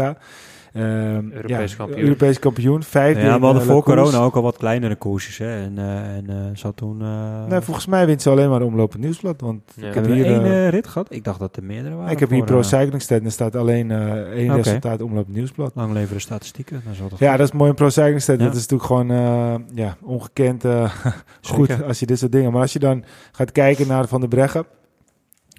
Ehm, 0.73 1.31
Europees 1.31 1.71
ja, 1.71 1.77
kampioen. 1.77 2.01
Europees 2.03 2.39
kampioen. 2.39 2.83
Vijfde 2.83 3.21
Ja, 3.23 3.39
we 3.39 3.45
hadden 3.45 3.63
eh, 3.63 3.69
voor 3.69 3.83
corona 3.83 4.19
ook 4.19 4.37
al 4.37 4.43
wat 4.43 4.57
kleinere 4.57 4.97
koersjes. 4.97 5.39
Hè? 5.39 5.63
En, 5.63 5.79
eh 5.79 6.17
en 6.17 6.25
eh 6.29 6.37
zat 6.55 6.77
toen... 6.77 7.03
eh 7.03 7.47
Nee, 7.49 7.61
volgens 7.61 7.87
mij 7.87 8.07
wint 8.07 8.23
ze 8.23 8.31
alleen 8.31 8.51
maar 8.51 8.59
de 8.59 8.65
omloop 8.65 8.93
het 8.93 9.01
nieuwsblad. 9.01 9.41
Want 9.41 9.63
Ja. 9.75 9.89
ik 9.89 9.95
heb 9.95 10.07
hier... 10.07 10.27
één 10.27 10.71
rit 10.71 10.87
gehad? 10.87 11.07
Ik 11.11 11.25
dacht 11.25 11.39
dat 11.39 11.57
er 11.57 11.65
meerdere 11.65 11.95
waren. 11.95 12.13
ik 12.13 12.19
heb 12.19 12.31
hier 12.31 12.45
Pro 12.45 12.63
Cycling 12.63 13.03
Stat 13.03 13.19
en 13.19 13.25
er 13.25 13.31
staat 13.33 13.57
alleen 13.57 13.91
eh, 13.91 14.13
één 14.13 14.55
resultaat 14.55 15.03
omloop 15.03 15.27
het 15.27 15.35
nieuwsblad. 15.35 15.73
Lang 15.75 15.93
leven 15.93 16.15
de 16.15 16.21
statistieken. 16.21 16.83
Dan 16.85 16.95
zal 16.95 17.09
het 17.11 17.19
Ja, 17.19 17.37
dat 17.37 17.47
is 17.47 17.53
mooi 17.53 17.71
in 17.71 17.77
Pro 17.77 17.89
Cycling 17.89 18.23
Stat. 18.23 18.39
Ja. 18.39 18.45
Dat 18.45 18.55
is 18.57 18.67
natuurlijk 18.67 18.89
gewoon 18.89 19.65
ja, 19.75 19.97
ongekend 20.03 20.65
eh, 20.65 20.91
goed 21.43 21.83
als 21.85 22.01
je 22.01 22.07
dit 22.07 22.19
soort 22.19 22.33
dingen... 22.33 22.53
Maar 22.53 22.61
als 22.61 22.73
je 22.73 22.79
dan 22.79 23.05
gaat 23.33 23.53
kijken 23.53 23.87
naar 23.87 24.09
Van 24.09 24.21
der 24.21 24.29
Breggen... 24.29 24.65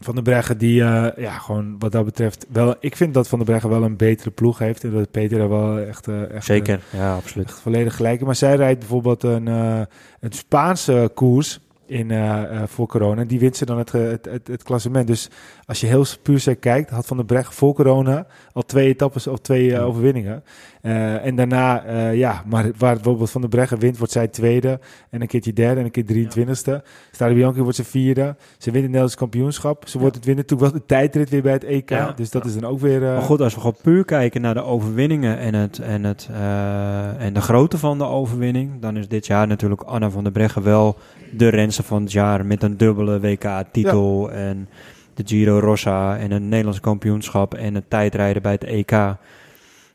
Van 0.04 0.14
der 0.14 0.24
Breggen 0.24 0.58
die, 0.58 0.84
eh, 0.84 1.24
ja, 1.24 1.38
gewoon 1.38 1.76
wat 1.80 1.92
dat 1.92 2.06
betreft 2.06 2.46
wel... 2.52 2.76
Ik 2.80 2.96
vind 2.96 3.14
dat 3.14 3.28
Van 3.28 3.38
der 3.38 3.48
Breggen 3.48 3.70
wel 3.70 3.84
een 3.84 3.98
betere 3.98 4.32
ploeg 4.32 4.60
heeft. 4.60 4.84
En 4.84 4.92
dat 4.92 5.12
Peter 5.12 5.38
daar 5.38 5.50
wel 5.50 5.80
echt... 5.80 6.08
eh, 6.08 6.32
echt 6.32 6.46
Zeker, 6.46 6.80
ja, 6.90 7.16
absoluut. 7.16 7.48
echt 7.48 7.60
volledig 7.60 7.96
gelijk. 7.96 8.22
Maar 8.22 8.36
zij 8.36 8.56
rijdt 8.56 8.80
bijvoorbeeld 8.80 9.24
een, 9.24 9.48
eh, 9.48 9.82
een 10.20 10.32
Spaanse 10.32 11.12
koers 11.14 11.60
in, 11.86 12.12
eh, 12.12 12.44
eh, 12.44 12.62
voor 12.68 12.88
corona. 12.88 13.24
Die 13.24 13.40
wint 13.40 13.58
ze 13.58 13.66
dan 13.66 13.78
het, 13.78 13.90
ge- 13.90 13.98
het, 13.98 14.26
het, 14.26 14.48
het 14.48 14.64
klassement. 14.64 15.08
Dus 15.08 15.30
als 15.66 15.80
je 15.82 15.88
heel 15.88 16.06
puur 16.22 16.40
zeg 16.40 16.60
kijkt, 16.60 16.90
had 16.90 17.06
Van 17.06 17.18
der 17.18 17.26
Breggen 17.26 17.54
voor 17.54 17.74
corona 17.74 18.26
al 18.54 18.62
twee 18.62 18.88
etappes 18.88 19.28
of 19.28 19.40
twee 19.40 19.66
eh, 19.66 19.72
Ja. 19.78 19.80
overwinningen. 19.84 20.44
Eh, 20.82 21.26
en 21.26 21.36
daarna, 21.36 21.84
eh, 21.86 22.16
ja, 22.18 22.44
maar 22.48 22.64
waar 22.78 22.94
bijvoorbeeld 22.96 23.32
Van 23.32 23.42
der 23.42 23.50
Breggen 23.50 23.80
wint, 23.80 23.98
wordt 23.98 24.14
zij 24.14 24.28
tweede. 24.28 24.80
En 25.10 25.22
een 25.22 25.28
keertje 25.28 25.54
derde 25.54 25.80
en 25.80 25.86
een 25.86 25.92
keer 25.92 26.06
23ste. 26.06 26.84
Stade 27.12 27.34
Bianchi 27.34 27.62
wordt 27.62 27.76
ze 27.78 27.84
vierde. 27.84 28.36
Ze 28.58 28.64
wint 28.64 28.76
het 28.76 28.84
Nederlands 28.84 29.16
kampioenschap. 29.16 29.88
Ze 29.88 30.00
wordt 30.00 30.16
het 30.16 30.26
winnen 30.26 30.44
natuurlijk 30.44 30.72
wel 30.72 30.82
de 30.82 30.88
tijdrit 30.88 31.30
weer 31.30 31.42
bij 31.42 31.52
het 31.54 31.64
EK. 31.64 31.90
Ja. 31.90 32.12
Dus 32.16 32.30
dat 32.30 32.46
is 32.46 32.54
dan 32.54 32.66
ook 32.70 32.80
weer... 32.80 33.04
eh, 33.04 33.12
Maar 33.14 33.22
goed, 33.22 33.42
als 33.42 33.54
we 33.54 33.60
gewoon 33.60 33.76
puur 33.82 34.06
kijken 34.06 34.42
naar 34.42 34.54
de 34.54 34.64
overwinningen 34.64 35.38
en, 35.38 35.54
het, 35.54 35.80
en, 35.80 36.04
het, 36.04 36.28
eh, 36.32 37.22
en 37.26 37.34
de 37.34 37.42
grootte 37.42 37.78
van 37.78 37.98
de 37.98 38.06
overwinning, 38.06 38.82
dan 38.82 38.98
is 38.98 39.08
dit 39.08 39.26
jaar 39.28 39.48
natuurlijk 39.48 39.82
Anna 39.82 40.10
van 40.10 40.24
der 40.24 40.32
Breggen 40.32 40.64
wel 40.64 40.98
de 41.36 41.48
renster 41.50 41.84
van 41.84 42.02
het 42.04 42.12
jaar 42.12 42.46
met 42.46 42.64
een 42.64 42.78
dubbele 42.78 43.20
WK-titel 43.20 44.32
en 44.32 44.70
de 45.14 45.24
Giro 45.26 45.60
Rossa 45.60 46.18
en 46.18 46.32
een 46.32 46.50
Nederlands 46.50 46.80
kampioenschap 46.80 47.54
en 47.54 47.76
het 47.76 47.90
tijdrijden 47.90 48.42
bij 48.42 48.52
het 48.52 48.64
EK. 48.64 48.92
nee, 48.92 49.08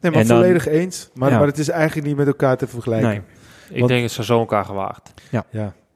maar 0.00 0.12
en 0.20 0.26
dan- 0.26 0.26
volledig 0.26 0.66
eens. 0.68 1.10
Maar, 1.14 1.30
Ja. 1.30 1.38
maar 1.38 1.46
het 1.46 1.58
is 1.58 1.68
eigenlijk 1.68 2.06
niet 2.06 2.16
met 2.16 2.26
elkaar 2.26 2.56
te 2.56 2.66
vergelijken. 2.66 3.08
Nee, 3.08 3.20
Ik 3.70 3.76
Want- 3.78 3.88
denk 3.88 4.02
dat 4.02 4.10
ze 4.10 4.24
zo 4.24 4.38
elkaar 4.38 4.64
gewaagd. 4.64 5.14
Ja. 5.30 5.44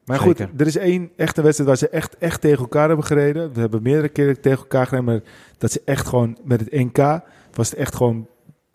Maar 0.05 0.18
Zeker. 0.20 0.47
goed, 0.49 0.61
er 0.61 0.66
is 0.66 0.76
één 0.76 1.11
echte 1.16 1.43
wedstrijd 1.43 1.68
waar 1.68 1.78
ze 1.78 1.88
echt, 1.88 2.16
echt 2.18 2.40
tegen 2.40 2.59
elkaar 2.59 2.86
hebben 2.88 3.07
gereden. 3.07 3.53
We 3.53 3.61
hebben 3.61 3.82
meerdere 3.82 4.09
keren 4.09 4.40
tegen 4.40 4.59
elkaar 4.59 4.84
gereden, 4.86 5.05
maar 5.05 5.20
dat 5.59 5.72
ze 5.72 5.82
echt 5.84 6.07
gewoon 6.07 6.38
met 6.45 6.61
het 6.61 6.72
NK 6.72 7.20
was 7.55 7.70
het 7.70 7.78
echt 7.78 7.95
gewoon 7.95 8.26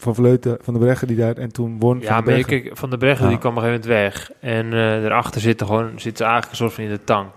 van 0.01 0.15
Vleuten, 0.15 0.57
van 0.61 0.73
de 0.73 0.79
Breggen 0.79 1.07
die 1.07 1.17
daar 1.17 1.35
en 1.37 1.51
toen 1.51 1.79
won 1.79 1.99
Ja, 1.99 2.15
van 2.15 2.25
de 2.25 2.31
maar 2.31 2.43
kijk, 2.43 2.69
Van 2.73 2.89
de 2.89 2.97
Breggen 2.97 3.23
Ja. 3.25 3.29
die 3.31 3.39
kwam 3.39 3.57
op 3.57 3.63
een 3.63 3.63
gegeven 3.69 3.89
moment 3.89 4.03
weg. 4.15 4.31
En 4.39 4.65
eh 4.65 5.01
daarachter 5.01 5.41
zitten 5.41 5.67
gewoon, 5.67 5.89
zit 5.95 6.17
ze 6.17 6.23
eigenlijk 6.23 6.51
een 6.51 6.57
soort 6.57 6.73
van 6.73 6.83
in 6.83 6.89
de 6.89 7.03
tang. 7.03 7.27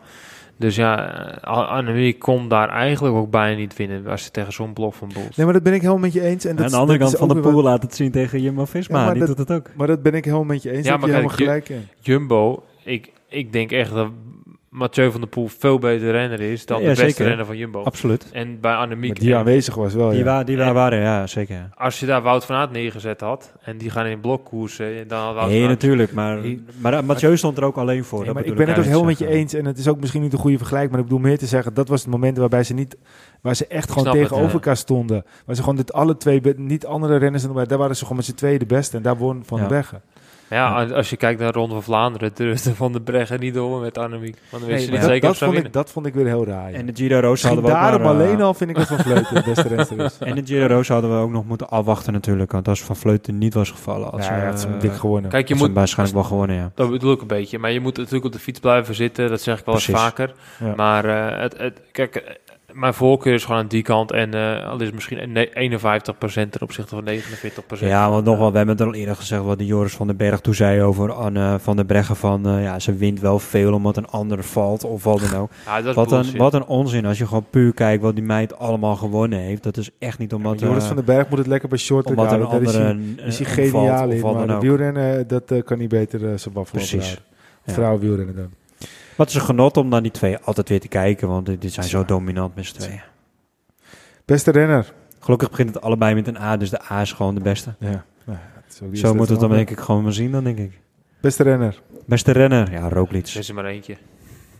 Dus 0.57 0.77
ja, 0.77 1.13
eh, 1.41 1.69
Annemiek 1.69 2.19
kon 2.19 2.49
daar 2.49 2.69
eigenlijk 2.69 3.15
ook 3.17 3.31
bijna 3.31 3.57
niet 3.57 3.77
winnen 3.77 4.07
als 4.07 4.25
ze 4.25 4.31
tegen 4.31 4.53
zo'n 4.53 4.73
blok 4.73 4.95
van 4.95 5.11
Boels. 5.15 5.37
Nee, 5.37 5.45
maar 5.47 5.55
dat 5.55 5.63
ben 5.63 5.73
ik 5.75 5.81
helemaal 5.81 6.01
met 6.03 6.13
je 6.13 6.21
eens. 6.21 6.45
En 6.45 6.57
dat, 6.57 6.65
aan 6.65 6.71
de 6.71 6.77
andere 6.77 6.99
kant 6.99 7.17
van 7.17 7.29
de 7.29 7.35
pool 7.41 7.53
wat- 7.53 7.65
laat 7.65 7.83
het 7.83 7.95
zien 7.95 8.11
tegen 8.11 8.43
Jumbo-Visma. 8.43 8.99
Ja, 8.99 9.05
maar 9.05 9.15
die 9.15 9.27
dat- 9.27 9.37
doet 9.37 9.49
het 9.49 9.57
ook. 9.59 9.67
Maar 9.77 9.87
dat 9.87 10.03
ben 10.03 10.15
ik 10.15 10.25
helemaal 10.25 10.45
met 10.47 10.63
je 10.63 10.71
eens. 10.71 10.87
Ja, 10.87 10.97
maar 10.97 11.09
je 11.09 11.15
helemaal 11.15 11.37
kijk, 11.37 11.49
gelijk 11.67 11.69
in. 11.69 11.89
Jumbo, 12.01 12.63
ik, 12.85 13.13
ik 13.29 13.53
denk 13.53 13.73
echt 13.73 13.93
dat 13.93 14.09
Mathieu 14.71 15.11
van 15.11 15.21
der 15.21 15.29
Poel 15.31 15.49
veel 15.49 15.79
beter 15.79 16.11
renner 16.11 16.41
is 16.41 16.67
dan 16.67 16.77
Ja, 16.77 16.83
de 16.83 16.89
beste 16.91 17.05
zeker. 17.07 17.27
renner 17.27 17.47
van 17.47 17.57
Jumbo. 17.57 17.83
Absoluut. 17.83 18.27
En 18.33 18.61
bij 18.61 18.75
Annemiek, 18.75 19.11
Maar 19.11 19.19
die 19.21 19.33
en 19.33 19.39
aanwezig 19.39 19.75
was 19.75 19.95
wel, 19.95 20.09
Die, 20.11 20.19
ja. 20.19 20.25
wa 20.25 20.45
die 20.45 20.57
wa- 20.57 20.67
En- 20.67 20.75
waren, 20.75 20.99
ja, 21.01 21.27
zeker. 21.27 21.55
ja. 21.55 21.69
als 21.75 22.01
je 22.01 22.07
daar 22.07 22.23
Wout 22.23 22.45
van 22.45 22.57
Aert 22.57 22.71
neergezet 22.73 23.21
had 23.21 23.53
en 23.63 23.79
die 23.79 23.91
gaan 23.91 24.07
in 24.07 24.21
blokkoersen, 24.21 25.09
dan 25.09 25.19
had 25.25 25.35
Wout 25.35 25.49
Nee, 25.49 25.61
van 25.61 25.69
Aert- 25.71 25.81
natuurlijk. 25.81 26.13
Maar, 26.13 26.39
Nee. 26.41 26.65
maar 26.81 26.93
uh, 26.93 27.01
Mathieu 27.03 27.37
stond 27.37 27.57
er 27.59 27.65
ook 27.65 27.77
alleen 27.77 28.05
voor. 28.05 28.25
Nee, 28.25 28.33
maar 28.35 28.45
ik 28.45 28.55
ben 28.55 28.69
het 28.69 28.79
ook 28.79 28.85
helemaal 28.85 29.05
met 29.05 29.19
je 29.19 29.27
eens. 29.29 29.55
En 29.55 29.65
het 29.65 29.79
is 29.79 29.89
ook 29.89 30.01
misschien 30.01 30.23
niet 30.23 30.33
een 30.33 30.39
goede 30.39 30.57
vergelijking. 30.59 30.93
Maar 30.93 31.01
ik 31.03 31.07
bedoel 31.09 31.25
meer 31.25 31.39
te 31.39 31.47
zeggen, 31.47 31.75
dat 31.75 31.89
was 31.89 32.01
het 32.01 32.11
moment 32.11 32.37
waarbij 32.37 32.63
ze 32.65 32.75
niet... 32.75 32.97
Waar 33.41 33.55
ze 33.57 33.67
echt 33.67 33.89
gewoon 33.91 34.07
het, 34.09 34.17
tegenover 34.17 34.47
ja. 34.49 34.53
elkaar 34.53 34.77
stonden. 34.77 35.25
Waar 35.47 35.55
ze 35.57 35.61
gewoon 35.63 35.77
dit 35.77 35.93
alle 35.93 36.17
twee, 36.17 36.41
niet 36.57 36.87
andere 36.87 37.17
renners 37.17 37.43
Daar 37.67 37.79
waren 37.79 37.97
ze 37.97 38.03
gewoon 38.03 38.17
met 38.17 38.27
z'n 38.27 38.35
tweeën 38.35 38.59
de 38.59 38.67
beste. 38.67 38.97
En 38.97 39.03
daar 39.03 39.17
won 39.17 39.43
Van 39.45 39.57
Ja. 39.59 39.63
de 39.65 39.69
Breggen. 39.69 40.03
Ja, 40.51 40.85
als 40.85 41.11
je 41.11 41.17
kijkt 41.17 41.41
naar 41.41 41.53
de 41.53 41.59
Ronde 41.59 41.75
van 41.75 41.83
Vlaanderen, 41.83 42.31
durfde 42.35 42.75
Van 42.75 42.93
de 42.93 43.01
Breggen 43.01 43.41
niet 43.41 43.55
door 43.55 43.81
met 43.81 43.99
Annemiek. 43.99 44.37
Want 44.51 44.63
dan 44.63 44.73
wist 44.73 44.85
je 44.85 44.91
niet 44.91 45.01
dat, 45.01 45.09
zeker 45.09 45.29
dat, 45.29 45.37
ze 45.37 45.45
vond 45.45 45.57
ik, 45.57 45.73
dat 45.73 45.91
vond 45.91 46.07
ik 46.07 46.15
weer 46.15 46.27
heel 46.27 46.47
raar. 46.47 46.71
ja. 46.71 46.77
En 46.77 46.87
de 46.87 46.93
Giro 46.95 47.21
Rosa 47.21 47.47
hadden 47.47 47.65
we 47.65 47.71
ook 47.71 47.77
daarom 47.77 48.03
maar, 48.03 48.15
eh, 48.15 48.21
alleen 48.21 48.43
al 48.43 48.55
vind 48.55 48.71
ik 48.71 48.77
dat 48.77 48.87
Van 48.87 48.99
Vleuten 48.99 49.35
de 49.35 49.43
beste 49.45 49.69
renster 49.69 50.01
is. 50.05 50.19
En 50.29 50.35
de 50.35 50.43
Giro 50.45 50.67
Rosa 50.67 50.93
hadden 50.93 51.11
we 51.11 51.23
ook 51.23 51.31
nog 51.31 51.45
moeten 51.45 51.69
afwachten 51.69 52.13
natuurlijk. 52.13 52.53
Want 52.53 52.69
als 52.69 52.83
Van 52.83 52.97
Vleuten 52.97 53.39
niet 53.39 53.55
was 53.55 53.71
gevallen... 53.71 54.13
Als, 54.13 54.27
ja, 54.27 54.41
eh, 54.41 54.49
had 54.49 54.61
ze 54.61 54.77
dik 54.77 54.93
gewonnen. 54.93 55.31
Kijk, 55.31 55.49
je 55.49 55.57
ze 55.57 55.61
moet, 55.61 55.73
waarschijnlijk 55.73 56.19
wel 56.19 56.27
gewonnen, 56.29 56.57
ja. 56.57 56.71
dat 56.75 56.91
bedoel 56.91 57.13
ik 57.13 57.21
een 57.21 57.27
beetje, 57.27 57.59
maar 57.59 57.73
je 57.73 57.81
moet 57.81 57.97
natuurlijk 57.97 58.25
op 58.25 58.33
de 58.33 58.39
fiets 58.39 58.61
blijven 58.61 58.95
zitten. 58.95 59.29
Dat 59.29 59.41
zeg 59.41 59.59
ik 59.59 59.65
wel 59.65 59.75
eens 59.75 59.85
Precies. 59.85 60.03
vaker. 60.03 60.33
Ja. 60.59 60.75
Maar 60.77 61.05
eh, 61.05 61.41
het, 61.41 61.59
het, 61.59 61.81
kijk, 61.93 62.17
eh, 62.17 62.35
mijn 62.73 62.95
voorkeur 62.95 63.35
is 63.35 63.45
gewoon 63.45 63.61
aan 63.61 63.67
die 63.69 63.83
kant. 63.83 64.13
En 64.13 64.35
eh, 64.35 64.69
al 64.69 64.79
is 64.79 64.85
het 64.87 64.95
misschien 64.95 65.23
een 65.23 65.33
ne- 65.33 65.51
51% 65.55 66.51
ten 66.51 66.61
opzichte 66.63 66.95
van 66.95 67.05
49%. 67.05 67.79
Ja, 67.79 68.11
want 68.11 68.25
nog 68.25 68.39
wel, 68.39 68.51
we 68.51 68.57
hebben 68.57 68.77
het 68.77 68.87
al 68.87 68.95
eerder 68.95 69.17
gezegd 69.17 69.43
wat 69.43 69.59
die 69.59 69.67
Joris 69.67 69.93
van 69.93 70.07
den 70.07 70.17
Berg 70.17 70.41
toen 70.41 70.55
zei 70.55 70.83
over 70.83 71.13
Anne 71.13 71.59
van 71.59 71.77
der 71.77 71.85
Breggen 71.85 72.17
van 72.17 72.47
eh, 72.47 72.63
ja, 72.63 72.79
ze 72.79 72.95
wint 72.95 73.21
wel 73.21 73.39
veel 73.39 73.73
omdat 73.73 73.97
een 73.97 74.07
ander 74.07 74.45
valt 74.45 74.85
of 74.85 75.05
wat 75.05 75.21
dan 75.21 75.41
ook. 75.41 75.51
Ja, 75.67 75.77
dat 75.81 75.87
is 75.89 75.95
Wat 75.95 76.13
een, 76.13 76.37
wat 76.37 76.55
een 76.55 76.67
onzin 76.67 77.07
als 77.07 77.19
je 77.19 77.27
gewoon 77.27 77.47
puur 77.51 77.73
kijkt 77.75 78.03
wat 78.03 78.15
die 78.15 78.25
meid 78.25 78.59
allemaal 78.59 78.97
gewonnen 78.97 79.39
heeft. 79.39 79.63
Dat 79.63 79.77
is 79.77 79.91
echt 79.99 80.19
niet 80.19 80.33
omdat, 80.35 80.61
Joris 80.61 80.83
eh, 80.83 80.87
van 80.87 80.97
den 80.97 81.05
Berg 81.05 81.29
moet 81.29 81.39
het 81.39 81.47
lekker 81.47 81.69
bij 81.69 81.79
short 81.79 82.07
omdat 82.07 82.33
een 82.33 82.41
houden. 82.41 82.51
Daar 82.51 82.69
is 82.75 82.77
andere 82.77 82.85
hij, 82.85 82.93
een- 83.25 83.27
is 83.29 83.39
hij 83.39 83.47
een 83.47 83.53
geniaal 83.53 84.11
in. 84.11 84.21
Maar 84.23 84.47
de 84.47 84.59
wielrennen, 84.59 85.29
dat 85.29 85.51
eh, 85.51 85.63
kan 85.63 85.79
niet 85.79 85.89
beter 85.89 86.21
eh, 86.31 86.39
zijn 86.39 86.55
waffel 86.55 86.79
Precies. 86.79 87.19
Ja. 87.65 87.73
Vrouwen 87.73 88.01
wielrennen 88.01 88.37
dan. 88.37 88.51
Wat 89.21 89.29
is 89.29 89.35
een 89.35 89.41
genot 89.41 89.77
om 89.77 89.89
naar 89.89 90.03
die 90.03 90.11
twee 90.11 90.39
altijd 90.39 90.69
weer 90.69 90.81
te 90.81 90.89
kijken, 90.89 91.29
want 91.29 91.47
dit 91.47 91.61
dit 91.63 91.73
zijn 91.73 91.87
zo 91.87 92.05
dominant 92.05 92.55
met 92.55 92.67
z'n 92.67 92.79
tweeën. 92.79 93.03
Beste 94.25 94.51
renner. 94.51 94.93
Gelukkig 95.19 95.51
begint 95.51 95.75
het 95.75 95.83
allebei 95.83 96.15
met 96.15 96.27
een 96.27 96.37
A, 96.37 96.57
dus 96.57 96.71
de 96.71 96.81
A 96.91 97.01
is 97.01 97.13
gewoon 97.13 97.35
de 97.35 97.41
beste. 97.41 97.75
Ja. 97.79 97.89
Nou, 97.89 98.05
ja, 98.25 98.39
het 98.65 98.73
is 98.75 98.83
ook- 98.83 98.93
is 98.93 99.01
Zo 99.01 99.15
moet 99.15 99.29
het 99.29 99.41
dan 99.41 99.51
denk 99.51 99.71
ik 99.71 99.81
gewoon 99.81 100.03
maar 100.03 100.13
zien, 100.13 100.33
dan 100.33 100.45
denk 100.45 100.59
ik. 100.59 100.81
Beste 101.21 101.43
renner. 101.43 101.81
Beste 102.07 102.33
renner, 102.33 102.71
ja, 102.73 102.89
Roglic. 102.89 103.27
Er 103.27 103.39
is 103.39 103.49
er 103.49 103.55
maar 103.55 103.65
eentje. 103.65 103.97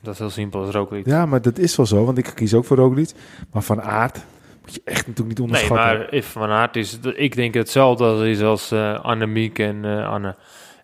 Dat 0.03 0.13
is 0.13 0.19
heel 0.19 0.31
simpel, 0.31 0.75
ook 0.75 0.91
niet. 0.91 1.07
Ja, 1.07 1.27
maar 1.27 1.43
dat 1.43 1.59
is 1.59 1.77
wel 1.77 1.87
zo, 1.87 2.05
want 2.05 2.19
ik 2.19 2.33
kies 2.35 2.55
ook 2.55 2.65
voor 2.65 2.77
Roglic. 2.77 3.11
Maar 3.53 3.63
van 3.63 3.83
aard 3.83 4.25
moet 4.63 4.75
je 4.75 4.81
echt 4.85 5.07
natuurlijk 5.07 5.39
niet 5.39 5.39
Nee, 5.39 5.47
onderschatten. 5.47 5.99
maar 5.99 6.13
if 6.13 6.27
Van 6.27 6.51
Aert 6.51 6.77
is, 6.77 6.99
ik 7.15 7.35
denk 7.35 7.55
hetzelfde 7.55 8.05
als, 8.05 8.21
is 8.23 8.43
als 8.43 8.71
eh 8.71 9.01
Annemiek 9.01 9.59
en 9.59 9.85
eh, 9.85 10.09
Anne. 10.09 10.37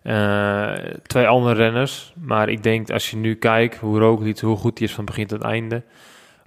Eh, 0.07 0.73
twee 1.03 1.27
andere 1.27 1.55
renners. 1.55 2.13
Maar 2.21 2.49
ik 2.49 2.63
denk 2.63 2.89
als 2.89 3.11
je 3.11 3.17
nu 3.17 3.35
kijkt 3.35 3.77
hoe 3.77 3.99
Roglic, 3.99 4.39
hoe 4.39 4.57
goed 4.57 4.77
hij 4.77 4.87
is 4.87 4.93
van 4.93 5.05
begin 5.05 5.27
tot 5.27 5.41
einde. 5.41 5.83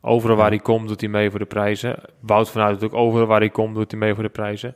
Overal 0.01 0.37
waar 0.37 0.49
hij 0.49 0.59
komt 0.59 0.89
doet 0.89 1.01
hij 1.01 1.11
mee 1.11 1.31
voor 1.31 1.39
de 1.39 1.45
prijzen. 1.45 1.97
Wout 2.21 2.51
van 2.51 2.63
Aert 2.63 2.81
doet 2.81 2.93
ook 2.93 2.99
overal 2.99 3.27
waar 3.27 3.41
hij 3.41 3.51
komt 3.51 3.75
doet 3.75 3.91
hij 3.91 4.01
mee 4.01 4.15
voor 4.15 4.23
de 4.23 4.29
prijzen. 4.29 4.75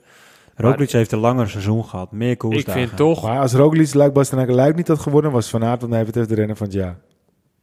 Roglic 0.55 0.91
heeft 0.91 1.13
een 1.13 1.19
langer 1.19 1.49
seizoen 1.49 1.85
gehad, 1.85 2.13
meer 2.13 2.31
Ik 2.31 2.39
koersdagen. 2.39 2.81
vind 2.83 2.97
toch, 2.97 3.23
Maar 3.23 3.41
als 3.41 3.53
Roglic 3.53 3.95
Luik 3.95 4.13
Bastenaken 4.13 4.55
Luik 4.55 4.77
niet 4.77 4.89
had 4.89 4.99
gewonnen, 4.99 5.31
was 5.33 5.51
Van 5.51 5.65
Aert 5.65 5.81
wat 5.81 5.91
mij 5.91 6.05
betreft 6.05 6.29
de 6.29 6.35
renner 6.35 6.57
van 6.57 6.67
het 6.67 6.75
jaar. 6.75 6.97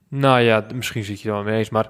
nou 0.07 0.39
ja, 0.39 0.65
misschien 0.75 1.03
zit 1.03 1.21
je 1.21 1.29
er 1.29 1.35
wel 1.35 1.43
mee 1.43 1.57
eens. 1.57 1.69
Maar 1.69 1.89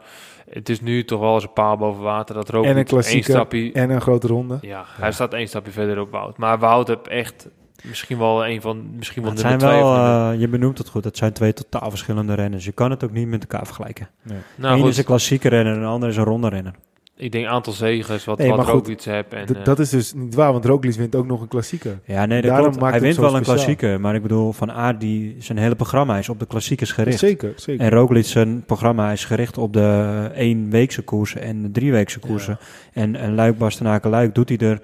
het 0.49 0.69
is 0.69 0.81
nu 0.81 1.05
toch 1.05 1.19
wel 1.19 1.33
eens 1.33 1.43
een 1.43 1.53
paal 1.53 1.77
boven 1.77 2.03
water 2.03 2.35
dat 2.35 2.49
Roglic 2.49 2.69
En 2.69 2.77
een 2.77 3.03
één 3.03 3.23
stapje... 3.23 3.71
en 3.71 3.89
een 3.89 4.01
grote 4.01 4.27
ronde. 4.27 4.57
Ja, 4.61 4.83
hij 4.87 5.11
staat 5.11 5.33
één 5.33 5.47
stapje 5.47 5.71
verder 5.71 5.99
op 5.99 6.11
Wout. 6.11 6.37
Maar 6.37 6.59
Wout 6.59 6.87
heeft 6.87 7.07
echt 7.07 7.49
misschien 7.83 8.17
wel 8.17 8.47
een 8.47 8.61
van, 8.61 8.85
misschien 8.97 9.23
wel 9.23 9.37
zijn 9.37 9.57
twee. 9.57 9.71
wel, 9.71 9.93
nummer- 9.93 10.33
eh, 10.33 10.39
je 10.39 10.47
benoemt 10.47 10.77
het 10.77 10.89
goed, 10.89 11.03
het 11.03 11.17
zijn 11.17 11.33
twee 11.33 11.53
totaal 11.53 11.89
verschillende 11.89 12.33
renners. 12.33 12.65
Je 12.65 12.71
kan 12.71 12.91
het 12.91 13.03
ook 13.03 13.11
niet 13.11 13.27
met 13.27 13.41
elkaar 13.41 13.65
vergelijken. 13.65 14.09
nou, 14.55 14.73
Eén 14.75 14.79
goed, 14.81 14.89
is 14.89 14.97
een 14.97 15.03
klassieke 15.03 15.49
renner 15.49 15.73
en 15.73 15.79
de 15.79 15.85
ander 15.85 16.09
is 16.09 16.17
een 16.17 16.23
ronde 16.23 16.49
renner. 16.49 16.73
ik 17.15 17.31
denk 17.31 17.45
aantal 17.47 17.73
zegers, 17.73 18.25
wat, 18.25 18.37
Nee, 18.37 18.49
wat 18.49 18.67
Roglic 18.67 19.01
heeft. 19.01 19.33
En, 19.33 19.55
eh, 19.55 19.63
dat 19.63 19.79
is 19.79 19.89
dus 19.89 20.13
niet 20.13 20.35
waar, 20.35 20.51
want 20.51 20.65
Roglic 20.65 20.93
wint 20.95 21.15
ook 21.15 21.25
nog 21.25 21.41
een 21.41 21.47
klassieker. 21.47 21.99
Ja, 22.05 22.25
nee, 22.25 22.41
dat 22.41 22.49
Daarom 22.49 22.65
klopt. 22.67 22.81
maakt 22.81 22.93
Hij 22.93 23.01
wint 23.03 23.15
wel 23.17 23.35
een 23.35 23.43
klassieker, 23.43 23.99
maar 24.01 24.15
ik 24.15 24.21
bedoel, 24.21 24.51
Van 24.51 24.71
Aert, 24.71 24.99
die, 24.99 25.35
zijn 25.39 25.57
hele 25.57 25.75
programma 25.75 26.17
is 26.17 26.29
op 26.29 26.39
de 26.39 26.45
klassiekers 26.45 26.91
gericht. 26.91 27.19
Zeker, 27.19 27.53
zeker. 27.55 27.85
En 27.85 27.91
Roglic, 27.91 28.25
zijn 28.25 28.63
programma 28.65 29.11
is 29.11 29.25
gericht 29.25 29.57
op 29.57 29.73
de 29.73 30.29
éénweekse 30.33 31.01
koersen 31.01 31.41
en 31.41 31.61
de 31.61 31.71
drieweekse 31.71 32.19
koersen. 32.19 32.57
En, 32.93 33.15
en 33.15 33.35
Luik, 33.35 33.57
Bastenaken, 33.57 34.09
Luik 34.09 34.35
doet 34.35 34.49
hij 34.49 34.57
er... 34.57 34.79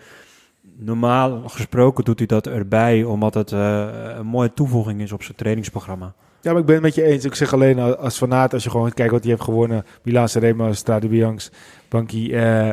Normaal 0.79 1.41
gesproken 1.49 2.03
doet 2.03 2.17
hij 2.17 2.27
dat 2.27 2.47
erbij, 2.47 3.03
omdat 3.03 3.33
het 3.33 3.51
eh, 3.51 3.87
een 4.17 4.25
mooie 4.25 4.53
toevoeging 4.53 5.01
is 5.01 5.11
op 5.11 5.23
zijn 5.23 5.37
trainingsprogramma. 5.37 6.13
Ja, 6.41 6.51
maar 6.51 6.59
ik 6.61 6.65
ben 6.65 6.75
het 6.75 6.83
met 6.83 6.95
je 6.95 7.03
eens. 7.03 7.25
Ik 7.25 7.35
zeg 7.35 7.53
alleen 7.53 7.77
eh, 7.77 7.91
als 7.91 8.17
Van 8.17 8.33
Aert, 8.33 8.53
als 8.53 8.63
je 8.63 8.69
gewoon 8.69 8.91
kijkt 8.93 9.11
wat 9.11 9.21
hij 9.21 9.31
heeft 9.31 9.43
gewonnen. 9.43 9.85
Milan 10.03 10.29
Sanremo, 10.29 10.73
Strade 10.73 11.07
Bianchi, 11.07 11.49
Banki. 11.89 12.33
eh 12.33 12.69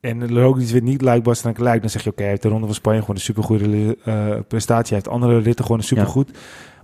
en 0.00 0.34
Roglic 0.40 0.68
wint 0.68 0.84
niet 0.84 1.02
Luik, 1.02 1.22
Bastenaken 1.22 1.62
Luik. 1.62 1.80
Dan 1.80 1.90
zeg 1.90 2.02
je, 2.02 2.10
oké, 2.10 2.20
hij 2.20 2.30
heeft 2.30 2.42
de 2.42 2.48
Ronde 2.48 2.66
van 2.66 2.74
Spanje 2.74 3.00
gewoon 3.00 3.16
een 3.16 3.22
supergoede 3.22 3.96
eh 4.04 4.36
prestatie. 4.48 4.94
Hij 4.94 5.02
heeft 5.04 5.08
andere 5.08 5.38
ritten 5.38 5.64
gewoon 5.64 5.82
supergoed. 5.82 6.30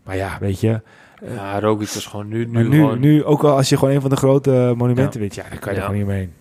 Maar 0.05 0.17
ja, 0.17 0.37
weet 0.41 0.61
je. 0.61 0.81
ja, 1.35 1.61
Roglic 1.61 1.89
is 1.89 2.07
gewoon 2.07 2.29
nu, 2.29 2.47
nu, 2.47 2.69
nu, 2.69 2.77
gewoon... 2.77 3.01
nu, 3.01 3.25
ook 3.25 3.45
al 3.45 3.57
als 3.57 3.69
je 3.69 3.77
gewoon 3.77 3.95
een 3.95 4.01
van 4.01 4.11
de 4.11 4.17
grote 4.17 4.75
monumenten 4.77 5.21
wint, 5.21 5.35
ja, 5.35 5.45
dan 5.51 5.59
kan 5.59 5.73
je 5.75 5.79
Ja. 5.79 5.85
er 5.85 5.91
gewoon 5.93 6.07
niet 6.07 6.11
omheen. 6.13 6.33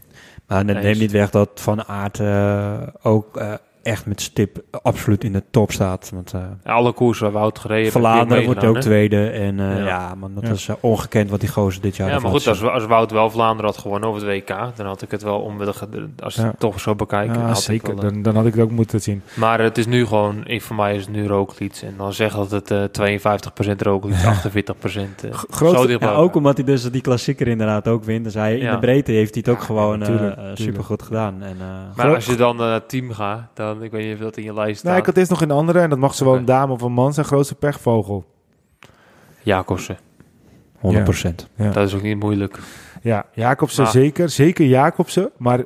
Maar 0.47 0.65
dat 0.65 0.75
Eens. 0.75 0.85
neemt 0.85 0.99
niet 0.99 1.11
weg 1.11 1.29
dat 1.29 1.49
Van 1.55 1.83
Aert 1.85 2.19
eh, 2.19 2.81
ook 3.01 3.37
eh, 3.37 3.53
echt 3.83 4.05
met 4.05 4.21
stip 4.21 4.57
absoluut 4.81 5.23
in 5.23 5.33
de 5.33 5.43
top 5.51 5.71
staat. 5.71 6.11
Want 6.13 6.33
eh, 6.33 6.41
alle 6.73 6.91
koersen 6.91 7.31
waar 7.31 7.41
Wout 7.41 7.59
gereden 7.59 7.91
Vlaanderen 7.91 8.45
wordt 8.45 8.63
ook 8.63 8.77
tweede. 8.79 9.29
En 9.29 9.59
eh, 9.59 9.77
Ja. 9.77 9.85
ja. 9.85 10.15
man, 10.15 10.31
dat 10.33 10.43
Ja. 10.47 10.49
is 10.53 10.67
eh, 10.67 10.75
ongekend 10.79 11.29
wat 11.29 11.39
die 11.39 11.49
gozer 11.49 11.81
dit 11.81 11.95
jaar 11.95 12.09
Ja, 12.09 12.19
maar 12.19 12.31
goed, 12.31 12.47
als, 12.47 12.63
als 12.63 12.85
Wout 12.85 13.11
wel 13.11 13.29
Vlaanderen 13.29 13.71
had 13.71 13.77
gewonnen 13.79 14.09
over 14.09 14.27
het 14.27 14.29
WK, 14.47 14.75
dan 14.75 14.85
had 14.85 15.01
ik 15.01 15.11
het 15.11 15.23
wel 15.23 15.39
omwillig, 15.39 15.85
als 16.19 16.35
je 16.35 16.41
Ja. 16.41 16.47
het 16.47 16.59
toch 16.59 16.79
zo 16.79 16.95
bekijkt. 16.95 17.35
Ja, 17.35 17.41
had 17.41 17.57
ik 17.57 17.63
zeker. 17.63 17.95
wel, 17.95 18.03
Dan, 18.11 18.21
dan 18.21 18.35
had 18.35 18.45
ik 18.45 18.53
het 18.53 18.63
ook 18.63 18.71
moeten 18.71 19.01
zien. 19.01 19.21
maar 19.35 19.59
het 19.59 19.77
is 19.77 19.85
nu 19.85 20.05
gewoon, 20.05 20.41
ik, 20.45 20.61
voor 20.61 20.75
mij 20.75 20.95
is 20.95 21.01
het 21.01 21.11
nu 21.15 21.27
Roglic. 21.27 21.75
En 21.83 21.93
dan 21.97 22.13
zeg 22.13 22.35
dat 22.35 22.51
het 22.51 22.71
eh 22.71 22.83
52% 22.83 23.81
Roglic, 23.81 24.15
48%. 24.15 25.23
eh 25.23 25.31
G- 25.33 25.45
grootste- 25.49 25.81
zo 25.81 25.87
dicht 25.87 25.99
bij 25.99 26.09
Ja, 26.09 26.15
ook 26.15 26.35
omdat 26.35 26.57
hij 26.57 26.65
dus 26.65 26.91
die 26.91 27.01
klassieker 27.01 27.47
inderdaad 27.47 27.87
ook 27.87 28.03
wint. 28.03 28.23
Dus 28.23 28.33
hij, 28.33 28.57
in 28.57 28.71
de 28.71 28.79
breedte 28.79 29.11
heeft 29.11 29.33
hij 29.33 29.43
het 29.45 29.53
ook 29.53 29.59
Ja, 29.59 29.65
gewoon 29.65 29.99
ja, 29.99 30.05
tuurlijk, 30.05 30.29
eh, 30.31 30.37
tuurlijk. 30.37 30.57
supergoed 30.59 31.01
gedaan. 31.01 31.41
En, 31.41 31.55
eh, 31.59 31.65
Maar 31.95 32.15
als 32.15 32.25
je 32.25 32.35
dan 32.35 32.53
eh, 32.55 32.59
naar 32.61 32.73
het 32.73 32.89
team 32.89 33.11
gaat, 33.11 33.41
dan, 33.53 33.72
ik 33.81 33.91
weet 33.91 34.05
niet 34.05 34.13
of 34.13 34.19
dat 34.19 34.37
in 34.37 34.43
je 34.43 34.53
lijst 34.53 34.79
staat. 34.79 34.91
Nee, 34.91 34.99
ik 34.99 35.05
had 35.05 35.17
eerst 35.17 35.29
nog 35.29 35.41
een 35.41 35.51
andere. 35.51 35.79
En 35.79 35.89
dat 35.89 35.99
mag 35.99 36.15
zowel 36.15 36.35
een 36.35 36.45
dame 36.45 36.73
of 36.73 36.81
een 36.81 36.91
man 36.91 37.13
zijn. 37.13 37.25
Grootste 37.25 37.55
pechvogel. 37.55 38.25
Jacobsen, 39.41 39.97
100%. 40.81 41.47
Ja. 41.55 41.71
dat 41.71 41.87
is 41.87 41.93
ook 41.95 42.01
niet 42.01 42.19
moeilijk. 42.19 42.59
Ja, 43.01 43.25
Jacobsen 43.33 43.83
Maar- 43.83 43.91
zeker. 43.91 44.29
Zeker 44.29 44.65
Jacobsen. 44.65 45.31
Maar 45.37 45.63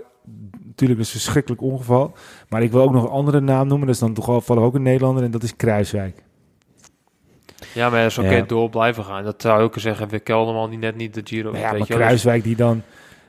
natuurlijk 0.65 0.99
is 0.99 1.05
het 1.05 1.15
een 1.15 1.21
verschrikkelijk 1.21 1.61
ongeval. 1.61 2.13
Maar 2.49 2.63
ik 2.63 2.71
wil 2.71 2.81
ook 2.81 2.91
nog 2.91 3.03
een 3.03 3.09
andere 3.09 3.39
naam 3.39 3.67
noemen. 3.67 3.85
Dat 3.85 3.95
is 3.95 4.01
dan 4.01 4.13
toevallig 4.13 4.63
ook 4.63 4.75
een 4.75 4.81
Nederlander. 4.81 5.23
En 5.23 5.31
dat 5.31 5.43
is 5.43 5.55
Kruiswijk. 5.55 6.23
Ja, 7.73 7.89
maar 7.89 8.11
zo 8.11 8.23
Ja. 8.23 8.37
kan 8.37 8.47
door 8.47 8.69
blijven 8.69 9.03
gaan. 9.03 9.23
Dat 9.23 9.41
zou 9.41 9.61
ook 9.61 9.79
zeggen, 9.79 10.07
we 10.09 10.19
Kelderman 10.19 10.69
die 10.69 10.79
net 10.79 10.95
niet 10.95 11.13
de 11.13 11.21
Giro. 11.23 11.51
Nou 11.51 11.63
ja, 11.63 11.69
weet 11.69 11.79
maar 11.79 11.87
je 11.87 11.93
wel. 11.93 12.03
Kruiswijk 12.03 12.43
die 12.43 12.55
dan... 12.55 12.81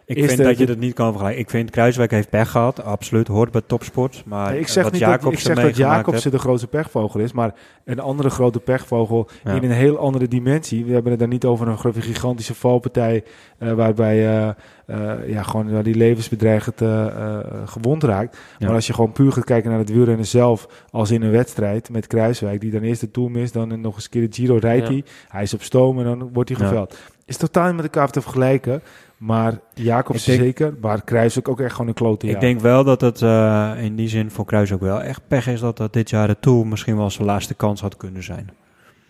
Ik 0.09 0.17
Is 0.17 0.25
vind 0.27 0.37
de- 0.39 0.45
dat 0.45 0.59
je 0.59 0.67
dat 0.67 0.77
niet 0.79 0.95
kan 0.95 1.09
vergelijken. 1.09 1.41
Ik 1.43 1.51
vind 1.51 1.71
Kruiswijk 1.71 2.11
heeft 2.11 2.31
pech 2.31 2.51
gehad, 2.51 2.83
absoluut. 2.85 3.29
Hoort 3.29 3.51
bij 3.53 3.61
topsport. 3.67 4.23
Maar 4.27 4.51
Nee, 4.51 4.61
ik 4.61 4.69
zeg 4.69 4.85
wat 4.85 4.93
niet 4.93 5.03
dat, 5.03 5.33
ik 5.33 5.39
zeg 5.39 5.57
dat 5.61 5.77
Jacobsen 5.77 6.31
de 6.31 6.39
grootste 6.39 6.67
pechvogel 6.67 7.21
is. 7.21 7.33
Maar 7.33 7.55
een 7.85 8.01
andere 8.01 8.31
grote 8.31 8.61
pechvogel 8.61 9.29
Ja. 9.45 9.53
in 9.53 9.63
een 9.65 9.71
heel 9.71 9.99
andere 9.99 10.29
dimensie. 10.29 10.85
We 10.85 10.93
hebben 10.93 11.11
het 11.11 11.21
dan 11.21 11.29
niet 11.29 11.45
over 11.45 11.69
een 11.69 11.79
grote 11.79 12.01
gigantische 12.01 12.55
valpartij. 12.55 13.25
eh, 13.59 13.73
waarbij 13.73 14.27
eh, 14.29 14.49
eh, 14.87 15.29
ja, 15.29 15.43
gewoon 15.43 15.71
waar 15.73 15.83
die 15.83 15.95
levensbedreigend 15.95 16.81
eh, 16.83 17.07
eh, 17.07 17.39
gewond 17.65 18.03
raakt. 18.05 18.37
Ja. 18.59 18.67
Maar 18.67 18.75
als 18.75 18.87
je 18.87 18.95
gewoon 18.95 19.13
puur 19.13 19.33
gaat 19.33 19.45
kijken 19.45 19.71
naar 19.71 19.79
het 19.79 19.91
wielrennen 19.93 20.27
zelf. 20.27 20.69
Als 20.91 21.11
in 21.11 21.23
een 21.23 21.31
wedstrijd 21.31 21.91
met 21.91 22.07
Kruiswijk. 22.07 22.61
Die 22.61 22.71
dan 22.71 22.83
eerst 22.83 23.01
de 23.01 23.11
Tour 23.11 23.31
mist. 23.31 23.53
Dan 23.53 23.81
nog 23.81 23.95
eens 23.95 24.05
een 24.05 24.11
keer 24.11 24.29
de 24.31 24.35
Giro 24.37 24.57
rijdt 24.57 24.87
Ja. 24.87 24.93
hij. 24.93 25.05
Hij 25.29 25.43
is 25.43 25.55
op 25.55 25.63
stoom 25.63 25.99
en 25.99 26.05
dan 26.05 26.31
wordt 26.33 26.49
hij 26.51 26.59
Ja. 26.59 26.67
geveld. 26.67 26.99
Is 27.25 27.37
totaal 27.37 27.67
niet 27.67 27.75
met 27.77 27.85
elkaar 27.85 28.11
te 28.11 28.21
vergelijken. 28.21 28.83
Maar 29.19 29.53
Ik 29.75 29.85
denk- 29.85 30.19
zeker. 30.19 30.75
Maar 30.81 31.03
Kruiswijk 31.05 31.49
ook 31.49 31.61
echt 31.61 31.73
gewoon 31.73 31.89
een 31.89 31.95
klote 31.95 32.27
Ik 32.27 32.33
jaar. 32.33 32.41
denk 32.41 32.61
wel 32.61 32.85
dat 32.85 33.01
het 33.01 33.23
eh, 33.23 33.73
in 33.79 33.97
die 33.97 34.09
zin 34.09 34.31
voor 34.31 34.45
Kruis 34.45 34.73
ook 34.73 34.81
wel 34.81 35.03
echt 35.03 35.21
pech 35.29 35.47
is 35.49 35.61
dat 35.61 35.77
dat 35.77 35.93
dit 35.93 36.11
jaar 36.11 36.27
de 36.27 36.37
Tour 36.41 36.67
misschien 36.67 36.97
wel 36.97 37.11
zijn 37.11 37.27
laatste 37.27 37.55
kans 37.55 37.81
had 37.81 37.97
kunnen 37.97 38.23
zijn. 38.23 38.51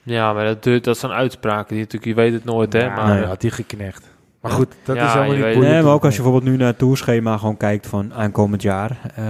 Ja, 0.03 0.33
maar 0.33 0.45
dat, 0.45 0.63
duurt- 0.63 0.85
dat 0.85 0.99
zijn 0.99 1.13
uitspraken. 1.13 1.69
Die 1.75 1.79
natuurlijk, 1.85 2.05
je 2.05 2.15
weet 2.15 2.33
het 2.33 2.45
nooit, 2.45 2.73
hè. 2.73 2.85
Ja, 2.85 2.95
Maar, 2.95 3.15
nee, 3.15 3.25
had 3.25 3.43
hij 3.43 3.51
geknecht. 3.51 4.17
Maar 4.41 4.51
goed, 4.53 4.75
dat 4.85 4.97
Ja, 4.97 5.05
is 5.07 5.13
helemaal 5.13 5.33
niet 5.35 5.43
boeiend 5.55 5.73
Nee, 5.73 5.83
maar 5.83 5.93
ook 5.93 6.05
als 6.05 6.17
je 6.17 6.23
bijvoorbeeld 6.23 6.51
nu 6.53 6.59
naar 6.59 6.67
het 6.67 6.79
tourschema 6.79 7.37
gewoon 7.37 7.57
kijkt 7.57 7.87
van 7.87 8.15
aankomend 8.15 8.63
jaar. 8.63 8.99
eh, 9.15 9.25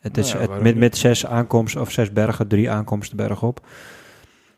het 0.00 0.16
is 0.16 0.32
Nou 0.32 0.44
ja, 0.44 0.62
het, 0.62 0.76
met, 0.76 0.96
zes 0.96 1.26
aankomsten 1.26 1.80
of 1.80 1.90
zes 1.90 2.12
bergen, 2.12 2.46
drie 2.48 2.70
aankomsten 2.70 3.16
bergop. 3.16 3.60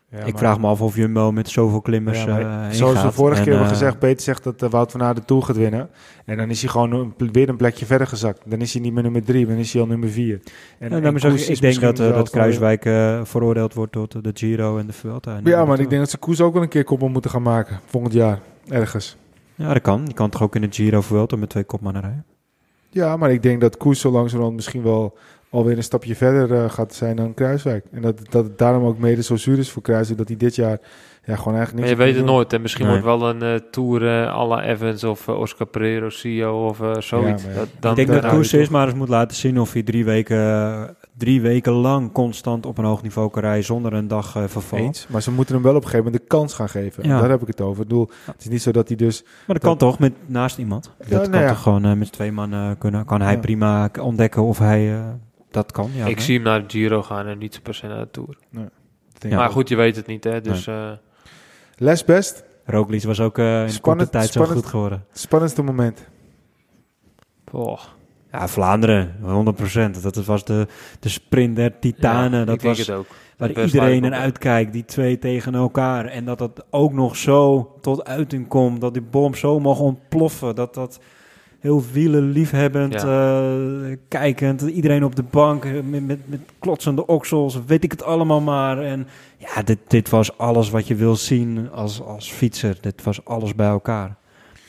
Ja, 0.09 0.17
ik 0.17 0.23
maar- 0.23 0.37
vraag 0.37 0.59
me 0.59 0.67
af 0.67 0.81
of 0.81 0.95
Jumbo 0.95 1.31
met 1.31 1.49
zoveel 1.49 1.81
klimmers 1.81 2.23
Ja, 2.23 2.39
eh, 2.67 2.71
Zoals 2.71 3.01
we 3.03 3.11
vorige 3.11 3.37
En, 3.37 3.43
keer 3.43 3.53
hebben 3.53 3.71
eh, 3.71 3.77
gezegd, 3.77 3.99
Peter 3.99 4.21
zegt 4.23 4.43
dat 4.43 4.61
eh, 4.61 4.69
Wout 4.69 4.91
van 4.91 5.03
Aert 5.03 5.15
de 5.15 5.25
Tour 5.25 5.43
gaat 5.43 5.55
winnen. 5.57 5.89
En 6.25 6.37
dan 6.37 6.49
is 6.49 6.61
hij 6.61 6.69
gewoon 6.69 6.91
een, 6.91 7.31
weer 7.31 7.49
een 7.49 7.57
plekje 7.57 7.85
verder 7.85 8.07
gezakt. 8.07 8.41
Dan 8.45 8.59
is 8.59 8.73
hij 8.73 8.81
niet 8.81 8.93
meer 8.93 9.03
nummer 9.03 9.23
drie, 9.23 9.45
dan 9.45 9.55
is 9.55 9.73
hij 9.73 9.81
al 9.81 9.87
nummer 9.87 10.09
vier. 10.09 10.39
En, 10.79 10.89
ja, 10.89 10.95
en 10.95 11.01
nou, 11.01 11.19
Koes 11.19 11.47
ik 11.49 11.61
denk 11.61 11.79
dat, 11.79 11.97
dat 11.97 12.29
Kruiswijk 12.29 12.81
veroordeeld 13.27 13.73
wordt 13.73 13.91
tot 13.91 14.23
de 14.23 14.31
Giro 14.33 14.77
en 14.77 14.87
de 14.87 14.93
Vuelta. 14.93 15.35
en 15.35 15.41
Ja, 15.43 15.65
maar 15.65 15.79
ik 15.79 15.89
denk 15.89 16.01
dat 16.01 16.09
ze 16.09 16.17
Koes 16.17 16.41
ook 16.41 16.53
wel 16.53 16.61
een 16.63 16.69
keer 16.69 16.83
koppel 16.83 17.07
moeten 17.07 17.31
gaan 17.31 17.41
maken. 17.41 17.79
Volgend 17.85 18.13
jaar, 18.13 18.39
ergens. 18.69 19.17
Ja, 19.55 19.73
dat 19.73 19.81
kan. 19.81 20.03
Je 20.07 20.13
kan 20.13 20.29
toch 20.29 20.41
ook 20.41 20.55
in 20.55 20.61
de 20.61 20.67
Giro 20.71 21.01
Vuelta 21.01 21.35
met 21.35 21.49
twee 21.49 21.63
kopmannen 21.63 22.01
rijden? 22.01 22.25
Ja, 22.89 23.17
maar 23.17 23.31
ik 23.31 23.43
denk 23.43 23.61
dat 23.61 23.77
Koes 23.77 23.99
zo 23.99 24.11
langzamerhand 24.11 24.55
misschien 24.55 24.83
wel 24.83 25.17
alweer 25.57 25.77
een 25.77 25.83
stapje 25.83 26.15
verder 26.15 26.63
eh, 26.63 26.69
gaat 26.69 26.93
zijn 26.93 27.15
dan 27.15 27.33
Kruiswijk. 27.33 27.85
En 27.91 28.01
dat, 28.01 28.19
dat 28.29 28.43
het 28.43 28.57
daarom 28.57 28.85
ook 28.85 28.97
mede 28.97 29.23
zo 29.23 29.35
zuur 29.35 29.57
is 29.57 29.71
voor 29.71 29.81
Kruiswijk, 29.81 30.17
dat 30.17 30.27
hij 30.27 30.37
dit 30.37 30.55
jaar 30.55 30.77
ja, 31.25 31.35
gewoon 31.35 31.57
eigenlijk 31.57 31.71
maar 31.73 31.79
niks 31.87 31.89
je 31.89 31.95
weet 32.05 32.15
het 32.15 32.25
doen. 32.25 32.35
nooit. 32.35 32.53
En 32.53 32.61
misschien 32.61 32.85
Nee. 32.87 33.01
wordt 33.01 33.19
wel 33.21 33.29
een 33.29 33.41
eh, 33.41 33.59
Tour 33.71 34.27
à 34.27 34.45
la 34.47 34.63
Evans 34.63 35.03
of 35.03 35.27
Oscar 35.29 35.67
Pereiro, 35.67 36.09
CEO 36.09 36.65
of 36.67 36.77
zoiets. 36.99 37.41
Ja, 37.43 37.47
maar 37.47 37.55
ja. 37.55 37.59
dat, 37.59 37.67
dan, 37.79 37.91
ik 37.91 37.95
denk 37.97 38.07
dan 38.07 38.21
dat 38.21 38.41
toch- 38.43 38.51
eerst 38.59 38.71
maar 38.71 38.87
eens 38.87 38.95
moet 38.97 39.09
laten 39.09 39.37
zien 39.37 39.59
of 39.59 39.73
hij 39.73 39.83
drie 39.83 40.05
weken, 40.05 40.95
drie 41.17 41.41
weken 41.41 41.71
lang 41.73 42.11
constant 42.11 42.65
op 42.65 42.77
een 42.77 42.85
hoog 42.85 43.01
niveau 43.03 43.29
kan 43.29 43.41
rijden 43.41 43.63
zonder 43.63 43.93
een 43.93 44.07
dag 44.07 44.35
eh, 44.35 44.43
verval. 44.47 44.79
Eens. 44.79 45.07
Maar 45.09 45.21
ze 45.21 45.31
moeten 45.31 45.53
hem 45.55 45.63
wel 45.63 45.75
op 45.75 45.83
een 45.83 45.89
gegeven 45.89 46.05
moment 46.05 46.23
de 46.23 46.27
kans 46.37 46.53
gaan 46.53 46.69
geven. 46.69 47.07
Ja. 47.07 47.19
Daar 47.19 47.29
heb 47.29 47.41
ik 47.41 47.47
het 47.47 47.61
over. 47.61 47.81
Ik 47.81 47.87
bedoel, 47.87 48.09
het 48.25 48.39
is 48.41 48.47
niet 48.49 48.61
zo 48.61 48.71
dat 48.71 48.87
hij 48.87 48.97
dus... 48.97 49.23
Maar 49.23 49.55
dat 49.55 49.59
kan 49.63 49.77
toch 49.77 49.99
met 49.99 50.13
naast 50.25 50.57
iemand? 50.57 50.91
Ja, 50.99 51.05
dat 51.09 51.19
nou 51.19 51.29
kan 51.31 51.41
ja. 51.41 51.47
toch 51.47 51.61
gewoon 51.61 51.97
met 51.97 52.11
twee 52.11 52.31
man 52.31 52.53
eh, 52.53 52.69
kunnen. 52.77 53.05
Kan 53.05 53.21
hij 53.21 53.33
Ja. 53.33 53.39
prima 53.39 53.89
ontdekken 54.01 54.43
of 54.43 54.57
hij 54.59 54.93
eh, 54.93 54.99
dat 55.51 55.71
kan. 55.71 55.89
Ja, 55.93 56.05
ik 56.05 56.15
nee? 56.15 56.23
zie 56.25 56.35
hem 56.35 56.43
naar 56.43 56.61
de 56.61 56.69
Giro 56.69 57.03
gaan 57.03 57.27
en 57.27 57.37
niet 57.37 57.59
per 57.63 57.73
se 57.75 57.87
naar 57.87 57.99
de 57.99 58.11
Tour. 58.11 58.37
denk 58.51 58.69
Ja. 59.33 59.37
Maar 59.37 59.49
goed, 59.49 59.69
je 59.69 59.75
weet 59.75 59.95
het 59.95 60.07
niet, 60.07 60.23
hè. 60.23 60.41
Dus 60.41 60.67
eh, 60.67 60.91
Les 61.75 62.05
best. 62.05 62.43
Roglic 62.65 63.03
was 63.03 63.19
ook 63.19 63.37
eh, 63.37 63.45
in 63.55 63.59
korte 63.61 63.73
Spannend- 63.73 64.11
tijd 64.11 64.31
zo 64.31 64.45
goed 64.45 64.65
geworden. 64.65 65.05
Spannendste 65.11 65.61
moment. 65.63 66.07
boah. 67.51 67.79
Ja, 68.31 68.47
Vlaanderen, 68.47 69.15
100%. 69.97 70.01
Dat 70.01 70.15
was 70.25 70.45
de, 70.45 70.67
de 70.99 71.09
sprint 71.09 71.55
der 71.55 71.79
titanen. 71.79 72.39
Ja, 72.39 72.45
dat 72.45 72.55
ik 72.55 72.61
denk 72.61 72.77
was 72.77 72.87
het 72.87 72.95
ook. 72.95 73.07
waar 73.37 73.63
iedereen 73.65 74.01
naar 74.01 74.11
uitkijkt. 74.11 74.73
Die 74.73 74.85
twee 74.85 75.19
tegen 75.19 75.55
elkaar. 75.55 76.05
En 76.05 76.25
dat 76.25 76.37
dat 76.37 76.65
ook 76.69 76.93
nog 76.93 77.15
zo 77.15 77.71
tot 77.81 78.05
uiting 78.05 78.47
komt. 78.47 78.81
Dat 78.81 78.93
die 78.93 79.01
bom 79.01 79.35
zo 79.35 79.59
mag 79.59 79.79
ontploffen. 79.79 80.55
Dat 80.55 80.73
dat 80.73 80.99
heel 81.59 81.83
wielenliefhebbend, 81.91 82.93
eh, 83.03 83.53
kijkend. 84.07 84.61
Iedereen 84.61 85.03
op 85.03 85.15
de 85.15 85.23
bank 85.23 85.65
eh, 85.65 85.71
met, 85.89 86.07
met, 86.07 86.19
met 86.25 86.39
klotsende 86.59 87.05
oksels. 87.05 87.59
Weet 87.65 87.83
ik 87.83 87.91
het 87.91 88.03
allemaal 88.03 88.41
maar. 88.41 88.79
En 88.81 89.07
ja, 89.37 89.61
dit, 89.61 89.77
dit 89.87 90.09
was 90.09 90.37
alles 90.37 90.69
wat 90.69 90.87
je 90.87 90.95
wil 90.95 91.15
zien 91.15 91.69
als, 91.71 92.01
als 92.01 92.31
fietser. 92.31 92.77
Dit 92.81 93.03
was 93.03 93.25
alles 93.25 93.55
bij 93.55 93.67
elkaar. 93.67 94.15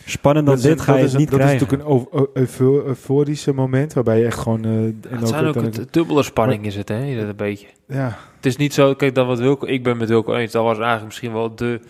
Spannend 0.04 0.46
dan 0.46 0.54
Dat 0.54 0.64
dit 0.64 0.78
een- 0.78 0.84
ga 0.84 0.92
je 0.96 1.02
dat 1.02 1.04
het 1.04 1.12
een- 1.14 1.20
niet 1.20 1.30
dat 1.30 1.38
krijgen. 1.40 1.56
is 1.66 1.70
natuurlijk 1.70 1.90
een 1.90 1.96
eu- 2.12 2.20
eu- 2.20 2.28
eufor- 2.34 2.86
euforisch 2.86 3.44
moment 3.44 3.92
waarbij 3.92 4.18
je 4.18 4.24
echt 4.26 4.38
gewoon... 4.38 4.64
eh, 4.64 4.70
en 4.70 5.00
het 5.10 5.28
zijn 5.28 5.44
ook 5.46 5.54
dan- 5.54 5.64
het, 5.64 5.92
dubbele 5.92 6.22
spanning 6.22 6.66
is 6.66 6.74
het, 6.76 6.88
hè. 6.88 7.16
Dat 7.16 7.28
een 7.28 7.36
beetje. 7.36 7.66
ja, 7.88 8.18
Het 8.36 8.46
is 8.46 8.56
niet 8.56 8.74
zo, 8.74 8.94
kijk, 8.94 9.14
dat 9.14 9.26
wat 9.26 9.38
Wilco, 9.38 9.66
ik 9.66 9.82
ben 9.82 9.96
met 9.96 10.08
Wilco 10.08 10.34
eens, 10.34 10.52
dat 10.52 10.62
was 10.62 10.76
eigenlijk 10.76 11.06
misschien 11.06 11.32
wel 11.32 11.54
de 11.54 11.80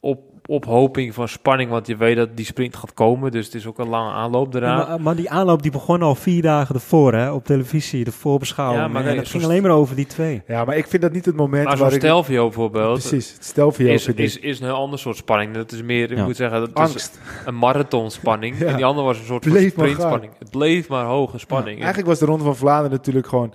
op, 0.00 0.20
ophoping 0.48 1.14
van 1.14 1.28
spanning, 1.28 1.70
want 1.70 1.86
je 1.86 1.96
weet 1.96 2.16
dat 2.16 2.36
die 2.36 2.44
sprint 2.44 2.76
gaat 2.76 2.94
komen, 2.94 3.30
dus 3.32 3.44
het 3.46 3.54
is 3.54 3.66
ook 3.66 3.78
een 3.78 3.88
lange 3.88 4.10
aanloop 4.12 4.52
Ja, 4.52 4.58
eraan. 4.58 4.88
maar, 4.88 5.00
maar 5.00 5.16
die 5.16 5.30
aanloop 5.30 5.62
die 5.62 5.70
begon 5.70 6.02
al 6.02 6.14
vier 6.14 6.42
dagen 6.42 6.74
ervoor 6.74 7.12
hè, 7.14 7.30
op 7.30 7.44
televisie, 7.44 8.04
de 8.04 8.12
voorbeschouwing. 8.12 8.80
Ja, 8.82 8.88
maar 8.88 9.06
en 9.06 9.16
het 9.16 9.28
ging 9.28 9.44
alleen 9.44 9.62
maar 9.62 9.70
over 9.70 9.96
die 9.96 10.06
twee. 10.06 10.42
ja, 10.46 10.64
maar 10.64 10.76
ik 10.76 10.86
vind 10.86 11.02
dat 11.02 11.12
niet 11.12 11.24
het 11.24 11.36
moment 11.36 11.64
maar 11.64 11.76
zo'n 11.76 11.86
waar 11.86 11.94
ik... 11.94 12.00
Stelvio 12.00 12.42
bijvoorbeeld, 12.44 12.98
Precies, 12.98 13.32
het 13.32 13.44
stelvio 13.44 13.92
is, 13.92 14.06
is, 14.08 14.38
is 14.38 14.58
een 14.60 14.66
heel 14.66 14.74
ander 14.74 14.98
soort 14.98 15.16
spanning. 15.16 15.54
Dat 15.54 15.72
is 15.72 15.82
meer, 15.82 16.10
ik 16.10 16.16
Ja. 16.16 16.24
moet 16.24 16.36
zeggen, 16.36 16.60
dat 16.60 16.68
is 16.68 16.74
Angst. 16.74 17.20
een 17.46 17.58
marathonspanning. 17.58 18.58
Ja. 18.64 18.66
En 18.66 18.76
die 18.76 18.84
andere 18.84 19.06
was 19.06 19.18
een 19.18 19.24
soort 19.24 19.44
sprintspanning. 19.44 20.32
Het 20.38 20.50
bleef 20.50 20.88
maar 20.88 21.04
hoge 21.04 21.38
spanning. 21.38 21.76
Ja, 21.76 21.82
eigenlijk 21.84 22.08
was 22.08 22.18
de 22.18 22.26
Ronde 22.26 22.44
van 22.44 22.56
Vlaanderen 22.56 22.90
natuurlijk 22.90 23.26
gewoon 23.26 23.54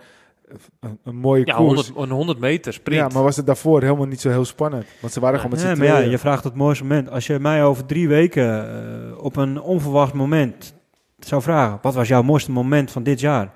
een, 0.80 1.00
een 1.04 1.16
mooie 1.16 1.46
ja, 1.46 1.56
koers. 1.56 1.88
100, 1.88 2.10
een 2.10 2.16
100 2.16 2.40
meter 2.40 2.74
sprint. 2.74 3.00
Ja, 3.02 3.08
maar 3.14 3.24
was 3.24 3.36
het 3.36 3.46
daarvoor 3.46 3.82
helemaal 3.82 4.06
niet 4.06 4.22
zo 4.22 4.30
heel 4.30 4.46
spannend? 4.46 4.86
Want 5.02 5.14
ze 5.14 5.20
waren 5.20 5.36
Ja. 5.36 5.42
gewoon 5.42 5.58
met 5.58 5.66
Ja, 5.68 5.74
z'n 5.74 5.80
maar 5.80 5.88
ja, 5.90 5.96
tweeën. 5.96 6.10
je 6.12 6.18
vraagt 6.18 6.44
het 6.44 6.56
mooiste 6.56 6.84
moment. 6.84 7.10
Als 7.12 7.28
je 7.28 7.40
mij 7.40 7.64
over 7.64 7.86
drie 7.86 8.08
weken 8.08 8.70
eh, 9.12 9.24
op 9.24 9.36
een 9.36 9.62
onverwacht 9.62 10.14
moment 10.14 10.74
zou 11.20 11.42
vragen, 11.42 11.80
wat 11.82 11.94
was 11.94 12.08
jouw 12.08 12.22
mooiste 12.22 12.52
moment 12.52 12.92
van 12.92 13.04
dit 13.04 13.20
jaar? 13.20 13.52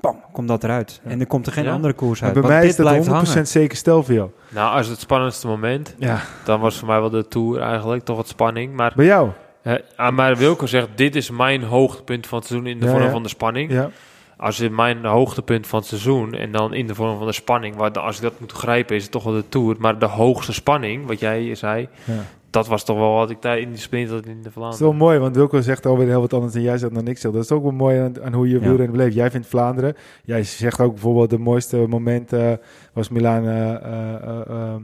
Bam, 0.00 0.20
komt 0.32 0.48
dat 0.48 0.64
eruit. 0.64 1.00
Ja. 1.04 1.10
En 1.10 1.20
er 1.20 1.26
komt 1.26 1.46
er 1.46 1.52
geen 1.52 1.64
Ja. 1.64 1.72
andere 1.72 1.92
koers 1.94 2.20
Maar 2.20 2.28
uit. 2.30 2.40
bij 2.40 2.48
want 2.48 2.54
mij 2.54 2.62
dit 2.62 2.70
is 2.70 2.76
dat 2.76 2.86
blijft 2.86 3.06
100% 3.08 3.32
hangen. 3.34 3.46
zeker 3.46 3.76
stelvio. 3.76 4.32
Nou, 4.48 4.76
als 4.76 4.86
het 4.86 5.00
spannendste 5.00 5.46
moment, 5.46 5.94
Ja. 5.98 6.20
dan 6.44 6.60
was 6.60 6.78
voor 6.78 6.88
mij 6.88 7.00
wel 7.00 7.10
de 7.10 7.28
Tour 7.28 7.60
eigenlijk, 7.60 8.04
toch 8.04 8.16
wat 8.16 8.28
spanning. 8.28 8.74
Maar 8.74 8.92
Bij 8.96 9.04
jou? 9.06 9.30
Eh, 9.62 9.74
ah, 9.96 10.14
maar 10.16 10.36
Wilco 10.36 10.66
zegt, 10.66 10.88
dit 10.94 11.16
is 11.16 11.30
mijn 11.30 11.62
hoogtepunt 11.62 12.26
van 12.26 12.38
het 12.38 12.46
seizoen 12.46 12.68
in 12.68 12.78
de 12.80 12.84
Ja, 12.86 12.90
vorm 12.90 13.04
ja. 13.04 13.10
van 13.10 13.22
de 13.22 13.28
spanning. 13.28 13.70
Ja. 13.72 13.90
Als 14.38 14.56
je 14.56 14.70
mijn 14.70 15.04
hoogtepunt 15.04 15.66
van 15.66 15.78
het 15.78 15.88
seizoen 15.88 16.32
en 16.32 16.52
dan 16.52 16.74
in 16.74 16.86
de 16.86 16.94
vorm 16.94 17.16
van 17.18 17.26
de 17.26 17.32
spanning, 17.32 17.76
waar, 17.76 17.92
de- 17.92 18.00
als 18.00 18.16
ik 18.16 18.22
dat 18.22 18.40
moet 18.40 18.52
grijpen, 18.52 18.96
is 18.96 19.02
het 19.02 19.12
toch 19.12 19.22
wel 19.24 19.32
de 19.32 19.48
Tour. 19.48 19.76
Maar 19.78 19.98
de 19.98 20.06
hoogste 20.06 20.52
spanning, 20.52 21.06
wat 21.06 21.20
jij 21.20 21.54
zei, 21.54 21.88
ja. 22.04 22.12
dat 22.50 22.66
was 22.66 22.84
toch 22.84 22.96
wel 22.98 23.14
wat 23.14 23.30
ik 23.30 23.42
daar 23.42 23.58
in 23.58 23.68
die 23.70 23.78
sprint 23.78 24.10
had 24.10 24.26
in 24.26 24.36
de 24.36 24.36
Dat 24.36 24.46
is 24.46 24.52
Vlaanderen. 24.52 24.86
wel 24.86 24.92
mooi, 24.96 25.18
want 25.18 25.36
Wilco 25.36 25.60
zegt 25.60 25.86
alweer 25.86 26.06
heel 26.06 26.20
wat 26.20 26.32
anders 26.32 26.52
dan 26.52 26.62
jij 26.62 26.78
zegt 26.78 26.94
dan 26.94 27.08
ik 27.08 27.18
zeg. 27.18 27.32
Dat 27.32 27.44
is 27.44 27.50
ook 27.52 27.62
wel 27.62 27.72
mooi 27.72 27.98
aan, 27.98 28.22
aan 28.22 28.32
hoe 28.32 28.48
je 28.48 28.54
Ja. 28.54 28.60
wielrennen 28.60 28.90
beleeft. 28.96 29.14
Jij 29.14 29.30
vindt 29.30 29.46
Vlaanderen. 29.46 29.94
Jij 30.24 30.42
zegt 30.44 30.80
ook 30.80 30.92
bijvoorbeeld 30.92 31.30
de 31.30 31.38
mooiste 31.38 31.76
moment 31.88 32.32
eh, 32.32 32.52
was 32.92 33.08
Milaan, 33.08 33.46
eh 33.46 33.74
eh, 33.74 34.14
eh, 34.22 34.40
eh, 34.48 34.74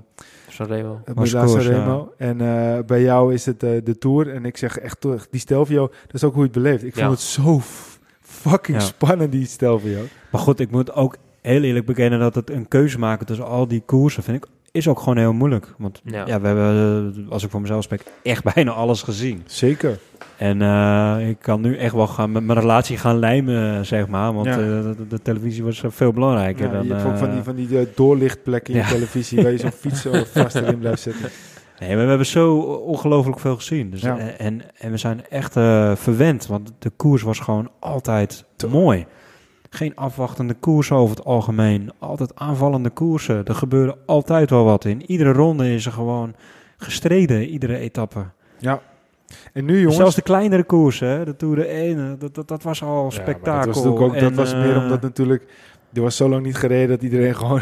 Sanremo. 0.49 1.01
Was 1.15 1.31
Milaan 1.33 1.47
koers, 1.47 1.65
Sanremo. 1.65 2.13
En 2.19 2.41
eh, 2.41 2.79
bij 2.87 3.03
jou 3.03 3.35
is 3.35 3.47
het 3.47 3.61
de 3.61 3.97
Tour. 3.99 4.35
En 4.35 4.45
ik 4.45 4.57
zeg 4.57 4.79
echt, 4.79 5.01
toch, 5.01 5.27
die 5.31 5.41
Stelvio, 5.41 5.87
dat 6.07 6.15
is 6.15 6.25
ook 6.25 6.35
hoe 6.35 6.43
je 6.45 6.51
het 6.53 6.63
beleeft. 6.63 6.85
Ik 6.85 6.95
Ja. 6.97 7.01
vond 7.07 7.13
het 7.19 7.27
zo 7.29 7.61
fucking 8.51 8.79
Ja. 8.79 8.85
spannend, 8.85 9.33
die 9.33 9.47
Stelvio. 9.47 10.01
Maar 10.31 10.41
goed, 10.41 10.61
ik 10.61 10.71
moet 10.71 10.93
ook 10.95 11.17
heel 11.43 11.63
eerlijk 11.63 11.87
bekennen 11.87 12.19
dat 12.19 12.35
het 12.35 12.51
een 12.51 12.69
keuze 12.69 12.99
maken 12.99 13.27
tussen 13.27 13.47
al 13.47 13.69
die 13.69 13.83
koersen, 13.87 14.23
vind 14.23 14.37
ik, 14.45 14.51
is 14.71 14.89
ook 14.89 14.99
gewoon 14.99 15.17
heel 15.19 15.33
moeilijk. 15.33 15.75
Want 15.79 16.01
Ja. 16.05 16.27
ja, 16.27 16.41
we 16.41 16.47
hebben, 16.47 17.25
eh, 17.27 17.33
als 17.33 17.45
ik 17.45 17.51
voor 17.51 17.61
mezelf 17.61 17.83
spreek, 17.85 18.03
echt 18.23 18.45
bijna 18.55 18.71
alles 18.71 19.03
gezien. 19.03 19.43
Zeker. 19.47 19.99
En 20.37 20.63
eh, 20.63 21.29
ik 21.29 21.37
kan 21.41 21.61
nu 21.61 21.77
echt 21.77 21.95
wel 21.95 22.07
gaan 22.07 22.33
met 22.33 22.45
mijn 22.45 22.59
relatie 22.59 22.97
gaan 22.97 23.19
lijmen, 23.19 23.87
zeg 23.87 24.07
maar. 24.09 24.33
Want 24.35 24.47
Ja. 24.47 24.53
eh, 24.53 24.59
de, 24.59 25.07
de 25.09 25.23
televisie 25.23 25.65
was 25.65 25.83
veel 25.87 26.13
belangrijker. 26.13 26.67
Ja, 26.67 26.73
dan, 26.73 26.87
je 26.87 26.93
hebt 26.95 27.07
ook 27.07 27.17
van 27.17 27.31
die, 27.31 27.43
van 27.43 27.55
die 27.55 27.89
doorlichtplekken 27.95 28.75
in 28.75 28.81
Ja. 28.81 28.87
je 28.87 28.93
televisie 28.93 29.43
waar 29.43 29.53
je 29.53 29.59
zo'n 29.59 29.71
fiets 29.73 30.01
zo 30.03 30.13
vast 30.35 30.55
erin 30.57 30.79
blijft 30.79 31.03
zitten. 31.03 31.29
Nee, 31.83 31.95
maar 31.95 32.03
we 32.03 32.09
hebben 32.09 32.27
zo 32.27 32.57
ongelooflijk 32.87 33.39
veel 33.39 33.57
gezien. 33.57 33.91
Dus, 33.91 34.01
Ja. 34.01 34.19
eh, 34.19 34.47
en, 34.47 34.61
en 34.79 34.91
we 34.91 34.97
zijn 34.97 35.27
echt 35.29 35.57
eh, 35.57 35.93
verwend, 35.97 36.47
want 36.47 36.73
de 36.79 36.91
koers 36.91 37.23
was 37.23 37.39
gewoon 37.39 37.71
altijd 37.79 38.45
Toch. 38.57 38.71
mooi. 38.71 39.07
Geen 39.71 39.97
afwachtende 39.97 40.55
koersen 40.55 40.97
over 40.97 41.17
het 41.17 41.25
algemeen. 41.25 41.91
Altijd 41.99 42.35
aanvallende 42.35 42.91
koersen. 42.91 43.45
Er 43.45 43.55
gebeurde 43.55 43.97
altijd 44.07 44.51
wel 44.51 44.65
wat 44.65 44.85
in. 44.85 45.11
Iedere 45.11 45.33
ronde 45.33 45.75
is 45.75 45.87
er 45.87 45.93
gewoon 45.93 46.35
gestreden, 46.77 47.47
iedere 47.49 47.77
etappe. 47.77 48.25
Ja. 48.59 48.81
En 49.53 49.65
nu 49.65 49.77
jongens... 49.79 49.97
Zelfs 49.97 50.15
de 50.15 50.23
kleinere 50.23 50.65
koersen, 50.65 51.25
de 51.25 51.37
Tour 51.37 51.57
de 51.57 51.65
1, 51.65 52.17
dat, 52.19 52.35
dat, 52.35 52.49
dat 52.49 52.63
was 52.63 52.83
al 52.83 53.05
Ja, 53.05 53.11
spektakel. 53.11 53.73
dat 53.73 53.83
was, 53.85 53.85
ook, 53.85 54.19
dat 54.21 54.33
was 54.33 54.55
meer 54.55 54.77
eh, 54.77 54.83
omdat 54.83 55.01
natuurlijk... 55.01 55.47
Er 55.95 56.03
was 56.03 56.17
zo 56.17 56.29
lang 56.29 56.45
niet 56.45 56.57
gereden 56.57 56.89
dat 56.89 57.03
iedereen 57.03 57.35
gewoon 57.43 57.61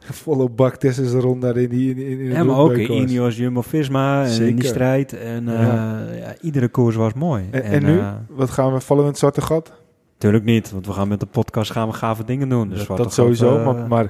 volle 0.00 0.48
bak 0.48 0.76
Tessers 0.76 1.12
rond 1.12 1.42
daar 1.42 1.56
in 1.56 1.68
die 1.68 1.90
in, 1.90 1.96
in, 1.96 2.18
in 2.18 2.28
de 2.28 2.34
Ja, 2.34 2.44
maar 2.44 2.56
ook. 2.56 2.76
Ineos, 2.76 3.36
Jumbo-Visma 3.36 4.24
en 4.24 4.42
in 4.46 4.56
die 4.56 4.66
strijd. 4.68 5.12
En 5.12 5.48
eh, 5.48 5.62
Ja. 5.62 6.00
ja, 6.12 6.34
iedere 6.40 6.68
koers 6.68 6.96
was 6.96 7.12
mooi. 7.12 7.44
En, 7.50 7.62
en 7.62 7.84
nu? 7.84 7.98
eh, 7.98 8.12
Wat 8.28 8.50
gaan 8.50 8.72
we 8.72 8.80
vallen 8.80 9.02
in 9.02 9.08
het 9.08 9.18
zwarte 9.18 9.40
gat? 9.40 9.72
Tuurlijk 10.18 10.44
niet, 10.44 10.70
want 10.70 10.86
we 10.86 10.92
gaan 10.92 11.08
met 11.08 11.20
de 11.20 11.26
podcast 11.26 11.70
gaan 11.70 11.88
we 11.88 11.94
gave 11.94 12.24
dingen 12.24 12.48
doen. 12.48 12.68
Dus 12.68 12.86
dat 12.86 12.96
dat 12.96 13.12
sowieso, 13.12 13.58
eh, 13.58 13.64
maar, 13.64 13.88
maar 13.88 14.02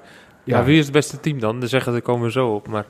Ja, 0.45 0.59
ja, 0.59 0.65
wie 0.65 0.79
is 0.79 0.85
het 0.85 0.93
beste 0.93 1.21
team 1.21 1.41
dan? 1.41 1.61
Dan 1.61 1.69
zeggen, 1.69 1.93
daar 1.93 2.03
komen 2.03 2.25
we 2.25 2.31
zo 2.31 2.49
op. 2.49 2.69
Maar 2.69 2.87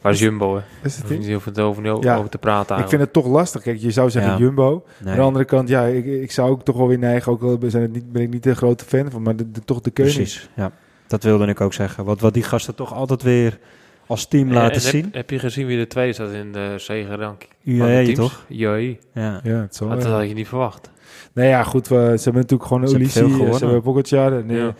waar 0.00 0.12
is 0.12 0.18
Jumbo? 0.18 0.56
Hè? 0.56 0.62
is 0.82 0.96
het 0.96 1.08
niet? 1.18 1.34
over, 1.34 1.52
te- 1.52 1.60
over, 1.62 1.90
over, 1.90 2.04
Ja. 2.04 2.16
over 2.16 2.30
te 2.30 2.38
praten 2.38 2.78
Ik 2.78 2.88
vind 2.88 3.00
het 3.00 3.12
toch 3.12 3.26
lastig. 3.26 3.62
Kijk, 3.62 3.78
je 3.80 3.90
zou 3.90 4.10
zeggen 4.10 4.32
Ja. 4.32 4.38
Jumbo. 4.38 4.84
nee, 4.98 5.10
Aan 5.10 5.18
de 5.18 5.24
andere 5.24 5.44
kant, 5.44 5.68
ja, 5.68 5.84
ik, 5.84 6.04
ik 6.04 6.32
zou 6.32 6.50
ook 6.50 6.62
toch 6.64 6.76
wel 6.76 6.88
weer 6.88 6.98
neigen. 6.98 7.32
Ook 7.32 7.42
al 7.42 7.58
ben, 7.58 7.80
het 7.82 7.92
niet, 7.92 8.12
ben 8.12 8.22
ik 8.22 8.30
niet 8.30 8.42
de 8.42 8.54
grote 8.54 8.84
fan 8.84 9.10
van, 9.10 9.22
maar 9.22 9.36
de, 9.36 9.50
de- 9.50 9.64
toch 9.64 9.80
de 9.80 9.90
keuze. 9.90 10.16
precies. 10.16 10.48
Ja, 10.56 10.72
dat 11.06 11.22
wilde 11.22 11.46
ik 11.46 11.60
ook 11.60 11.72
zeggen. 11.72 12.04
Wat, 12.04 12.20
wat 12.20 12.34
die 12.34 12.42
gasten 12.42 12.74
toch 12.74 12.94
altijd 12.94 13.22
weer 13.22 13.58
als 14.06 14.26
team 14.28 14.48
En- 14.48 14.54
laten 14.54 14.74
en 14.74 14.80
zien. 14.80 15.04
Heb, 15.04 15.14
heb 15.14 15.30
je 15.30 15.38
gezien 15.38 15.66
wie 15.66 15.78
de 15.78 15.86
tweede 15.86 16.12
staat 16.12 16.32
in 16.32 16.52
de 16.52 16.74
zegenrank? 16.76 17.48
UAE 17.64 18.12
toch? 18.12 18.44
UAE. 18.48 18.96
Ja. 19.14 19.40
Ja, 19.42 19.60
het 19.60 19.76
zal. 19.76 19.88
Dat 19.88 20.02
ja. 20.02 20.08
had 20.10 20.28
je 20.28 20.34
niet 20.34 20.48
verwacht. 20.48 20.90
Nou 21.32 21.48
ja, 21.48 21.62
goed, 21.62 21.88
we, 21.88 21.94
ze 21.96 22.22
hebben 22.24 22.42
natuurlijk 22.42 22.68
gewoon 22.68 22.88
veel 22.88 23.00
eh, 23.00 23.06
ze 23.08 23.18
gewonnen. 23.24 23.58
hebben 23.60 23.82
Pogacar. 23.82 24.32
En, 24.32 24.50
eh, 24.50 24.56
Ja. 24.56 24.74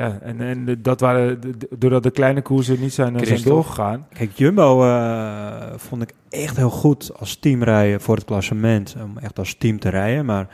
Ja. 0.00 0.18
en, 0.22 0.40
en 0.40 0.78
dat 0.82 1.00
waren, 1.00 1.40
doordat 1.78 2.02
de 2.02 2.10
kleine 2.10 2.42
koersen 2.42 2.80
niet 2.80 2.92
zijn, 2.92 3.16
eh, 3.16 3.26
zijn 3.26 3.42
doorgegaan. 3.42 4.06
Kijk, 4.12 4.30
Jumbo 4.34 4.84
eh, 4.84 5.72
vond 5.76 6.02
ik 6.02 6.12
echt 6.30 6.56
heel 6.56 6.70
goed 6.70 7.10
als 7.18 7.36
team 7.36 7.62
rijden 7.62 8.00
voor 8.00 8.14
het 8.14 8.24
klassement. 8.24 8.96
Om 9.04 9.18
echt 9.18 9.38
als 9.38 9.54
team 9.54 9.78
te 9.78 9.88
rijden. 9.88 10.24
Maar 10.24 10.48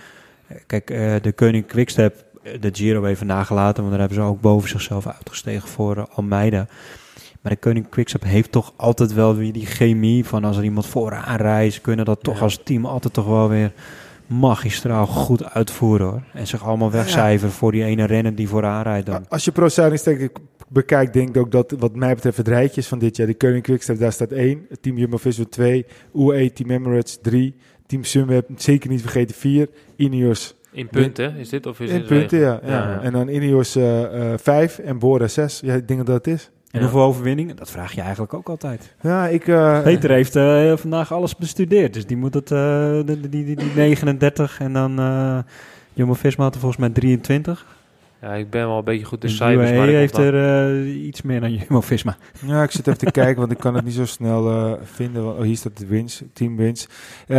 eh, 0.47 0.57
kijk, 0.67 0.91
eh, 0.91 1.15
de 1.23 1.33
Koning 1.33 1.67
Quickstep, 1.67 2.25
eh, 2.43 2.61
de 2.61 2.71
Giro 2.73 3.05
even 3.05 3.27
nagelaten. 3.27 3.77
Want 3.83 3.91
daar 3.91 4.01
hebben 4.07 4.19
ze 4.25 4.31
ook 4.31 4.41
boven 4.41 4.69
zichzelf 4.69 5.07
uitgestegen 5.07 5.69
voor 5.69 5.97
eh, 5.97 6.05
Almeida. 6.15 6.67
Maar 7.43 7.53
de 7.53 7.59
Koning 7.61 7.89
Quickstep 7.89 8.23
heeft 8.23 8.53
toch 8.53 8.73
altijd 8.77 9.13
wel 9.13 9.37
weer 9.37 9.53
die 9.53 9.67
chemie 9.67 10.25
van 10.25 10.45
als 10.45 10.57
er 10.57 10.65
iemand 10.65 10.87
vooraan. 10.87 11.71
Ze 11.71 11.81
kunnen 11.81 12.05
dat 12.05 12.23
toch 12.23 12.37
Ja. 12.37 12.41
als 12.43 12.61
team 12.65 12.87
altijd 12.87 13.15
toch 13.15 13.27
wel 13.27 13.49
weer 13.49 13.73
magistraal 14.27 15.07
goed 15.07 15.45
uitvoeren 15.45 16.07
hoor. 16.07 16.23
En 16.33 16.47
zich 16.47 16.65
allemaal 16.65 16.91
wegcijferen 16.91 17.55
voor 17.55 17.73
die 17.73 17.85
ene 17.85 18.05
renner 18.05 18.35
die 18.35 18.49
vooraan 18.49 18.83
rijdt 18.83 19.07
dan. 19.07 19.29
Als 19.29 19.45
je 19.45 19.53
Pro 19.53 19.69
Cycling 19.69 20.31
bekijkt, 20.69 21.13
denk 21.13 21.29
ik 21.29 21.37
ook 21.37 21.51
dat 21.51 21.75
wat 21.79 21.97
mij 21.97 22.15
betreft 22.15 22.37
het 22.37 22.49
rijtje 22.49 22.81
is 22.81 22.87
van 22.87 22.99
dit 22.99 23.17
jaar. 23.17 23.27
De 23.27 23.35
Koning 23.35 23.63
Quickstep, 23.63 23.99
daar 23.99 24.13
staat 24.13 24.31
1. 24.31 24.67
Het 24.69 24.83
Team 24.83 24.97
Jumbo-Visma 24.99 25.45
2. 25.51 25.87
UAE 26.15 26.53
Team 26.53 26.71
Emirates 26.71 27.19
3. 27.23 27.55
Team 27.87 28.05
Sunweb, 28.05 28.49
zeker 28.57 28.91
niet 28.91 29.01
vergeten 29.01 29.37
4. 29.37 29.69
Ineos 29.97 30.55
In 30.73 30.89
punten 30.89 31.37
is 31.37 31.49
dit? 31.49 31.67
Of 31.67 31.81
is 31.81 31.91
in 31.91 32.05
punten, 32.05 32.39
ja, 32.39 32.61
ja. 32.63 32.71
Ja, 32.71 32.91
ja. 32.91 33.01
En 33.01 33.13
dan 33.13 33.29
Ineos 33.29 33.79
5 34.37 34.79
en 34.79 34.99
Bora 34.99 35.29
6. 35.29 35.61
Ja, 35.65 35.75
ik 35.75 35.89
denk 35.89 36.07
dat 36.07 36.25
dat 36.25 36.35
is. 36.35 36.51
En 36.77 36.83
Ja. 36.83 36.89
hoeveel 36.89 37.09
overwinningen? 37.09 37.57
Dat 37.57 37.71
vraag 37.71 37.93
je 37.93 38.01
eigenlijk 38.01 38.35
ook 38.35 38.49
altijd. 38.49 38.95
Ja, 39.01 39.27
ik... 39.29 39.49
eh, 39.49 39.83
Peter 39.83 40.11
heeft 40.11 40.37
eh, 40.37 40.73
vandaag 40.77 41.13
alles 41.13 41.37
bestudeerd, 41.37 41.95
dus 41.95 42.07
die 42.07 42.17
moet 42.17 42.35
het, 42.35 42.51
eh, 42.51 43.01
die, 43.05 43.29
die, 43.29 43.57
die 43.57 43.73
39 43.75 44.61
en 44.61 44.73
dan 44.73 44.99
eh 44.99 45.39
Jumbo-Visma 45.93 46.45
had 46.45 46.55
er 46.55 46.61
volgens 46.61 46.81
mij 46.81 46.91
23. 46.91 47.67
Ja, 48.23 48.35
ik 48.35 48.51
ben 48.51 48.67
wel 48.67 48.79
een 48.79 48.85
beetje 48.85 49.05
goed 49.05 49.23
in 49.25 49.29
De 49.31 49.35
cijfers. 49.35 49.71
UAE 49.71 49.79
maar 49.79 49.89
heeft 49.89 50.17
er 50.17 50.35
eh, 50.85 51.05
iets 51.07 51.23
meer 51.23 51.41
dan 51.41 51.53
Jumbo-Visma. 51.59 52.17
Ja, 52.47 52.63
ik 52.63 52.71
zit 52.71 52.87
even 52.87 52.99
te 52.99 53.11
kijken, 53.11 53.37
want 53.37 53.53
ik 53.53 53.59
kan 53.59 53.75
het 53.75 53.85
niet 53.85 53.95
zo 53.95 54.07
snel 54.07 54.51
eh, 54.51 54.73
vinden. 54.83 55.25
want- 55.25 55.39
Oh, 55.39 55.45
hier 55.45 55.57
staat 55.57 55.79
de 55.79 55.87
wins, 55.87 56.23
team 56.33 56.57
wins. 56.57 56.89
Eh, 57.27 57.37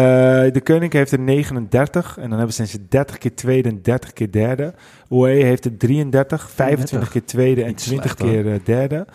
de 0.52 0.62
Koning 0.64 0.94
heeft 0.94 1.12
er 1.12 1.20
39 1.20 2.18
en 2.18 2.30
dan 2.30 2.38
hebben 2.38 2.56
ze 2.56 2.66
ze 2.66 2.80
30 2.90 3.18
keer 3.18 3.36
tweede 3.36 3.70
en 3.70 3.82
30 3.82 4.14
keer 4.14 4.32
derde. 4.32 4.74
OE 5.10 5.28
heeft 5.30 5.66
er 5.66 5.78
33, 5.78 6.50
25 6.50 7.10
keer 7.10 7.26
tweede 7.26 7.62
en 7.62 7.68
Niet 7.68 7.78
20 7.78 8.12
slecht, 8.18 8.32
keer 8.32 8.60
derde. 8.64 9.06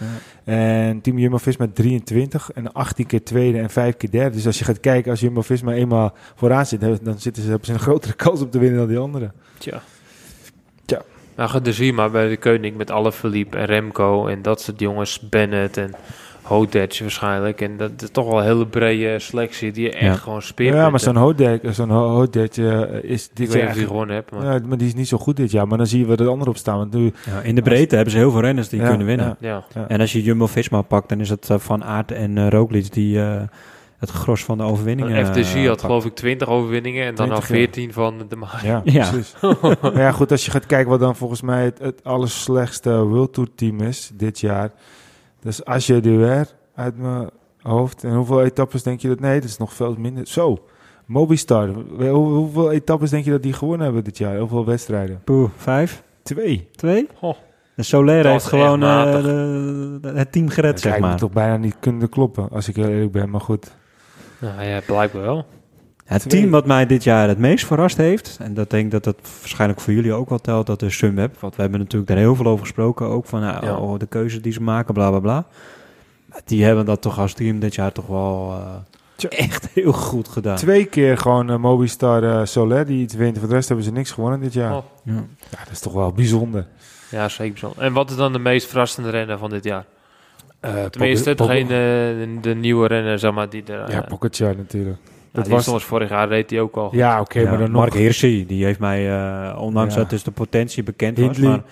En 0.45 1.01
Team 1.01 1.19
Jumbo-Visma 1.19 1.66
23 1.73 2.51
en 2.53 2.73
18 2.73 3.07
keer 3.07 3.23
tweede 3.24 3.59
en 3.59 3.70
5 3.70 3.97
keer 3.97 4.11
derde. 4.11 4.37
Dus 4.37 4.47
als 4.47 4.59
je 4.59 4.65
gaat 4.65 4.81
kijken, 4.81 5.11
als 5.11 5.20
Jumbo-Visma 5.20 5.73
eenmaal 5.73 6.15
vooraan 6.35 6.66
zit, 6.66 6.81
dan 6.81 7.19
zitten 7.19 7.43
ze, 7.43 7.49
hebben 7.49 7.66
ze 7.66 7.73
een 7.73 7.78
grotere 7.78 8.12
kans 8.24 8.41
om 8.41 8.51
te 8.51 8.59
winnen 8.59 8.78
dan 8.78 8.89
die 8.89 8.99
anderen. 8.99 9.32
Tja. 9.59 9.82
Nou, 11.37 11.51
goed, 11.51 11.65
dus 11.65 11.77
zie 11.77 11.93
maar 11.93 12.11
bij 12.11 12.29
de 12.29 12.37
Koning 12.37 12.77
met 12.77 12.91
alle 12.91 13.13
Philippe 13.13 13.59
en 13.59 13.65
Remco 13.65 14.27
en 14.27 14.43
dat 14.43 14.61
soort 14.61 14.81
jongens, 14.81 15.21
Bennett 15.29 15.77
en 15.77 15.95
Hodec 16.43 16.99
waarschijnlijk. 17.01 17.61
En 17.61 17.77
dat 17.77 17.91
is 18.03 18.11
toch 18.11 18.27
wel 18.29 18.39
een 18.39 18.45
hele 18.45 18.67
brede 18.67 19.19
selectie 19.19 19.73
die 19.73 19.83
je 19.85 19.91
echt 19.93 20.03
Ja. 20.05 20.15
gewoon 20.15 20.43
speert. 20.43 20.75
Ja, 20.75 20.91
maar 20.91 21.01
zo'n 21.01 21.17
Hodek, 21.17 21.63
zo'n 21.71 21.91
eh, 21.91 22.89
is 23.03 23.25
Ik 23.25 23.31
dit 23.37 23.53
weet 23.53 23.63
jaar... 23.63 23.73
die 23.75 23.87
gewonnen 23.87 24.15
hebt, 24.15 24.31
maar 24.31 24.45
Ja, 24.45 24.61
maar 24.67 24.79
die 24.79 24.87
is 24.87 24.95
niet 24.95 25.09
zo 25.09 25.19
goed 25.19 25.37
dit 25.37 25.51
jaar. 25.51 25.69
Maar 25.69 25.79
dan 25.79 25.87
zie 25.87 25.99
je 26.01 26.07
wat 26.07 26.21
er 26.21 26.29
ander 26.29 26.49
op 26.49 26.57
staan. 26.57 26.77
Want 26.79 26.93
nu, 26.95 27.13
Ja, 27.27 27.41
in 27.41 27.55
de 27.55 27.63
breedte 27.63 27.95
hebben 27.95 28.13
ze 28.13 28.19
heel 28.19 28.31
veel 28.31 28.41
renners 28.41 28.69
die 28.69 28.81
Ja, 28.81 28.89
kunnen 28.89 29.07
winnen. 29.07 29.37
ja. 29.41 29.49
ja. 29.49 29.65
ja. 29.75 29.89
En 29.89 30.01
als 30.01 30.13
je 30.13 30.23
Jumbo-Visma 30.23 30.83
pakt, 30.83 31.09
dan 31.09 31.21
is 31.21 31.31
het 31.31 31.51
eh, 31.51 31.59
Van 31.59 31.85
Aert 31.85 32.13
en 32.13 32.51
Roglic 32.51 32.93
die 32.93 33.21
eh, 33.23 33.41
het 34.11 34.11
gros 34.11 34.45
van 34.45 34.59
de 34.59 34.65
overwinningen 34.65 35.16
eh, 35.16 35.24
had 35.24 35.66
pakt. 35.66 35.81
geloof 35.81 36.05
ik 36.05 36.15
20 36.15 36.49
overwinningen 36.49 37.07
en 37.07 37.15
dan 37.15 37.31
al 37.31 37.41
20, 37.41 37.49
ja. 37.49 37.55
14 37.55 37.93
van 37.93 38.15
de 38.29 38.37
Maag. 38.37 38.65
Ja, 38.66 38.81
Ja. 38.85 39.11
precies. 39.11 39.35
maar 39.83 39.99
ja, 39.99 40.12
goed, 40.12 40.31
als 40.31 40.45
je 40.45 40.51
gaat 40.51 40.66
kijken 40.66 40.91
wat 40.91 41.01
dan 41.01 41.16
volgens 41.16 41.41
mij 41.43 41.65
het, 41.65 41.79
het 41.79 42.05
allerslechtste 42.05 43.03
World 43.05 43.33
Tour 43.33 43.49
team 43.55 43.81
is 43.81 44.11
dit 44.15 44.41
jaar. 44.41 44.70
Dus 45.41 45.65
als 45.65 45.87
je 45.87 46.01
de 46.01 46.16
weer 46.16 46.47
uit 46.74 46.99
mijn 46.99 47.31
hoofd. 47.61 48.05
En 48.05 48.15
hoeveel 48.15 48.43
etappes 48.43 48.83
denk 48.83 49.01
je 49.01 49.09
dat? 49.09 49.20
Nee, 49.20 49.41
dat 49.41 49.49
is 49.49 49.57
nog 49.57 49.73
veel 49.73 49.95
minder. 49.99 50.27
Zo, 50.27 50.59
Mobistar. 51.07 51.69
Hoe- 51.99 52.09
hoeveel 52.12 52.70
etappes 52.73 53.11
denk 53.11 53.24
je 53.24 53.31
dat 53.31 53.43
die 53.43 53.53
gewonnen 53.53 53.85
hebben 53.85 54.05
dit 54.05 54.19
jaar? 54.19 54.39
Hoeveel 54.39 54.65
wedstrijden? 54.65 55.20
Poeh, 55.24 55.49
vijf? 55.57 56.03
Twee. 56.23 56.69
Twee? 56.77 57.07
Goh. 57.19 57.35
De 57.77 57.83
Soler 57.83 58.27
heeft 58.27 58.45
gewoon 58.45 58.83
eh, 58.83 58.89
matig. 58.89 59.23
de- 59.23 59.99
de- 60.01 60.12
het 60.15 60.33
team 60.33 60.49
gered, 60.49 60.70
Dat 60.73 60.81
zeg 60.81 60.99
maar. 60.99 61.16
toch 61.16 61.31
bijna 61.33 61.57
niet 61.57 61.77
kunnen 61.81 62.09
kloppen, 62.09 62.49
als 62.51 62.69
ik 62.69 62.77
heel 62.77 62.89
eerlijk 62.89 63.12
ben. 63.12 63.31
Maar 63.31 63.41
goed. 63.41 63.77
Nou 64.43 64.62
ja, 64.62 64.81
blijkbaar 64.86 65.23
wel. 65.23 65.47
Het 66.05 66.28
team 66.28 66.51
wat 66.51 66.66
mij 66.66 66.86
dit 66.86 67.05
jaar 67.05 67.28
het 67.28 67.39
meest 67.39 67.66
verrast 67.66 67.97
heeft, 67.97 68.39
en 68.40 68.55
dat 68.55 68.70
denk 68.70 68.85
ik 68.85 68.90
dat 68.90 69.05
dat 69.05 69.16
waarschijnlijk 69.40 69.81
voor 69.81 69.93
jullie 69.93 70.12
ook 70.12 70.28
wel 70.28 70.39
telt, 70.39 70.66
dat 70.66 70.82
is 70.82 70.97
Sunweb. 70.97 71.40
Want 71.40 71.56
we 71.56 71.62
hebben 71.62 71.81
natuurlijk 71.81 72.10
daar 72.10 72.20
heel 72.20 72.35
veel 72.35 72.47
over 72.47 72.64
gesproken, 72.64 73.06
ook 73.06 73.27
van 73.27 73.40
nou, 73.40 73.66
Ja. 73.66 73.77
oh, 73.77 73.98
de 73.98 74.06
keuzes 74.06 74.43
die 74.43 74.52
ze 74.52 74.62
maken, 74.62 74.94
bla 74.94 75.10
bla 75.10 75.20
bla. 75.20 75.47
Maar 76.27 76.40
Die 76.44 76.64
hebben 76.64 76.85
dat 76.85 77.01
toch 77.02 77.19
als 77.19 77.32
team 77.32 77.59
dit 77.59 77.74
jaar 77.74 77.93
toch 77.93 78.06
wel 78.06 78.60
eh, 79.20 79.39
echt 79.39 79.69
heel 79.74 79.93
goed 79.93 80.28
gedaan. 80.28 80.56
Twee 80.56 80.85
keer 80.85 81.19
gewoon 81.19 81.51
eh, 81.51 81.56
Mobistar 81.56 82.23
eh, 82.23 82.44
Soler 82.47 82.86
die 82.86 83.02
iets 83.02 83.14
wint. 83.14 83.39
Voor 83.39 83.48
de 83.48 83.55
rest 83.55 83.69
hebben 83.69 83.86
ze 83.86 83.93
niks 83.93 84.10
gewonnen 84.10 84.40
dit 84.40 84.52
jaar. 84.52 84.77
Oh. 84.77 84.85
Ja. 85.05 85.12
Ja, 85.51 85.59
dat 85.59 85.70
is 85.70 85.81
toch 85.81 85.93
wel 85.93 86.12
bijzonder. 86.12 86.66
Ja, 87.10 87.28
zeker 87.28 87.52
bijzonder. 87.52 87.82
En 87.82 87.93
wat 87.93 88.10
is 88.10 88.16
dan 88.16 88.32
de 88.32 88.39
meest 88.39 88.66
verrassende 88.66 89.10
renner 89.10 89.39
van 89.39 89.51
dit 89.51 89.64
jaar? 89.64 89.85
Eh, 90.63 90.85
Tenminste, 90.85 91.35
Pogacar- 91.35 91.55
degene, 91.57 91.69
de, 91.69 92.39
de 92.41 92.55
nieuwe 92.55 92.87
renner, 92.87 93.19
zeg 93.19 93.33
maar, 93.33 93.49
die 93.51 93.63
er... 93.67 93.91
Ja, 93.91 94.03
eh, 94.03 94.09
Pogacar 94.09 94.57
natuurlijk. 94.57 94.97
dat 95.33 95.45
dat 95.45 95.53
was- 95.53 95.67
was 95.67 95.85
vorig 95.85 96.09
jaar, 96.09 96.29
reed 96.29 96.51
hij 96.51 96.61
ook 96.61 96.77
al. 96.77 96.89
Ja, 96.93 97.21
oké, 97.21 97.41
Ja, 97.41 97.51
maar 97.51 97.59
dan 97.59 97.71
Mark 97.71 97.91
nog. 97.93 97.99
Hirschi, 97.99 98.47
die 98.47 98.65
heeft 98.65 98.79
mij, 98.79 99.11
eh, 99.11 99.59
ondanks 99.63 99.95
Ja. 99.95 100.01
dat 100.01 100.11
dus 100.11 100.23
de 100.23 100.31
potentie 100.31 100.83
bekend 100.83 101.19
was, 101.19 101.39
maar 101.39 101.63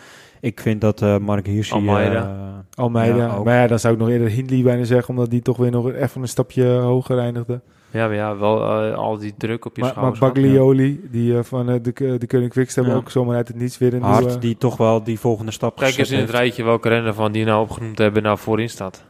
ik 0.41 0.61
vind 0.61 0.81
dat 0.81 1.03
eh, 1.03 1.19
Mark 1.19 1.47
Hirschi... 1.47 1.75
Almeida. 1.75 2.23
eh, 2.23 2.83
Almeida. 2.83 3.17
Ja, 3.17 3.43
maar 3.43 3.55
ja, 3.55 3.67
dan 3.67 3.79
zou 3.79 3.95
ik 3.95 4.01
nog 4.01 4.09
eerder 4.09 4.29
Hindley 4.29 4.63
bijna 4.63 4.85
zeggen, 4.85 5.09
omdat 5.15 5.31
die 5.31 5.43
toch 5.43 5.57
weer 5.57 5.71
nog 5.71 5.93
even 5.93 6.23
een 6.23 6.29
stapje 6.29 6.67
hoger 6.67 7.19
eindigde. 7.19 7.61
Ja, 7.93 8.07
maar 8.07 8.15
ja, 8.17 8.37
wel 8.37 8.85
eh, 8.85 8.95
al 8.97 9.19
die 9.19 9.35
druk 9.37 9.65
op 9.65 9.77
je 9.77 9.83
Maar, 9.83 9.93
maar 9.97 10.17
schouders. 10.17 10.19
gehad. 10.19 10.35
Baglioli, 10.35 11.01
die 11.11 11.37
eh, 11.37 11.43
van 11.45 11.71
eh, 11.71 11.83
de, 11.83 12.17
de 12.19 12.27
Koning 12.27 12.51
Quickstep 12.51 12.85
Ja. 12.87 12.95
ook 12.95 13.11
zomaar 13.11 13.37
uit 13.37 13.49
het 13.49 13.57
niets 13.57 13.79
weer 13.79 13.95
een 13.95 14.03
Hart, 14.03 14.25
nieuwe... 14.25 14.39
die 14.39 14.57
toch 14.57 14.77
wel 14.77 15.03
die 15.03 15.19
volgende 15.21 15.53
stap 15.53 15.77
Kijk 15.77 15.97
eens 15.97 16.11
in 16.11 16.19
het 16.19 16.27
heeft. 16.27 16.39
rijtje 16.39 16.65
welke 16.65 16.89
renner 16.89 17.15
van 17.15 17.33
die 17.33 17.45
nou 17.45 17.63
opgenoemd 17.63 17.99
hebben 17.99 18.23
nou 18.23 18.39
voorin 18.39 18.71
staat. 18.71 19.05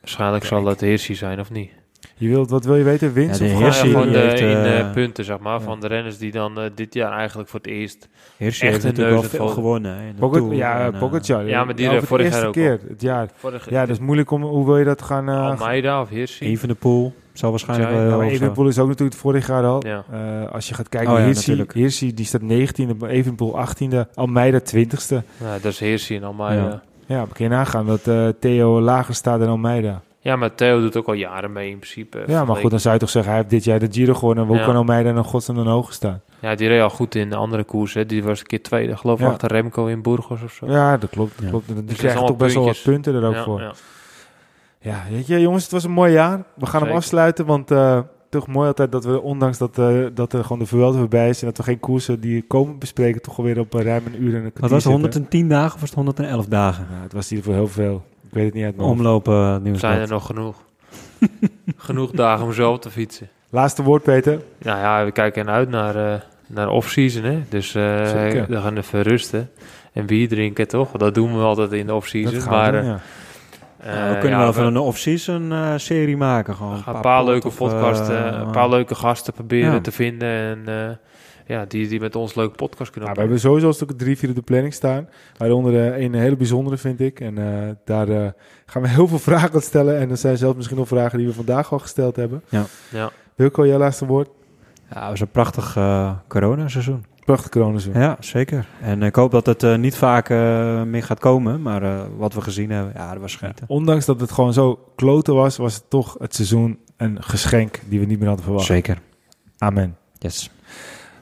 Waarschijnlijk 0.00 0.44
zal 0.44 0.62
dat 0.62 0.78
de 0.78 0.86
Hirschi 0.86 1.14
zijn, 1.14 1.40
of 1.40 1.50
niet? 1.50 1.70
Je 2.16 2.28
wilt, 2.28 2.50
wat 2.50 2.64
wil 2.64 2.76
je 2.76 2.84
weten? 2.84 3.12
Winst 3.12 3.40
Ja, 3.40 3.46
de 3.46 3.52
of 3.52 3.58
Ja, 3.58 3.64
Hirschi, 3.64 3.90
gewoon 3.90 4.12
de, 4.12 4.18
heeft, 4.18 4.40
in 4.40 4.46
eh, 4.46 4.78
eh, 4.78 4.92
punten, 4.92 5.24
zeg 5.24 5.38
maar, 5.38 5.52
ja. 5.52 5.60
van 5.60 5.80
de 5.80 5.86
renners 5.86 6.18
die 6.18 6.32
dan 6.32 6.60
eh, 6.60 6.64
dit 6.74 6.94
jaar 6.94 7.12
eigenlijk 7.12 7.48
voor 7.48 7.60
het 7.60 7.68
eerst... 7.68 8.08
Echt 8.38 8.62
heeft 8.62 8.84
een 8.84 8.94
neus 8.94 9.26
veel 9.26 9.38
ervan. 9.40 9.48
gewonnen. 9.48 10.00
in 10.00 10.14
de 10.20 10.30
Tour 10.30 10.54
ja, 10.54 10.84
en, 10.84 10.98
Pogacar. 10.98 11.46
Ja, 11.46 11.64
maar 11.64 11.74
die 11.74 11.90
Ja, 11.90 11.98
voor 11.98 12.06
vorig 12.06 12.26
de 12.26 12.32
jaar 12.32 12.44
eerste 12.44 12.46
ook 12.46 12.78
keer 12.78 12.88
het 12.88 13.00
jaar. 13.00 13.28
Vorige, 13.34 13.70
Ja, 13.70 13.80
dat 13.80 13.96
is 13.96 13.98
moeilijk 13.98 14.30
om... 14.30 14.42
Hoe 14.42 14.66
wil 14.66 14.78
je 14.78 14.84
dat 14.84 15.02
gaan... 15.02 15.28
eh 15.28 15.48
Almeida 15.48 16.00
of 16.00 16.08
Hirschi? 16.08 16.46
Evenepoel 16.46 17.12
zal 17.38 17.50
waarschijnlijk 17.50 17.90
Ja, 17.90 17.96
wel 17.96 18.20
is 18.68 18.78
ook 18.78 18.88
natuurlijk 18.88 18.98
het 18.98 19.14
vorig 19.14 19.46
jaar 19.46 19.64
al. 19.64 19.86
Ja. 19.86 20.04
Eh, 20.10 20.52
als 20.52 20.68
je 20.68 20.74
gaat 20.74 20.88
kijken 20.88 21.08
Oh 21.08 21.14
naar 21.14 21.26
ja, 21.26 21.32
Hirschi, 21.32 21.50
natuurlijk. 21.50 21.78
Hirschi 21.78 22.14
die 22.14 22.24
staat 22.24 22.40
19e, 22.40 23.06
Evenepoel 23.06 23.66
18e, 23.66 24.14
Almeida 24.14 24.60
20e. 24.60 25.16
Ja, 25.36 25.58
dat 25.60 25.72
is 25.72 25.78
Hirschi 25.78 26.16
en 26.16 26.24
Almeida. 26.24 26.62
Ja. 26.62 26.82
Ja. 27.06 27.16
Maar 27.16 27.34
kun 27.34 27.44
je 27.44 27.50
nagaan 27.50 27.86
dat 27.86 28.06
eh, 28.06 28.28
Theo 28.40 28.80
lager 28.80 29.14
staat 29.14 29.40
dan 29.40 29.48
Almeida. 29.48 30.02
Maar 30.22 30.54
Theo 30.54 30.80
doet 30.80 30.96
ook 30.96 31.06
al 31.06 31.12
jaren 31.12 31.52
mee 31.52 31.70
in 31.70 31.78
principe. 31.78 32.22
Ja, 32.26 32.44
maar 32.44 32.56
goed, 32.56 32.70
dan 32.70 32.80
zou 32.80 32.94
je 32.94 33.00
toch 33.00 33.10
zeggen, 33.10 33.30
hij 33.32 33.40
heeft 33.40 33.52
dit 33.52 33.64
jaar 33.64 33.78
de 33.78 33.88
Giro 33.90 34.14
gewonnen. 34.14 34.46
Hoe 34.46 34.56
Ja. 34.56 34.64
kan 34.64 34.76
Almeida 34.76 35.10
nog 35.12 35.26
godsnaam 35.26 35.56
dan 35.56 35.66
hoger 35.66 35.92
staan? 35.94 36.20
Ja, 36.40 36.54
die 36.54 36.68
reed 36.68 36.80
al 36.82 36.90
goed 36.90 37.14
in 37.14 37.30
de 37.30 37.36
andere 37.36 37.64
koers. 37.64 37.94
Hè. 37.94 38.06
Die 38.06 38.22
was 38.24 38.40
een 38.40 38.46
keer 38.46 38.62
tweede, 38.62 38.96
geloof 38.96 39.18
ik, 39.18 39.24
Ja. 39.26 39.30
achter 39.32 39.48
Remco 39.52 39.86
in 39.86 40.02
Burgos 40.02 40.42
of 40.42 40.52
zo. 40.52 40.66
Ja, 40.66 40.96
dat 40.96 41.10
klopt. 41.10 41.32
Dat 41.34 41.44
Ja. 41.44 41.50
klopt. 41.50 41.66
Die 41.66 41.76
krijgen 41.84 42.08
allemaal 42.08 42.26
toch 42.26 42.36
best 42.36 42.54
wel 42.54 42.64
wat 42.64 42.82
punten 42.84 43.14
er 43.14 43.24
ook 43.24 43.34
Ja, 43.34 43.44
voor. 43.44 43.60
ja. 43.60 43.72
Ja, 44.80 45.02
weet 45.10 45.26
je, 45.26 45.40
jongens, 45.40 45.62
het 45.62 45.72
was 45.72 45.84
een 45.84 45.90
mooi 45.90 46.12
jaar. 46.12 46.42
We 46.54 46.66
gaan 46.66 46.82
hem 46.82 46.96
afsluiten, 46.96 47.46
want 47.46 47.70
eh, 47.70 48.00
toch 48.28 48.46
mooi 48.46 48.66
altijd 48.68 48.92
dat 48.92 49.04
we, 49.04 49.20
ondanks 49.22 49.58
dat, 49.58 49.78
eh, 49.78 49.98
dat 50.14 50.32
er 50.32 50.42
gewoon 50.42 50.58
de 50.58 50.66
Vuelta 50.66 50.98
voorbij 50.98 51.28
is 51.28 51.40
en 51.40 51.46
dat 51.46 51.56
we 51.56 51.62
geen 51.62 51.80
koersen 51.80 52.20
die 52.20 52.42
komen 52.42 52.78
bespreken, 52.78 53.22
toch 53.22 53.38
alweer 53.38 53.58
op 53.58 53.74
eh, 53.74 53.84
ruim 53.84 54.02
een 54.06 54.22
uur 54.22 54.34
en 54.34 54.44
een 54.44 54.52
kwartier 54.52 54.60
Wat 54.60 54.70
was 54.70 54.84
het, 54.84 54.92
zitten. 54.92 55.02
110 55.10 55.48
dagen 55.48 55.74
of 55.74 55.80
was 55.80 55.88
het 55.88 55.98
111 55.98 56.46
dagen? 56.46 56.86
Nou, 56.90 57.02
het 57.02 57.12
was 57.12 57.28
hier 57.28 57.42
voor 57.42 57.54
heel 57.54 57.68
veel. 57.68 58.02
Ik 58.28 58.34
weet 58.34 58.44
het 58.44 58.54
niet 58.54 58.64
uit 58.64 58.76
mijn. 58.76 58.88
Omlopen 58.88 59.34
uh, 59.34 59.56
nieuws. 59.56 59.80
Zijn 59.80 60.00
er 60.00 60.08
nog 60.08 60.26
genoeg? 60.26 60.56
genoeg 61.76 62.10
dagen 62.10 62.44
om 62.44 62.52
zo 62.52 62.72
op 62.72 62.82
te 62.82 62.90
fietsen. 62.90 63.28
Laatste 63.50 63.82
woord, 63.82 64.02
Peter. 64.02 64.40
Nou 64.58 64.78
ja, 64.78 65.04
we 65.04 65.10
kijken 65.12 65.50
uit 65.50 65.68
naar, 65.68 65.96
eh 65.96 66.20
naar 66.48 66.68
off-season. 66.68 67.22
Hè? 67.22 67.42
Dus 67.48 67.74
eh, 67.74 68.06
Zeker. 68.06 68.46
we 68.48 68.60
gaan 68.60 68.76
even 68.76 69.02
rusten. 69.02 69.50
En 69.92 70.06
bier 70.06 70.28
drinken, 70.28 70.68
toch? 70.68 70.90
Dat 70.90 71.14
doen 71.14 71.36
we 71.38 71.42
altijd 71.42 71.72
in 71.72 71.86
de 71.86 71.94
off-season. 71.94 72.50
Maar 72.50 72.72
doen, 72.72 72.80
eh, 72.80 72.86
ja. 72.86 73.00
eh, 73.78 73.94
Nou, 73.94 74.08
we 74.14 74.18
kunnen 74.18 74.30
ja, 74.30 74.38
wel 74.38 74.48
even 74.48 74.62
we 74.62 74.68
een 74.68 74.78
off-season 74.78 75.52
eh, 75.52 75.72
serie 75.76 76.16
maken. 76.16 76.54
Gewoon 76.54 76.78
gaan 76.78 76.94
een 76.94 77.00
paar 77.00 77.24
leuke 77.24 77.48
podcasten, 77.48 78.32
eh, 78.32 78.40
een 78.40 78.50
paar 78.50 78.68
leuke 78.68 78.94
gasten 78.94 79.32
proberen 79.32 79.72
ja. 79.72 79.80
te 79.80 79.92
vinden. 79.92 80.28
En 80.28 80.62
eh, 80.66 80.90
ja, 81.48 81.64
die, 81.64 81.88
die 81.88 82.00
met 82.00 82.16
ons 82.16 82.34
leuke 82.34 82.54
podcast 82.54 82.90
kunnen 82.90 83.10
Nou, 83.10 83.14
we 83.14 83.20
hebben 83.20 83.40
sowieso 83.40 83.68
een 83.68 83.74
stuk 83.74 83.90
drie, 83.92 84.18
vier 84.18 84.28
op 84.28 84.34
de 84.34 84.42
planning 84.42 84.74
staan. 84.74 85.08
Waaronder 85.36 85.92
eh, 85.92 86.02
een 86.02 86.14
hele 86.14 86.36
bijzondere, 86.36 86.76
vind 86.76 87.00
ik. 87.00 87.20
En 87.20 87.38
eh, 87.38 87.74
daar 87.84 88.08
eh, 88.08 88.30
gaan 88.66 88.82
we 88.82 88.88
heel 88.98 89.08
veel 89.08 89.18
vragen 89.18 89.54
aan 89.54 89.60
stellen. 89.60 89.98
En 89.98 90.10
er 90.10 90.16
zijn 90.16 90.36
zelfs 90.36 90.56
misschien 90.56 90.78
nog 90.78 90.88
vragen 90.88 91.18
die 91.18 91.26
we 91.26 91.32
vandaag 91.32 91.72
al 91.72 91.78
gesteld 91.78 92.16
hebben. 92.16 92.42
Ja. 92.48 93.10
Wilco, 93.34 93.66
jouw 93.66 93.78
laatste 93.78 94.06
woord? 94.06 94.28
Ja, 94.90 95.00
het 95.00 95.10
was 95.10 95.20
een 95.20 95.30
prachtig 95.30 95.76
eh 95.76 96.10
corona-seizoen. 96.28 97.04
Prachtig 97.28 97.50
coronaseizoen. 97.50 98.02
Ja, 98.02 98.16
zeker. 98.20 98.66
En 98.80 99.02
ik 99.02 99.14
hoop 99.14 99.30
dat 99.30 99.46
het 99.46 99.62
eh, 99.62 99.76
niet 99.76 99.96
vaak 99.96 100.28
meer 100.86 101.02
gaat 101.02 101.18
komen. 101.18 101.62
Maar 101.62 101.82
eh, 101.82 102.00
wat 102.16 102.34
we 102.34 102.40
gezien 102.40 102.70
hebben, 102.70 102.92
ja, 102.96 103.12
dat 103.12 103.20
was 103.20 103.32
schieten. 103.32 103.64
Ondanks 103.68 104.04
dat 104.04 104.20
het 104.20 104.32
gewoon 104.32 104.52
zo 104.52 104.78
kloten 104.96 105.34
was, 105.34 105.56
was 105.56 105.74
het 105.74 105.90
toch 105.90 106.16
het 106.18 106.34
seizoen 106.34 106.78
een 106.96 107.22
geschenk 107.22 107.80
die 107.88 108.00
we 108.00 108.06
niet 108.06 108.18
meer 108.18 108.26
hadden 108.26 108.44
verwacht. 108.44 108.66
Zeker. 108.66 108.98
Amen. 109.58 109.96
Yes. 110.18 110.50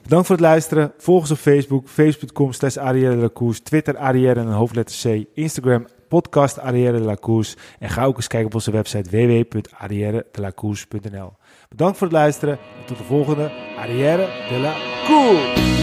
Bedankt 0.07 0.27
voor 0.27 0.35
het 0.35 0.45
luisteren. 0.45 0.93
Volg 0.97 1.19
ons 1.19 1.31
op 1.31 1.37
Facebook, 1.37 1.89
facebook.com 1.89 2.53
slash 2.53 2.77
Twitter 3.63 3.97
Arrière 3.97 4.39
en 4.39 4.47
hoofdletter 4.47 4.95
C, 5.01 5.05
Instagram 5.33 5.87
podcast 6.07 6.59
Arrière 6.59 6.97
de 6.97 7.03
la 7.03 7.15
Course 7.15 7.55
en 7.79 7.89
ga 7.89 8.03
ook 8.03 8.15
eens 8.15 8.27
kijken 8.27 8.47
op 8.47 8.53
onze 8.53 8.71
website 8.71 9.09
www.arrièredelacourse.nl. 9.09 11.33
Bedankt 11.69 11.97
voor 11.97 12.07
het 12.07 12.15
luisteren 12.15 12.57
en 12.79 12.85
tot 12.85 12.97
de 12.97 13.03
volgende 13.03 13.51
Arrière 13.77 14.27
de 14.49 14.59
la 14.59 14.73
Course. 15.05 15.76